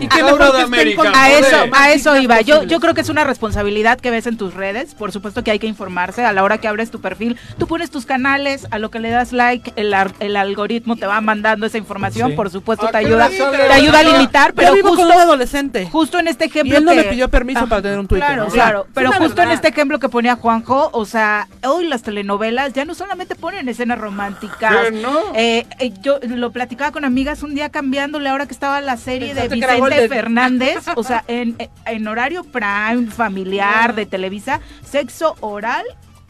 y 0.00 0.04
y 0.04 0.08
que 0.08 0.22
mejor 0.22 0.38
de 0.38 0.44
que 0.44 0.50
estén 0.50 0.64
América. 0.64 0.96
con 1.02 1.14
A 1.16 1.30
eso, 1.30 1.56
a 1.72 1.90
eso 1.92 2.16
iba. 2.16 2.40
Yo, 2.40 2.62
yo 2.64 2.80
creo 2.80 2.94
que 2.94 3.00
es 3.00 3.08
una 3.08 3.24
responsabilidad 3.24 3.98
que 4.00 4.10
ves 4.10 4.26
en 4.26 4.36
tus 4.36 4.54
redes. 4.54 4.94
Por 4.94 5.12
supuesto 5.12 5.42
que 5.44 5.50
hay 5.50 5.58
que 5.58 5.66
informarse. 5.66 6.24
A 6.24 6.32
la 6.32 6.42
hora 6.44 6.58
que 6.58 6.68
abres 6.68 6.90
tu 6.90 7.00
perfil, 7.00 7.36
tú 7.58 7.66
pones 7.66 7.90
tus 7.90 8.06
canales, 8.06 8.66
a 8.70 8.78
lo 8.78 8.90
que 8.90 8.98
le 9.00 9.10
das 9.10 9.32
like, 9.32 9.72
el, 9.76 9.94
ar- 9.94 10.14
el 10.20 10.36
algoritmo 10.36 10.96
te 10.96 11.06
va 11.06 11.20
mandando 11.20 11.66
esa 11.66 11.78
información. 11.78 12.30
Sí. 12.30 12.36
Por 12.36 12.50
supuesto, 12.50 12.86
¿A 12.86 12.90
te 12.90 12.98
ayuda, 12.98 13.28
le 13.28 13.36
te 13.38 13.72
ayuda 13.72 14.00
a 14.00 14.02
limitar, 14.02 14.50
Yo 14.50 14.54
pero 14.56 14.72
con 14.82 14.90
justo, 14.96 15.06
un 15.06 15.12
adolescente. 15.12 15.88
justo 15.90 16.18
en 16.18 16.28
este 16.28 16.46
Y 16.46 16.48
ejemplo 16.48 16.78
él 16.78 16.84
no 16.84 16.90
que- 16.92 16.96
me 16.98 17.04
pidió 17.04 17.28
permiso 17.28 17.60
Ah, 17.64 17.66
para 17.68 17.82
tener 17.82 17.98
un 17.98 18.06
Twitter. 18.08 18.26
Claro, 18.26 18.46
o 18.46 18.50
sea, 18.50 18.64
claro. 18.64 18.86
Pero 18.94 19.12
justo 19.12 19.42
en 19.42 19.50
este 19.50 19.68
ejemplo 19.68 19.98
que 19.98 20.08
ponía 20.08 20.36
Juanjo, 20.36 20.90
o 20.92 21.04
sea, 21.04 21.48
hoy 21.64 21.86
las 21.86 22.02
telenovelas 22.02 22.72
ya 22.72 22.84
no 22.84 22.94
solamente 22.94 23.34
ponen 23.34 23.68
escenas 23.68 23.98
románticas. 23.98 24.74
¿Qué 24.84 24.90
no? 24.92 25.18
Eh, 25.34 25.66
eh, 25.78 25.92
yo 26.02 26.18
lo 26.22 26.50
platicaba 26.52 26.90
con 26.90 27.04
amigas 27.04 27.42
un 27.42 27.54
día 27.54 27.69
cambiándole 27.70 28.28
ahora 28.28 28.46
que 28.46 28.52
estaba 28.52 28.80
la 28.80 28.96
serie 28.96 29.34
de 29.34 29.48
Vicente. 29.48 30.08
Fernández, 30.08 30.86
o 30.96 31.02
sea, 31.02 31.24
en, 31.28 31.56
en 31.86 32.08
horario 32.08 32.44
prime, 32.44 33.10
familiar, 33.10 33.94
de 33.94 34.06
Televisa, 34.06 34.60
sexo 34.84 35.36
oral 35.40 35.84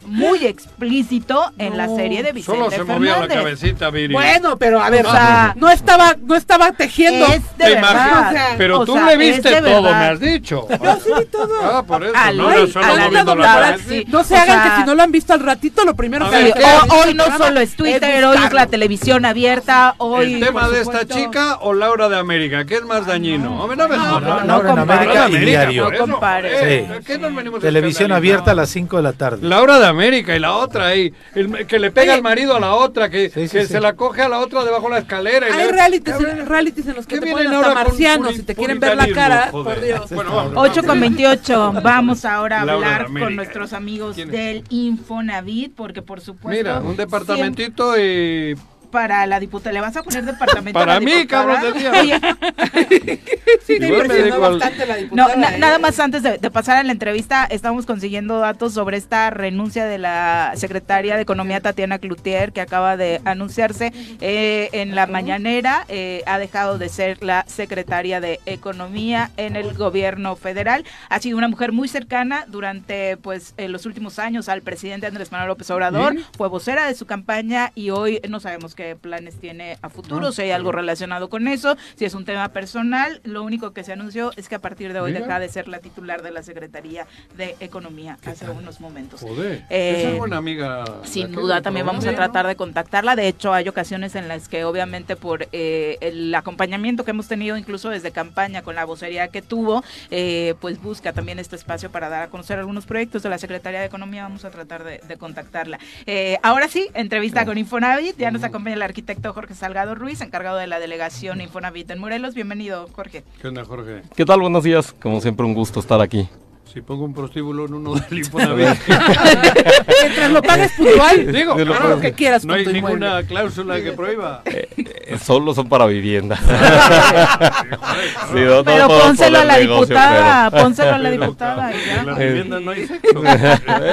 muy 0.05 0.45
explícito 0.45 1.51
en 1.57 1.77
la 1.77 1.87
serie 1.87 2.23
de 2.23 2.31
Vicente 2.31 2.57
Solo 2.59 2.71
se 2.71 2.83
movía 2.83 3.11
la 3.11 3.15
Fernández. 3.27 3.37
cabecita, 3.37 3.89
Viri. 3.89 4.13
Bueno, 4.13 4.57
pero 4.57 4.81
a 4.81 4.89
ver, 4.89 5.05
O 5.05 5.11
sea, 5.11 5.53
no 5.57 5.69
estaba, 5.69 6.15
no 6.21 6.35
estaba 6.35 6.71
tejiendo. 6.71 7.25
Es 7.27 7.41
de 7.57 7.65
Te 7.65 7.75
verdad. 7.75 7.79
imaginas, 7.91 8.27
o 8.27 8.31
sea, 8.31 8.55
pero 8.57 8.79
o 8.79 8.85
tú 8.85 8.93
sea, 8.93 9.05
le 9.05 9.13
es 9.13 9.19
viste 9.19 9.49
de 9.61 9.61
todo, 9.71 9.81
me 9.83 9.89
has 10.05 10.19
dicho. 10.19 10.67
Yo 10.69 10.95
sí 11.03 11.09
vi 11.19 11.25
todo. 11.25 11.49
Ah, 11.63 11.83
por 11.83 12.03
eso, 12.03 12.13
no 12.13 12.67
solo 12.67 13.43
a 13.43 13.59
la 13.59 13.77
sí. 13.77 14.05
No 14.07 14.23
se 14.23 14.33
O 14.33 14.37
hagan 14.37 14.63
sea, 14.63 14.75
que 14.75 14.81
si 14.81 14.87
no 14.87 14.95
lo 14.95 15.03
han 15.03 15.11
visto 15.11 15.33
al 15.33 15.39
ratito, 15.41 15.85
lo 15.85 15.95
primero 15.95 16.29
que 16.29 16.53
O- 16.89 16.95
hoy 16.95 17.13
no 17.13 17.25
solo 17.37 17.59
es 17.59 17.75
Twitter, 17.75 18.23
hoy 18.25 18.37
es 18.45 18.53
la 18.53 18.67
televisión 18.67 19.25
abierta, 19.25 19.95
hoy... 19.97 20.35
¿El 20.35 20.39
tema 20.45 20.69
de 20.69 20.81
esta 20.81 21.05
chica 21.07 21.57
o 21.61 21.73
Laura 21.73 22.09
de 22.09 22.17
América? 22.17 22.65
¿Qué 22.65 22.75
es 22.75 22.83
más 22.85 23.05
dañino? 23.05 23.51
No 23.51 23.67
me 23.67 23.75
no, 23.75 23.87
jodas. 23.87 24.21
no, 24.21 24.39
no 24.41 24.45
Laura 24.45 24.69
compares. 24.75 25.17
América 25.17 25.29
y 25.29 25.45
diario. 25.45 25.91
No 25.91 25.97
compares. 25.97 26.59
joder, 26.59 26.87
Sí. 26.97 27.03
¿qué 27.05 27.17
nos 27.17 27.35
venimos 27.35 27.59
a 27.59 27.61
Televisión 27.61 28.11
abierta 28.11 28.51
a 28.51 28.55
las 28.55 28.69
5 28.69 28.97
de 28.97 29.03
la 29.03 29.13
tarde. 29.13 29.47
Laura 29.47 29.79
de 29.79 29.87
América 29.91 30.35
y 30.35 30.39
la 30.39 30.55
otra 30.55 30.87
ahí, 30.87 31.13
el- 31.35 31.67
que 31.67 31.79
le 31.79 31.91
pega 31.91 32.11
Oye. 32.11 32.17
al 32.17 32.21
marido 32.23 32.55
a 32.55 32.59
la 32.59 32.73
otra, 32.73 33.09
que, 33.09 33.29
Sí, 33.29 33.47
sí, 33.47 33.57
que 33.57 33.65
sí. 33.65 33.73
se 33.73 33.79
la 33.79 33.93
coge 33.93 34.21
a 34.23 34.29
la 34.29 34.39
otra 34.39 34.63
debajo 34.65 34.85
de 34.85 34.89
la 34.95 34.99
escalera. 34.99 35.47
Y 35.47 35.51
Hay 35.51 35.65
le- 35.67 35.71
realities, 35.71 36.15
Cabrón, 36.15 36.45
realities 36.47 36.87
en 36.87 36.95
los 36.95 37.05
que 37.07 37.15
¿qué 37.19 37.25
te 37.25 37.31
ponen 37.31 37.53
hasta 37.53 37.73
marcianos 37.73 38.37
y 38.39 38.43
te 38.43 38.55
quieren 38.55 38.79
ver 38.79 38.97
la 38.97 39.07
cara, 39.09 39.47
joder? 39.51 39.75
por 39.77 39.85
Dios. 39.85 40.09
Bueno, 40.11 40.35
vamos. 40.35 40.53
8 40.55 40.83
con 40.83 40.99
28. 40.99 41.73
Vamos 41.83 42.25
ahora 42.25 42.59
a 42.59 42.61
hablar 42.61 43.07
con 43.07 43.35
nuestros 43.35 43.73
amigos 43.73 44.15
del 44.15 44.63
Infonavit, 44.69 45.73
porque 45.75 46.01
por 46.01 46.21
supuesto. 46.21 46.49
Mira, 46.57 46.79
un 46.81 46.95
departamentito 46.97 47.97
y 47.99 48.55
Para 48.91 49.25
la 49.25 49.39
diputada, 49.39 49.73
¿le 49.73 49.81
vas 49.81 49.95
a 49.97 50.03
poner 50.03 50.25
departamento 50.25 50.77
Para 50.79 50.93
a 50.93 50.99
la 50.99 51.05
mí, 51.05 51.11
diputada? 51.13 51.59
cabrón, 51.61 51.73
decía. 51.73 51.91
Oye, 52.01 52.19
Sí, 53.65 53.77
me 53.79 53.87
impresionó 53.87 54.35
al- 54.45 54.59
bastante 54.59 54.85
la 54.85 54.95
no, 55.11 55.35
na- 55.35 55.55
¿eh? 55.55 55.57
nada 55.59 55.79
más 55.79 55.99
antes 55.99 56.23
de, 56.23 56.37
de 56.37 56.51
pasar 56.51 56.77
a 56.77 56.83
la 56.83 56.91
entrevista, 56.91 57.45
estamos 57.49 57.85
consiguiendo 57.85 58.39
datos 58.39 58.73
sobre 58.73 58.97
esta 58.97 59.29
renuncia 59.29 59.85
de 59.85 59.97
la 59.97 60.51
secretaria 60.55 61.15
de 61.15 61.21
Economía 61.21 61.61
Tatiana 61.61 61.99
Cloutier, 61.99 62.51
que 62.51 62.61
acaba 62.61 62.97
de 62.97 63.21
anunciarse 63.25 63.93
eh, 64.19 64.69
en 64.73 64.95
la 64.95 65.07
mañanera. 65.07 65.85
eh, 65.87 66.23
ha 66.25 66.37
dejado 66.39 66.77
de 66.77 66.89
ser 66.89 67.23
la 67.23 67.45
secretaria 67.47 68.19
de 68.19 68.39
Economía 68.45 69.31
en 69.37 69.55
el 69.55 69.73
gobierno 69.73 70.35
federal. 70.35 70.85
Ha 71.09 71.19
sido 71.19 71.37
una 71.37 71.47
mujer 71.47 71.71
muy 71.71 71.87
cercana 71.87 72.45
durante 72.47 73.17
pues 73.17 73.53
en 73.57 73.71
los 73.71 73.85
últimos 73.85 74.19
años 74.19 74.49
al 74.49 74.61
presidente 74.61 75.07
Andrés 75.07 75.31
Manuel 75.31 75.49
López 75.49 75.69
Obrador. 75.71 76.13
¿Sí? 76.15 76.25
Fue 76.37 76.47
vocera 76.49 76.87
de 76.87 76.95
su 76.95 77.05
campaña 77.05 77.71
y 77.75 77.89
hoy 77.91 78.19
no 78.29 78.39
sabemos 78.39 78.75
qué 78.75 78.80
planes 79.01 79.39
tiene 79.39 79.77
a 79.81 79.89
futuro, 79.89 80.31
si 80.31 80.43
hay 80.43 80.51
algo 80.51 80.71
relacionado 80.71 81.29
con 81.29 81.47
eso, 81.47 81.77
si 81.95 82.05
es 82.05 82.13
un 82.13 82.25
tema 82.25 82.49
personal. 82.49 83.21
Lo 83.23 83.43
único 83.43 83.73
que 83.73 83.83
se 83.83 83.93
anunció 83.93 84.31
es 84.35 84.49
que 84.49 84.55
a 84.55 84.59
partir 84.59 84.93
de 84.93 84.99
hoy 84.99 85.11
deja 85.13 85.39
de 85.39 85.49
ser 85.49 85.67
la 85.67 85.79
titular 85.79 86.21
de 86.21 86.31
la 86.31 86.43
Secretaría 86.43 87.07
de 87.37 87.55
Economía 87.59 88.17
hace 88.25 88.49
unos 88.49 88.79
momentos. 88.79 89.21
Joder, 89.21 89.63
Eh, 89.69 90.11
es 90.11 90.17
buena 90.17 90.37
amiga. 90.37 90.83
Sin 91.03 91.31
duda, 91.31 91.61
también 91.61 91.85
vamos 91.85 92.05
a 92.05 92.13
tratar 92.15 92.47
de 92.47 92.55
contactarla. 92.55 93.15
De 93.15 93.27
hecho, 93.27 93.53
hay 93.53 93.67
ocasiones 93.67 94.15
en 94.15 94.27
las 94.27 94.47
que 94.47 94.63
obviamente 94.65 95.15
por 95.15 95.47
eh, 95.51 95.97
el 96.01 96.33
acompañamiento 96.33 97.03
que 97.05 97.11
hemos 97.11 97.27
tenido 97.27 97.57
incluso 97.57 97.89
desde 97.89 98.11
campaña 98.11 98.61
con 98.61 98.75
la 98.75 98.85
vocería 98.85 99.27
que 99.29 99.41
tuvo, 99.41 99.83
eh, 100.09 100.55
pues 100.59 100.81
busca 100.81 101.13
también 101.13 101.39
este 101.39 101.55
espacio 101.55 101.91
para 101.91 102.09
dar 102.09 102.23
a 102.23 102.27
conocer 102.29 102.59
algunos 102.59 102.85
proyectos 102.85 103.23
de 103.23 103.29
la 103.29 103.37
Secretaría 103.37 103.79
de 103.79 103.85
Economía. 103.85 104.23
Vamos 104.23 104.45
a 104.45 104.51
tratar 104.51 104.83
de, 104.83 104.99
de 105.07 105.17
contactarla. 105.17 105.79
Eh, 106.05 106.37
ahora 106.43 106.67
sí, 106.67 106.87
entrevista 106.93 107.45
con 107.45 107.57
Infonavit. 107.57 108.17
Ya 108.17 108.31
nos 108.31 108.43
acompaña 108.43 108.70
el 108.71 108.81
arquitecto 108.81 109.33
Jorge 109.33 109.53
Salgado 109.53 109.95
Ruiz, 109.95 110.21
encargado 110.21 110.57
de 110.57 110.67
la 110.67 110.79
delegación 110.79 111.41
Infonavit 111.41 111.91
en 111.91 111.99
Morelos. 111.99 112.33
Bienvenido, 112.33 112.87
Jorge. 112.93 113.23
¿Qué 113.41 113.47
onda, 113.47 113.65
Jorge? 113.65 114.01
¿Qué 114.15 114.25
tal? 114.25 114.41
Buenos 114.41 114.63
días. 114.63 114.93
Como 115.01 115.21
siempre, 115.21 115.45
un 115.45 115.53
gusto 115.53 115.79
estar 115.79 116.01
aquí. 116.01 116.27
Si 116.73 116.81
pongo 116.81 117.03
un 117.03 117.13
prostíbulo 117.13 117.65
en 117.65 117.73
uno 117.73 117.95
del 118.09 118.19
Infonavit. 118.19 118.79
Mientras 120.01 120.31
lo 120.31 120.41
pagues 120.41 120.71
puntual, 120.77 121.31
Digo, 121.31 121.53
haz 121.53 121.63
claro, 121.65 121.89
lo 121.89 121.99
que 121.99 122.13
quieras 122.13 122.45
no 122.45 122.53
hay 122.53 122.61
inmueble. 122.61 122.81
ninguna 122.81 123.23
cláusula 123.23 123.81
que 123.81 123.91
prohíba. 123.91 124.41
Eh, 124.45 125.17
solo 125.21 125.53
son 125.53 125.67
para 125.67 125.85
vivienda. 125.85 126.37
Sí, 126.37 128.39
no- 128.39 128.55
no 128.57 128.63
pero 128.63 128.87
pónselo 128.87 129.39
a 129.39 129.45
la 129.45 129.57
negocio, 129.57 129.81
diputada, 129.87 130.49
pero- 130.49 130.63
pónselo 130.63 130.93
a 130.93 130.97
la 130.97 131.11
diputada. 131.11 131.71
y 131.75 131.85
ya. 131.85 131.99
En 131.99 132.05
las 132.05 132.19
Eh. 132.19 132.27
viviendas 132.27 132.61
no 132.61 132.71
hay 132.71 132.87
sexo. 132.87 133.21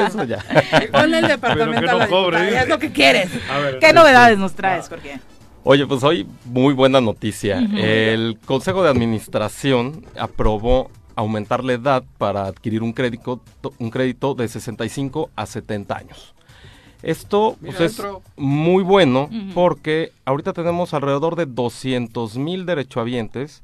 Eso 0.06 0.24
ya. 0.24 0.38
Ponle 0.92 1.18
el 1.18 1.26
departamento 1.28 1.90
a 1.90 1.94
la 1.94 2.06
cobre, 2.06 2.38
diputada, 2.40 2.62
es 2.62 2.68
lo 2.68 2.78
que 2.78 2.92
quieres. 2.92 3.30
Ver, 3.32 3.78
¿Qué 3.80 3.92
novedades 3.92 4.38
nos 4.38 4.54
traes, 4.54 4.88
Jorge? 4.88 5.18
Oye, 5.64 5.86
pues 5.86 6.02
hoy 6.04 6.26
muy 6.44 6.72
buena 6.74 7.00
noticia. 7.00 7.58
El 7.76 8.38
Consejo 8.44 8.82
de 8.84 8.90
Administración 8.90 10.04
aprobó 10.18 10.90
aumentar 11.18 11.64
la 11.64 11.72
edad 11.72 12.04
para 12.16 12.46
adquirir 12.46 12.82
un 12.82 12.92
crédito, 12.92 13.42
un 13.78 13.90
crédito 13.90 14.34
de 14.34 14.46
65 14.46 15.30
a 15.34 15.46
70 15.46 15.96
años. 15.96 16.34
Esto 17.02 17.56
pues, 17.60 17.80
es 17.80 18.02
muy 18.36 18.82
bueno 18.84 19.28
porque 19.54 20.12
ahorita 20.24 20.52
tenemos 20.52 20.94
alrededor 20.94 21.34
de 21.34 21.46
200 21.46 22.36
mil 22.36 22.66
derechohabientes 22.66 23.62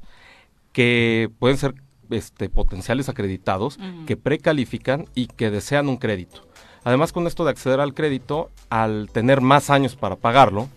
que 0.73 1.29
pueden 1.39 1.57
ser 1.57 1.75
este, 2.09 2.49
potenciales 2.49 3.07
acreditados, 3.07 3.79
que 4.05 4.17
precalifican 4.17 5.05
y 5.15 5.27
que 5.27 5.49
desean 5.49 5.87
un 5.87 5.97
crédito. 5.97 6.47
Además, 6.83 7.13
con 7.13 7.25
esto 7.25 7.45
de 7.45 7.51
acceder 7.51 7.79
al 7.79 7.93
crédito, 7.93 8.51
al 8.69 9.09
tener 9.11 9.39
más 9.39 9.69
años 9.69 9.95
para 9.95 10.17
pagarlo, 10.17 10.69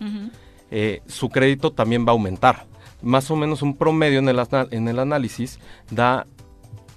eh, 0.71 1.01
su 1.07 1.29
crédito 1.29 1.71
también 1.71 2.05
va 2.05 2.09
a 2.09 2.13
aumentar. 2.13 2.65
Más 3.01 3.29
o 3.31 3.35
menos 3.35 3.61
un 3.61 3.75
promedio 3.75 4.19
en 4.19 4.29
el, 4.29 4.41
en 4.71 4.87
el 4.87 4.99
análisis 4.99 5.59
da 5.91 6.25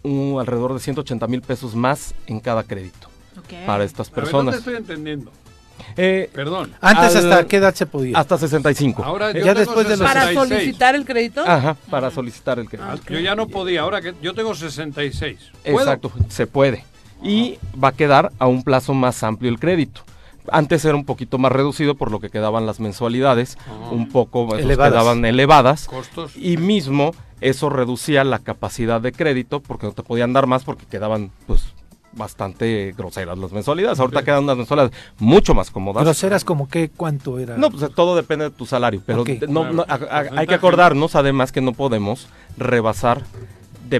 un- 0.02 0.38
alrededor 0.40 0.74
de 0.74 0.80
180 0.80 1.26
mil 1.26 1.42
pesos 1.42 1.74
más 1.74 2.14
en 2.26 2.40
cada 2.40 2.62
crédito 2.64 3.08
para 3.66 3.84
estas 3.84 4.08
A 4.08 4.10
ver, 4.10 4.18
no 4.18 4.24
te 4.24 4.30
personas. 4.32 4.54
estoy 4.56 4.74
entendiendo. 4.76 5.30
Eh, 5.96 6.30
Perdón. 6.32 6.72
Antes, 6.80 7.16
Al- 7.16 7.32
¿hasta 7.32 7.46
qué 7.46 7.56
edad 7.56 7.74
se 7.74 7.86
podía? 7.86 8.16
hasta 8.18 8.38
65. 8.38 9.02
Ahora 9.04 9.32
yo 9.32 9.38
Ya 9.40 9.46
tengo 9.54 9.58
después 9.60 9.88
de 9.88 9.96
los- 9.96 10.06
Para 10.06 10.22
66. 10.26 10.60
solicitar 10.62 10.94
el 10.94 11.04
crédito. 11.04 11.42
Ajá, 11.46 11.76
para 11.90 12.10
solicitar 12.10 12.58
el 12.58 12.68
crédito. 12.68 12.90
Ah, 12.92 12.98
Yo 13.10 13.18
ya 13.18 13.34
no 13.34 13.48
podía, 13.48 13.80
ahora 13.82 14.00
que 14.00 14.14
yo 14.22 14.32
tengo 14.34 14.54
66. 14.54 15.38
¿Puedo? 15.64 15.78
Exacto, 15.80 16.12
se 16.28 16.46
puede. 16.46 16.84
Y 17.22 17.58
va 17.82 17.88
a 17.88 17.92
quedar 17.92 18.32
a 18.38 18.46
un 18.46 18.62
plazo 18.62 18.94
más 18.94 19.22
amplio 19.22 19.50
el 19.50 19.58
crédito. 19.58 20.02
Antes 20.50 20.84
era 20.84 20.94
un 20.96 21.04
poquito 21.04 21.38
más 21.38 21.52
reducido 21.52 21.94
por 21.94 22.10
lo 22.10 22.18
que 22.20 22.30
quedaban 22.30 22.66
las 22.66 22.80
mensualidades, 22.80 23.56
Ah. 23.68 23.90
un 23.90 24.08
poco 24.08 24.54
Elevadas. 24.56 24.92
quedaban 24.92 25.24
elevadas. 25.24 25.86
Costos. 25.86 26.36
Y 26.36 26.56
mismo 26.56 27.12
eso 27.40 27.68
reducía 27.70 28.24
la 28.24 28.38
capacidad 28.40 29.00
de 29.00 29.12
crédito 29.12 29.60
porque 29.60 29.86
no 29.86 29.92
te 29.92 30.02
podían 30.02 30.32
dar 30.32 30.46
más 30.46 30.64
porque 30.64 30.86
quedaban 30.86 31.30
pues 31.46 31.64
bastante 32.14 32.92
groseras 32.96 33.38
las 33.38 33.52
mensualidades. 33.52 33.98
Ahorita 33.98 34.22
quedan 34.22 34.44
unas 34.44 34.56
mensualidades 34.58 34.94
mucho 35.18 35.54
más 35.54 35.70
cómodas. 35.70 36.04
Groseras 36.04 36.44
como 36.44 36.68
qué, 36.68 36.90
cuánto 36.94 37.38
era. 37.38 37.56
No, 37.56 37.70
pues 37.70 37.90
todo 37.94 38.14
depende 38.16 38.44
de 38.44 38.50
tu 38.50 38.66
salario, 38.66 39.00
pero 39.06 39.24
no- 39.48 39.72
no, 39.72 39.82
a- 39.82 39.94
a- 39.94 39.98
Porcentaje. 39.98 40.30
hay 40.38 40.46
que 40.46 40.54
acordarnos 40.54 41.14
además 41.16 41.52
que 41.52 41.60
no 41.62 41.72
podemos 41.72 42.28
rebasar 42.58 43.22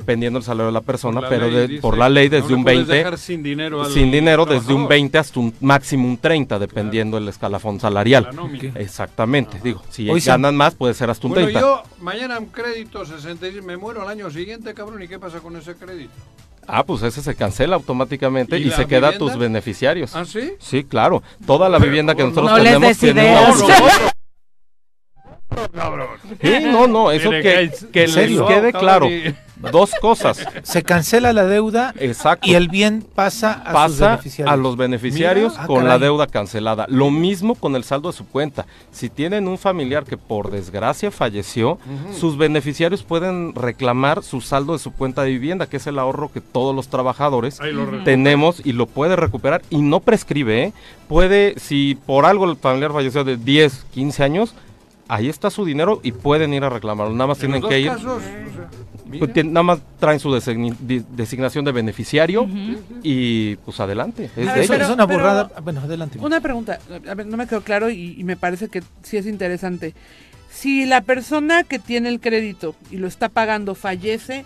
dependiendo 0.01 0.39
del 0.39 0.45
salario 0.45 0.67
de 0.67 0.73
la 0.73 0.81
persona, 0.81 1.21
la 1.21 1.29
pero 1.29 1.49
de- 1.51 1.69
dice 1.69 1.81
por 1.81 1.97
la 1.99 2.09
ley 2.09 2.29
desde 2.29 2.51
no 2.51 2.57
un 2.59 2.63
puedes 2.65 2.79
20 2.87 2.95
dejar 2.95 3.19
sin 3.19 3.43
dinero 3.43 3.85
sin 3.87 4.11
dinero 4.11 4.45
desde 4.45 4.59
un 4.59 4.65
trabajador. 4.67 4.89
20 4.89 5.19
hasta 5.19 5.41
un 5.41 5.55
máximo 5.61 6.09
un 6.09 6.19
30 6.19 6.59
dependiendo 6.59 7.17
del 7.17 7.29
escalafón 7.29 7.79
salarial. 7.81 8.29
Exactamente, 8.75 9.59
digo, 9.63 9.83
si 9.91 10.09
Hoy 10.11 10.21
ganan 10.21 10.57
más 10.57 10.75
puede 10.75 10.95
ser 10.95 11.11
hasta 11.11 11.27
un 11.27 11.35
Bueno, 11.35 11.47
30. 11.49 11.61
yo 11.61 11.83
mañana 12.01 12.39
un 12.39 12.47
crédito 12.47 13.05
66, 13.07 13.63
me 13.65 13.77
muero 13.77 14.03
al 14.03 14.09
año 14.09 14.31
siguiente, 14.31 14.75
cabrón, 14.75 15.03
¿y 15.03 15.09
qué 15.09 15.19
pasa 15.19 15.41
con 15.41 15.57
ese 15.57 15.75
crédito? 15.75 16.13
Ah, 16.67 16.85
pues 16.85 17.03
ese 17.03 17.23
se 17.23 17.35
cancela 17.35 17.75
automáticamente 17.75 18.57
¿Y 18.57 18.71
se 18.71 18.87
queda 18.87 19.09
a 19.09 19.19
tus 19.19 19.37
beneficiarios. 19.37 20.15
¿Ah, 20.15 20.25
sí? 20.25 20.53
Sí, 20.61 20.85
claro. 20.85 21.21
Toda 21.45 21.69
la 21.69 21.79
vivienda 21.81 22.15
que 22.15 22.23
nosotros 22.23 22.51
No 22.53 22.57
les 22.59 22.65
tenemos 22.67 22.89
des 22.89 22.99
tiene 22.99 23.35
Sí, 26.41 26.55
no, 26.63 26.87
no, 26.87 27.11
eso 27.11 27.31
Mire, 27.31 27.43
que, 27.43 27.71
que- 27.71 27.89
que 27.91 28.05
¿En 28.05 28.15
les 28.15 28.43
quede 28.43 28.73
claro. 28.73 29.09
Dos 29.71 29.93
cosas. 30.01 30.45
Se 30.65 30.83
cancela 30.83 31.33
la 31.33 31.45
deuda 31.45 31.95
Exacto. 32.01 32.49
y 32.49 32.55
el 32.57 32.69
bien 32.69 33.07
pasa 33.15 33.53
a 33.53 33.65
sus 33.67 33.73
pasa 33.73 34.09
beneficiarios. 34.09 34.53
a 34.53 34.57
los 34.57 34.77
beneficiarios 34.77 35.53
Mira. 35.53 35.63
Ah, 35.63 35.67
con 35.69 35.87
la 35.87 35.99
deuda 36.01 36.27
cancelada. 36.27 36.87
Lo 36.89 37.13
mismo 37.13 37.55
con 37.55 37.77
el 37.77 37.85
saldo 37.85 38.11
de 38.11 38.17
su 38.19 38.27
cuenta. 38.27 38.67
Si 38.91 39.09
tienen 39.09 39.47
un 39.47 39.59
familiar 39.59 40.03
que 40.03 40.17
por 40.17 40.51
desgracia 40.51 41.13
falleció, 41.13 41.79
sus 42.19 42.37
beneficiarios 42.37 43.05
pueden 43.05 43.55
reclamar 43.55 44.25
su 44.25 44.41
saldo 44.41 44.73
de 44.73 44.81
su 44.81 44.93
cuenta 44.95 45.23
de 45.23 45.31
vivienda, 45.31 45.69
que 45.69 45.77
es 45.77 45.87
el 45.87 46.01
ahorro 46.01 46.33
que 46.33 46.41
todos 46.41 46.75
los 46.75 46.89
trabajadores 46.89 47.61
lo 47.61 48.03
tenemos 48.03 48.61
y 48.67 48.73
lo 48.73 48.87
puede 48.87 49.15
recuperar 49.15 49.63
y 49.71 49.77
no 49.81 50.01
prescribe. 50.01 50.61
¿eh? 50.65 50.73
Puede, 51.09 51.55
si 51.61 51.97
por 52.05 52.27
algo 52.27 52.51
el 52.51 52.57
familiar 52.57 52.91
falleció 52.93 53.23
de 53.23 53.37
10, 53.37 53.87
15 53.95 54.25
años, 54.25 54.55
ahí 55.15 55.29
está 55.29 55.51
su 55.51 55.65
dinero 55.65 56.01
y 56.03 56.13
pueden 56.13 56.55
ir 56.55 56.65
a 56.65 56.69
reclamarlo. 56.71 57.13
Nada 57.15 57.29
más 57.29 57.43
En 57.43 57.51
los 57.53 57.61
tienen 57.61 57.61
dos 57.63 57.71
que 57.71 57.81
ir. 57.81 57.89
casos, 57.89 58.05
o 58.07 58.21
sea, 58.21 58.45
mira. 59.07 59.27
Pues, 59.33 59.45
nada 59.45 59.63
más 59.63 59.81
traen 59.99 60.19
su 60.21 60.31
designi- 60.31 60.75
di- 60.81 61.05
designación 61.11 61.65
de 61.65 61.73
beneficiario 61.73 62.47
y 63.03 63.57
pues 63.57 63.79
adelante. 63.81 64.25
Es 64.37 64.47
ver, 64.47 64.59
Eso 64.59 64.75
ellos. 64.75 64.89
es 64.89 64.95
una 64.95 65.07
pero- 65.07 65.19
borrada. 65.19 65.51
Bueno, 65.63 65.81
adelante. 65.83 66.19
Una 66.19 66.41
pregunta, 66.41 66.79
a 67.09 67.15
ver, 67.15 67.27
no 67.27 67.37
me 67.37 67.47
quedó 67.47 67.61
claro 67.63 67.91
y, 67.91 68.15
y 68.19 68.25
me 68.25 68.37
parece 68.37 68.69
que 68.69 68.83
sí 69.03 69.17
es 69.19 69.27
interesante. 69.27 69.95
Si 70.51 70.85
la 70.87 71.01
persona 71.03 71.65
que 71.65 71.79
tiene 71.79 72.09
el 72.09 72.21
crédito 72.21 72.75
y 72.91 72.97
lo 72.97 73.07
está 73.07 73.29
pagando 73.29 73.75
fallece, 73.75 74.45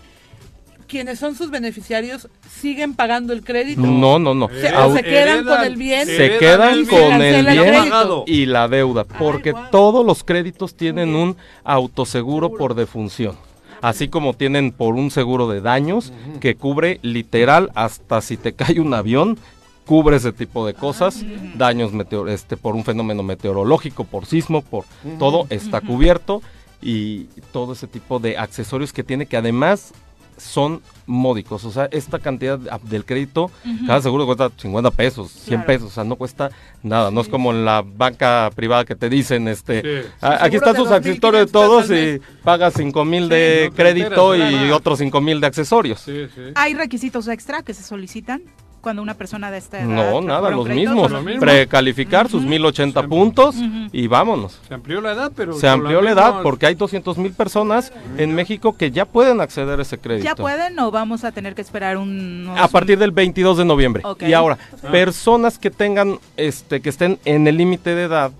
quienes 0.87 1.19
son 1.19 1.35
sus 1.35 1.49
beneficiarios 1.51 2.27
siguen 2.49 2.93
pagando 2.95 3.33
el 3.33 3.43
crédito. 3.43 3.81
No, 3.81 4.17
no, 4.19 4.33
no. 4.33 4.47
Se- 4.49 4.73
o 4.75 4.93
se 4.95 5.03
quedan 5.03 5.43
con 5.43 5.53
Heredan- 5.53 5.65
el 5.65 5.75
bien. 5.75 6.07
se 6.07 6.37
quedan 6.37 6.73
el 6.73 6.87
con 6.87 7.21
el 7.21 7.45
bien 7.45 7.83
y 8.25 8.45
la 8.45 8.67
deuda, 8.67 9.03
porque 9.03 9.53
todos 9.71 10.05
los 10.05 10.23
créditos 10.23 10.75
tienen 10.75 11.15
un 11.15 11.35
autoseguro 11.63 12.51
por 12.53 12.73
defunción. 12.75 13.35
Así 13.81 14.07
como 14.07 14.33
tienen 14.33 14.71
por 14.71 14.95
un 14.95 15.11
seguro 15.11 15.47
de 15.47 15.61
daños 15.61 16.11
que 16.39 16.55
cubre 16.55 16.99
literal 17.03 17.69
hasta 17.75 18.21
si 18.21 18.35
te 18.35 18.53
cae 18.53 18.79
un 18.79 18.93
avión, 18.95 19.37
cubre 19.85 20.17
ese 20.17 20.31
tipo 20.33 20.65
de 20.65 20.73
cosas, 20.73 21.23
daños 21.55 21.93
meteor 21.93 22.29
este 22.29 22.57
por 22.57 22.75
un 22.75 22.83
fenómeno 22.83 23.21
meteorológico, 23.21 24.03
por 24.03 24.25
sismo, 24.25 24.61
por 24.63 24.85
todo 25.19 25.45
está 25.51 25.81
cubierto 25.81 26.41
y 26.81 27.25
todo 27.53 27.73
ese 27.73 27.85
tipo 27.87 28.19
de 28.19 28.37
accesorios 28.37 28.91
que 28.93 29.03
tiene 29.03 29.27
que 29.27 29.37
además 29.37 29.93
son 30.37 30.81
módicos, 31.05 31.63
o 31.65 31.71
sea, 31.71 31.87
esta 31.91 32.19
cantidad 32.19 32.59
de- 32.59 32.69
del 32.83 33.05
crédito, 33.05 33.49
cada 33.85 34.01
seguro 34.01 34.25
cuesta 34.25 34.51
50 34.57 34.91
pesos, 34.91 35.31
100 35.31 35.61
Claro. 35.61 35.65
pesos, 35.67 35.87
o 35.91 35.93
sea, 35.93 36.03
no 36.03 36.15
cuesta 36.15 36.51
nada, 36.83 37.11
no 37.11 37.21
es 37.21 37.27
como 37.27 37.51
en 37.51 37.65
la 37.65 37.81
banca 37.85 38.49
privada 38.55 38.85
que 38.85 38.95
te 38.95 39.09
dicen, 39.09 39.47
este, 39.47 39.81
Sí. 40.03 40.09
"Ah, 40.21 40.37
Sí, 40.39 40.45
aquí 40.47 40.55
están 40.57 40.75
sus 40.75 40.89
2.500 40.89 40.97
accesorios 40.97 41.45
de 41.47 41.51
todos 41.51 41.89
y 41.91 42.21
pagas 42.43 42.73
5 42.75 43.05
mil 43.05 43.23
Sí, 43.23 43.29
de 43.29 43.67
no 43.69 43.75
crédito 43.75 44.33
enteras, 44.35 44.51
y 44.53 44.55
nada. 44.65 44.75
otros 44.75 44.99
5 44.99 45.21
mil 45.21 45.39
de 45.41 45.47
accesorios. 45.47 46.01
Sí, 46.01 46.27
sí. 46.35 46.41
¿Hay 46.55 46.73
requisitos 46.73 47.27
extra 47.29 47.63
que 47.63 47.73
se 47.73 47.83
solicitan 47.83 48.41
cuando 48.87 49.01
una 49.01 49.15
persona 49.15 49.51
de 49.51 49.57
esta 49.57 49.79
edad 49.81 49.87
No, 49.87 50.21
nada, 50.21 50.49
los 50.49 50.65
mismos. 50.69 51.03
¿Son 51.03 51.11
los 51.11 51.23
mismos. 51.25 51.43
Precalificar 51.43 52.29
sus 52.29 52.41
1080 52.43 53.03
puntos 53.07 53.57
y 53.91 54.07
vámonos. 54.07 54.61
Se 54.65 54.73
amplió 54.73 55.01
la 55.01 55.11
edad, 55.11 55.29
pero... 55.35 55.51
Se 55.51 55.67
amplió 55.67 56.01
la 56.01 56.11
edad 56.11 56.41
porque 56.41 56.67
hay 56.67 56.75
200 56.75 57.17
mil 57.17 57.33
personas 57.33 57.91
en 58.17 58.33
México 58.33 58.77
que 58.77 58.91
ya 58.91 59.03
pueden 59.03 59.41
acceder 59.41 59.77
a 59.77 59.81
ese 59.81 59.97
crédito. 59.97 60.23
¿Ya 60.23 60.35
pueden 60.35 60.79
o 60.79 60.89
vamos 60.89 61.25
a 61.25 61.33
tener 61.33 61.53
que 61.53 61.61
esperar 61.61 61.97
un... 61.97 62.49
A 62.57 62.69
partir 62.69 62.97
del 62.97 63.11
22 63.11 63.57
de 63.57 63.65
noviembre. 63.65 64.03
Ok. 64.05 64.23
Y 64.23 64.31
ahora, 64.33 64.57
Ah. 64.81 64.87
personas 64.89 65.59
que 65.59 65.69
tengan, 65.69 66.17
este, 66.37 66.79
que 66.79 66.87
estén 66.87 67.19
en 67.25 67.45
el 67.45 67.57
límite 67.57 67.93
de 67.93 68.03
edad, 68.03 68.31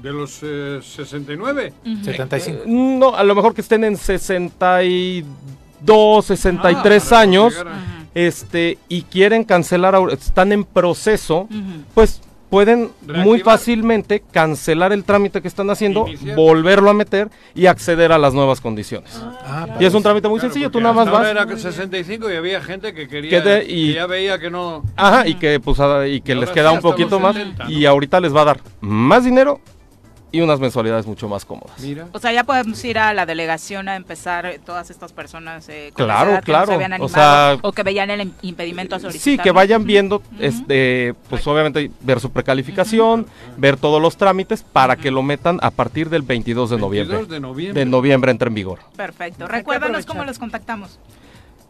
De 0.00 0.12
los 0.12 0.38
eh, 0.44 0.78
69. 0.82 1.72
Ujú. 1.84 2.04
75. 2.04 2.62
no, 2.66 3.16
a 3.16 3.24
lo 3.24 3.34
mejor 3.34 3.54
que 3.54 3.60
estén 3.62 3.82
en 3.82 3.96
62, 3.96 6.24
63 6.24 7.12
Ah, 7.12 7.20
años, 7.20 7.54
a-. 7.58 8.05
este, 8.16 8.78
y 8.88 9.02
quieren 9.02 9.44
cancelar, 9.44 9.94
ahora- 9.94 10.14
están 10.14 10.50
en 10.50 10.64
proceso, 10.64 11.48
pues 11.94 12.22
pueden 12.48 12.90
muy 13.02 13.40
fácilmente 13.40 14.22
cancelar 14.32 14.92
el 14.92 15.04
trámite 15.04 15.42
que 15.42 15.48
están 15.48 15.68
haciendo, 15.68 16.06
Iniciar. 16.08 16.34
volverlo 16.36 16.88
a 16.88 16.94
meter 16.94 17.28
y 17.54 17.66
acceder 17.66 18.12
a 18.12 18.18
las 18.18 18.32
nuevas 18.32 18.60
condiciones. 18.62 19.20
Ah, 19.44 19.66
Y 19.78 19.84
es 19.84 19.92
un 19.92 20.02
trámite 20.02 20.28
muy 20.28 20.38
Claro, 20.38 20.54
sencillo, 20.54 20.70
tú 20.70 20.80
nada 20.80 20.94
más 20.94 21.10
vas. 21.10 21.26
era 21.28 21.44
65 21.58 22.30
y 22.32 22.36
había 22.36 22.62
gente 22.62 22.94
que 22.94 23.06
quería... 23.08 23.30
Que 23.30 23.40
te- 23.42 23.66
que 23.66 23.72
y- 23.72 23.92
ya 23.94 24.06
veía 24.06 24.38
que 24.38 24.48
no... 24.48 24.82
Ajá, 24.96 25.26
y 25.28 25.34
que 25.34 25.60
pues 25.60 25.78
ah, 25.80 26.06
y 26.06 26.20
que 26.22 26.32
Y 26.32 26.36
les 26.36 26.50
queda 26.50 26.70
sí, 26.70 26.76
un 26.76 26.82
poquito 26.82 27.20
más 27.20 27.34
70, 27.36 27.64
¿no? 27.64 27.70
y 27.70 27.84
ahorita 27.84 28.20
les 28.20 28.34
va 28.34 28.42
a 28.42 28.44
dar 28.46 28.60
más 28.80 29.24
dinero 29.24 29.60
y 30.36 30.40
unas 30.42 30.60
mensualidades 30.60 31.06
mucho 31.06 31.28
más 31.28 31.44
cómodas. 31.44 31.76
O 32.12 32.18
sea, 32.18 32.32
ya 32.32 32.44
podemos 32.44 32.84
ir 32.84 32.98
a 32.98 33.12
la 33.14 33.26
delegación 33.26 33.88
a 33.88 33.96
empezar 33.96 34.56
todas 34.64 34.90
estas 34.90 35.12
personas 35.12 35.68
eh, 35.68 35.90
con 35.94 36.04
Claro, 36.06 36.30
edad 36.32 36.44
que 36.44 36.52
no 36.52 36.58
se 36.58 36.64
claro. 36.64 36.72
habían 36.74 36.92
O 36.92 36.94
animado, 36.96 37.08
sea- 37.14 37.58
o 37.62 37.72
que 37.72 37.82
veían 37.82 38.10
el 38.10 38.20
im- 38.20 38.32
impedimento 38.42 38.96
a 38.96 39.00
solicitar. 39.00 39.24
Sí, 39.24 39.38
que 39.38 39.50
vayan 39.50 39.84
viendo, 39.84 40.22
este, 40.38 41.14
pues 41.28 41.46
obviamente 41.46 41.90
ver 42.00 42.20
su 42.20 42.30
precalificación, 42.30 43.26
ver 43.56 43.76
todos 43.76 44.00
los 44.02 44.16
trámites 44.16 44.62
para 44.62 44.96
que 44.96 45.10
lo 45.10 45.22
metan 45.22 45.58
a 45.62 45.70
partir 45.70 46.10
del 46.10 46.22
22 46.22 46.70
de 46.70 46.78
noviembre. 46.78 47.16
22 47.16 47.28
de 47.34 47.40
noviembre. 47.40 47.84
De 47.84 47.90
noviembre 47.90 48.30
entra 48.30 48.48
en 48.48 48.54
vigor. 48.54 48.78
Perfecto. 48.96 49.46
Que 49.46 49.52
Recuérdanos 49.52 50.06
cómo 50.06 50.24
los 50.24 50.38
contactamos. 50.38 50.98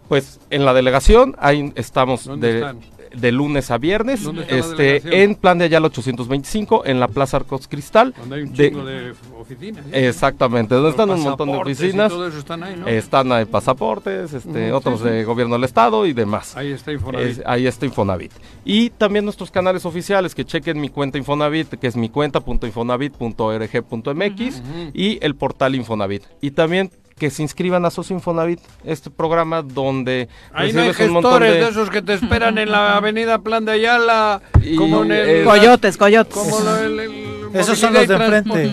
Pues 0.09 0.39
en 0.51 0.65
la 0.65 0.73
delegación 0.73 1.35
ahí 1.39 1.73
estamos 1.75 2.25
¿Dónde 2.25 2.53
de, 2.53 2.59
están? 2.61 2.81
De 3.17 3.33
lunes 3.33 3.71
a 3.71 3.79
viernes, 3.79 4.23
¿Dónde 4.23 4.43
está 4.43 4.55
la 4.55 4.61
este, 4.61 5.23
en 5.23 5.35
Plan 5.35 5.59
de 5.59 5.65
Ayala 5.67 5.87
825, 5.89 6.85
en 6.87 7.01
la 7.01 7.09
Plaza 7.09 7.37
Arcos 7.39 7.69
Cristal. 7.69 8.15
Donde 8.19 8.37
hay 8.37 8.43
un 8.43 8.53
de- 8.55 8.69
chingo 8.71 8.85
de 8.85 9.13
oficinas. 9.39 9.85
¿sí? 9.85 9.91
Exactamente, 9.93 10.75
donde 10.75 10.91
están 10.91 11.11
un 11.11 11.21
montón 11.23 11.51
de 11.53 11.59
oficinas. 11.59 12.13
están 12.13 12.63
ahí, 12.63 12.77
¿no? 12.77 12.87
Están 12.87 13.33
ahí 13.33 13.45
pasaportes, 13.45 14.33
este, 14.33 14.73
otros 14.73 15.01
sí, 15.01 15.05
sí. 15.07 15.11
de 15.11 15.25
gobierno 15.25 15.55
del 15.57 15.65
estado 15.65 16.07
y 16.07 16.13
demás. 16.13 16.57
Ahí 16.57 16.71
está 16.73 16.93
Infonavit. 16.93 17.29
Es- 17.29 17.43
ahí 17.47 17.67
está 17.67 17.87
Infonavit. 17.87 18.33
Y 18.65 18.91
también 18.91 19.25
nuestros 19.25 19.51
canales 19.51 19.85
oficiales, 19.87 20.35
que 20.35 20.45
chequen 20.45 20.81
mi 20.81 20.89
cuenta 20.89 21.19
Infonavit, 21.19 21.69
que 21.75 21.87
es 21.87 21.97
mi 21.97 22.09
cuenta.infonavit.org.mx 22.09 24.63
y 24.95 25.19
el 25.25 25.35
portal 25.37 25.75
Infonavit. 25.75 26.23
Y 26.41 26.51
también 26.53 26.91
que 27.19 27.31
se 27.31 27.43
inscriban 27.43 27.85
a 27.87 27.91
Socio 27.91 28.15
Infonavit, 28.15 28.61
este 28.85 29.11
programa 29.11 29.63
donde 29.63 30.29
Ahí 30.53 30.73
no 30.75 30.83
hay 30.83 30.89
recibes 30.89 31.09
un 31.09 31.15
montón 31.15 31.33
gestores 31.33 31.55
de... 31.55 31.61
de... 31.65 31.71
esos 31.71 31.89
que 31.91 32.03
te 32.03 32.13
esperan 32.13 32.59
en 32.59 32.71
la 32.71 32.97
avenida 32.99 33.39
Plan 33.39 33.65
de 33.65 33.73
Ayala, 33.73 34.43
Y- 34.63 34.77
como 34.77 35.03
en 35.03 35.13
el... 35.13 35.29
eh, 35.29 35.45
Coyotes, 35.45 35.97
coyotes. 35.97 36.35
Como 36.35 36.61
lo- 36.61 36.77
el, 36.77 37.01
el- 37.01 37.49
Esos 37.55 37.79
son 37.79 37.95
los 37.95 38.07
de 38.07 38.15
enfrente, 38.17 38.71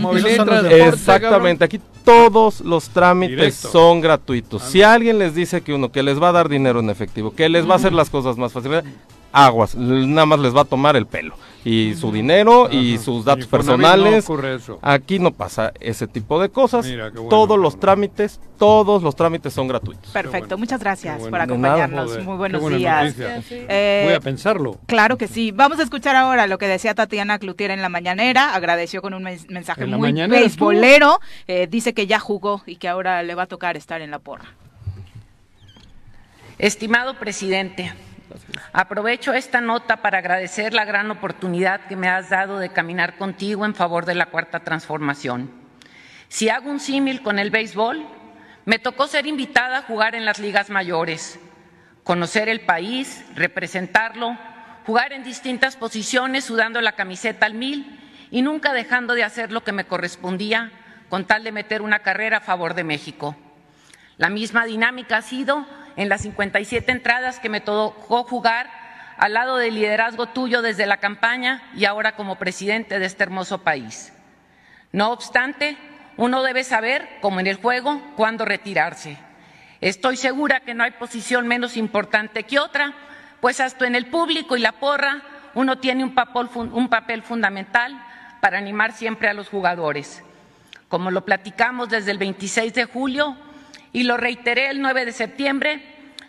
Exactamente, 0.88 1.64
aquí 1.64 1.80
todos 2.04 2.60
los 2.60 2.90
trámites 2.90 3.38
Directo. 3.38 3.72
son 3.72 4.02
gratuitos. 4.02 4.62
Si 4.64 4.82
alguien 4.82 5.20
les 5.20 5.34
dice 5.36 5.62
que 5.62 5.74
uno 5.74 5.90
que 5.92 6.04
les 6.04 6.22
va 6.22 6.30
a 6.30 6.32
dar 6.34 6.50
dinero 6.50 6.82
en 6.82 6.90
efectivo, 6.90 7.34
que 7.34 7.48
les 7.48 7.66
va 7.68 7.74
a 7.74 7.78
hacer 7.78 7.94
las 7.94 8.10
cosas 8.10 8.38
más 8.38 8.52
fáciles, 8.52 8.84
aguas, 9.32 9.74
nada 9.76 10.26
más 10.26 10.40
les 10.40 10.54
va 10.54 10.62
a 10.62 10.66
tomar 10.66 10.98
el 10.98 11.06
pelo 11.06 11.36
y 11.66 11.96
su 11.96 12.12
dinero 12.12 12.70
y 12.72 12.98
sus 12.98 13.24
datos 13.26 13.46
no 13.46 13.50
personales. 13.52 14.24
ocurre 14.26 14.56
eso. 14.56 14.80
Aquí 14.82 15.20
no 15.20 15.32
pasa 15.32 15.72
ese 15.80 16.08
tipo 16.08 16.42
de 16.42 16.50
cosas. 16.50 16.86
Mira, 16.86 17.10
bueno, 17.10 17.30
todos 17.30 17.58
los 17.58 17.74
bueno. 17.74 17.80
trámites, 17.82 18.40
todos 18.58 19.02
los 19.02 19.16
trámites 19.16 19.54
son 19.54 19.68
gratuitos. 19.68 20.12
Perfecto, 20.12 20.40
bueno. 20.50 20.58
muchas 20.60 20.80
gracias 20.80 21.22
por 21.28 21.40
acompañarnos. 21.40 22.24
Muy 22.24 22.36
buenos 22.38 22.70
días. 22.70 23.16
Eh, 23.50 24.04
Voy 24.06 24.14
a 24.14 24.20
pensarlo. 24.20 24.78
Claro 24.88 25.18
que 25.18 25.28
sí. 25.28 25.52
Vamos 25.52 25.80
a 25.80 25.84
escuchar 25.84 26.16
ahora 26.16 26.48
lo 26.48 26.58
que 26.58 26.68
decía 26.68 26.94
Tatiana 26.94 27.40
Cloutier 27.40 27.72
en 27.72 27.82
la 27.82 27.90
mañanera. 27.90 28.54
Agradeció 28.56 29.02
con 29.02 29.14
un 29.14 29.24
mens- 29.24 29.48
mensaje 29.50 29.84
¿En 29.84 29.92
la 29.92 29.98
muy 29.98 30.12
beisbolero. 30.12 31.20
Eh, 31.48 31.68
dice 31.70 31.94
que 31.94 32.08
ya 32.08 32.20
jugó 32.20 32.62
y 32.66 32.76
que 32.76 32.88
ahora 32.88 33.24
le 33.24 33.36
va 33.36 33.44
a 33.44 33.48
tocar 33.48 33.78
estar 33.78 34.02
en 34.02 34.12
la 34.12 34.20
porra. 34.20 34.46
Estimado 36.60 37.16
presidente, 37.16 37.92
aprovecho 38.72 39.34
esta 39.34 39.62
nota 39.62 39.98
para 39.98 40.20
agradecer 40.20 40.74
la 40.74 40.86
gran 40.86 41.10
oportunidad 41.12 41.82
que 41.88 41.96
me 41.96 42.10
has 42.10 42.30
dado 42.30 42.60
de 42.60 42.70
caminar 42.70 43.18
contigo 43.18 43.66
en 43.66 43.76
favor 43.76 44.06
de 44.06 44.16
la 44.16 44.28
cuarta 44.28 44.62
transformación. 44.62 45.52
Si 46.28 46.50
hago 46.50 46.70
un 46.70 46.80
símil 46.80 47.22
con 47.22 47.40
el 47.40 47.52
béisbol, 47.52 48.06
me 48.66 48.80
tocó 48.80 49.08
ser 49.08 49.28
invitada 49.28 49.80
a 49.80 49.82
jugar 49.84 50.16
en 50.16 50.26
las 50.26 50.40
ligas 50.40 50.70
mayores, 50.70 51.40
conocer 52.04 52.50
el 52.50 52.62
país, 52.62 53.26
representarlo, 53.36 54.38
jugar 54.86 55.14
en 55.14 55.24
distintas 55.24 55.76
posiciones 55.76 56.46
sudando 56.46 56.82
la 56.82 56.94
camiseta 56.94 57.46
al 57.46 57.54
mil 57.54 58.00
y 58.32 58.42
nunca 58.42 58.74
dejando 58.74 59.14
de 59.14 59.24
hacer 59.24 59.52
lo 59.52 59.64
que 59.64 59.72
me 59.72 59.86
correspondía 59.86 60.72
con 61.10 61.26
tal 61.26 61.44
de 61.44 61.52
meter 61.52 61.82
una 61.82 62.00
carrera 62.00 62.38
a 62.38 62.42
favor 62.42 62.74
de 62.74 62.84
México. 62.84 63.36
La 64.18 64.30
misma 64.30 64.66
dinámica 64.66 65.18
ha 65.18 65.22
sido 65.22 65.68
en 65.96 66.10
las 66.10 66.22
57 66.22 66.92
entradas 66.92 67.40
que 67.40 67.50
me 67.50 67.62
tocó 67.62 68.24
jugar 68.24 68.70
al 69.18 69.34
lado 69.34 69.58
del 69.58 69.76
liderazgo 69.76 70.28
tuyo 70.28 70.62
desde 70.62 70.86
la 70.86 70.98
campaña 70.98 71.64
y 71.76 71.86
ahora 71.86 72.16
como 72.16 72.38
presidente 72.38 73.00
de 73.00 73.06
este 73.06 73.24
hermoso 73.24 73.60
país. 73.64 74.14
No 74.92 75.12
obstante, 75.12 75.78
uno 76.18 76.44
debe 76.44 76.64
saber, 76.64 77.08
como 77.22 77.40
en 77.40 77.48
el 77.48 77.58
juego, 77.58 78.02
cuándo 78.16 78.46
retirarse. 78.46 79.18
Estoy 79.82 80.18
segura 80.18 80.62
que 80.62 80.74
no 80.74 80.84
hay 80.84 80.92
posición 80.92 81.48
menos 81.48 81.78
importante 81.78 82.44
que 82.44 82.60
otra, 82.60 82.94
pues 83.42 83.60
hasta 83.60 83.86
en 83.88 83.96
el 83.96 84.08
público 84.08 84.56
y 84.56 84.62
la 84.62 84.74
porra 84.74 85.22
uno 85.56 85.78
tiene 85.78 86.04
un 86.04 86.16
papel, 86.16 86.50
un 86.56 86.90
papel 86.90 87.22
fundamental 87.22 88.02
para 88.40 88.58
animar 88.58 88.94
siempre 88.94 89.30
a 89.30 89.34
los 89.34 89.50
jugadores. 89.50 90.24
Como 90.88 91.12
lo 91.12 91.26
platicamos 91.26 91.90
desde 91.90 92.12
el 92.12 92.18
26 92.18 92.74
de 92.74 92.86
julio 92.86 93.38
y 93.94 94.04
lo 94.04 94.18
reiteré 94.18 94.72
el 94.72 94.82
9 94.82 95.06
de 95.06 95.12
septiembre, 95.12 95.82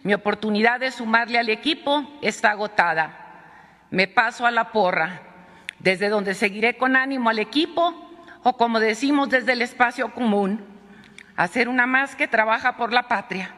mi 0.02 0.12
oportunidad 0.12 0.78
de 0.78 0.90
sumarle 0.90 1.38
al 1.38 1.48
equipo 1.48 2.18
está 2.20 2.50
agotada. 2.50 3.86
Me 3.90 4.06
paso 4.06 4.46
a 4.46 4.50
la 4.50 4.70
porra, 4.70 5.22
desde 5.78 6.10
donde 6.10 6.34
seguiré 6.34 6.76
con 6.76 6.94
ánimo 6.94 7.30
al 7.30 7.38
equipo 7.38 8.00
o 8.42 8.56
como 8.58 8.80
decimos 8.80 9.30
desde 9.30 9.52
el 9.52 9.62
espacio 9.62 10.12
común, 10.12 10.62
hacer 11.36 11.70
una 11.70 11.86
más 11.86 12.14
que 12.14 12.28
trabaja 12.28 12.76
por 12.76 12.92
la 12.92 13.08
patria, 13.08 13.50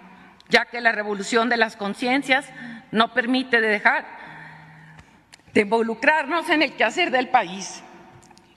ya 0.48 0.66
que 0.66 0.80
la 0.80 0.92
revolución 0.92 1.48
de 1.48 1.56
las 1.56 1.76
conciencias 1.76 2.48
no 2.92 3.12
permite 3.12 3.60
de 3.60 3.66
dejar 3.66 4.06
de 5.52 5.62
involucrarnos 5.62 6.48
en 6.50 6.62
el 6.62 6.76
quehacer 6.76 7.10
del 7.10 7.28
país. 7.28 7.82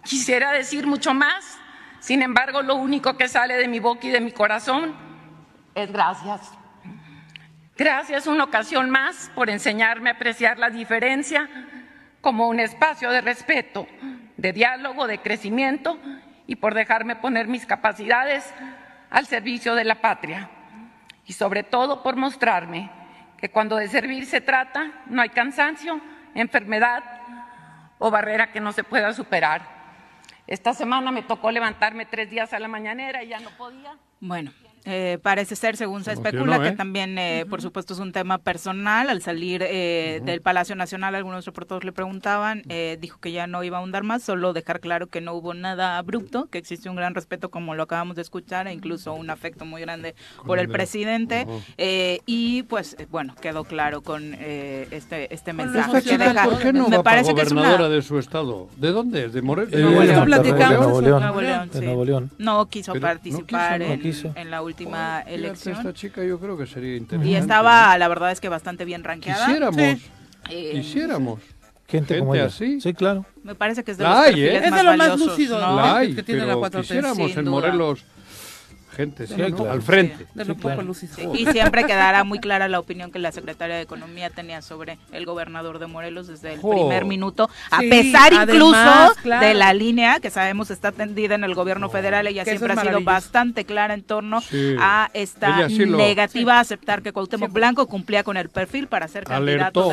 Quisiera 0.03 0.51
decir 0.51 0.85
mucho 0.85 1.15
más, 1.15 1.57
sin 1.99 2.21
embargo, 2.21 2.61
lo 2.61 2.75
único 2.75 3.17
que 3.17 3.27
sale 3.27 3.55
de 3.55 3.67
mi 3.67 3.79
boca 3.79 4.05
y 4.05 4.11
de 4.11 4.21
mi 4.21 4.31
corazón 4.31 5.08
es 5.75 5.91
gracias. 5.91 6.51
Gracias 7.77 8.27
una 8.27 8.43
ocasión 8.43 8.89
más 8.89 9.31
por 9.35 9.49
enseñarme 9.49 10.09
a 10.09 10.13
apreciar 10.13 10.59
la 10.59 10.69
diferencia 10.69 11.49
como 12.21 12.47
un 12.47 12.59
espacio 12.59 13.09
de 13.09 13.21
respeto, 13.21 13.87
de 14.35 14.51
diálogo, 14.51 15.07
de 15.07 15.19
crecimiento 15.19 15.97
y 16.45 16.57
por 16.57 16.73
dejarme 16.73 17.15
poner 17.15 17.47
mis 17.47 17.65
capacidades 17.65 18.53
al 19.09 19.25
servicio 19.25 19.75
de 19.75 19.85
la 19.85 20.01
patria. 20.01 20.49
Y 21.25 21.33
sobre 21.33 21.63
todo 21.63 22.03
por 22.03 22.15
mostrarme 22.15 22.91
que 23.37 23.49
cuando 23.49 23.77
de 23.77 23.87
servir 23.87 24.25
se 24.25 24.41
trata, 24.41 24.91
no 25.05 25.21
hay 25.21 25.29
cansancio, 25.29 26.01
enfermedad 26.35 27.03
o 27.97 28.11
barrera 28.11 28.51
que 28.51 28.59
no 28.59 28.73
se 28.73 28.83
pueda 28.83 29.13
superar. 29.13 29.61
Esta 30.47 30.73
semana 30.73 31.11
me 31.11 31.21
tocó 31.21 31.51
levantarme 31.51 32.05
tres 32.05 32.29
días 32.29 32.51
a 32.53 32.59
la 32.59 32.67
mañanera 32.67 33.23
y 33.23 33.29
ya 33.29 33.39
no 33.39 33.51
podía. 33.51 33.95
Bueno, 34.21 34.51
eh, 34.85 35.19
parece 35.21 35.55
ser, 35.55 35.77
según 35.77 36.03
se 36.03 36.13
especula, 36.13 36.59
que 36.59 36.69
¿eh? 36.69 36.71
también, 36.71 37.17
eh, 37.19 37.45
por 37.49 37.61
supuesto, 37.61 37.93
es 37.93 37.99
un 37.99 38.11
tema 38.11 38.37
personal. 38.37 39.09
Al 39.09 39.21
salir 39.21 39.61
eh, 39.63 40.21
del 40.23 40.41
Palacio 40.41 40.75
Nacional, 40.75 41.15
algunos 41.15 41.45
reporteros 41.45 41.83
le 41.83 41.91
preguntaban, 41.91 42.63
eh, 42.69 42.97
dijo 42.99 43.19
que 43.19 43.31
ya 43.31 43.45
no 43.45 43.63
iba 43.63 43.77
a 43.77 43.81
ahondar 43.81 44.03
más, 44.03 44.23
solo 44.23 44.53
dejar 44.53 44.79
claro 44.79 45.07
que 45.07 45.21
no 45.21 45.33
hubo 45.33 45.53
nada 45.53 45.97
abrupto, 45.97 46.47
que 46.49 46.57
existe 46.57 46.89
un 46.89 46.95
gran 46.95 47.13
respeto, 47.13 47.49
como 47.49 47.75
lo 47.75 47.83
acabamos 47.83 48.15
de 48.15 48.21
escuchar, 48.23 48.67
e 48.67 48.73
incluso 48.73 49.13
un 49.13 49.29
afecto 49.29 49.65
muy 49.65 49.81
grande 49.81 50.15
por 50.45 50.59
el 50.59 50.69
presidente. 50.69 51.45
Eh, 51.77 52.21
y 52.25 52.63
pues, 52.63 52.95
bueno, 53.11 53.35
quedó 53.41 53.65
claro 53.65 54.01
con 54.01 54.33
eh, 54.39 54.87
este, 54.91 55.33
este 55.33 55.53
mensaje 55.53 56.01
que 56.01 56.17
deja. 56.17 56.45
¿Por 56.45 56.57
qué 56.59 56.73
no 56.73 56.89
Me 56.89 56.97
va 56.97 57.03
para 57.03 57.21
parece 57.21 57.35
que 57.35 57.41
es 57.41 57.51
una- 57.51 57.61
gobernadora 57.61 57.89
de 57.93 58.01
su 58.01 58.17
estado? 58.17 58.69
¿De 58.77 58.91
dónde? 58.91 59.29
¿De 59.29 59.41
Morelos? 59.41 59.73
Eh, 59.73 59.81
Nuevo 59.81 60.03
León. 60.03 60.29
De 60.41 60.51
Nuevo 60.51 61.01
León. 61.01 61.69
Nuevo 61.73 62.05
sí. 62.05 62.35
No 62.37 62.65
quiso 62.67 62.93
Pero 62.93 63.01
no 63.01 63.07
participar 63.07 63.79
quiso, 63.79 63.87
no 63.87 63.93
en, 63.93 64.01
quiso. 64.11 64.31
en 64.35 64.51
la 64.51 64.61
última 64.61 65.17
Fíjate, 65.19 65.35
elección. 65.35 65.77
Esta 65.77 65.93
chica 65.93 66.23
yo 66.23 66.39
creo 66.39 66.57
que 66.57 66.65
sería 66.65 66.95
interesante. 66.97 67.29
Y 67.31 67.35
estaba, 67.35 67.97
la 67.97 68.07
verdad 68.07 68.31
es 68.31 68.39
que 68.41 68.49
bastante 68.49 68.85
bien 68.85 69.03
rankeada. 69.03 69.45
Quisiéramos, 69.45 69.77
Eh, 70.49 70.71
quisiéramos. 70.73 71.39
Gente, 71.87 72.19
como 72.19 72.33
Gente 72.33 72.45
ella. 72.45 72.45
así. 72.55 72.81
Sí, 72.81 72.93
claro. 72.93 73.25
Me 73.43 73.55
parece 73.55 73.83
que 73.83 73.91
es 73.91 73.97
de 73.97 74.03
La 74.03 74.09
los 74.11 74.17
hay, 74.19 74.25
perfiles 74.33 74.53
¿eh? 74.53 74.55
Es 74.65 74.69
más 74.71 74.79
de 74.79 74.83
lo 74.83 74.89
más 74.91 74.97
valiosos, 74.99 75.27
lúcido, 75.27 75.59
¿no? 75.59 75.67
¿no? 75.71 75.75
La 75.77 75.97
hay, 75.97 76.13
que 76.13 76.23
tiene 76.23 76.41
la 76.41 76.53
pero 76.53 76.59
4T. 76.61 76.81
quisiéramos 76.81 77.31
en 77.31 77.45
duda. 77.45 77.51
Morelos 77.51 78.05
gente, 78.99 79.27
sí, 79.27 79.33
Sí, 79.35 79.41
¿no? 79.41 79.55
claro. 79.55 79.71
al 79.71 79.81
frente. 79.81 80.25
De 80.33 80.43
lo 80.45 80.53
Sí, 80.53 80.57
poco 80.59 80.67
claro. 80.75 80.81
lúcido. 80.83 81.13
Sí, 81.15 81.27
y 81.33 81.45
siempre 81.45 81.85
quedará 81.85 82.23
muy 82.25 82.39
clara 82.39 82.67
la 82.67 82.79
opinión 82.79 83.11
que 83.11 83.19
la 83.19 83.31
secretaria 83.31 83.75
de 83.77 83.81
Economía 83.81 84.29
tenía 84.29 84.61
sobre 84.61 84.97
el 85.13 85.25
gobernador 85.25 85.79
de 85.79 85.87
Morelos 85.87 86.27
desde 86.27 86.53
el 86.55 86.59
primer 86.59 87.05
minuto, 87.05 87.49
a 87.71 87.79
Sí, 87.79 87.89
pesar 87.89 88.33
además, 88.33 88.55
incluso 88.55 89.21
claro. 89.23 89.47
de 89.47 89.53
la 89.53 89.73
línea 89.73 90.19
que 90.19 90.29
sabemos 90.29 90.69
está 90.69 90.91
tendida 90.91 91.35
en 91.35 91.43
el 91.45 91.55
gobierno 91.55 91.89
federal. 91.89 92.27
Ella 92.27 92.43
siempre 92.43 92.73
ha 92.73 92.81
sido 92.81 93.01
bastante 93.01 93.63
clara 93.65 93.93
en 93.93 94.03
torno 94.03 94.41
Sí. 94.41 94.75
a 94.79 95.09
esta 95.13 95.59
Ella 95.59 95.69
sí 95.69 95.85
lo- 95.85 95.97
negativa 95.97 96.55
a 96.57 96.59
aceptar 96.59 97.01
que 97.01 97.13
Cuauhtémoc 97.13 97.51
Blanco 97.53 97.87
cumplía 97.87 98.23
con 98.23 98.35
el 98.37 98.49
perfil 98.49 98.87
para 98.87 99.07
ser 99.07 99.23
candidato 99.23 99.89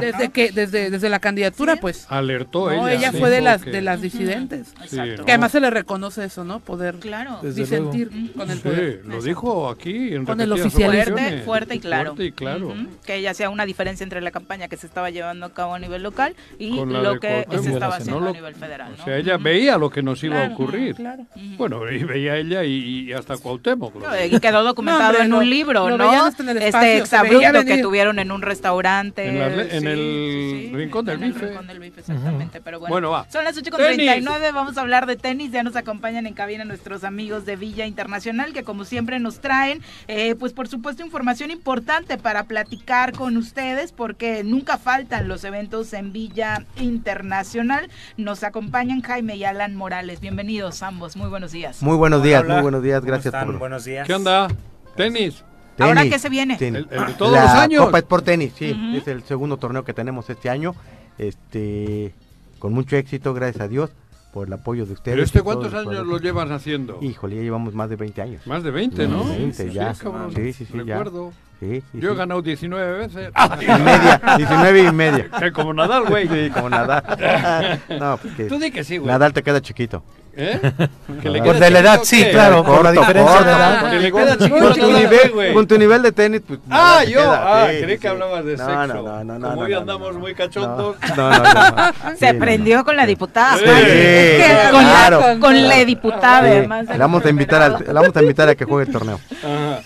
desde 0.00 0.30
que 0.30 0.52
desde 0.52 0.90
desde 0.90 1.08
la 1.08 1.18
candidatura, 1.18 1.76
pues. 1.76 2.06
Alertó 2.08 2.70
No, 2.70 2.86
ella. 2.88 2.98
ella 3.10 3.12
fue 3.12 3.30
de 3.30 3.40
las 3.40 3.62
que- 3.62 3.70
de 3.70 3.80
las 3.82 4.00
disidentes. 4.00 4.68
Sí, 4.68 4.96
Exacto. 4.96 5.16
¿no? 5.18 5.24
Que 5.24 5.32
además 5.32 5.52
se 5.52 5.60
le 5.60 5.70
reconoce 5.70 6.24
eso, 6.24 6.44
¿no? 6.44 6.60
Poder 6.60 6.96
disentir. 7.42 8.10
Con 8.28 8.50
el 8.50 8.56
Sí, 8.58 8.62
poder. 8.62 9.00
lo 9.04 9.22
dijo 9.22 9.68
aquí 9.70 10.14
en 10.14 10.24
Con 10.24 10.40
el 10.40 10.52
ocasiones. 10.52 11.08
Fuerte, 11.08 11.42
fuerte 11.44 11.74
y 11.74 11.78
claro. 11.80 12.10
Fuerte 12.10 12.24
y 12.24 12.32
claro. 12.32 12.68
Ujú, 12.68 12.86
Que 13.04 13.16
ella 13.16 13.34
sea 13.34 13.50
una 13.50 13.66
diferencia 13.66 14.04
entre 14.04 14.20
la 14.20 14.30
campaña 14.30 14.68
que 14.68 14.76
se 14.76 14.86
estaba 14.86 15.10
llevando 15.10 15.46
a 15.46 15.54
cabo 15.54 15.74
a 15.74 15.78
nivel 15.78 16.02
local 16.02 16.34
y 16.58 16.70
la 16.84 17.02
lo 17.02 17.20
que 17.20 17.46
se 17.62 17.72
estaba 17.72 17.96
No 17.96 18.02
haciendo 18.02 18.20
lo- 18.20 18.30
a 18.30 18.32
nivel 18.32 18.54
federal. 18.54 18.92
O 18.94 18.96
¿no? 18.98 19.04
sea, 19.04 19.16
ella 19.16 19.36
veía 19.36 19.78
lo 19.78 19.90
que 19.90 20.02
nos 20.02 20.22
iba 20.24 20.36
Claro, 20.36 20.50
a 20.50 20.54
ocurrir. 20.54 20.94
claro. 20.94 21.26
Bueno, 21.56 21.90
y 21.90 22.04
veía 22.04 22.36
ella 22.36 22.64
y, 22.64 23.08
y 23.08 23.12
hasta 23.12 23.36
Cuauhtémoc. 23.36 23.94
lo 23.94 24.00
No. 24.08 24.24
Y 24.24 24.40
quedó 24.40 24.62
documentado 24.62 25.02
No, 25.12 25.18
hombre, 25.18 25.24
en 25.24 25.34
un 25.34 25.50
libro, 25.50 25.96
¿no? 25.96 26.28
este 26.28 26.98
exabrupto 26.98 27.64
que 27.64 27.78
tuvieron 27.78 28.18
en 28.18 28.30
un 28.32 28.42
restaurante. 28.42 29.26
En, 29.28 29.38
las 29.38 29.52
le- 29.56 29.76
en 29.76 29.80
sí, 29.82 29.86
el 29.86 30.60
sí, 30.70 30.76
rincón 30.76 31.04
del 31.04 31.16
en 31.18 31.22
el 31.24 31.32
bife. 31.32 31.46
rincón 31.46 31.66
del 31.66 31.78
bife, 31.80 32.00
exactamente. 32.00 32.60
Pero 32.60 32.78
bueno, 32.80 32.92
Bueno, 32.92 33.10
va. 33.10 33.26
son 33.30 33.44
las 33.44 33.56
8 33.56 33.70
con 33.70 33.80
Tenis. 33.80 33.96
39, 33.96 34.52
vamos 34.52 34.76
a 34.76 34.80
hablar 34.80 35.06
de 35.06 35.16
tenis. 35.16 35.50
Ya 35.52 35.62
nos 35.62 35.76
acompañan 35.76 36.26
en 36.26 36.34
cabina 36.34 36.64
nuestros 36.64 37.04
amigos 37.04 37.46
de 37.46 37.56
Villa 37.56 37.86
Internacional, 37.86 38.09
que 38.52 38.64
como 38.64 38.84
siempre 38.84 39.18
nos 39.20 39.40
traen, 39.40 39.80
eh, 40.08 40.34
pues 40.34 40.52
por 40.52 40.66
supuesto, 40.68 41.04
información 41.04 41.50
importante 41.50 42.18
para 42.18 42.44
platicar 42.44 43.12
con 43.12 43.36
ustedes, 43.36 43.92
porque 43.92 44.42
nunca 44.44 44.78
faltan 44.78 45.28
los 45.28 45.44
eventos 45.44 45.92
en 45.92 46.12
Villa 46.12 46.64
Internacional. 46.76 47.88
Nos 48.16 48.42
acompañan 48.42 49.02
Jaime 49.02 49.36
y 49.36 49.44
Alan 49.44 49.76
Morales. 49.76 50.20
Bienvenidos 50.20 50.82
ambos, 50.82 51.16
muy 51.16 51.28
buenos 51.28 51.52
días. 51.52 51.82
Muy 51.82 51.96
buenos 51.96 52.22
días, 52.22 52.42
Hola, 52.42 52.54
muy 52.54 52.62
buenos 52.62 52.82
días, 52.82 53.00
¿cómo 53.00 53.08
gracias 53.12 53.32
están? 53.34 53.46
por 53.46 53.58
Buenos 53.58 53.84
días. 53.84 54.06
¿Qué 54.06 54.14
onda? 54.14 54.48
Tenis. 54.96 55.44
¿Ahora 55.78 56.02
qué 56.04 56.18
se 56.18 56.28
viene? 56.28 56.56
tenis. 56.56 56.86
El- 56.90 56.98
el 57.00 57.06
de 57.06 57.12
todos 57.14 57.32
La 57.32 57.42
los 57.44 57.50
años. 57.52 57.84
Copa 57.86 57.98
Sport 57.98 58.24
Tenis, 58.24 58.52
sí, 58.56 58.76
es 58.94 59.06
el 59.08 59.22
segundo 59.22 59.56
torneo 59.56 59.84
que 59.84 59.94
tenemos 59.94 60.28
este 60.28 60.50
año. 60.50 60.74
Este, 61.16 62.12
con 62.58 62.72
mucho 62.72 62.96
éxito, 62.96 63.32
gracias 63.34 63.62
a 63.64 63.68
Dios, 63.68 63.90
por 64.32 64.46
el 64.46 64.52
apoyo 64.52 64.86
de 64.86 64.92
ustedes. 64.92 65.14
¿Pero 65.14 65.24
este 65.24 65.42
cuántos 65.42 65.74
años 65.74 66.06
lo 66.06 66.18
llevas 66.18 66.50
haciendo? 66.50 66.98
Híjole, 67.00 67.36
ya 67.36 67.42
llevamos 67.42 67.74
más 67.74 67.90
de 67.90 67.96
20 67.96 68.22
años. 68.22 68.46
Más 68.46 68.62
de 68.62 68.70
20, 68.70 69.08
¿no? 69.08 69.18
Más 69.24 69.28
de 69.32 69.38
20 69.38 69.68
Sí, 69.68 69.72
ya. 69.74 69.94
cabrón. 69.94 70.32
Sí, 70.34 70.52
sí, 70.52 70.64
sí, 70.66 70.72
ya. 70.84 70.98
Recuerdo. 70.98 71.32
Sí, 71.58 71.82
sí, 71.92 72.00
Yo 72.00 72.08
he 72.10 72.12
sí. 72.12 72.18
ganado 72.18 72.40
19 72.40 72.98
veces. 72.98 73.32
Y 73.60 73.66
media, 73.66 74.20
19 74.38 74.82
y 74.84 74.92
media. 74.92 75.28
Eh, 75.42 75.52
Como 75.52 75.74
Nadal, 75.74 76.04
güey. 76.06 76.26
Sí, 76.28 76.50
como 76.50 76.70
Nadal. 76.70 77.02
No, 78.00 78.16
pues 78.16 78.34
que 78.34 78.44
Tú 78.44 78.58
di 78.58 78.70
que 78.70 78.82
sí, 78.84 78.96
güey. 78.98 79.08
Nadal 79.10 79.32
te 79.32 79.42
queda 79.42 79.60
chiquito. 79.60 80.02
¿Eh? 80.36 80.60
Que 81.22 81.28
le 81.28 81.42
Por 81.42 81.54
queda 81.56 81.64
de 81.66 81.70
la 81.72 81.78
edad, 81.80 82.00
sí, 82.04 82.24
claro, 82.30 82.64
por 82.64 82.82
la 82.84 82.92
diferencia 82.92 83.32
corto. 83.34 83.44
de 83.44 83.50
edad. 83.50 83.90
Que 83.90 83.98
le 83.98 84.12
queda 84.12 84.38
chiquito 84.38 84.60
Con 84.60 84.74
tu, 84.74 84.92
nivel, 84.92 85.30
güey. 85.32 85.52
con 85.54 85.66
tu 85.66 85.78
nivel 85.78 86.02
de 86.02 86.12
tenis, 86.12 86.40
pues. 86.46 86.60
Ah, 86.70 87.02
yo. 87.04 87.18
queda. 87.20 87.62
Ah, 87.64 87.68
Sí, 87.70 87.82
creí 87.82 87.94
sí, 87.96 88.00
que 88.00 88.08
hablabas 88.08 88.44
de 88.44 88.56
No, 88.56 88.64
sexo. 88.64 89.02
no, 89.02 89.24
no, 89.24 89.38
no, 89.38 89.48
Como 89.48 89.56
no, 89.56 89.62
hoy 89.66 89.72
no, 89.72 89.78
andamos 89.78 90.14
no, 90.14 90.20
muy 90.20 90.30
no. 90.32 90.36
cachondos. 90.38 90.96
No, 91.16 91.30
no, 91.30 91.38
no. 91.38 91.92
Se 92.18 92.28
Sí, 92.28 92.32
no, 92.34 92.38
prendió 92.40 92.84
con 92.84 92.96
la 92.96 93.06
diputada. 93.06 93.56
Sí, 93.58 93.64
con, 93.64 94.80
claro. 94.84 95.20
la, 95.20 95.38
con 95.40 95.68
la 95.68 95.84
diputada, 95.84 96.40
Sí, 96.42 96.46
además. 96.56 96.86
la 96.88 96.96
vamos 96.96 97.24
a 97.24 97.28
invitar 97.30 97.62
al, 97.62 97.84
la 97.86 98.00
vamos 98.00 98.16
a 98.16 98.22
invitar 98.22 98.48
a 98.48 98.54
que 98.54 98.64
juegue 98.64 98.86
el 98.86 98.92
torneo. 98.92 99.20
Ajá. 99.42 99.80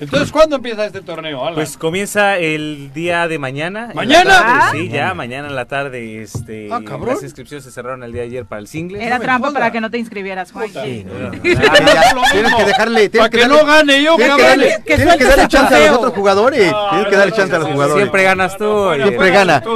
Entonces, 0.00 0.32
¿cuándo 0.32 0.56
empieza 0.56 0.86
este 0.86 1.02
torneo, 1.02 1.42
Alan? 1.42 1.54
Pues 1.54 1.76
comienza 1.76 2.38
el 2.38 2.90
día 2.94 3.28
de 3.28 3.38
mañana. 3.38 3.90
¿Mañana? 3.94 4.30
tarde, 4.30 4.50
Ah. 4.52 4.68
Sí, 4.72 4.88
ya, 4.88 5.12
mañana 5.14 5.48
en 5.48 5.54
la 5.54 5.66
tarde. 5.66 6.22
Este, 6.22 6.68
Ah, 6.72 6.80
cabrón. 6.84 7.14
Las 7.14 7.22
inscripciones 7.22 7.64
se 7.64 7.70
cerraron 7.70 8.02
el 8.02 8.12
día 8.12 8.22
de 8.22 8.28
ayer 8.28 8.44
para 8.46 8.60
el 8.60 8.66
single. 8.66 9.04
Era 9.04 9.18
me 9.18 9.24
trampa 9.24 9.50
para 9.52 9.70
que 9.70 9.80
no 9.80 9.90
te 9.90 9.98
inscribieras, 9.98 10.52
Juan. 10.52 10.68
Sí, 10.68 11.04
no, 11.06 11.12
no, 11.18 11.30
no. 11.30 11.30
Tienes 12.32 12.54
que 12.54 12.64
dejarle, 12.64 13.08
tienes 13.08 13.18
Para 13.18 13.30
que 13.30 13.36
que 13.36 13.42
darle, 13.42 13.56
no 13.60 13.66
gane 13.66 14.02
yo, 14.02 14.16
tienes 14.16 14.36
que 14.36 14.42
darle, 14.42 14.82
tienes 14.86 15.16
que 15.16 15.24
darle 15.24 15.48
chance 15.48 15.74
a 15.74 15.78
los 15.90 15.98
otros 15.98 16.14
jugadores. 16.14 16.72
Tienes 16.90 17.08
que 17.08 17.16
darle 17.16 17.32
chance 17.32 17.54
a 17.54 17.58
los 17.58 17.68
no, 17.68 17.74
jugadores. 17.74 18.02
Siempre 18.02 18.22
ganas 18.22 18.56
tú. 18.56 18.90
Siempre 18.94 19.30
gana. 19.30 19.62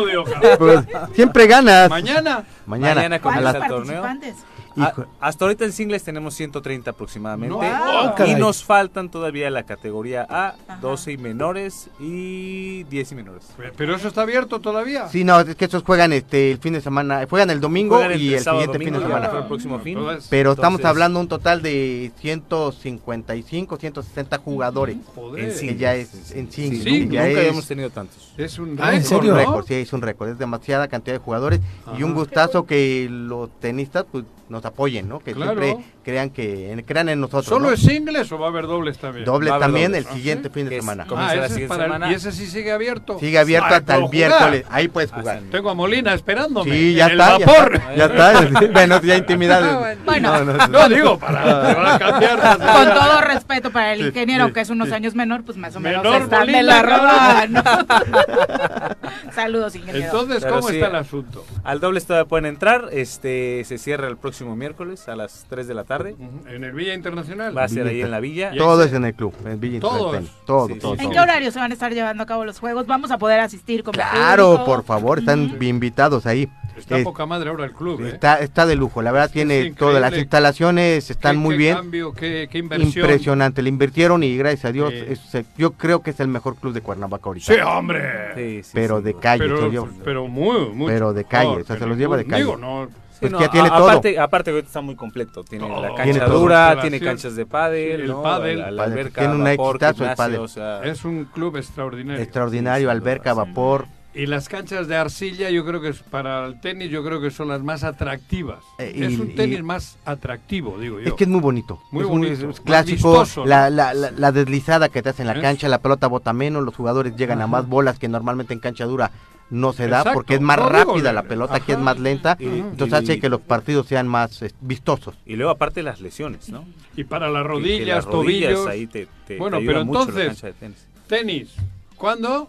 Pues, 0.58 0.80
siempre 1.14 1.46
ganas. 1.46 1.90
Mañana. 1.90 2.44
Mañana. 2.66 3.20
Comienza 3.20 3.58
el 3.58 3.66
torneo. 3.66 4.02
participantes? 4.02 4.53
A- 4.76 4.88
Hijo. 4.90 5.06
hasta 5.20 5.44
ahorita 5.44 5.64
en 5.64 5.72
singles 5.72 6.02
tenemos 6.02 6.34
130 6.34 6.90
aproximadamente. 6.90 7.54
No, 7.54 7.60
ah, 7.62 8.14
y 8.26 8.34
nos 8.34 8.64
faltan 8.64 9.08
todavía 9.08 9.48
la 9.50 9.62
categoría 9.64 10.26
A, 10.28 10.54
12 10.80 11.12
y 11.12 11.16
menores 11.16 11.88
y 12.00 12.82
10 12.84 13.12
y 13.12 13.14
menores. 13.14 13.44
Pero 13.76 13.94
eso 13.94 14.08
está 14.08 14.22
abierto 14.22 14.60
todavía. 14.60 15.08
Sí, 15.08 15.24
no, 15.24 15.38
es 15.40 15.54
que 15.56 15.64
estos 15.66 15.82
juegan 15.82 16.12
este 16.12 16.50
el 16.52 16.58
fin 16.58 16.72
de 16.72 16.80
semana, 16.80 17.24
juegan 17.28 17.50
el 17.50 17.60
domingo 17.60 17.96
Juegan 17.96 18.18
y 18.20 18.34
el 18.34 18.40
siguiente 18.40 18.78
fin 18.78 18.92
de 18.94 19.00
semana. 19.00 19.30
el 19.38 19.46
próximo 19.46 19.78
fin. 19.80 19.98
Entonces, 19.98 20.26
Pero 20.28 20.52
estamos 20.52 20.78
Entonces- 20.80 20.90
hablando 20.90 21.20
un 21.20 21.28
total 21.28 21.62
de 21.62 22.10
155, 22.20 23.76
160 23.76 24.38
jugadores. 24.38 24.96
Joder. 25.14 25.44
En 25.44 25.52
singles. 25.52 25.78
ya 25.78 25.94
es 25.94 26.32
en 26.32 26.50
Sí, 26.50 26.62
singles, 26.62 26.84
sí, 26.84 26.90
que 27.08 27.14
ya 27.14 27.20
nunca 27.22 27.28
es, 27.30 27.38
habíamos 27.38 27.66
tenido 27.66 27.90
tantos. 27.90 28.32
Es 28.36 28.58
un 28.58 28.76
Ah, 28.80 28.94
¿en 28.94 29.02
récord, 29.02 29.02
serio? 29.04 29.18
un 29.20 29.28
¿no? 29.28 29.36
récord, 29.36 29.66
sí, 29.66 29.74
es 29.74 29.92
un 29.92 30.02
récord, 30.02 30.28
es 30.30 30.38
demasiada 30.38 30.88
cantidad 30.88 31.14
de 31.16 31.18
jugadores 31.22 31.60
y 31.98 32.02
un 32.02 32.14
gustazo 32.14 32.66
que 32.66 33.06
los 33.10 33.50
tenistas 33.60 34.04
pues 34.10 34.24
nos 34.48 34.64
apoyen, 34.64 35.08
¿no? 35.08 35.20
Que 35.20 35.32
Claro. 35.32 35.60
siempre 35.62 35.84
crean 36.04 36.30
que 36.30 36.70
en- 36.72 36.82
crean 36.82 37.08
en 37.08 37.20
nosotros. 37.20 37.46
¿Solo 37.46 37.66
¿no? 37.68 37.72
es 37.72 37.80
singles 37.80 38.30
o 38.30 38.38
va 38.38 38.46
a 38.46 38.50
haber 38.50 38.66
dobles 38.66 38.98
también? 38.98 39.24
Dobles 39.24 39.52
Va 39.52 39.58
también 39.58 39.92
dobles. 39.92 40.06
el 40.06 40.12
¿Ah, 40.12 40.14
siguiente 40.14 40.48
sí? 40.48 40.54
fin 40.54 40.68
de 40.68 40.76
semana. 40.80 41.06
Ah, 41.10 41.14
la 41.14 41.32
ese 41.34 41.40
es 41.46 41.48
siguiente 41.52 41.68
para 41.68 41.84
el- 41.84 41.92
semana. 41.92 42.12
y 42.12 42.14
ese 42.14 42.32
sí 42.32 42.46
sigue 42.46 42.70
abierto. 42.72 43.18
Sigue 43.18 43.38
abierto 43.38 43.68
Ah, 43.70 43.76
hasta 43.78 43.96
el 43.96 44.08
miércoles. 44.10 44.64
Ahí 44.70 44.88
puedes 44.88 45.10
jugar. 45.10 45.40
Tengo 45.50 45.70
a 45.70 45.74
Molina 45.74 46.14
esperándome. 46.14 46.70
Sí, 46.70 46.94
ya 46.94 47.06
en 47.06 47.12
está, 47.12 47.36
el 47.36 47.38
ya 47.44 47.46
está. 47.46 47.94
Ya 47.96 48.04
está. 48.04 48.70
Bueno, 48.72 49.00
ya 49.02 49.16
intimidad. 49.16 49.96
Bueno. 50.04 50.44
no, 50.44 50.68
No, 50.68 50.88
digo, 50.88 51.18
para, 51.18 51.98
cambiar. 51.98 52.38
Con 52.58 52.94
todo 52.94 53.20
respeto 53.22 53.70
para 53.70 53.92
el 53.94 54.06
ingeniero, 54.06 54.46
sí, 54.48 54.52
que 54.52 54.60
es 54.60 54.70
unos 54.70 54.88
sí. 54.88 54.94
años 54.94 55.14
menor, 55.14 55.42
pues 55.44 55.56
más 55.56 55.74
o 55.76 55.80
menos 55.80 56.02
Menor 56.02 56.22
están 56.22 56.46
de 56.46 56.52
Molina, 56.52 56.62
la 56.62 56.82
roda. 56.82 57.46
¿no? 57.48 57.62
Saludos, 59.34 59.74
ingeniero. 59.76 60.06
Entonces, 60.06 60.42
Pero 60.42 60.56
¿cómo 60.56 60.68
sí, 60.68 60.74
está 60.76 60.88
el 60.88 60.96
asunto? 60.96 61.44
Al 61.62 61.80
dobles 61.80 62.06
todavía 62.06 62.28
pueden 62.28 62.46
entrar. 62.46 62.88
Este 62.92 63.62
se 63.64 63.78
cierra 63.78 64.08
el 64.08 64.16
próximo 64.16 64.56
miércoles 64.56 65.08
a 65.08 65.16
las 65.16 65.46
3 65.48 65.66
de 65.66 65.74
la 65.74 65.84
tarde. 65.84 65.93
En 66.02 66.64
el 66.64 66.72
Villa 66.72 66.94
Internacional. 66.94 67.56
Va 67.56 67.64
a 67.64 67.68
ser 67.68 67.86
ahí 67.86 68.00
en 68.02 68.10
la 68.10 68.20
villa. 68.20 68.52
Todo 68.56 68.82
es 68.84 68.92
en 68.92 69.04
el 69.04 69.14
club, 69.14 69.34
en 69.46 69.60
Villa 69.60 69.80
Todo 69.80 70.06
Intertenis. 70.14 70.30
es. 70.30 70.44
Todo, 70.46 70.68
Sí, 70.68 70.74
todo. 70.78 70.94
¿En 70.98 71.10
qué 71.10 71.20
horario 71.20 71.50
se 71.50 71.58
van 71.58 71.70
a 71.70 71.74
estar 71.74 71.92
llevando 71.92 72.22
a 72.22 72.26
cabo 72.26 72.44
los 72.44 72.58
juegos? 72.58 72.86
¿Vamos 72.86 73.10
a 73.10 73.18
poder 73.18 73.40
asistir 73.40 73.82
como 73.82 73.94
Claro, 73.94 74.46
público? 74.52 74.64
por 74.64 74.84
favor, 74.84 75.18
están 75.20 75.56
invitados 75.60 76.26
ahí. 76.26 76.48
Está 76.76 76.98
Es- 76.98 77.04
poca 77.04 77.24
madre 77.24 77.50
ahora 77.50 77.66
el 77.66 77.72
club, 77.72 78.00
¿eh? 78.04 78.08
Está, 78.08 78.40
está 78.40 78.66
de 78.66 78.74
lujo, 78.74 79.00
la 79.00 79.12
verdad 79.12 79.30
tiene 79.30 79.72
todas 79.74 80.00
las 80.00 80.12
instalaciones, 80.18 81.08
están 81.08 81.36
Qué- 81.36 81.38
muy 81.40 81.54
qué 81.54 81.58
bien. 81.58 81.74
cambio, 81.76 82.12
qué, 82.12 82.48
qué 82.50 82.58
inversión. 82.58 82.88
Impresionante, 83.04 83.62
le 83.62 83.68
invirtieron 83.68 84.24
y 84.24 84.36
gracias 84.36 84.64
a 84.64 84.72
Dios, 84.72 84.92
es- 84.92 85.20
yo 85.56 85.70
creo 85.74 86.02
que 86.02 86.10
es 86.10 86.18
el 86.18 86.26
mejor 86.26 86.56
club 86.56 86.72
de 86.72 86.80
Cuernavaca 86.80 87.26
ahorita. 87.26 87.54
Sí, 87.54 87.60
hombre. 87.60 88.34
Sí, 88.34 88.62
sí, 88.64 88.70
pero 88.74 89.00
de 89.00 89.14
calle, 89.14 89.44
Pero, 89.44 89.88
pero 90.04 90.26
muy, 90.26 90.70
muy. 90.70 90.88
Pero 90.92 91.12
de 91.12 91.24
calle, 91.24 91.62
o 91.62 91.64
sea, 91.64 91.78
se 91.78 91.86
los 91.86 91.96
lleva 91.96 92.16
de 92.16 92.24
calle. 92.24 92.42
Digo, 92.42 92.56
no. 92.56 92.88
Sí, 93.28 93.30
Pues 93.30 93.32
no, 93.32 93.38
que 93.38 93.44
ya 93.44 93.50
tiene 93.50 93.68
a- 93.68 93.76
todo. 93.76 93.88
Aparte, 93.90 94.18
aparte 94.18 94.58
está 94.58 94.80
muy 94.80 94.96
completo. 94.96 95.44
Tiene 95.44 95.66
Todo. 95.66 95.82
la 95.82 95.94
cancha 95.94 96.26
dura, 96.26 96.78
tiene 96.80 97.00
canchas 97.00 97.36
de 97.36 97.46
pádel, 97.46 97.96
Sí, 97.96 98.02
el 98.02 98.08
¿no? 98.08 98.22
pádel. 98.22 98.58
La, 98.58 98.70
la 98.70 98.82
Pádel, 98.84 98.92
alberca, 98.98 99.20
tiene 99.20 99.34
un 99.34 99.44
vapor, 99.44 99.76
exitazo 99.76 99.90
el 99.90 99.96
gimnasio, 100.10 100.16
pádel. 100.16 100.40
o 100.40 100.48
sea, 100.48 100.82
Es 100.84 101.04
un 101.04 101.24
club 101.26 101.56
extraordinario. 101.56 102.22
Extraordinario, 102.22 102.88
Sí, 102.88 102.92
alberca, 102.92 103.32
duda. 103.32 103.44
vapor. 103.44 103.86
Y 104.16 104.26
las 104.26 104.48
canchas 104.48 104.86
de 104.86 104.94
arcilla, 104.96 105.50
yo 105.50 105.64
creo 105.64 105.80
que 105.80 105.88
es 105.88 105.98
para 105.98 106.46
el 106.46 106.60
tenis, 106.60 106.88
yo 106.88 107.02
creo 107.02 107.20
que 107.20 107.32
son 107.32 107.48
las 107.48 107.62
más 107.64 107.82
atractivas. 107.82 108.62
Eh, 108.78 108.92
es 108.94 109.18
un 109.18 109.34
tenis 109.34 109.58
y- 109.58 109.62
más 109.62 109.98
atractivo, 110.04 110.78
digo 110.78 111.00
yo. 111.00 111.08
Es 111.08 111.14
que 111.14 111.24
es 111.24 111.30
muy 111.30 111.40
bonito. 111.40 111.80
Muy 111.90 112.02
es 112.04 112.08
bonito, 112.08 112.50
es 112.50 112.60
clásico, 112.60 113.10
vistoso, 113.22 113.44
la, 113.44 113.70
la, 113.70 113.92
la, 113.92 114.12
la 114.12 114.30
deslizada 114.30 114.88
que 114.88 115.02
te 115.02 115.08
hace 115.08 115.22
en 115.22 115.28
la 115.28 115.34
Es- 115.34 115.40
cancha, 115.40 115.68
la 115.68 115.78
pelota 115.78 116.06
bota 116.06 116.32
menos, 116.32 116.62
los 116.62 116.76
jugadores 116.76 117.16
llegan 117.16 117.42
a 117.42 117.48
más 117.48 117.66
bolas 117.68 117.98
que 117.98 118.06
normalmente 118.06 118.54
en 118.54 118.60
cancha 118.60 118.84
dura 118.84 119.10
no 119.50 119.72
se 119.72 119.88
da 119.88 119.98
Exacto. 119.98 120.14
porque 120.14 120.34
es 120.34 120.40
más 120.40 120.56
No, 120.56 120.68
rápida 120.68 121.12
la 121.12 121.22
pelota, 121.24 121.54
aquí 121.56 121.72
es 121.72 121.76
ajá. 121.76 121.84
más 121.84 121.98
lenta, 122.00 122.36
Y- 122.40 122.44
entonces 122.46 122.92
y- 123.00 123.02
hace 123.04 123.20
que 123.20 123.28
los 123.28 123.40
partidos 123.40 123.86
sean 123.86 124.08
más 124.08 124.42
eh, 124.42 124.52
vistosos. 124.60 125.14
Y 125.26 125.36
luego 125.36 125.50
aparte 125.52 125.82
las 125.82 126.00
lesiones, 126.00 126.48
¿no? 126.48 126.64
Y 126.96 127.04
para 127.04 127.28
las 127.28 127.42
Que- 127.42 127.48
que 127.48 127.52
rodillas, 127.54 127.88
las 127.96 128.04
rodillas 128.06 128.52
tobillos. 128.54 128.66
ahí 128.66 128.86
te, 128.86 129.08
te- 129.26 129.36
Bueno, 129.38 129.58
te 129.58 129.62
ayuda 129.62 129.72
pero 129.74 129.84
mucho 129.86 130.00
entonces- 130.10 130.42
de 130.42 130.52
tenis. 130.54 130.86
Tenis. 131.06 131.54
¿Cuándo? 131.96 132.48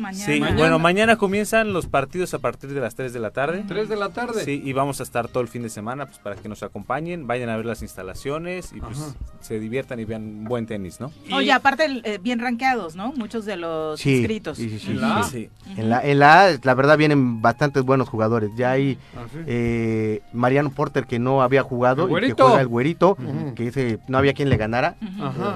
Mañana. 0.00 0.24
Sí, 0.24 0.40
Mañana. 0.40 0.58
bueno, 0.58 0.78
mañana 0.78 1.16
comienzan 1.16 1.72
los 1.72 1.86
partidos 1.86 2.34
a 2.34 2.38
partir 2.38 2.70
de 2.72 2.80
las 2.80 2.94
3 2.94 3.12
de 3.12 3.20
la 3.20 3.30
tarde. 3.30 3.64
¿Tres 3.68 3.88
de 3.88 3.96
la 3.96 4.08
tarde? 4.10 4.44
Sí, 4.44 4.60
y 4.64 4.72
vamos 4.72 5.00
a 5.00 5.02
estar 5.02 5.28
todo 5.28 5.42
el 5.42 5.48
fin 5.48 5.62
de 5.62 5.68
semana 5.68 6.06
pues, 6.06 6.18
para 6.18 6.36
que 6.36 6.48
nos 6.48 6.62
acompañen, 6.62 7.26
vayan 7.26 7.48
a 7.50 7.56
ver 7.56 7.66
las 7.66 7.82
instalaciones 7.82 8.72
y 8.72 8.80
pues 8.80 8.98
Ajá. 9.00 9.12
se 9.40 9.58
diviertan 9.60 10.00
y 10.00 10.04
vean 10.04 10.44
buen 10.44 10.66
tenis, 10.66 11.00
¿no? 11.00 11.12
Y- 11.28 11.32
Oye, 11.34 11.52
aparte, 11.52 12.00
eh, 12.04 12.18
bien 12.22 12.38
rankeados, 12.40 12.96
¿no? 12.96 13.12
Muchos 13.12 13.44
de 13.44 13.56
los 13.56 14.00
Sí, 14.00 14.16
inscritos. 14.18 14.56
sí, 14.56 14.68
sí, 14.70 14.78
sí, 14.78 14.90
¿En 14.92 15.00
la 15.00 15.22
sí. 15.24 15.50
En 15.76 15.90
la, 15.90 16.00
en 16.04 16.18
la 16.18 16.44
A, 16.46 16.50
la 16.62 16.74
verdad 16.74 16.96
vienen 16.98 17.42
bastantes 17.42 17.82
buenos 17.82 18.08
jugadores. 18.08 18.50
Ya 18.56 18.72
hay 18.72 18.98
Ah, 19.16 19.24
sí. 19.32 19.38
eh, 19.46 20.22
Mariano 20.32 20.70
Porter 20.70 21.06
que 21.06 21.18
no 21.18 21.42
había 21.42 21.62
jugado 21.62 22.04
¿El 22.16 22.24
y 22.24 22.28
que 22.34 22.42
juega 22.42 22.60
el 22.60 22.68
güerito, 22.68 23.10
Ujú. 23.12 23.54
que 23.54 23.68
ese 23.68 23.98
no 24.08 24.18
había 24.18 24.32
quien 24.34 24.48
le 24.48 24.56
ganara. 24.56 24.96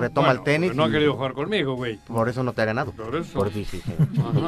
Retoma 0.00 0.30
el 0.32 0.42
tenis 0.42 0.74
No 0.74 0.84
ha 0.84 0.90
querido 0.90 1.14
jugar 1.14 1.32
conmigo, 1.32 1.74
güey. 1.76 1.98
Por 2.06 2.28
eso 2.28 2.42
no 2.42 2.52
te 2.52 2.62
ha 2.62 2.64
ganado. 2.64 2.92
Por 2.92 3.14
eso. 3.16 3.38
Por 3.38 3.52
sí, 3.52 3.64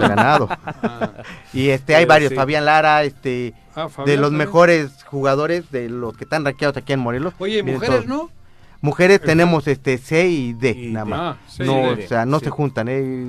Ajá. 0.01 1.13
Y 1.53 1.69
este 1.71 1.97
hay 1.97 2.05
varios, 2.05 2.31
sí. 2.31 2.37
Fabián 2.37 2.65
Lara, 2.65 3.03
este 3.05 3.55
Ah, 3.75 3.89
de 4.07 4.17
los 4.17 4.31
también. 4.31 4.37
mejores 4.49 5.05
jugadores, 5.05 5.71
de 5.71 5.89
los 5.91 6.17
que 6.17 6.25
están 6.25 6.45
rankeados 6.45 6.77
aquí 6.79 6.93
en 6.95 7.01
Morelos. 7.01 7.35
Oye, 7.39 7.59
¿y 7.59 7.63
vienen 7.63 7.75
mujeres 7.75 8.07
no? 8.07 8.31
Mujeres 8.81 9.21
tenemos 9.21 9.67
este 9.67 9.99
C 9.99 10.29
y 10.29 10.53
D, 10.53 10.75
nada 10.91 11.05
más. 11.05 11.21
Ah, 11.21 11.37
no, 11.65 11.97
D. 11.97 12.05
o 12.05 12.09
sea, 12.09 12.27
no 12.27 12.39
Sí. 12.39 12.45
se 12.47 12.51
juntan. 12.51 12.89
Eh, 12.89 13.27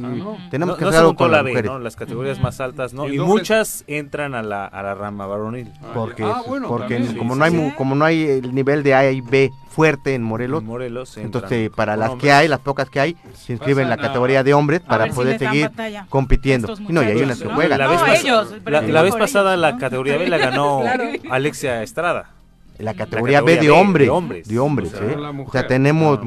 Tenemos 0.52 0.76
no, 0.76 0.78
que 0.78 0.84
no 0.84 0.90
hacer 0.90 0.99
algo 0.99 1.10
juntó 1.11 1.24
con 1.24 1.32
la 1.32 1.38
las 1.38 1.45
B, 1.45 1.52
mujeres. 1.52 1.72
¿no? 1.72 1.80
Las 1.80 1.95
categorías 1.95 2.40
más 2.41 2.60
altas, 2.60 2.94
¿no? 2.94 3.07
Y 3.07 3.18
muchas 3.19 3.84
entran 3.88 4.36
a 4.36 4.41
la, 4.44 4.65
a 4.65 4.84
la 4.84 4.94
rama 4.95 5.26
varonil. 5.26 5.72
Porque, 5.94 6.24
Ah, 6.24 6.41
bueno, 6.48 6.68
porque 6.68 6.95
también. 6.95 7.18
como 7.18 7.34
Sí, 7.34 7.40
no 7.40 7.45
hay 7.45 7.74
como 7.78 7.95
no 7.95 8.06
hay 8.06 8.24
el 8.24 8.53
nivel 8.53 8.84
de 8.84 8.94
A 8.94 9.10
y 9.11 9.22
B 9.22 9.52
fuerte 9.69 10.15
en 10.15 10.24
Morelos, 10.24 10.61
En 10.61 10.68
Morelos 10.68 11.10
entran 11.18 11.26
entonces 11.26 11.52
eh, 11.68 11.72
para 11.74 11.95
las 11.95 12.15
que 12.15 12.32
hay, 12.32 12.48
las 12.48 12.60
pocas 12.60 12.90
que 12.90 12.99
hay, 12.99 13.15
se 13.36 13.53
inscriben 13.53 13.84
en 13.84 13.90
la 13.91 13.98
categoría 13.98 14.44
de 14.44 14.53
hombres 14.53 14.82
para 14.82 15.06
si 15.06 15.11
poder 15.11 15.38
seguir 15.38 15.69
compitiendo. 16.10 16.74
Y 16.80 16.91
no, 16.91 17.03
y 17.03 17.06
hay 17.06 17.22
unas 17.22 17.40
que 17.40 17.48
juegan. 17.48 17.80
La 17.80 19.02
vez, 19.03 19.15
pasada 19.15 19.56
la 19.56 19.78
categoría 19.78 20.18
B 20.18 20.28
la 20.28 20.38
ganó. 20.40 20.82
Alexia 21.30 21.84
Estrada. 21.84 22.32
La 22.78 22.94
categoría 22.94 23.41
B 23.41 23.56
categoría 23.56 23.62
de 23.62 23.70
hombres, 23.72 24.08
de 24.08 24.12
hombres. 24.12 24.48
de 24.48 24.60
hombres, 24.60 24.94
O 24.94 24.98
sea, 24.98 25.08
¿eh? 25.08 25.16
O 25.45 25.52
sea, 25.52 25.68
tenemos 25.68 26.20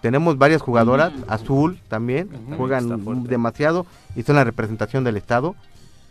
tenemos 0.00 0.38
varias 0.38 0.62
jugadoras, 0.62 1.12
azul 1.26 1.78
también, 1.88 2.28
juegan 2.56 3.24
demasiado 3.24 3.86
y 4.14 4.22
son 4.22 4.36
la 4.36 4.44
representación 4.44 5.04
del 5.04 5.16
estado 5.16 5.56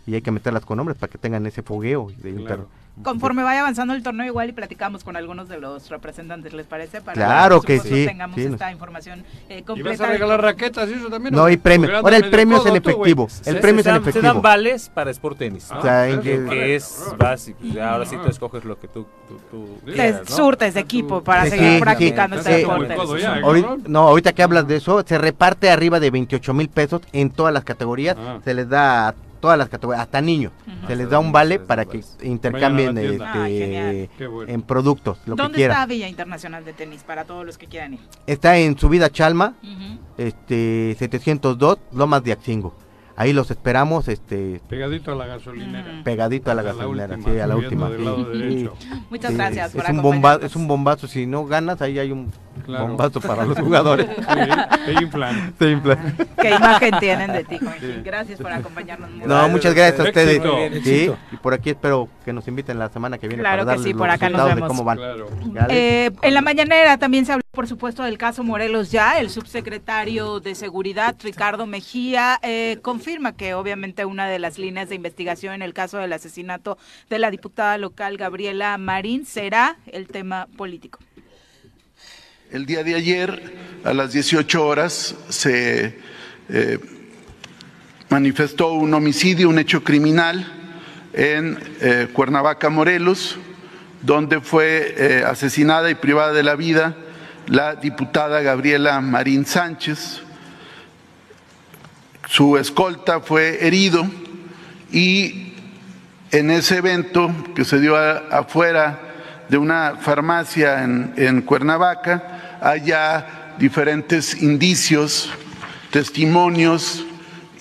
y 0.07 0.15
hay 0.15 0.21
que 0.21 0.31
meterlas 0.31 0.65
con 0.65 0.79
hombres 0.79 0.97
para 0.97 1.11
que 1.11 1.17
tengan 1.17 1.45
ese 1.45 1.61
fogueo 1.63 2.07
de 2.17 2.29
inter- 2.29 2.59
Conforme 3.03 3.43
vaya 3.43 3.59
avanzando 3.59 3.93
el 3.93 4.01
torneo, 4.03 4.25
igual 4.25 4.47
y 4.47 4.53
platicamos 4.53 5.03
con 5.03 5.17
algunos 5.17 5.49
de 5.49 5.59
los 5.59 5.89
representantes, 5.89 6.53
¿les 6.53 6.65
parece? 6.65 7.01
Para 7.01 7.13
Claro 7.13 7.59
que 7.59 7.75
supuesto, 7.75 7.93
sí, 7.97 8.05
tengamos 8.05 8.35
sí, 8.37 8.43
esta 8.45 8.71
información 8.71 9.25
eh, 9.49 9.65
¿Y 9.75 9.81
vas 9.81 9.99
a 9.99 10.05
regalar 10.07 10.41
raquetas 10.41 10.89
y 10.89 10.93
eso 10.93 11.09
también? 11.09 11.35
No, 11.35 11.43
o 11.43 11.49
y 11.49 11.57
qué? 11.57 11.61
premios. 11.61 11.91
Porque 11.91 12.05
Ahora 12.15 12.15
el 12.25 12.29
premio 12.31 12.55
es 12.55 12.65
en 12.65 12.81
tú, 12.81 12.89
efectivo. 12.91 13.25
El 13.25 13.29
Se- 13.55 13.55
premio 13.55 13.79
es 13.79 13.83
se 13.83 13.89
en 13.89 13.95
dan- 13.95 14.03
Se 14.05 14.09
efectivo. 14.11 14.33
dan 14.33 14.41
vales 14.41 14.89
para 14.93 15.11
sport 15.11 15.37
tenis. 15.37 15.67
Ah, 15.71 15.79
O 15.79 15.81
sea, 15.81 16.07
en 16.07 16.21
que- 16.21 16.45
que 16.45 16.75
es 16.77 17.03
básico. 17.17 17.59
ya 17.63 17.91
ahora 17.91 18.05
sí 18.05 18.15
tú 18.15 18.29
escoges 18.29 18.63
lo 18.63 18.79
que 18.79 18.87
tú, 18.87 19.05
tú, 19.27 19.39
tú 19.51 19.67
Te 19.87 19.91
quieras, 19.91 20.29
¿no? 20.29 20.33
surtes 20.37 20.73
de 20.73 20.79
equipo 20.79 21.21
para 21.21 21.43
Sí, 21.43 21.49
seguir 21.49 21.73
sí, 21.73 21.79
practicando 21.81 22.37
sí. 22.37 22.39
este 22.49 22.57
deporte. 22.59 22.95
No, 23.89 24.07
ahorita 24.07 24.31
que 24.31 24.41
hablas 24.41 24.69
de 24.69 24.77
eso, 24.77 25.03
se 25.05 25.17
reparte 25.17 25.69
arriba 25.69 25.99
de 25.99 26.11
28 26.11 26.53
mil 26.53 26.69
pesos 26.69 27.01
en 27.11 27.29
todas 27.29 27.53
las 27.53 27.65
categorías. 27.65 28.15
Ah. 28.17 28.39
Se 28.45 28.53
les 28.53 28.69
da 28.69 29.13
todas 29.39 29.57
las 29.57 29.69
categorías, 29.69 30.01
hasta 30.03 30.21
niños. 30.21 30.51
Se 30.87 30.95
les 30.95 31.09
da 31.09 31.19
un 31.19 31.31
vale 31.31 31.59
para 31.59 31.85
que 31.85 32.03
intercambien. 32.23 32.97
Ah, 33.21 33.49
este. 33.49 34.09
Qué 34.17 34.27
bueno. 34.27 34.51
en 34.51 34.61
productos, 34.61 35.17
lo 35.25 35.35
que 35.35 35.41
¿Dónde 35.41 35.55
quieran. 35.57 35.75
está 35.77 35.85
Villa 35.87 36.07
Internacional 36.07 36.63
de 36.65 36.73
Tenis 36.73 37.03
para 37.03 37.25
todos 37.25 37.45
los 37.45 37.57
que 37.57 37.67
quieran 37.67 37.93
ir? 37.95 37.99
Está 38.27 38.57
en 38.57 38.77
Subida 38.77 39.09
Chalma, 39.09 39.55
Ujú. 39.63 39.99
este 40.17 40.95
702, 40.99 41.77
Lomas 41.93 42.23
de 42.23 42.31
Axingo. 42.33 42.75
Ahí 43.17 43.31
los 43.31 43.49
esperamos, 43.49 44.07
este 44.09 44.59
Pegadito 44.67 45.11
a 45.11 45.15
la 45.15 45.25
gasolinera. 45.25 46.01
pegadito 46.03 46.51
a 46.51 46.53
la 46.55 46.61
A 46.61 46.65
la 46.65 46.71
gasolinera, 46.73 47.15
última, 47.15 47.33
sí, 47.33 47.39
a 47.39 47.47
la 47.47 47.55
última. 47.55 47.89
del 47.89 48.59
sí. 48.59 48.69
Muchas 49.09 49.31
Sí, 49.31 49.37
gracias 49.37 49.67
es, 49.69 49.75
por 49.75 49.83
es 49.85 49.89
un 49.91 49.97
bomba, 50.01 50.29
acompañarnos. 50.31 50.51
es 50.51 50.55
un 50.55 50.67
bombazo, 50.67 51.07
si 51.07 51.25
no 51.25 51.45
ganas 51.45 51.81
ahí 51.81 51.97
hay 51.99 52.11
un 52.11 52.31
Claro. 52.65 52.87
bombazo 52.87 53.19
para 53.21 53.45
los 53.45 53.57
jugadores. 53.59 54.07
Sí, 54.07 54.51
te 54.85 54.93
inflan. 55.03 55.53
Se 55.59 55.71
infla. 55.71 55.97
¿Qué 56.41 56.49
imagen 56.51 56.91
tienen 56.99 57.31
de 57.33 57.43
ti? 57.43 57.59
Gracias 58.03 58.39
por 58.39 58.51
acompañarnos. 58.51 59.09
muy 59.11 59.25
No, 59.27 59.39
bien. 59.39 59.51
muchas 59.51 59.73
gracias 59.73 59.99
a 59.99 60.03
ustedes. 60.03 60.41
Sí, 60.83 61.11
y 61.31 61.37
por 61.37 61.53
aquí 61.53 61.69
espero 61.71 62.07
que 62.23 62.31
nos 62.33 62.47
inviten 62.47 62.79
la 62.79 62.89
semana 62.89 63.17
que 63.17 63.27
viene 63.27 63.43
Claro 63.43 63.63
para 63.65 63.75
que 63.75 63.77
darles 63.77 63.85
sí, 63.85 63.93
por 63.93 64.07
los 64.07 64.15
acá 64.15 64.29
nos 64.29 64.45
vemos. 64.55 64.67
cómo 64.69 64.83
van. 64.83 64.97
Claro. 64.97 65.27
Eh, 65.69 66.11
en 66.21 66.33
la 66.33 66.41
mañanera 66.41 66.97
también 66.97 67.25
se 67.25 67.33
habló, 67.33 67.43
por 67.51 67.67
supuesto, 67.67 68.03
del 68.03 68.17
caso 68.17 68.43
Morelos 68.43 68.89
ya. 68.91 69.19
El 69.19 69.29
subsecretario 69.29 70.39
de 70.39 70.55
Seguridad, 70.55 71.15
Ricardo 71.21 71.65
Mejía, 71.65 72.39
eh, 72.41 72.77
confirma 73.05 73.37
que 73.37 73.53
obviamente 73.53 74.03
una 74.03 74.27
de 74.27 74.39
las 74.39 74.57
líneas 74.57 74.89
de 74.89 74.95
investigación 74.95 75.53
en 75.53 75.61
el 75.61 75.75
caso 75.75 75.99
del 75.99 76.11
asesinato 76.11 76.79
de 77.07 77.19
la 77.19 77.29
diputada 77.29 77.77
local 77.77 78.17
Gabriela 78.17 78.75
Marín 78.79 79.27
será 79.27 79.77
el 79.85 80.07
tema 80.07 80.47
político. 80.57 80.97
El 82.49 82.65
día 82.65 82.83
de 82.83 82.95
ayer, 82.95 83.53
a 83.83 83.93
las 83.93 84.11
18 84.11 84.65
horas, 84.65 85.13
se 85.29 85.99
eh, 86.49 86.79
manifestó 88.09 88.73
un 88.73 88.91
homicidio, 88.95 89.49
un 89.49 89.59
hecho 89.59 89.83
criminal 89.83 90.43
en 91.13 91.59
eh, 91.81 92.07
Cuernavaca, 92.11 92.71
Morelos, 92.71 93.37
donde 94.01 94.41
fue 94.41 94.95
eh, 94.97 95.23
asesinada 95.23 95.91
y 95.91 95.95
privada 95.95 96.33
de 96.33 96.41
la 96.41 96.55
vida 96.55 96.97
la 97.45 97.75
diputada 97.75 98.41
Gabriela 98.41 98.99
Marín 98.99 99.45
Sánchez. 99.45 100.23
Su 102.27 102.57
escolta 102.57 103.19
fue 103.19 103.65
herido 103.65 104.05
y 104.91 105.53
en 106.31 106.51
ese 106.51 106.77
evento 106.77 107.31
que 107.55 107.65
se 107.65 107.79
dio 107.79 107.95
afuera 107.97 108.99
de 109.49 109.57
una 109.57 109.97
farmacia 110.01 110.83
en, 110.83 111.13
en 111.17 111.41
Cuernavaca, 111.43 112.57
hay 112.61 112.85
ya 112.85 113.55
diferentes 113.59 114.41
indicios, 114.41 115.31
testimonios 115.91 117.05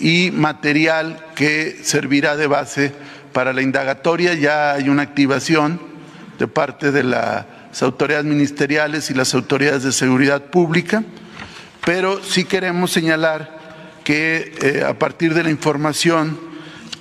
y 0.00 0.30
material 0.32 1.24
que 1.34 1.78
servirá 1.82 2.36
de 2.36 2.46
base 2.46 2.92
para 3.32 3.52
la 3.52 3.62
indagatoria. 3.62 4.34
Ya 4.34 4.72
hay 4.72 4.88
una 4.88 5.02
activación 5.02 5.80
de 6.38 6.48
parte 6.48 6.90
de 6.90 7.04
las 7.04 7.82
autoridades 7.82 8.24
ministeriales 8.24 9.10
y 9.10 9.14
las 9.14 9.34
autoridades 9.34 9.82
de 9.82 9.92
seguridad 9.92 10.42
pública, 10.44 11.04
pero 11.84 12.22
sí 12.22 12.44
queremos 12.44 12.90
señalar 12.90 13.53
que 14.04 14.52
eh, 14.60 14.84
a 14.86 14.98
partir 14.98 15.34
de 15.34 15.42
la 15.42 15.50
información 15.50 16.38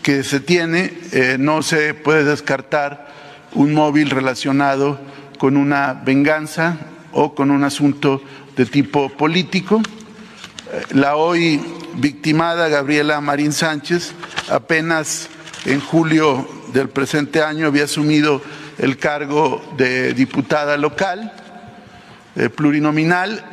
que 0.01 0.23
se 0.23 0.39
tiene, 0.39 0.93
eh, 1.11 1.38
no 1.38 1.61
se 1.61 1.93
puede 1.93 2.23
descartar 2.23 3.11
un 3.51 3.73
móvil 3.73 4.09
relacionado 4.09 4.99
con 5.38 5.57
una 5.57 5.93
venganza 5.93 6.77
o 7.11 7.35
con 7.35 7.51
un 7.51 7.63
asunto 7.63 8.21
de 8.55 8.65
tipo 8.65 9.09
político. 9.09 9.81
Eh, 10.71 10.81
La 10.95 11.17
hoy 11.17 11.61
victimada 11.95 12.69
Gabriela 12.69 13.21
Marín 13.21 13.51
Sánchez 13.51 14.13
apenas 14.49 15.30
en 15.65 15.80
julio 15.80 16.47
del 16.73 16.89
presente 16.89 17.43
año 17.43 17.67
había 17.67 17.84
asumido 17.84 18.41
el 18.80 18.97
cargo 18.97 19.61
de 19.77 20.13
diputada 20.13 20.75
local 20.77 21.31
plurinominal 22.55 23.52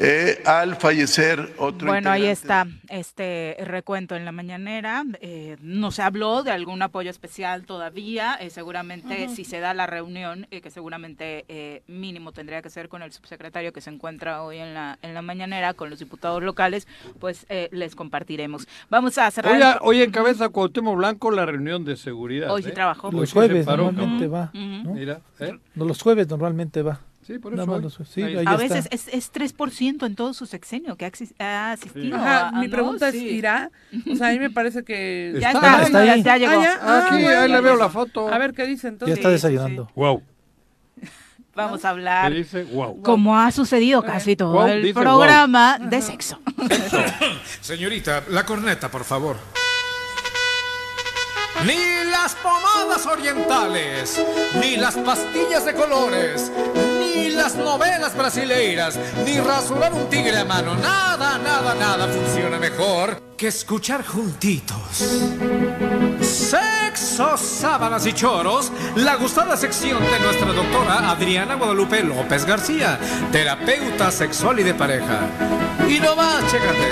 eh, 0.00 0.42
al 0.44 0.76
fallecer 0.76 1.54
otro 1.58 1.88
Bueno, 1.88 2.10
ahí 2.10 2.26
está 2.26 2.66
este 2.88 3.56
recuento 3.60 4.14
en 4.16 4.24
la 4.24 4.32
mañanera. 4.32 5.04
Eh, 5.20 5.56
no 5.60 5.90
se 5.90 6.02
habló 6.02 6.42
de 6.42 6.50
algún 6.52 6.82
apoyo 6.82 7.10
especial 7.10 7.64
todavía. 7.64 8.36
eh, 8.40 8.50
seguramente, 8.50 9.28
si 9.28 9.44
se 9.44 9.60
da 9.60 9.74
la 9.74 9.86
reunión, 9.86 10.46
eh, 10.50 10.60
que 10.60 10.70
seguramente 10.70 11.44
eh, 11.48 11.82
mínimo 11.86 12.32
tendría 12.32 12.62
que 12.62 12.70
ser 12.70 12.88
con 12.88 13.02
el 13.02 13.12
subsecretario 13.12 13.72
que 13.72 13.80
se 13.80 13.90
encuentra 13.90 14.42
hoy 14.42 14.58
en 14.58 14.74
la, 14.74 14.98
en 15.02 15.14
la 15.14 15.22
mañanera, 15.22 15.74
con 15.74 15.90
los 15.90 15.98
diputados 15.98 16.42
locales, 16.42 16.86
pues 17.18 17.46
eh, 17.48 17.68
les 17.72 17.94
compartiremos. 17.94 18.66
Vamos 18.90 19.18
a 19.18 19.30
cerrar. 19.30 19.54
Hoy, 19.54 19.62
el 19.62 19.76
hoy 19.82 20.02
encabeza 20.02 20.48
Cuauhtémoc 20.48 20.96
Blanco 20.96 21.30
la 21.30 21.46
reunión 21.46 21.84
de 21.84 21.96
seguridad. 21.96 22.50
Hoy 22.50 22.62
sí 22.62 22.70
¿eh? 22.70 22.72
trabajó. 22.72 23.10
Los 23.10 23.32
jueves 23.32 23.66
paró, 23.66 23.84
normalmente 23.92 24.26
va. 24.28 24.50
¿no? 24.54 24.94
Mira, 24.94 25.20
¿eh? 25.40 25.58
No, 25.74 25.84
los 25.84 26.00
jueves 26.02 26.28
normalmente 26.28 26.82
va. 26.82 27.00
Sí, 27.28 27.38
por 27.38 27.52
Nada 27.52 27.64
eso 27.64 27.70
más 27.70 27.76
hoy. 27.76 27.82
los 27.84 27.96
jueves. 27.96 28.12
Sí, 28.14 28.22
Ahí 28.22 28.30
ahí 28.30 28.36
a 28.38 28.40
está. 28.40 28.56
veces 28.56 28.88
es, 28.90 29.08
es 29.14 29.32
3% 29.34 30.06
en 30.06 30.14
todo 30.14 30.32
su 30.32 30.46
sexenio 30.46 30.96
que 30.96 31.04
ha, 31.38 31.72
asistido. 31.72 32.16
Ajá, 32.16 32.48
a- 32.48 32.52
mi 32.52 32.68
¿no? 32.68 32.72
pregunta 32.72 33.08
es, 33.08 33.14
Sí. 33.16 33.28
¿irá? 33.28 33.70
O 34.10 34.16
sea, 34.16 34.28
a 34.28 34.32
mí 34.32 34.38
me 34.38 34.48
parece 34.50 34.82
que... 34.82 35.36
Ya 35.38 35.50
Está, 35.52 35.82
está, 35.82 35.82
está 35.82 36.04
ya, 36.06 36.12
ahí. 36.14 36.22
ya 36.22 36.36
llegó. 36.38 36.52
Ah, 36.58 36.62
ya. 36.64 36.78
Ah, 36.80 37.06
Aquí, 37.12 37.22
bueno, 37.22 37.40
ahí 37.40 37.48
le 37.48 37.54
ya 37.54 37.60
veo 37.60 37.76
la 37.76 37.90
foto. 37.90 38.32
A 38.32 38.38
ver 38.38 38.54
qué 38.54 38.64
dice 38.66 38.84
Ya 38.84 38.88
entonces. 38.88 39.18
está 39.18 39.28
sí, 39.28 39.32
desayunando. 39.34 39.90
Wow. 39.94 40.22
Vamos 41.54 41.80
a 41.80 41.82
¿Qué 41.82 41.86
hablar, 41.88 42.32
dice? 42.32 42.62
Wow. 42.64 43.02
como 43.02 43.36
ha 43.38 43.50
sucedido 43.50 44.02
casi 44.02 44.34
todo 44.36 44.52
Wow, 44.52 44.68
el 44.68 44.94
programa 44.94 45.78
de 45.78 46.00
sexo. 46.00 46.40
Señorita, 47.60 48.22
la 48.30 48.46
corneta, 48.46 48.90
por 48.90 49.04
favor. 49.04 49.36
Ni 51.66 51.74
las 52.10 52.36
pomadas 52.36 53.04
orientales, 53.06 54.24
ni 54.60 54.76
las 54.76 54.94
pastillas 54.96 55.64
de 55.66 55.74
colores, 55.74 56.52
ni 57.14 57.30
las 57.30 57.54
novelas 57.56 58.16
brasileiras, 58.16 58.98
ni 59.24 59.38
rasurar 59.38 59.92
un 59.92 60.08
tigre 60.08 60.38
a 60.38 60.44
mano. 60.44 60.74
Nada, 60.74 61.38
nada, 61.38 61.74
nada 61.74 62.08
funciona 62.08 62.58
mejor 62.58 63.20
que 63.36 63.48
escuchar 63.48 64.04
juntitos. 64.04 64.78
Sexo, 66.20 67.36
sábanas 67.36 68.04
y 68.06 68.12
choros, 68.12 68.72
la 68.96 69.14
gustada 69.16 69.56
sección 69.56 70.02
de 70.02 70.18
nuestra 70.18 70.52
doctora 70.52 71.10
Adriana 71.10 71.54
Guadalupe 71.54 72.02
López 72.02 72.44
García, 72.44 72.98
terapeuta 73.30 74.10
sexual 74.10 74.58
y 74.60 74.64
de 74.64 74.74
pareja. 74.74 75.20
Y 75.88 76.00
no 76.00 76.16
más, 76.16 76.42
chécate. 76.50 76.88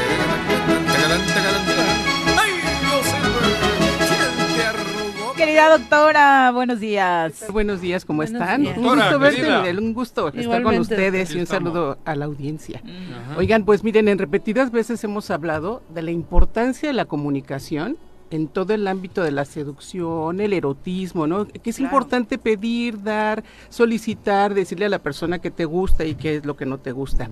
Querida 5.37 5.69
doctora, 5.79 6.51
buenos 6.53 6.81
días. 6.81 7.45
Buenos 7.53 7.81
días, 7.83 8.05
¿cómo 8.07 8.19
Buenos 8.19 8.41
están? 8.41 8.63
días. 8.63 8.79
Un 8.79 8.85
gusto 8.85 9.19
verte, 9.19 9.37
querida. 9.41 9.59
Miguel, 9.61 9.79
un 9.81 9.93
gusto 9.95 10.29
estar 10.29 10.63
con 10.63 10.79
ustedes 10.79 11.29
Aquí 11.29 11.35
y 11.35 11.37
un 11.39 11.43
estamos. 11.43 11.73
saludo 11.73 11.99
a 12.07 12.15
la 12.17 12.25
audiencia. 12.25 12.83
Ajá. 12.83 13.37
Oigan, 13.39 13.65
pues 13.67 13.85
miren, 13.85 14.09
en 14.09 14.19
repetidas 14.19 14.71
veces 14.71 15.05
hemos 15.05 15.31
hablado 15.31 15.83
de 15.95 16.01
la 16.03 16.11
importancia 16.11 16.89
de 16.89 16.95
la 16.95 17.05
comunicación 17.05 17.99
en 18.31 18.49
todo 18.49 18.73
el 18.75 18.89
ámbito 18.89 19.23
de 19.23 19.31
la 19.31 19.45
seducción, 19.45 20.41
el 20.41 20.53
erotismo, 20.55 21.27
¿no? 21.27 21.47
Que 21.47 21.71
es 21.71 21.77
Claro. 21.77 21.93
importante 21.95 22.39
pedir, 22.39 23.03
dar, 23.03 23.45
solicitar, 23.69 24.53
decirle 24.55 24.87
a 24.87 24.89
la 24.89 24.99
persona 25.01 25.39
que 25.39 25.51
te 25.51 25.65
gusta 25.65 26.05
y 26.05 26.15
qué 26.17 26.37
es 26.37 26.47
lo 26.47 26.57
que 26.57 26.67
no 26.67 26.79
te 26.79 26.93
gusta. 26.93 27.29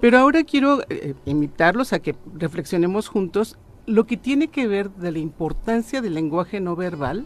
Pero 0.00 0.18
ahora 0.18 0.42
quiero 0.44 0.82
eh, 0.90 1.14
invitarlos 1.24 1.92
a 1.94 2.00
que 2.00 2.14
reflexionemos 2.34 3.08
juntos 3.08 3.56
lo 3.86 4.06
que 4.06 4.16
tiene 4.16 4.48
que 4.48 4.66
ver 4.66 4.90
de 4.90 5.12
la 5.12 5.18
importancia 5.18 6.00
del 6.00 6.14
lenguaje 6.14 6.60
no 6.60 6.74
verbal 6.76 7.24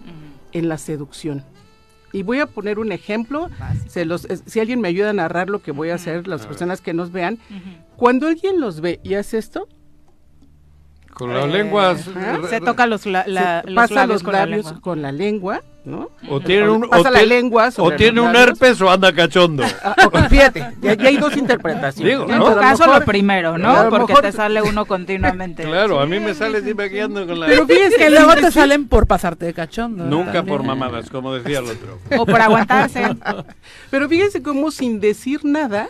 en 0.52 0.68
la 0.68 0.78
seducción. 0.78 1.44
Y 2.12 2.22
voy 2.22 2.40
a 2.40 2.46
poner 2.46 2.78
un 2.78 2.90
ejemplo, 2.90 3.48
se 3.86 4.04
los, 4.06 4.24
eh, 4.24 4.38
si 4.46 4.60
alguien 4.60 4.80
me 4.80 4.88
ayuda 4.88 5.10
a 5.10 5.12
narrar 5.12 5.50
lo 5.50 5.60
que 5.60 5.72
voy 5.72 5.90
a 5.90 5.96
hacer, 5.96 6.26
las 6.26 6.46
personas 6.46 6.80
que 6.80 6.94
nos 6.94 7.12
vean, 7.12 7.38
cuando 7.96 8.28
alguien 8.28 8.60
los 8.60 8.80
ve 8.80 8.98
y 9.02 9.14
hace 9.14 9.36
esto, 9.38 9.68
Con 11.12 11.34
las 11.34 11.48
lenguas. 11.50 12.06
Ajá. 12.08 12.46
Se 12.48 12.60
toca 12.60 12.86
los, 12.86 13.04
la- 13.04 13.26
la- 13.26 13.62
se 13.62 13.66
los 13.70 13.74
pasa 13.74 13.94
labios 13.94 14.14
los 14.14 14.22
con 14.22 14.32
la 14.32 14.46
labios 14.46 14.64
lengua. 14.66 14.80
con 14.80 15.02
la 15.02 15.12
lengua, 15.12 15.64
¿no? 15.88 16.10
O 16.28 16.40
tiene 16.40 16.68
un, 16.68 16.82
pasa 16.88 17.08
o 17.08 17.12
la 17.12 17.18
tiene- 17.20 17.34
lengua 17.34 17.70
o 17.78 17.90
tiene 17.92 18.20
un 18.20 18.36
herpes 18.36 18.80
o 18.80 18.90
anda 18.90 19.12
cachondo. 19.12 19.64
Ah, 19.82 19.94
ah, 20.12 20.28
fíjate, 20.28 20.64
ya, 20.80 20.94
ya 20.94 21.08
hay 21.08 21.16
dos 21.16 21.36
interpretaciones. 21.36 22.12
Digo, 22.18 22.30
En 22.30 22.38
¿no? 22.38 22.52
tu 22.54 22.60
caso 22.60 22.84
mejor- 22.84 23.00
lo 23.00 23.04
primero, 23.06 23.58
¿no? 23.58 23.84
lo 23.84 23.90
Porque 23.90 24.12
mejor- 24.12 24.22
te 24.22 24.32
sale 24.32 24.62
uno 24.62 24.84
continuamente. 24.86 25.64
Claro, 25.64 26.00
a 26.00 26.06
mí 26.06 26.20
me 26.20 26.34
sale 26.34 26.60
siempre 26.62 26.90
que 26.90 27.02
ando 27.02 27.26
con 27.26 27.40
la. 27.40 27.46
Pero 27.46 27.66
fíjense 27.66 27.96
que 27.96 28.10
luego 28.10 28.34
te 28.34 28.50
salen 28.52 28.86
por 28.88 29.06
pasarte 29.06 29.46
de 29.46 29.54
cachondo. 29.54 30.04
Nunca 30.04 30.34
también. 30.34 30.56
por 30.58 30.66
mamadas, 30.66 31.10
como 31.10 31.34
decía 31.34 31.58
el 31.60 31.64
otro. 31.66 31.98
O 32.18 32.26
por 32.26 32.40
aguantarse. 32.40 33.02
Pero 33.90 34.08
fíjense 34.08 34.42
cómo 34.42 34.70
sin 34.70 35.00
decir 35.00 35.40
nada, 35.44 35.88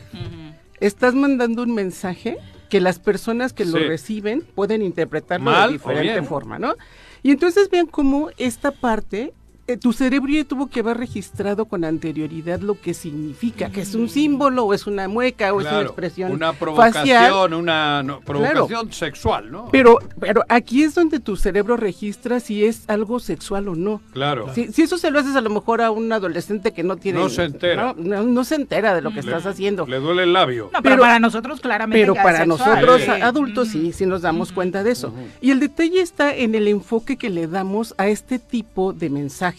estás 0.81 1.15
mandando 1.15 1.63
un 1.63 1.75
mensaje 1.75 2.39
que 2.69 2.81
las 2.81 2.99
personas 2.99 3.53
que 3.53 3.65
lo 3.65 3.79
Sí. 3.79 3.85
reciben 3.85 4.43
pueden 4.55 4.83
interpretarlo 4.83 5.45
Mal 5.51 5.69
de 5.69 5.73
diferente 5.75 6.23
forma, 6.23 6.59
¿no? 6.59 6.75
Y 7.23 7.31
entonces 7.31 7.69
vean 7.71 7.87
cómo 7.87 8.29
esta 8.37 8.71
parte, 8.71 9.33
eh, 9.69 9.77
tu 9.77 9.93
cerebro 9.93 10.33
ya 10.33 10.45
tuvo 10.45 10.69
que 10.69 10.81
haber 10.81 10.97
registrado 10.99 11.67
con 11.67 11.85
anterioridad 11.85 12.61
lo 12.61 12.81
que 12.81 12.95
significa, 12.95 13.71
que 13.71 13.83
es 13.83 13.95
un 13.95 14.09
símbolo 14.09 14.65
o 14.65 14.75
es 14.75 14.87
una 14.87 15.07
mueca 15.09 15.53
o 15.53 15.61
es 15.61 15.67
una 15.67 15.83
expresión 15.83 16.33
una 16.33 16.53
facial. 16.55 16.59
provocación, 16.59 17.55
una 17.55 18.03
no, 18.03 18.21
provocación 18.21 18.93
sexual, 18.93 19.51
¿no? 19.53 19.69
Pero, 19.71 19.99
pero 20.19 20.43
aquí 20.49 20.83
es 20.83 20.95
donde 20.95 21.21
tu 21.21 21.37
cerebro 21.37 21.77
registra 21.77 22.41
si 22.41 22.65
es 22.65 22.89
algo 22.89 23.21
sexual 23.21 23.69
o 23.69 23.75
no. 23.77 24.01
Claro. 24.13 24.53
Si, 24.55 24.73
si 24.73 24.83
eso 24.83 24.99
se 24.99 25.11
lo 25.11 25.19
haces 25.21 25.37
a 25.37 25.41
lo 25.41 25.51
mejor 25.51 25.83
a 25.83 25.91
un 25.91 26.11
adolescente 26.13 26.73
que 26.73 26.83
no 26.83 26.97
tiene... 26.97 27.21
No 27.21 27.29
se 27.29 27.45
entera. 27.45 27.95
No, 27.97 28.23
no- 28.23 28.23
no 28.25 28.45
se 28.45 28.55
entera 28.55 28.95
de 28.95 29.03
lo 29.03 29.11
que 29.11 29.17
Le- 29.17 29.21
estás 29.21 29.47
haciendo. 29.47 29.87
Le 29.87 30.01
duele 30.01 30.23
el 30.25 30.33
labio. 30.33 30.71
No, 30.73 30.83
pero, 30.83 30.99
para 30.99 31.19
nosotros 31.21 31.61
claramente 31.61 32.01
Pero 32.01 32.15
para 32.15 32.39
sexual. 32.47 32.49
nosotros 32.49 33.03
Sí. 33.03 33.11
adultos 33.23 33.69
sí, 33.69 33.93
sí 33.93 34.07
nos 34.07 34.23
damos 34.23 34.51
cuenta 34.53 34.83
de 34.83 34.93
eso. 34.93 35.13
Y 35.41 35.51
el 35.51 35.61
detalle 35.61 36.01
está 36.01 36.35
en 36.35 36.55
el 36.55 36.69
enfoque 36.69 37.17
que 37.19 37.29
le 37.31 37.47
damos 37.47 37.95
a 37.99 38.07
este 38.09 38.39
tipo 38.39 38.93
de 38.93 39.11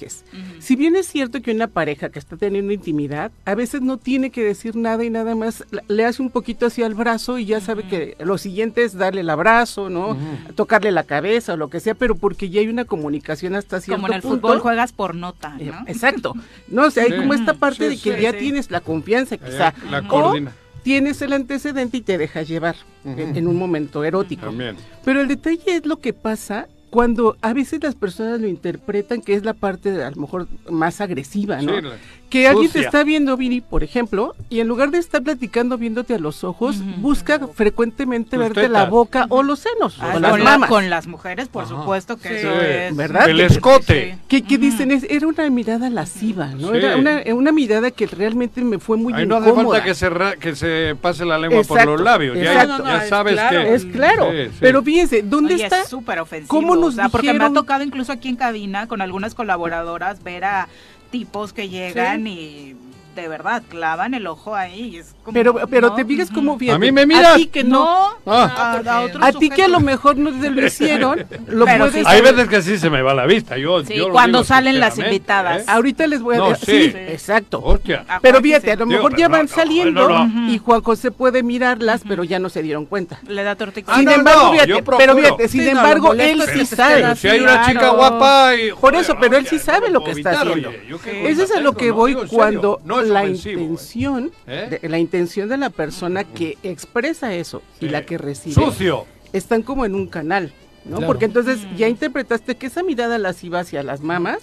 mensajes. 0.06 0.24
Si 0.60 0.76
bien 0.76 0.96
es 0.96 1.08
cierto 1.08 1.42
que 1.42 1.52
una 1.52 1.68
pareja 1.68 2.10
que 2.10 2.20
está 2.20 2.38
teniendo 2.38 2.74
intimidad, 2.74 3.32
a 3.46 3.56
veces 3.56 3.82
no 3.82 3.98
tiene 3.98 4.30
que 4.30 4.44
decir 4.44 4.76
nada 4.76 5.04
y 5.04 5.10
nada 5.10 5.36
más 5.36 5.64
le 5.88 6.06
hace 6.06 6.22
un 6.22 6.30
poquito 6.30 6.66
hacia 6.68 6.86
el 6.86 6.94
brazo 6.96 7.38
y 7.38 7.46
ya 7.46 7.62
sabe 7.62 7.84
que 7.88 8.16
lo 8.24 8.38
siguiente 8.38 8.84
es 8.84 8.94
darle 8.94 9.22
el 9.22 9.30
abrazo, 9.30 9.90
¿no? 9.90 10.18
Tocarle 10.56 10.92
la 10.92 11.04
cabeza 11.04 11.54
o 11.54 11.58
lo 11.58 11.70
que 11.70 11.80
sea, 11.80 11.96
pero 11.96 12.16
porque 12.16 12.50
ya 12.50 12.62
hay 12.62 12.68
una 12.68 12.86
comunicación 12.86 13.56
hasta 13.56 13.82
cierto 13.82 14.02
Como 14.02 14.08
en 14.08 14.14
el 14.18 14.22
punto. 14.22 14.38
fútbol 14.48 14.60
juegas 14.60 14.92
por 14.94 15.16
nota, 15.16 15.56
Eh, 15.60 15.66
¿no? 15.66 15.84
Exacto. 15.88 16.34
No, 16.68 16.86
o 16.86 16.92
sea, 16.92 17.04
hay 17.04 17.12
Sí. 17.12 17.18
como 17.18 17.34
esta 17.34 17.54
parte 17.56 17.90
Sí, 17.90 17.96
de 17.96 18.02
que 18.02 18.16
sí, 18.18 18.22
ya 18.22 18.32
sí. 18.32 18.38
tienes 18.38 18.70
la 18.72 18.82
confianza, 18.82 19.38
quizá. 19.38 19.74
la 19.90 20.00
o 20.00 20.08
coordina. 20.08 20.52
tienes 20.84 21.22
el 21.22 21.34
antecedente 21.34 21.98
y 21.98 22.02
te 22.02 22.18
dejas 22.18 22.48
llevar 22.48 22.76
en, 23.04 23.36
en 23.36 23.48
un 23.48 23.56
momento 23.58 24.04
erótico. 24.04 24.46
También. 24.46 24.76
Pero 25.04 25.22
el 25.22 25.28
detalle 25.28 25.76
es 25.76 25.86
lo 25.86 25.98
que 26.00 26.14
pasa 26.14 26.68
cuando 26.90 27.38
a 27.42 27.54
veces 27.54 27.84
las 27.84 27.96
personas 27.96 28.42
lo 28.42 28.48
interpretan 28.48 29.22
que 29.22 29.34
es 29.34 29.44
la 29.44 29.54
parte 29.54 29.92
de, 29.92 30.04
a 30.04 30.12
lo 30.12 30.22
mejor 30.22 30.48
más 30.70 31.02
agresiva, 31.02 31.62
¿no? 31.62 31.76
Sí, 31.80 31.88
que 32.30 32.48
alguien 32.48 32.72
te 32.72 32.80
está 32.82 33.04
viendo, 33.04 33.36
Viri, 33.38 33.62
por 33.62 33.84
ejemplo, 33.84 34.36
y 34.50 34.60
en 34.60 34.68
lugar 34.68 34.92
de 34.92 35.00
estar 35.00 35.22
platicando 35.24 35.78
viéndote 35.78 36.14
a 36.14 36.20
los 36.20 36.44
ojos, 36.44 36.78
busca 36.98 37.40
frecuentemente 37.54 38.38
Tus 38.38 38.40
verte 38.40 38.70
la 38.70 38.86
boca 38.86 39.26
o 39.30 39.44
los 39.44 39.60
senos 39.60 39.98
Ah, 40.00 40.14
o 40.16 40.20
las 40.20 40.32
con, 40.32 40.44
la- 40.44 40.52
mamas. 40.52 40.70
con 40.70 40.90
las 40.90 41.08
mujeres, 41.08 41.48
por 41.48 41.68
supuesto 41.68 42.18
que 42.18 42.40
eso 42.40 42.52
es. 42.62 42.96
¿Verdad? 42.96 43.30
El 43.30 43.40
escote. 43.42 44.18
Que, 44.28 44.44
que 44.44 44.58
dicen, 44.58 44.92
es, 44.92 45.04
era 45.10 45.28
una 45.28 45.50
mirada 45.50 45.90
lasciva, 45.90 46.48
¿no? 46.48 46.72
Sí. 46.72 46.78
Era 46.78 46.98
una, 46.98 47.22
una 47.34 47.52
mirada 47.52 47.92
que 47.92 48.06
realmente 48.08 48.62
me 48.62 48.80
fue 48.80 48.98
muy 48.98 49.14
Ahí 49.14 49.26
no 49.26 49.36
hace 49.38 49.50
incómoda. 49.50 49.80
falta 49.80 49.86
que 49.86 49.96
se, 49.96 50.10
ra- 50.10 50.36
que 50.36 50.56
se 50.56 50.96
pase 51.02 51.26
la 51.26 51.38
lengua 51.38 51.64
por 51.64 51.86
los 51.86 52.00
labios. 52.02 52.38
Ya, 52.38 52.66
ya 52.66 53.08
sabes 53.08 53.40
que. 53.50 53.74
Es 53.74 53.86
claro, 53.86 54.30
Sí, 54.32 54.46
sí. 54.52 54.58
pero 54.60 54.84
fíjense, 54.84 55.24
¿dónde 55.24 55.56
Oye, 55.56 55.64
está? 55.64 55.82
Es 55.82 55.88
súper 55.90 56.20
ofensivo. 56.20 56.50
¿Cómo 56.50 56.76
nos 56.76 56.90
o 56.90 56.92
sea, 56.92 57.10
porque 57.10 57.28
me 57.28 57.32
ha 57.32 57.34
dijeron? 57.34 57.54
tocado 57.54 57.84
incluso 57.84 58.12
aquí 58.12 58.30
en 58.30 58.36
cabina 58.36 58.88
con 58.88 59.02
algunas 59.02 59.34
colaboradoras 59.36 60.24
ver 60.24 60.44
a 60.46 60.68
tipos 61.10 61.54
que 61.54 61.70
llegan 61.70 62.28
y 62.28 62.76
de 63.16 63.28
verdad 63.28 63.64
clavan 63.68 64.14
el 64.14 64.28
ojo 64.28 64.56
ahí. 64.56 64.96
y 64.96 64.98
es 64.98 65.16
como, 65.24 65.34
Pero, 65.34 65.54
pero 65.70 65.90
¿no? 65.90 65.96
te 65.96 66.06
fijas 66.06 66.30
cómo 66.32 66.58
fíjate, 66.58 66.76
A 66.76 66.80
mí 66.80 66.92
me 66.92 67.06
miras. 67.06 67.34
A 67.34 67.36
ti 67.36 67.48
que 67.48 67.64
no. 67.64 67.80
No, 68.26 68.32
Ah. 68.32 68.82
a, 68.86 68.96
a 68.98 69.02
otros 69.02 69.24
A 69.24 69.32
ti 69.34 69.50
que 69.50 69.64
a 69.64 69.68
lo 69.68 69.80
mejor 69.80 70.16
no 70.18 70.32
te 70.32 70.50
lo 70.50 70.66
hicieron, 70.66 71.20
lo 71.48 71.66
Pero 71.66 71.86
puedes 71.86 71.94
sí 71.96 72.04
Hay 72.06 72.22
veces 72.22 72.48
que 72.48 72.62
sí 72.62 72.78
se 72.78 72.90
me 72.90 73.02
va 73.02 73.14
la 73.14 73.26
vista. 73.26 73.58
Yo, 73.58 73.84
Sí, 73.84 73.96
yo 73.96 74.10
cuando 74.12 74.44
salen 74.44 74.80
las 74.80 74.98
invitadas. 74.98 75.62
¿eh? 75.62 75.66
Ahorita 75.68 76.08
les 76.08 76.22
voy 76.22 76.36
a 76.36 76.40
No, 76.40 76.50
decir. 76.50 76.92
sí. 76.94 76.98
exacto. 77.12 77.62
Hostia. 77.64 78.06
Ah, 78.08 78.20
Pero 78.22 78.40
fíjate, 78.42 78.72
a 78.72 78.76
lo 78.76 78.86
mejor 78.86 79.16
ya 79.18 79.28
van 79.28 79.48
no, 79.48 79.48
saliendo 79.54 80.08
no, 80.08 80.26
no. 80.28 80.52
y 80.52 80.58
Juan 80.58 80.82
José 80.82 81.12
puede 81.12 81.44
mirarlas, 81.44 82.02
pero 82.08 82.24
ya 82.24 82.40
no 82.40 82.50
se 82.50 82.62
dieron 82.62 82.86
cuenta. 82.86 83.20
Le 83.28 83.44
da 83.44 83.56
tortica. 83.56 83.92
Ah, 83.94 83.98
sin 83.98 84.06
no, 84.06 84.12
embargo, 84.14 84.44
no, 84.46 84.52
fíjate, 84.54 84.84
pero 84.98 85.16
fíjate, 85.18 85.48
sin 85.48 85.68
embargo, 85.68 86.14
él 86.14 86.42
sí 86.54 86.66
sabe. 86.66 87.16
Si 87.16 87.28
hay 87.28 87.40
una 87.42 87.66
chica 87.66 87.90
guapa 87.90 88.56
y. 88.56 88.72
Por 88.72 88.96
eso, 88.96 89.16
pero 89.20 89.38
él 89.38 89.46
sí 89.48 89.60
sabe 89.60 89.90
lo 89.90 90.04
que 90.04 90.12
está 90.12 90.42
haciendo. 90.42 90.72
Eso 91.06 91.44
es 91.44 91.52
a 91.56 91.60
lo 91.60 91.74
que 91.74 91.92
voy 91.92 92.16
cuando 92.30 92.80
no 92.86 93.02
la 93.10 93.28
intención, 93.28 94.32
¿Eh? 94.48 94.80
de- 94.82 94.90
la 94.90 95.00
intención 95.00 95.50
de 95.50 95.58
la 95.58 95.70
persona 95.70 96.24
que 96.24 96.58
expresa 96.64 97.34
eso 97.36 97.62
y 97.80 97.90
la 97.90 98.06
que 98.06 98.18
recibe 98.18 98.54
Sucio. 98.56 99.06
están 99.34 99.62
como 99.64 99.86
en 99.86 99.96
un 99.96 100.08
canal. 100.08 100.54
¿No? 100.86 100.98
Claro. 100.98 101.08
Porque 101.08 101.26
entonces 101.26 101.60
ya 101.78 101.88
interpretaste 101.88 102.56
que 102.56 102.68
esa 102.68 102.84
mirada 102.84 103.18
lasciva 103.18 103.60
hacia 103.60 103.84
las 103.84 104.02
mamas, 104.02 104.40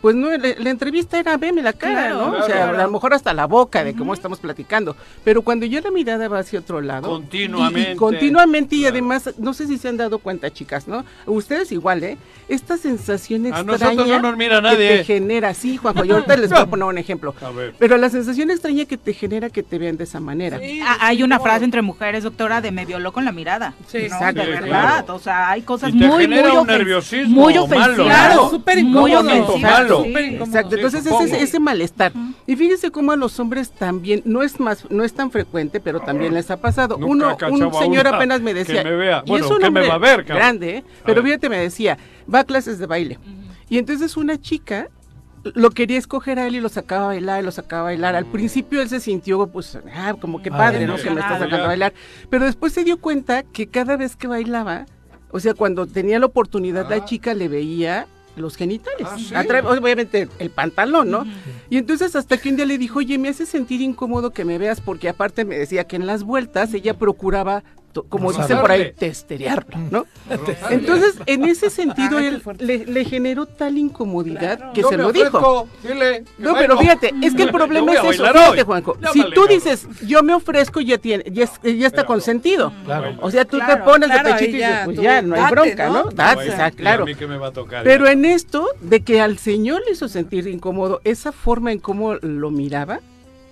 pues 0.00 0.14
no, 0.16 0.30
la, 0.30 0.48
la 0.58 0.70
entrevista 0.70 1.18
era 1.18 1.36
veme 1.36 1.62
la 1.62 1.72
cara, 1.72 2.08
Claro, 2.08 2.16
¿no? 2.30 2.38
o 2.38 2.42
sea, 2.42 2.54
claro. 2.56 2.78
a 2.78 2.82
lo 2.84 2.90
mejor 2.90 3.14
hasta 3.14 3.32
la 3.34 3.46
boca 3.46 3.84
de 3.84 3.94
cómo 3.94 4.14
estamos 4.14 4.38
platicando. 4.40 4.96
Pero 5.24 5.42
cuando 5.42 5.66
ya 5.66 5.80
la 5.80 5.90
mirada 5.90 6.28
va 6.28 6.38
hacia 6.40 6.58
otro 6.60 6.80
lado. 6.80 7.08
Continuamente. 7.08 7.90
Y, 7.90 7.92
y 7.92 7.96
continuamente, 7.96 8.76
y 8.76 8.80
Claro. 8.80 8.94
además, 8.94 9.30
no 9.38 9.52
sé 9.54 9.66
si 9.66 9.78
se 9.78 9.88
han 9.88 9.96
dado 9.96 10.18
cuenta, 10.18 10.50
chicas, 10.52 10.86
¿no? 10.88 11.04
Ustedes 11.26 11.72
igual, 11.72 12.02
¿eh? 12.04 12.18
Esta 12.48 12.76
sensación 12.76 13.46
A 13.46 13.48
extraña. 13.60 13.72
nosotros 13.94 14.08
no 14.08 14.20
nos 14.20 14.36
mira 14.36 14.56
Que 14.56 14.62
nadie. 14.62 14.88
te 14.98 15.04
genera, 15.04 15.54
sí, 15.54 15.76
Juanjo, 15.76 16.04
y 16.04 16.10
ahorita 16.10 16.36
les 16.36 16.50
voy 16.50 16.58
a 16.60 16.66
poner 16.70 16.84
un 16.86 16.98
ejemplo. 16.98 17.34
A 17.42 17.50
ver. 17.50 17.74
Pero 17.78 17.96
la 17.96 18.10
sensación 18.10 18.50
extraña 18.50 18.84
que 18.86 18.96
te 18.96 19.12
genera 19.12 19.50
que 19.50 19.62
te 19.62 19.78
vean 19.78 19.96
de 19.96 20.04
esa 20.04 20.20
manera. 20.20 20.58
Ah, 20.84 20.98
hay 21.00 21.22
una 21.22 21.38
frase 21.40 21.64
entre 21.64 21.82
mujeres, 21.82 22.24
doctora, 22.24 22.60
de 22.60 22.70
me 22.72 22.84
violó 22.86 23.12
con 23.12 23.24
la 23.24 23.32
mirada. 23.32 23.74
Sí, 23.86 23.98
¿no? 23.98 24.04
exacto. 24.04 24.42
De 24.42 24.48
verdad. 24.48 24.66
claro. 25.04 25.14
O 25.14 25.18
sea, 25.18 25.50
hay 25.50 25.62
cosas 25.62 25.79
Y 25.88 25.98
te 25.98 26.06
muy, 26.06 26.28
muy, 26.28 26.38
un 26.38 26.44
ofen- 26.44 26.66
nerviosismo 26.66 27.40
muy 27.42 27.54
malo, 27.54 27.64
ofensivas. 27.64 27.98
¿no? 27.98 28.04
Claro, 28.04 28.50
súper 28.50 28.84
muy 28.84 29.10
incómodo. 29.12 29.30
ofensivas. 29.44 29.72
Malo. 29.72 30.02
sí. 30.02 30.08
Súper 30.08 30.24
incómodo. 30.24 30.44
Exacto, 30.46 30.74
entonces 30.76 31.06
ese, 31.06 31.42
ese 31.42 31.60
malestar. 31.60 32.12
Y 32.46 32.56
fíjese 32.56 32.90
cómo 32.90 33.12
a 33.12 33.16
los 33.16 33.38
hombres 33.40 33.70
también, 33.70 34.22
no 34.24 34.42
es 34.42 34.58
más, 34.60 34.84
no 34.90 35.04
es 35.04 35.12
tan 35.14 35.30
frecuente, 35.30 35.80
pero 35.80 36.00
también 36.00 36.34
les 36.34 36.50
ha 36.50 36.56
pasado. 36.60 36.96
Nunca 36.98 37.36
Uno, 37.50 37.68
un 37.68 37.74
señor 37.74 38.06
apenas 38.06 38.40
me 38.40 38.52
que 38.52 38.58
decía, 38.64 38.84
me 38.84 38.96
vea. 38.96 39.22
y 39.24 39.30
Bueno, 39.30 39.44
es 39.46 39.50
un 39.50 39.58
que 39.58 39.62
me 39.62 39.68
hombre 39.68 39.88
va 39.88 39.94
a 39.94 39.98
ver, 39.98 40.18
cabrón. 40.24 40.36
grande, 40.36 40.76
¿eh? 40.76 40.84
A 41.02 41.04
pero 41.06 41.22
ver. 41.22 41.32
fíjate, 41.32 41.48
me 41.48 41.58
decía, 41.58 41.98
va 42.32 42.40
a 42.40 42.44
clases 42.44 42.78
de 42.78 42.86
baile. 42.86 43.18
Y 43.68 43.78
entonces 43.78 44.16
una 44.16 44.40
chica 44.40 44.88
lo 45.42 45.70
quería 45.70 45.96
escoger 45.96 46.38
a 46.38 46.46
él 46.46 46.56
y 46.56 46.60
lo 46.60 46.68
sacaba 46.68 47.04
a 47.04 47.06
bailar 47.08 47.40
y 47.40 47.44
lo 47.46 47.50
sacaba 47.50 47.82
a 47.82 47.84
bailar. 47.84 48.14
Al 48.14 48.26
principio 48.26 48.82
él 48.82 48.88
se 48.90 49.00
sintió, 49.00 49.46
pues, 49.46 49.78
ah, 49.96 50.14
como 50.20 50.42
que 50.42 50.50
padre, 50.50 50.86
¿no? 50.86 50.98
sí, 50.98 51.04
Que 51.04 51.10
me 51.10 51.20
está 51.20 51.28
claro. 51.28 51.44
sacando 51.44 51.64
a 51.64 51.68
bailar. 51.68 51.94
Pero 52.28 52.44
después 52.44 52.72
se 52.74 52.84
dio 52.84 53.00
cuenta 53.00 53.42
que 53.44 53.66
cada 53.68 53.96
vez 53.96 54.16
que 54.16 54.26
bailaba, 54.26 54.84
o 55.30 55.40
sea, 55.40 55.54
cuando 55.54 55.86
tenía 55.86 56.18
la 56.18 56.26
oportunidad, 56.26 56.88
la 56.88 57.04
chica 57.04 57.34
le 57.34 57.48
veía 57.48 58.06
los 58.36 58.56
genitales. 58.56 59.06
Ah, 59.34 59.44
obviamente 59.64 60.28
el 60.38 60.50
pantalón, 60.50 61.10
¿no? 61.10 61.24
Y 61.68 61.76
entonces 61.76 62.16
hasta 62.16 62.36
que 62.38 62.48
un 62.48 62.56
día 62.56 62.66
le 62.66 62.78
dijo, 62.78 63.00
oye, 63.00 63.18
me 63.18 63.28
hace 63.28 63.46
sentir 63.46 63.80
incómodo 63.80 64.30
que 64.30 64.44
me 64.44 64.58
veas, 64.58 64.80
porque 64.80 65.08
aparte 65.08 65.44
me 65.44 65.58
decía 65.58 65.84
que 65.84 65.96
en 65.96 66.06
las 66.06 66.22
vueltas 66.22 66.72
ella 66.74 66.94
procuraba, 66.94 67.62
como 68.08 68.32
dicen 68.32 68.60
por 68.60 68.70
ahí, 68.70 68.92
testerearlo, 68.96 69.78
¿no? 69.90 70.06
Entonces, 70.70 71.16
en 71.26 71.44
ese 71.44 71.70
sentido, 71.70 72.18
él 72.18 72.42
le, 72.58 72.86
le 72.86 73.04
generó 73.04 73.46
tal 73.46 73.76
incomodidad 73.78 74.72
que 74.72 74.82
Yo 74.82 74.88
se 74.88 74.96
me 74.96 75.02
lo 75.04 75.12
dijo. 75.12 75.26
ofrezco, 75.38 75.68
dile, 75.82 76.24
que 76.36 76.42
No, 76.42 76.54
pero 76.54 76.78
fíjate, 76.78 77.12
es 77.22 77.34
que 77.34 77.42
el 77.44 77.50
problema 77.50 77.92
es 77.92 77.98
eso, 78.04 78.24
fíjate, 78.24 78.38
hoy. 78.38 78.60
Juanjo. 78.60 78.94
Llámale, 79.00 79.12
Si 79.22 79.30
tú 79.34 79.46
dices, 79.46 79.86
yo 80.06 80.22
me 80.22 80.34
ofrezco, 80.34 80.80
ya 80.80 80.98
tiene, 80.98 81.24
ya, 81.30 81.44
es- 81.44 81.60
ya 81.62 81.86
está 81.86 82.04
consentido. 82.04 82.72
Claro. 82.84 83.16
O 83.20 83.30
sea, 83.30 83.44
tú 83.44 83.58
te 83.58 83.76
pones 83.78 84.08
claro, 84.10 84.28
de 84.28 84.34
pechito 84.34 84.56
y 84.56 84.60
ya, 84.60 84.68
dices, 84.68 84.84
pues 84.84 85.00
ya, 85.00 85.22
no 85.22 85.34
hay 85.34 85.40
date, 85.42 85.54
bronca, 85.54 85.86
¿no? 85.88 85.92
¿no? 86.04 86.10
Date, 86.10 86.34
Bueno, 86.36 86.52
o 86.52 86.56
sea, 86.56 86.64
¿y 86.66 86.68
a 86.68 86.70
claro. 86.70 87.04
mí 87.06 87.14
qué 87.14 87.26
me 87.26 87.36
va 87.36 87.48
a 87.48 87.52
tocar? 87.52 87.82
Pero 87.84 88.06
en 88.08 88.24
esto, 88.24 88.68
de 88.80 89.00
que 89.00 89.20
al 89.20 89.38
señor 89.38 89.82
le 89.86 89.92
hizo 89.92 90.08
sentir 90.08 90.46
incómodo, 90.46 91.00
esa 91.04 91.32
forma 91.32 91.72
en 91.72 91.78
cómo 91.80 92.14
lo 92.14 92.50
miraba, 92.50 93.00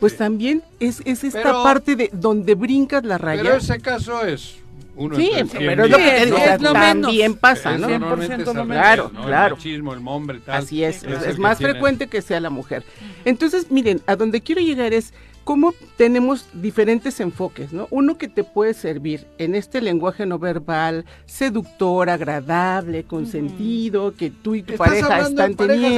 pues 0.00 0.16
también 0.16 0.62
es, 0.80 1.00
es 1.04 1.24
esta 1.24 1.42
Pero- 1.42 1.62
parte 1.62 1.96
de 1.96 2.10
donde 2.12 2.54
brincas 2.54 3.04
la 3.04 3.18
raya. 3.18 3.42
Pero 3.42 3.56
ese 3.56 3.78
caso 3.80 4.24
es 4.24 4.56
uno 4.96 5.14
Sí, 5.16 5.30
pero 5.56 5.84
es 5.84 5.90
lo 5.90 5.96
que 5.96 6.24
digo, 6.26 6.38
¿no? 6.60 6.72
también 6.72 7.34
pasa, 7.36 7.74
Es 7.74 7.80
¿no? 7.80 7.88
normalmente 7.88 8.34
100% 8.36 8.42
es 8.42 8.48
al 8.48 8.54
lo 8.56 8.62
revés, 8.64 8.78
Claro, 8.78 9.10
¿no? 9.14 9.24
claro. 9.26 9.46
El 9.54 9.58
machismo, 9.60 9.92
el 9.94 10.00
hombre, 10.08 10.40
tal. 10.44 10.56
Así 10.62 10.82
es, 10.82 11.04
el 11.04 11.12
es, 11.12 11.22
que 11.22 11.34
más 11.40 11.58
tiene- 11.58 11.72
frecuente 11.74 12.06
que 12.08 12.20
sea 12.22 12.40
la 12.40 12.50
mujer. 12.50 12.82
Entonces, 13.24 13.70
miren, 13.70 14.00
a 14.06 14.16
donde 14.16 14.40
quiero 14.40 14.60
llegar 14.60 14.92
es 14.92 15.12
cómo 15.48 15.72
tenemos 15.96 16.44
diferentes 16.52 17.20
enfoques, 17.20 17.72
¿no? 17.72 17.86
Uno 17.90 18.18
que 18.18 18.28
te 18.28 18.44
puede 18.44 18.74
servir 18.74 19.26
en 19.38 19.54
este 19.54 19.80
lenguaje 19.80 20.26
no 20.26 20.38
verbal, 20.38 21.06
seductor, 21.24 22.10
agradable, 22.10 23.04
consentido, 23.04 24.12
que 24.14 24.30
tú 24.30 24.56
y 24.56 24.62
tu 24.62 24.74
Estás 24.74 24.88
pareja 24.88 25.20
están 25.20 25.56
en 25.58 25.80
y 25.80 25.84
En 25.86 25.94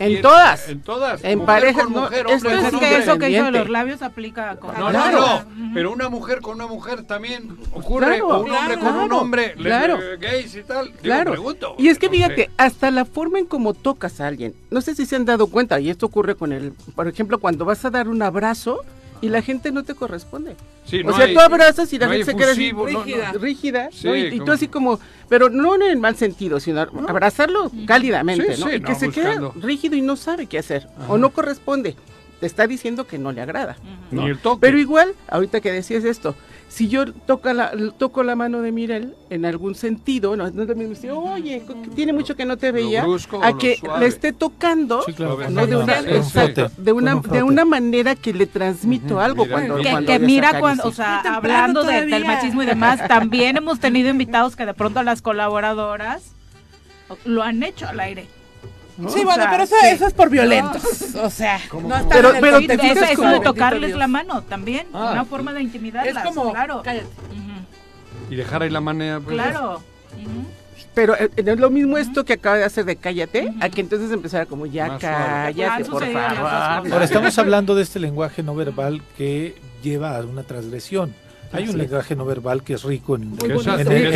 en- 0.00 0.22
todas. 0.22 0.68
en 0.68 0.80
todas, 0.82 1.22
En 1.22 1.44
parejas, 1.46 1.84
con 1.84 1.92
no, 1.92 2.00
mujer, 2.00 2.26
esto 2.28 2.48
hombre 2.48 2.66
es 2.68 2.74
que 2.80 2.96
eso 2.98 3.18
que 3.18 3.30
hizo 3.30 3.44
de 3.44 3.50
los 3.52 3.68
labios 3.68 4.02
aplica 4.02 4.56
con 4.56 4.74
No, 4.76 4.88
Claro. 4.90 5.20
no, 5.20 5.44
no, 5.44 5.70
pero 5.72 5.92
una 5.92 6.08
mujer 6.08 6.40
con 6.40 6.56
una 6.56 6.66
mujer 6.66 7.04
también 7.04 7.56
ocurre, 7.72 8.06
Claro, 8.18 8.26
o 8.26 8.42
un 8.42 8.50
hombre 8.50 8.78
con 8.80 8.96
un 8.96 9.12
hombre, 9.12 9.52
claro. 9.54 9.98
le- 10.00 10.16
gays 10.16 10.56
y 10.56 10.64
tal. 10.64 10.86
Digo, 10.86 10.98
Claro. 11.00 11.30
pregunto. 11.30 11.76
Y 11.78 11.86
es 11.86 11.98
que 12.00 12.06
no 12.06 12.12
fíjate, 12.14 12.46
sé. 12.46 12.50
hasta 12.56 12.90
la 12.90 13.04
forma 13.04 13.38
en 13.38 13.46
cómo 13.46 13.72
tocas 13.72 14.20
a 14.20 14.26
alguien. 14.26 14.52
No 14.72 14.80
sé 14.80 14.96
si 14.96 15.06
se 15.06 15.14
han 15.14 15.26
dado 15.26 15.46
cuenta, 15.46 15.78
y 15.78 15.90
esto 15.90 16.06
ocurre 16.06 16.34
con 16.34 16.52
el, 16.52 16.72
por 16.96 17.06
ejemplo, 17.06 17.38
cuando 17.38 17.64
vas 17.64 17.84
a 17.84 17.90
dar 17.90 18.08
un 18.08 18.20
abrazo 18.32 18.80
y 19.20 19.28
la 19.28 19.40
gente 19.42 19.70
no 19.70 19.84
te 19.84 19.94
corresponde. 19.94 20.56
Sí, 20.84 21.00
o 21.00 21.04
no 21.04 21.16
sea, 21.16 21.26
hay- 21.26 21.34
tú 21.34 21.40
abrazas 21.40 21.92
y 21.92 21.98
la 21.98 22.06
no 22.06 22.12
gente 22.12 22.32
se 22.32 22.36
queda 22.36 22.50
así, 22.52 22.66
efusivo, 22.68 22.86
no, 22.88 22.98
no. 22.98 23.04
rígida, 23.04 23.32
rígida, 23.32 23.88
Sí, 23.92 24.06
¿no? 24.08 24.16
y, 24.16 24.20
y 24.34 24.40
tú 24.40 24.50
así 24.50 24.66
como, 24.66 24.98
pero 25.28 25.48
no 25.48 25.76
en 25.76 25.82
el 25.82 25.96
mal 25.98 26.16
sentido, 26.16 26.58
sino 26.58 26.80
abrazarlo 26.80 27.70
cálidamente, 27.86 28.56
Sí, 28.56 28.60
¿no? 28.60 28.68
sí, 28.68 28.76
y 28.76 28.80
que 28.80 28.94
se 28.96 29.06
buscando. 29.06 29.52
queda 29.52 29.64
rígido 29.66 29.94
y 29.96 30.00
no 30.02 30.16
sabe 30.16 30.46
qué 30.46 30.58
hacer, 30.58 30.88
o 31.08 31.18
no 31.18 31.30
corresponde. 31.30 31.94
Te 32.40 32.46
está 32.46 32.66
diciendo 32.66 33.06
que 33.06 33.18
no 33.18 33.30
le 33.30 33.40
agrada. 33.40 33.76
¿no? 34.10 34.22
Ni 34.22 34.30
el 34.30 34.38
toque. 34.38 34.60
Pero 34.62 34.76
igual, 34.78 35.14
ahorita 35.28 35.60
que 35.60 35.70
decías 35.70 36.02
esto, 36.02 36.34
si 36.72 36.88
yo 36.88 37.12
toco 37.12 37.52
la, 37.52 37.70
toco 37.98 38.22
la 38.22 38.34
mano 38.34 38.62
de 38.62 38.72
Mirel 38.72 39.14
en 39.28 39.44
algún 39.44 39.74
sentido, 39.74 40.34
no, 40.36 40.50
no 40.50 40.64
mismo 40.74 40.94
decir, 40.94 41.10
oye, 41.10 41.62
tiene 41.94 42.14
mucho 42.14 42.34
que 42.34 42.46
no 42.46 42.56
te 42.56 42.72
veía, 42.72 43.04
a 43.42 43.58
que 43.58 43.78
le 44.00 44.06
esté 44.06 44.32
tocando 44.32 45.02
Sí, 45.02 45.12
claro, 45.12 45.36
¿no? 45.50 45.66
de, 45.66 45.76
una, 45.76 45.98
exacto, 46.00 46.70
de 46.78 46.92
una, 46.92 47.16
de 47.16 47.42
una 47.42 47.66
manera 47.66 48.14
que 48.14 48.32
le 48.32 48.46
transmito 48.46 49.20
algo 49.20 49.44
Mira, 49.44 49.54
cuando, 49.54 49.76
que, 49.76 49.90
cuando 49.90 50.06
que 50.12 50.18
les 50.18 50.26
mira 50.26 50.60
cuando, 50.60 50.84
o 50.88 50.92
sea, 50.92 51.20
hablando 51.20 51.84
de- 51.84 52.06
del 52.06 52.24
machismo 52.24 52.62
y 52.62 52.66
demás, 52.66 53.06
también 53.06 53.58
hemos 53.58 53.78
tenido 53.78 54.08
invitados 54.08 54.56
que 54.56 54.64
de 54.64 54.72
pronto 54.72 55.02
las 55.02 55.20
colaboradoras 55.20 56.32
lo 57.26 57.42
han 57.42 57.62
hecho 57.62 57.86
al 57.86 58.00
aire. 58.00 58.26
Sí, 58.96 59.20
O 59.20 59.24
bueno, 59.24 59.34
sea, 59.42 59.50
pero 59.50 59.62
eso, 59.64 59.74
sí. 59.80 59.86
eso 59.88 60.06
es 60.06 60.12
por 60.12 60.28
violentos. 60.30 60.82
O 61.16 61.30
sea, 61.30 61.58
no 61.72 61.96
están 61.96 62.08
Pero- 62.08 62.30
en 62.30 62.34
el 62.36 62.40
pero 62.42 62.58
te 62.60 62.78
fijas 62.78 62.96
Eso, 62.96 63.04
eso 63.04 63.14
como- 63.16 63.28
de 63.28 63.32
bendito 63.34 63.52
tocarles 63.54 63.96
la 63.96 64.06
mano 64.06 64.42
también, 64.42 64.86
Ah. 64.92 65.10
una 65.12 65.24
forma 65.24 65.52
de 65.52 65.62
intimidarlas, 65.62 66.16
Es 66.16 66.22
como, 66.22 66.52
claro. 66.52 66.82
cállate. 66.84 67.06
Y 68.30 68.36
dejar 68.36 68.62
ahí 68.62 68.70
la 68.70 68.80
manera. 68.80 69.20
pues, 69.20 69.34
Claro. 69.34 69.82
Pero 70.94 71.16
eh, 71.16 71.30
no 71.42 71.52
es 71.52 71.58
lo 71.58 71.70
mismo 71.70 71.96
esto 71.96 72.22
que 72.24 72.34
acaba 72.34 72.56
de 72.58 72.64
hacer 72.64 72.84
de 72.84 72.96
cállate, 72.96 73.50
a 73.60 73.68
que 73.70 73.80
entonces 73.80 74.10
empezara 74.12 74.44
como 74.44 74.66
ya 74.66 74.88
Más 74.88 75.00
cállate, 75.00 75.84
por 75.86 76.00
dos 76.04 76.12
favor. 76.12 76.92
Ahora 76.92 77.04
estamos 77.04 77.38
hablando 77.38 77.74
de 77.74 77.82
este 77.82 77.98
lenguaje 77.98 78.42
no 78.42 78.54
verbal 78.54 79.00
que 79.16 79.54
lleva 79.82 80.16
a 80.18 80.20
una 80.20 80.42
transgresión. 80.42 81.14
Hay 81.54 81.64
un 81.64 81.70
es. 81.70 81.76
lenguaje 81.76 82.14
no 82.14 82.24
verbal 82.26 82.62
que 82.62 82.74
es 82.74 82.82
rico 82.84 83.16
en, 83.16 83.22
en- 83.42 83.50
en- 83.50 83.50
en- 83.50 83.56
es 83.58 83.66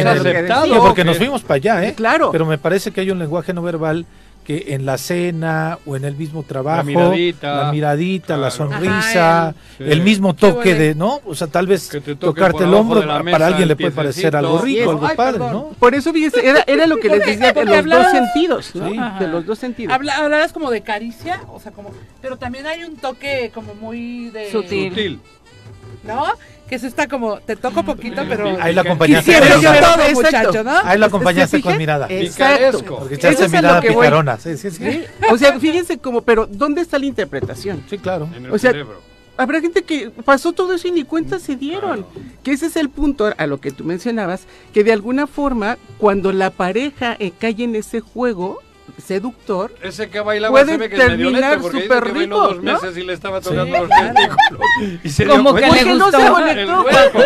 en 0.00 0.06
el- 0.06 0.08
aceptado. 0.08 0.66
Sí, 0.66 0.72
porque 0.80 1.04
nos 1.04 1.16
fuimos 1.18 1.42
para 1.42 1.54
allá, 1.56 1.84
¿eh? 1.86 1.94
Claro. 1.94 2.30
Pero 2.30 2.44
me 2.46 2.58
parece 2.58 2.90
que 2.90 3.00
hay 3.02 3.10
un 3.10 3.18
lenguaje 3.18 3.52
no 3.54 3.62
verbal 3.62 4.04
que 4.46 4.66
en 4.68 4.86
la 4.86 4.96
cena 4.96 5.78
o 5.84 5.96
en 5.96 6.04
el 6.04 6.14
mismo 6.14 6.44
trabajo, 6.44 6.84
miradita. 6.84 7.64
la 7.64 7.72
miradita, 7.72 8.36
la 8.36 8.50
sonrisa, 8.52 9.48
Ajá, 9.48 9.54
el- 9.80 9.92
el 9.92 10.00
mismo 10.02 10.34
toque 10.34 10.74
de, 10.74 10.94
¿no? 10.94 11.20
O 11.26 11.34
sea, 11.34 11.48
tal 11.48 11.66
vez 11.66 11.90
tocarte 12.18 12.62
el 12.62 12.72
hombro 12.72 13.00
mesa, 13.00 13.22
para 13.32 13.48
alguien 13.48 13.66
le 13.66 13.74
puede 13.74 13.90
parecer 13.90 14.36
algo 14.36 14.58
rico, 14.60 14.90
algo 14.90 15.06
Ay, 15.08 15.16
padre, 15.16 15.32
perdón. 15.40 15.52
¿no? 15.52 15.68
Por 15.78 15.94
eso, 15.96 16.12
fíjese, 16.12 16.46
era, 16.48 16.62
era 16.68 16.86
lo 16.86 16.96
que 16.98 17.08
les 17.08 17.26
decía 17.26 17.52
de 17.52 17.64
los 17.64 17.84
dos 17.84 18.10
sentidos, 18.12 18.74
¿no? 18.76 18.88
Sí. 18.90 18.98
De 19.18 19.26
los 19.28 19.44
dos 19.46 19.58
sentidos. 19.58 19.92
Habla, 19.92 20.16
hablarás 20.16 20.52
como 20.52 20.70
de 20.70 20.82
caricia, 20.82 21.40
o 21.52 21.58
sea, 21.58 21.72
como, 21.72 21.90
pero 22.22 22.36
también 22.36 22.66
hay 22.66 22.84
un 22.84 22.96
toque 22.96 23.50
como 23.52 23.74
muy 23.74 24.30
de 24.30 24.50
Sutil. 24.52 24.90
Sutil. 24.90 25.20
¿no? 26.04 26.24
Que 26.68 26.74
eso 26.74 26.86
está 26.86 27.06
como, 27.06 27.38
te 27.38 27.54
toco 27.54 27.84
poquito, 27.84 28.22
pero 28.28 28.56
Ahí 28.60 28.74
la 28.74 28.80
acompañaste 28.80 29.32
quisiera 29.32 29.54
con 29.54 29.62
yo 29.62 29.70
todo, 29.72 30.02
Exacto. 30.02 30.48
muchacho, 30.48 30.64
¿no? 30.64 30.76
Ahí 30.78 30.98
la 30.98 31.06
¿Se 31.06 31.08
acompañaste 31.08 31.60
con 31.62 31.78
mirada. 31.78 32.06
Exacto. 32.10 32.84
Porque 32.98 33.14
Eso 33.14 33.28
echaste 33.28 33.44
lo 33.44 33.48
mirada 33.50 33.80
picarona. 33.80 34.36
Sí, 34.38 34.56
sí, 34.56 34.70
sí. 34.70 35.04
O 35.30 35.38
sea, 35.38 35.58
fíjense 35.60 35.98
como, 35.98 36.22
pero 36.22 36.46
¿dónde 36.46 36.80
está 36.80 36.98
la 36.98 37.06
interpretación? 37.06 37.84
Sí, 37.88 37.98
claro. 37.98 38.28
En 38.36 38.46
el 38.46 38.52
O 38.52 38.58
sea, 38.58 38.72
cerebro. 38.72 39.00
Habrá 39.38 39.60
gente 39.60 39.82
que 39.82 40.10
pasó 40.24 40.52
todo 40.52 40.72
eso 40.72 40.88
y 40.88 40.92
ni 40.92 41.04
cuenta 41.04 41.38
se 41.38 41.56
dieron. 41.56 42.06
Que 42.42 42.52
ese 42.52 42.66
es 42.66 42.76
el 42.76 42.88
punto 42.88 43.32
a 43.36 43.46
lo 43.46 43.60
que 43.60 43.70
tú 43.70 43.84
mencionabas, 43.84 44.46
que 44.72 44.82
de 44.82 44.92
alguna 44.92 45.26
forma, 45.26 45.76
cuando 45.98 46.32
la 46.32 46.50
pareja 46.50 47.16
eh, 47.18 47.32
cae 47.38 47.54
en 47.58 47.76
ese 47.76 48.00
juego 48.00 48.60
seductor, 48.98 49.72
Ese 49.82 50.08
que 50.08 50.20
bailaba 50.20 50.52
puede 50.52 50.72
se 50.72 50.76
ve 50.78 50.88
que 50.88 50.96
es 50.96 51.08
medio 51.10 51.30
terminar 51.30 51.62
súper 51.62 51.88
bailó 52.04 52.14
rico, 52.20 52.40
dos 52.40 52.62
¿no? 52.62 52.72
meses 52.74 52.96
y 52.96 53.02
le 53.04 53.12
estaba 53.12 53.40
tocando 53.40 53.64
Sí, 53.76 53.82
los 53.82 53.88
testículos. 53.88 55.00
Y 55.04 55.08
se 55.08 55.26
Como 55.26 55.52
dio 55.52 55.60
que 55.62 55.68
cuenta. 55.68 55.84
le 55.84 55.90
porque 55.90 55.98
no 55.98 56.04
gustó. 56.04 56.18
se 56.20 56.26
El 56.26 56.32
conectó, 56.66 56.82
cuerpo. 56.82 57.18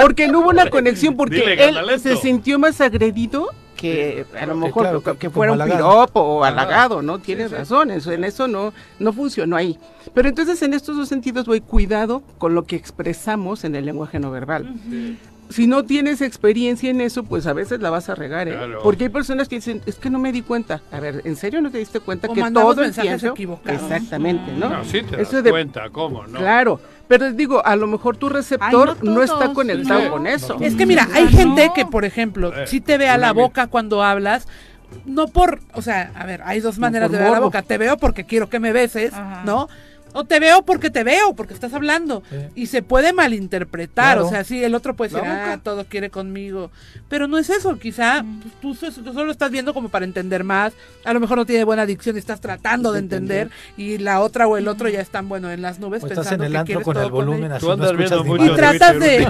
porque 0.00 0.28
no 0.28 0.40
hubo 0.40 0.48
una 0.50 0.70
conexión, 0.70 1.16
porque 1.16 1.36
Dile, 1.36 1.68
él 1.68 2.00
se 2.00 2.16
sintió 2.16 2.58
más 2.58 2.80
agredido 2.80 3.50
que 3.76 4.24
a 4.40 4.46
lo 4.46 4.56
mejor 4.56 4.82
claro, 4.84 5.18
que, 5.18 5.28
fuera 5.28 5.52
un 5.52 5.62
piropo 5.62 6.18
o 6.20 6.44
halagado, 6.44 7.02
¿no? 7.02 7.18
Tienes 7.18 7.50
sí. 7.50 7.56
razón, 7.56 7.90
eso, 7.90 8.10
en 8.10 8.24
eso 8.24 8.48
no, 8.48 8.72
no 8.98 9.12
funcionó 9.12 9.54
ahí. 9.54 9.78
Pero 10.14 10.28
entonces 10.30 10.62
en 10.62 10.72
estos 10.72 10.96
dos 10.96 11.08
sentidos 11.10 11.44
voy 11.46 11.60
cuidado 11.60 12.22
con 12.38 12.54
lo 12.54 12.64
que 12.64 12.74
expresamos 12.76 13.64
en 13.64 13.74
el 13.76 13.84
lenguaje 13.84 14.18
no 14.18 14.30
verbal. 14.30 14.72
Si 15.48 15.66
no 15.66 15.84
tienes 15.84 16.20
experiencia 16.22 16.90
en 16.90 17.00
eso, 17.00 17.22
pues 17.22 17.46
a 17.46 17.52
veces 17.52 17.80
la 17.80 17.90
vas 17.90 18.08
a 18.08 18.14
regar, 18.14 18.48
¿eh? 18.48 18.54
Claro. 18.56 18.80
Porque 18.82 19.04
hay 19.04 19.10
personas 19.10 19.48
que 19.48 19.56
dicen, 19.56 19.80
es 19.86 19.96
que 19.96 20.10
no 20.10 20.18
me 20.18 20.32
di 20.32 20.42
cuenta. 20.42 20.82
A 20.90 20.98
ver, 20.98 21.22
¿en 21.24 21.36
serio 21.36 21.60
no 21.62 21.70
te 21.70 21.78
diste 21.78 22.00
cuenta 22.00 22.26
O 22.28 22.34
que 22.34 22.42
todo 22.50 22.82
el 22.82 22.92
tiempo... 22.92 23.26
equivocados. 23.28 23.82
Exactamente, 23.82 24.52
¿no? 24.52 24.68
No, 24.68 24.84
sí 24.84 25.02
te 25.02 25.16
das 25.16 25.28
Eso 25.28 25.42
de- 25.42 25.50
cuenta, 25.50 25.88
¿cómo? 25.90 26.26
No. 26.26 26.38
Claro, 26.40 26.80
pero 27.06 27.32
digo, 27.32 27.64
a 27.64 27.76
lo 27.76 27.86
mejor 27.86 28.16
tu 28.16 28.28
receptor 28.28 28.96
no 29.04 29.12
no, 29.12 29.22
está 29.22 29.52
conectado 29.52 30.10
con 30.10 30.26
eso. 30.26 30.56
Es 30.60 30.74
que 30.74 30.84
mira, 30.86 31.08
hay 31.12 31.24
Ah, 31.24 31.30
gente 31.30 31.70
que, 31.74 31.86
por 31.86 32.04
ejemplo, 32.04 32.52
Eh, 32.52 32.66
si 32.66 32.80
te 32.80 32.98
ve 32.98 33.08
a 33.08 33.16
la 33.16 33.32
boca 33.32 33.68
cuando 33.68 34.02
hablas, 34.02 34.48
no 35.04 35.28
por, 35.28 35.60
o 35.74 35.82
sea, 35.82 36.10
a 36.16 36.26
ver, 36.26 36.42
hay 36.44 36.60
dos 36.60 36.78
maneras 36.78 37.10
de 37.10 37.18
ver 37.18 37.28
a 37.28 37.30
la 37.30 37.40
boca. 37.40 37.62
Te 37.62 37.78
veo 37.78 37.96
porque 37.96 38.24
quiero 38.24 38.48
que 38.48 38.58
me 38.58 38.72
beses, 38.72 39.12
Ajá. 39.14 39.42
¿no? 39.44 39.68
O 40.18 40.24
te 40.24 40.40
veo 40.40 40.62
porque 40.62 40.90
te 40.90 41.04
veo, 41.04 41.34
porque 41.34 41.54
estás 41.54 41.74
hablando. 41.74 42.22
Sí. 42.30 42.36
Y 42.54 42.66
se 42.66 42.82
puede 42.82 43.12
malinterpretar. 43.12 44.14
Claro. 44.16 44.26
O 44.26 44.30
sea, 44.30 44.44
sí, 44.44 44.62
el 44.64 44.74
otro 44.74 44.94
puede 44.96 45.10
decir, 45.10 45.22
boca. 45.28 45.52
ah, 45.52 45.58
todo 45.62 45.84
quiere 45.84 46.10
conmigo. 46.10 46.70
Pero 47.08 47.28
no 47.28 47.38
es 47.38 47.50
eso. 47.50 47.78
Quizá 47.78 48.24
pues, 48.42 48.54
tú, 48.60 48.74
so- 48.74 49.02
tú 49.02 49.12
solo 49.12 49.30
estás 49.30 49.50
viendo 49.50 49.74
como 49.74 49.88
para 49.90 50.04
entender 50.04 50.42
más. 50.44 50.72
A 51.04 51.12
lo 51.12 51.20
mejor 51.20 51.38
no 51.38 51.46
tiene 51.46 51.64
buena 51.64 51.86
dicción 51.86 52.16
y 52.16 52.18
estás 52.18 52.40
tratando 52.40 52.92
de 52.92 52.98
entender. 53.00 53.50
Y 53.76 53.98
la 53.98 54.20
otra 54.20 54.46
o 54.48 54.56
el 54.56 54.68
otro 54.68 54.88
ya 54.88 55.00
están, 55.00 55.28
bueno, 55.28 55.50
en 55.50 55.62
las 55.62 55.78
nubes 55.78 56.02
O 56.02 56.06
estás 56.06 56.24
pensando 56.24 56.44
en 56.44 56.56
el 56.56 56.64
que 56.64 56.72
antro 56.74 56.82
con 56.92 57.02
el 57.02 57.10
volumen 57.10 57.52
así 57.52 57.66
Tú 57.66 57.76
no 57.76 57.84
escuchas 57.86 58.24
mucho 58.24 58.44
Y 58.46 58.56
tratas 58.56 58.98
de... 58.98 59.22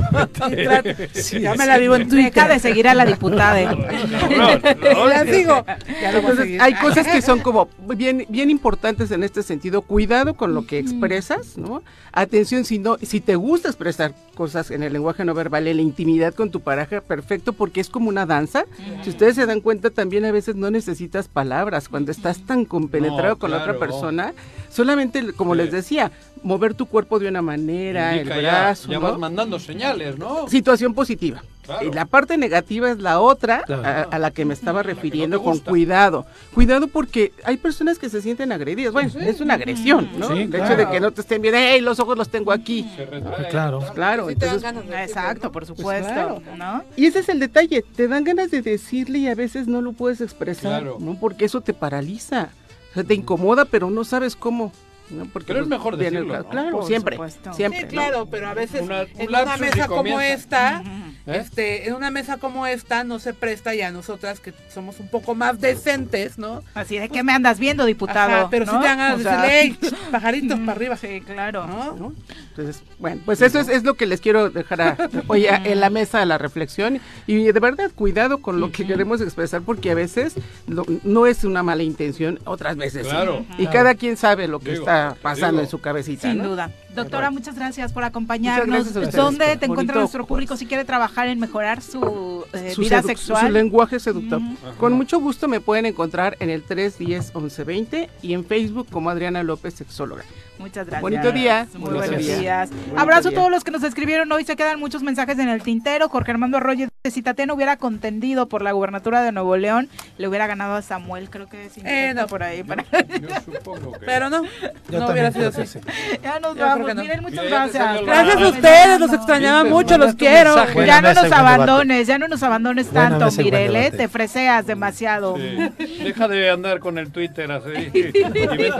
Y 0.46 0.54
tra- 0.66 1.40
ya 1.40 1.54
me 1.54 1.66
la 1.66 1.78
vivo 1.78 1.96
en 1.96 2.08
Twitter. 2.08 2.32
Deja 2.32 2.48
de 2.48 2.58
seguir 2.60 2.88
a 2.88 2.94
la 2.94 3.04
diputada. 3.04 3.56
Digo. 5.24 5.64
Ya 6.00 6.10
voy 6.12 6.14
a 6.14 6.18
Entonces, 6.18 6.38
seguir. 6.38 6.62
hay 6.62 6.74
cosas 6.74 7.06
que 7.06 7.22
son 7.22 7.40
como 7.40 7.68
bien, 7.96 8.26
bien 8.28 8.50
importantes 8.50 9.10
en 9.10 9.22
este 9.22 9.42
sentido. 9.42 9.82
Cuidado 9.82 10.34
con 10.34 10.54
lo 10.54 10.66
que 10.66 10.75
expresas, 10.78 11.56
¿no? 11.58 11.82
Atención, 12.12 12.64
si 12.64 12.78
no, 12.78 12.96
si 13.02 13.20
te 13.20 13.36
gusta 13.36 13.68
expresar 13.68 14.14
cosas 14.34 14.70
en 14.70 14.82
el 14.82 14.92
lenguaje 14.92 15.24
no 15.24 15.34
verbal, 15.34 15.66
en 15.66 15.76
la 15.76 15.82
intimidad 15.82 16.34
con 16.34 16.50
tu 16.50 16.60
pareja, 16.60 17.00
perfecto, 17.00 17.52
porque 17.52 17.80
es 17.80 17.88
como 17.88 18.08
una 18.08 18.26
danza. 18.26 18.64
Si 19.02 19.10
ustedes 19.10 19.34
se 19.36 19.46
dan 19.46 19.60
cuenta, 19.60 19.90
también 19.90 20.24
a 20.24 20.32
veces 20.32 20.56
no 20.56 20.70
necesitas 20.70 21.28
palabras. 21.28 21.88
Cuando 21.88 22.10
estás 22.12 22.44
tan 22.46 22.64
compenetrado 22.64 23.34
No, 23.34 23.38
con 23.38 23.50
la 23.50 23.58
otra 23.58 23.78
persona, 23.78 24.34
solamente, 24.70 25.32
como 25.32 25.54
Sí. 25.54 25.58
les 25.58 25.72
decía, 25.72 26.12
mover 26.42 26.74
tu 26.74 26.86
cuerpo 26.86 27.18
de 27.18 27.28
una 27.28 27.42
manera, 27.42 28.16
Indica 28.16 28.36
el 28.36 28.42
ya, 28.42 28.50
brazo, 28.62 28.88
ya 28.88 28.98
¿no? 28.98 29.00
vas 29.00 29.18
mandando 29.18 29.58
señales, 29.58 30.18
¿no? 30.18 30.48
situación 30.48 30.94
positiva. 30.94 31.42
Claro. 31.62 31.84
Y 31.88 31.92
la 31.92 32.04
parte 32.04 32.36
negativa 32.38 32.88
es 32.92 33.00
la 33.00 33.18
otra 33.18 33.62
Claro. 33.62 33.82
a, 33.84 34.02
a 34.02 34.18
la 34.20 34.30
que 34.30 34.44
me 34.44 34.54
estaba 34.54 34.84
refiriendo 34.84 35.42
con 35.42 35.58
cuidado. 35.58 36.24
Cuidado 36.54 36.86
porque 36.86 37.32
hay 37.42 37.56
personas 37.56 37.98
que 37.98 38.08
se 38.08 38.22
sienten 38.22 38.52
agredidas. 38.52 38.92
Bueno, 38.92 39.10
es 39.18 39.40
una 39.40 39.54
agresión, 39.54 40.08
¿no? 40.16 40.28
Sí, 40.28 40.42
el 40.42 40.50
claro. 40.50 40.64
hecho 40.64 40.76
de 40.76 40.88
que 40.88 41.00
no 41.00 41.10
te 41.10 41.22
estén 41.22 41.42
viendo, 41.42 41.58
hey, 41.60 41.80
los 41.80 41.98
ojos 41.98 42.16
los 42.16 42.28
tengo 42.28 42.52
aquí. 42.52 42.88
Se 42.94 43.04
retrae. 43.06 43.48
Claro. 43.48 43.80
Claro, 43.94 44.28
Sí 44.28 44.36
te 44.36 44.46
dan 44.46 44.54
entonces, 44.54 44.62
ganas 44.62 44.84
de 44.86 44.96
decirlo, 44.96 45.20
Exacto, 45.22 45.50
por 45.50 45.66
supuesto, 45.66 46.12
claro. 46.12 46.42
¿no? 46.56 46.84
y 46.96 47.06
ese 47.06 47.18
es 47.18 47.28
el 47.30 47.40
detalle, 47.40 47.82
te 47.96 48.06
dan 48.06 48.22
ganas 48.22 48.52
de 48.52 48.62
decirle 48.62 49.18
y 49.18 49.26
a 49.28 49.34
veces 49.34 49.66
no 49.66 49.82
lo 49.82 49.92
puedes 49.92 50.20
expresar, 50.20 50.82
Claro. 50.82 50.98
¿no? 51.00 51.18
Porque 51.18 51.46
eso 51.46 51.62
te 51.62 51.74
paraliza, 51.74 52.50
o 52.92 52.94
sea, 52.94 53.02
te 53.02 53.14
incomoda, 53.14 53.64
pero 53.64 53.90
no 53.90 54.04
sabes 54.04 54.36
cómo. 54.36 54.72
¿No? 55.10 55.26
Porque 55.26 55.46
Pero 55.48 55.60
es 55.60 55.68
pues, 55.68 55.78
mejor 55.78 55.94
el 55.94 55.98
decirlo. 56.00 56.36
¿no? 56.38 56.48
Claro, 56.48 56.70
Por 56.78 56.86
siempre, 56.86 57.16
supuesto. 57.16 57.52
siempre. 57.54 57.80
Sí, 57.80 57.84
¿no? 57.86 57.90
claro, 57.90 58.26
pero 58.30 58.48
a 58.48 58.54
veces 58.54 58.82
Una- 58.82 59.02
un 59.02 59.20
en 59.20 59.28
una 59.28 59.56
mesa 59.56 59.86
como 59.88 60.20
esta, 60.20 60.82
¿Eh? 61.26 61.36
este, 61.40 61.88
en 61.88 61.94
una 61.94 62.10
mesa 62.10 62.36
como 62.38 62.66
esta 62.66 63.04
no 63.04 63.18
se 63.18 63.34
presta 63.34 63.74
y 63.74 63.82
a 63.82 63.90
nosotras 63.90 64.40
que 64.40 64.52
somos 64.72 65.00
un 65.00 65.08
poco 65.08 65.34
más 65.34 65.60
decentes, 65.60 66.38
¿no? 66.38 66.62
Así 66.74 66.98
de 66.98 67.08
que 67.08 67.22
me 67.22 67.32
andas 67.32 67.58
viendo, 67.58 67.84
diputado. 67.84 68.32
Ajá, 68.34 68.50
pero 68.50 68.64
¿no? 68.66 68.72
sí 68.72 68.78
te 68.80 68.84
dan 68.86 68.98
ganas 68.98 69.14
O 69.14 69.18
de 69.18 69.22
sea, 69.24 69.42
decirle, 69.42 69.60
"Ey, 69.60 69.78
pajaritos 70.10 70.58
para 70.60 70.72
arriba. 70.72 70.96
Sí, 70.96 71.20
claro. 71.24 71.66
¿no? 71.66 72.12
Entonces, 72.50 72.82
bueno, 72.98 73.20
pues 73.24 73.40
eso 73.42 73.60
es, 73.60 73.68
es 73.68 73.84
lo 73.84 73.94
que 73.94 74.06
les 74.06 74.20
quiero 74.20 74.50
dejar 74.50 74.80
a- 74.80 74.96
hoy 75.28 75.46
a- 75.46 75.56
en 75.64 75.80
la 75.80 75.90
mesa 75.90 76.20
de 76.20 76.26
la 76.26 76.38
reflexión 76.38 77.00
y 77.26 77.44
de 77.44 77.60
verdad 77.60 77.90
cuidado 77.94 78.38
con 78.38 78.60
lo 78.60 78.70
que 78.72 78.86
queremos 78.86 79.20
expresar 79.20 79.62
porque 79.62 79.90
a 79.90 79.94
veces 79.94 80.34
lo- 80.66 80.86
no 81.04 81.26
es 81.26 81.44
una 81.44 81.62
mala 81.62 81.82
intención, 81.82 82.38
otras 82.44 82.76
veces 82.76 83.04
sí. 83.04 83.10
Claro. 83.10 83.44
y 83.58 83.66
Claro. 83.66 83.72
cada 83.72 83.94
quien 83.94 84.16
sabe 84.16 84.48
lo 84.48 84.58
que 84.60 84.72
Digo, 84.72 84.82
está 84.84 84.95
pasando 85.22 85.60
en 85.62 85.68
su 85.68 85.80
cabecita. 85.80 86.30
Sin 86.30 86.38
¿no? 86.38 86.50
duda. 86.50 86.70
Doctora, 86.94 87.30
muchas 87.30 87.54
gracias 87.56 87.92
por 87.92 88.02
Muchas 88.02 88.10
acompañarnos. 88.10 88.66
gracias 88.66 88.96
a 88.96 89.00
ustedes. 89.00 89.16
¿Dónde 89.16 89.44
te 89.44 89.50
Bonito 89.52 89.64
encuentra 89.66 89.96
nuestro 89.96 90.26
público 90.26 90.56
si 90.56 90.66
quiere 90.66 90.84
trabajar 90.84 91.28
en 91.28 91.38
mejorar 91.38 91.82
su, 91.82 92.44
eh, 92.52 92.72
su, 92.74 92.80
vida 92.80 93.02
sexual? 93.02 93.46
su 93.46 93.52
lenguaje 93.52 94.00
seductor. 94.00 94.40
Con 94.78 94.94
mucho 94.94 95.20
gusto 95.20 95.48
me 95.48 95.60
pueden 95.60 95.86
encontrar 95.86 96.36
en 96.40 96.50
el 96.50 96.62
310 96.62 97.34
1120 97.34 98.10
y 98.22 98.32
en 98.32 98.44
Facebook 98.44 98.88
como 98.90 99.10
Adriana 99.10 99.42
López 99.42 99.74
Sexóloga. 99.74 100.24
Muchas 100.58 100.86
gracias. 100.86 101.02
Bonito 101.02 101.32
día. 101.32 101.66
Muy 101.74 101.92
buenos 101.94 102.18
días. 102.26 102.70
Bonito 102.70 102.98
Abrazo 103.00 103.28
día. 103.30 103.38
a 103.38 103.40
todos 103.40 103.50
los 103.50 103.62
que 103.64 103.70
nos 103.70 103.82
escribieron 103.82 104.30
hoy. 104.32 104.44
Se 104.44 104.56
quedan 104.56 104.80
muchos 104.80 105.02
mensajes 105.02 105.38
en 105.38 105.48
el 105.48 105.62
tintero. 105.62 106.08
Jorge 106.08 106.30
Armando 106.32 106.56
Arroyo 106.56 106.86
dice, 107.04 107.14
si 107.14 107.22
Tatena 107.22 107.52
hubiera 107.54 107.76
contendido 107.76 108.48
por 108.48 108.62
la 108.62 108.72
gubernatura 108.72 109.22
de 109.22 109.32
Nuevo 109.32 109.56
León, 109.56 109.88
le 110.18 110.28
hubiera 110.28 110.46
ganado 110.46 110.74
a 110.74 110.82
Samuel. 110.82 111.28
Creo 111.30 111.48
que 111.48 111.68
sí. 111.70 111.82
Eh, 111.84 112.12
no. 112.16 112.26
por 112.26 112.42
ahí. 112.42 112.62
para- 112.62 112.84
Pero 114.06 114.30
no, 114.30 114.42
Yo 114.90 115.00
no 115.00 115.08
hubiera 115.10 115.30
sido 115.32 115.48
así. 115.48 115.78
ya 116.22 116.40
nos 116.40 116.56
Yo 116.56 116.64
vamos. 116.64 116.94
no. 116.94 117.02
Miren, 117.02 117.20
muchas 117.22 117.44
Mira, 117.44 117.58
gracias. 117.68 118.02
Gracias 118.02 118.36
a 118.42 118.48
ustedes, 118.48 119.00
los 119.00 119.12
extrañaba 119.12 119.62
Viste, 119.62 119.74
mucho, 119.74 119.98
los 119.98 120.14
quiero. 120.14 120.56
mensaje. 120.56 120.86
Ya 120.86 121.00
no 121.02 121.12
nos 121.14 121.32
abandones, 121.32 122.06
ya 122.06 122.18
no 122.18 122.28
nos 122.28 122.42
abandones 122.42 122.88
tanto, 122.88 123.26
mesa 123.26 123.42
y 123.42 123.50
buen 123.50 123.62
Mirel, 123.68 123.76
¿eh? 123.76 123.90
te 123.90 124.08
freseas 124.08 124.66
demasiado. 124.66 125.36
Sí. 125.36 126.02
Deja 126.02 126.28
de 126.28 126.50
andar 126.50 126.80
con 126.80 126.98
el 126.98 127.10
Twitter 127.10 127.50
así 127.52 127.70
y 127.94 128.02
vete. 128.02 128.72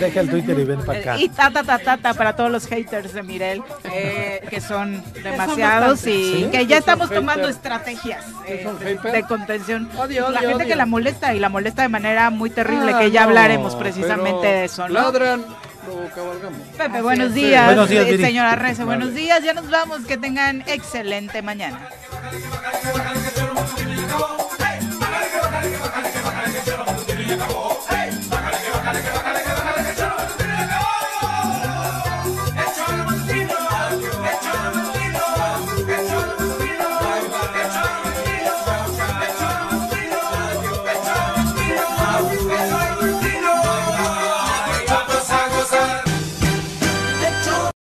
Deja 0.00 0.20
el 0.20 0.30
Twitter 0.30 0.58
y 0.58 0.64
eh, 0.72 1.14
y 1.18 1.28
ta, 1.28 1.50
ta, 1.50 1.62
ta, 1.62 1.78
ta, 1.78 1.96
ta 1.96 2.14
para 2.14 2.36
todos 2.36 2.50
los 2.50 2.66
haters 2.66 3.12
de 3.12 3.22
Mirel, 3.22 3.62
eh, 3.84 4.42
que 4.50 4.60
son 4.60 5.02
demasiados 5.22 6.06
y 6.06 6.48
que 6.50 6.66
ya 6.66 6.78
estamos 6.78 7.10
tomando 7.10 7.48
estrategias 7.48 8.24
eh, 8.46 8.66
de 9.12 9.22
contención. 9.24 9.88
Odio, 9.96 10.30
la 10.30 10.40
gente 10.40 10.66
que 10.66 10.76
la 10.76 10.86
molesta 10.86 11.34
y 11.34 11.40
la 11.40 11.48
molesta 11.48 11.82
de 11.82 11.88
manera 11.88 12.30
muy 12.30 12.50
terrible, 12.50 12.94
que 12.98 13.10
ya 13.10 13.24
hablaremos 13.24 13.74
precisamente 13.76 14.46
de 14.46 14.64
eso. 14.64 14.86
Pepe, 16.76 17.02
buenos 17.02 17.34
días. 17.34 17.66
buenos 17.66 17.88
días. 17.88 18.06
Señora 18.20 18.54
Reza, 18.54 18.84
buenos 18.84 19.14
días. 19.14 19.42
Ya 19.42 19.54
nos 19.54 19.70
vamos. 19.70 20.04
Que 20.04 20.16
tengan 20.16 20.62
excelente 20.66 21.42
mañana. 21.42 21.88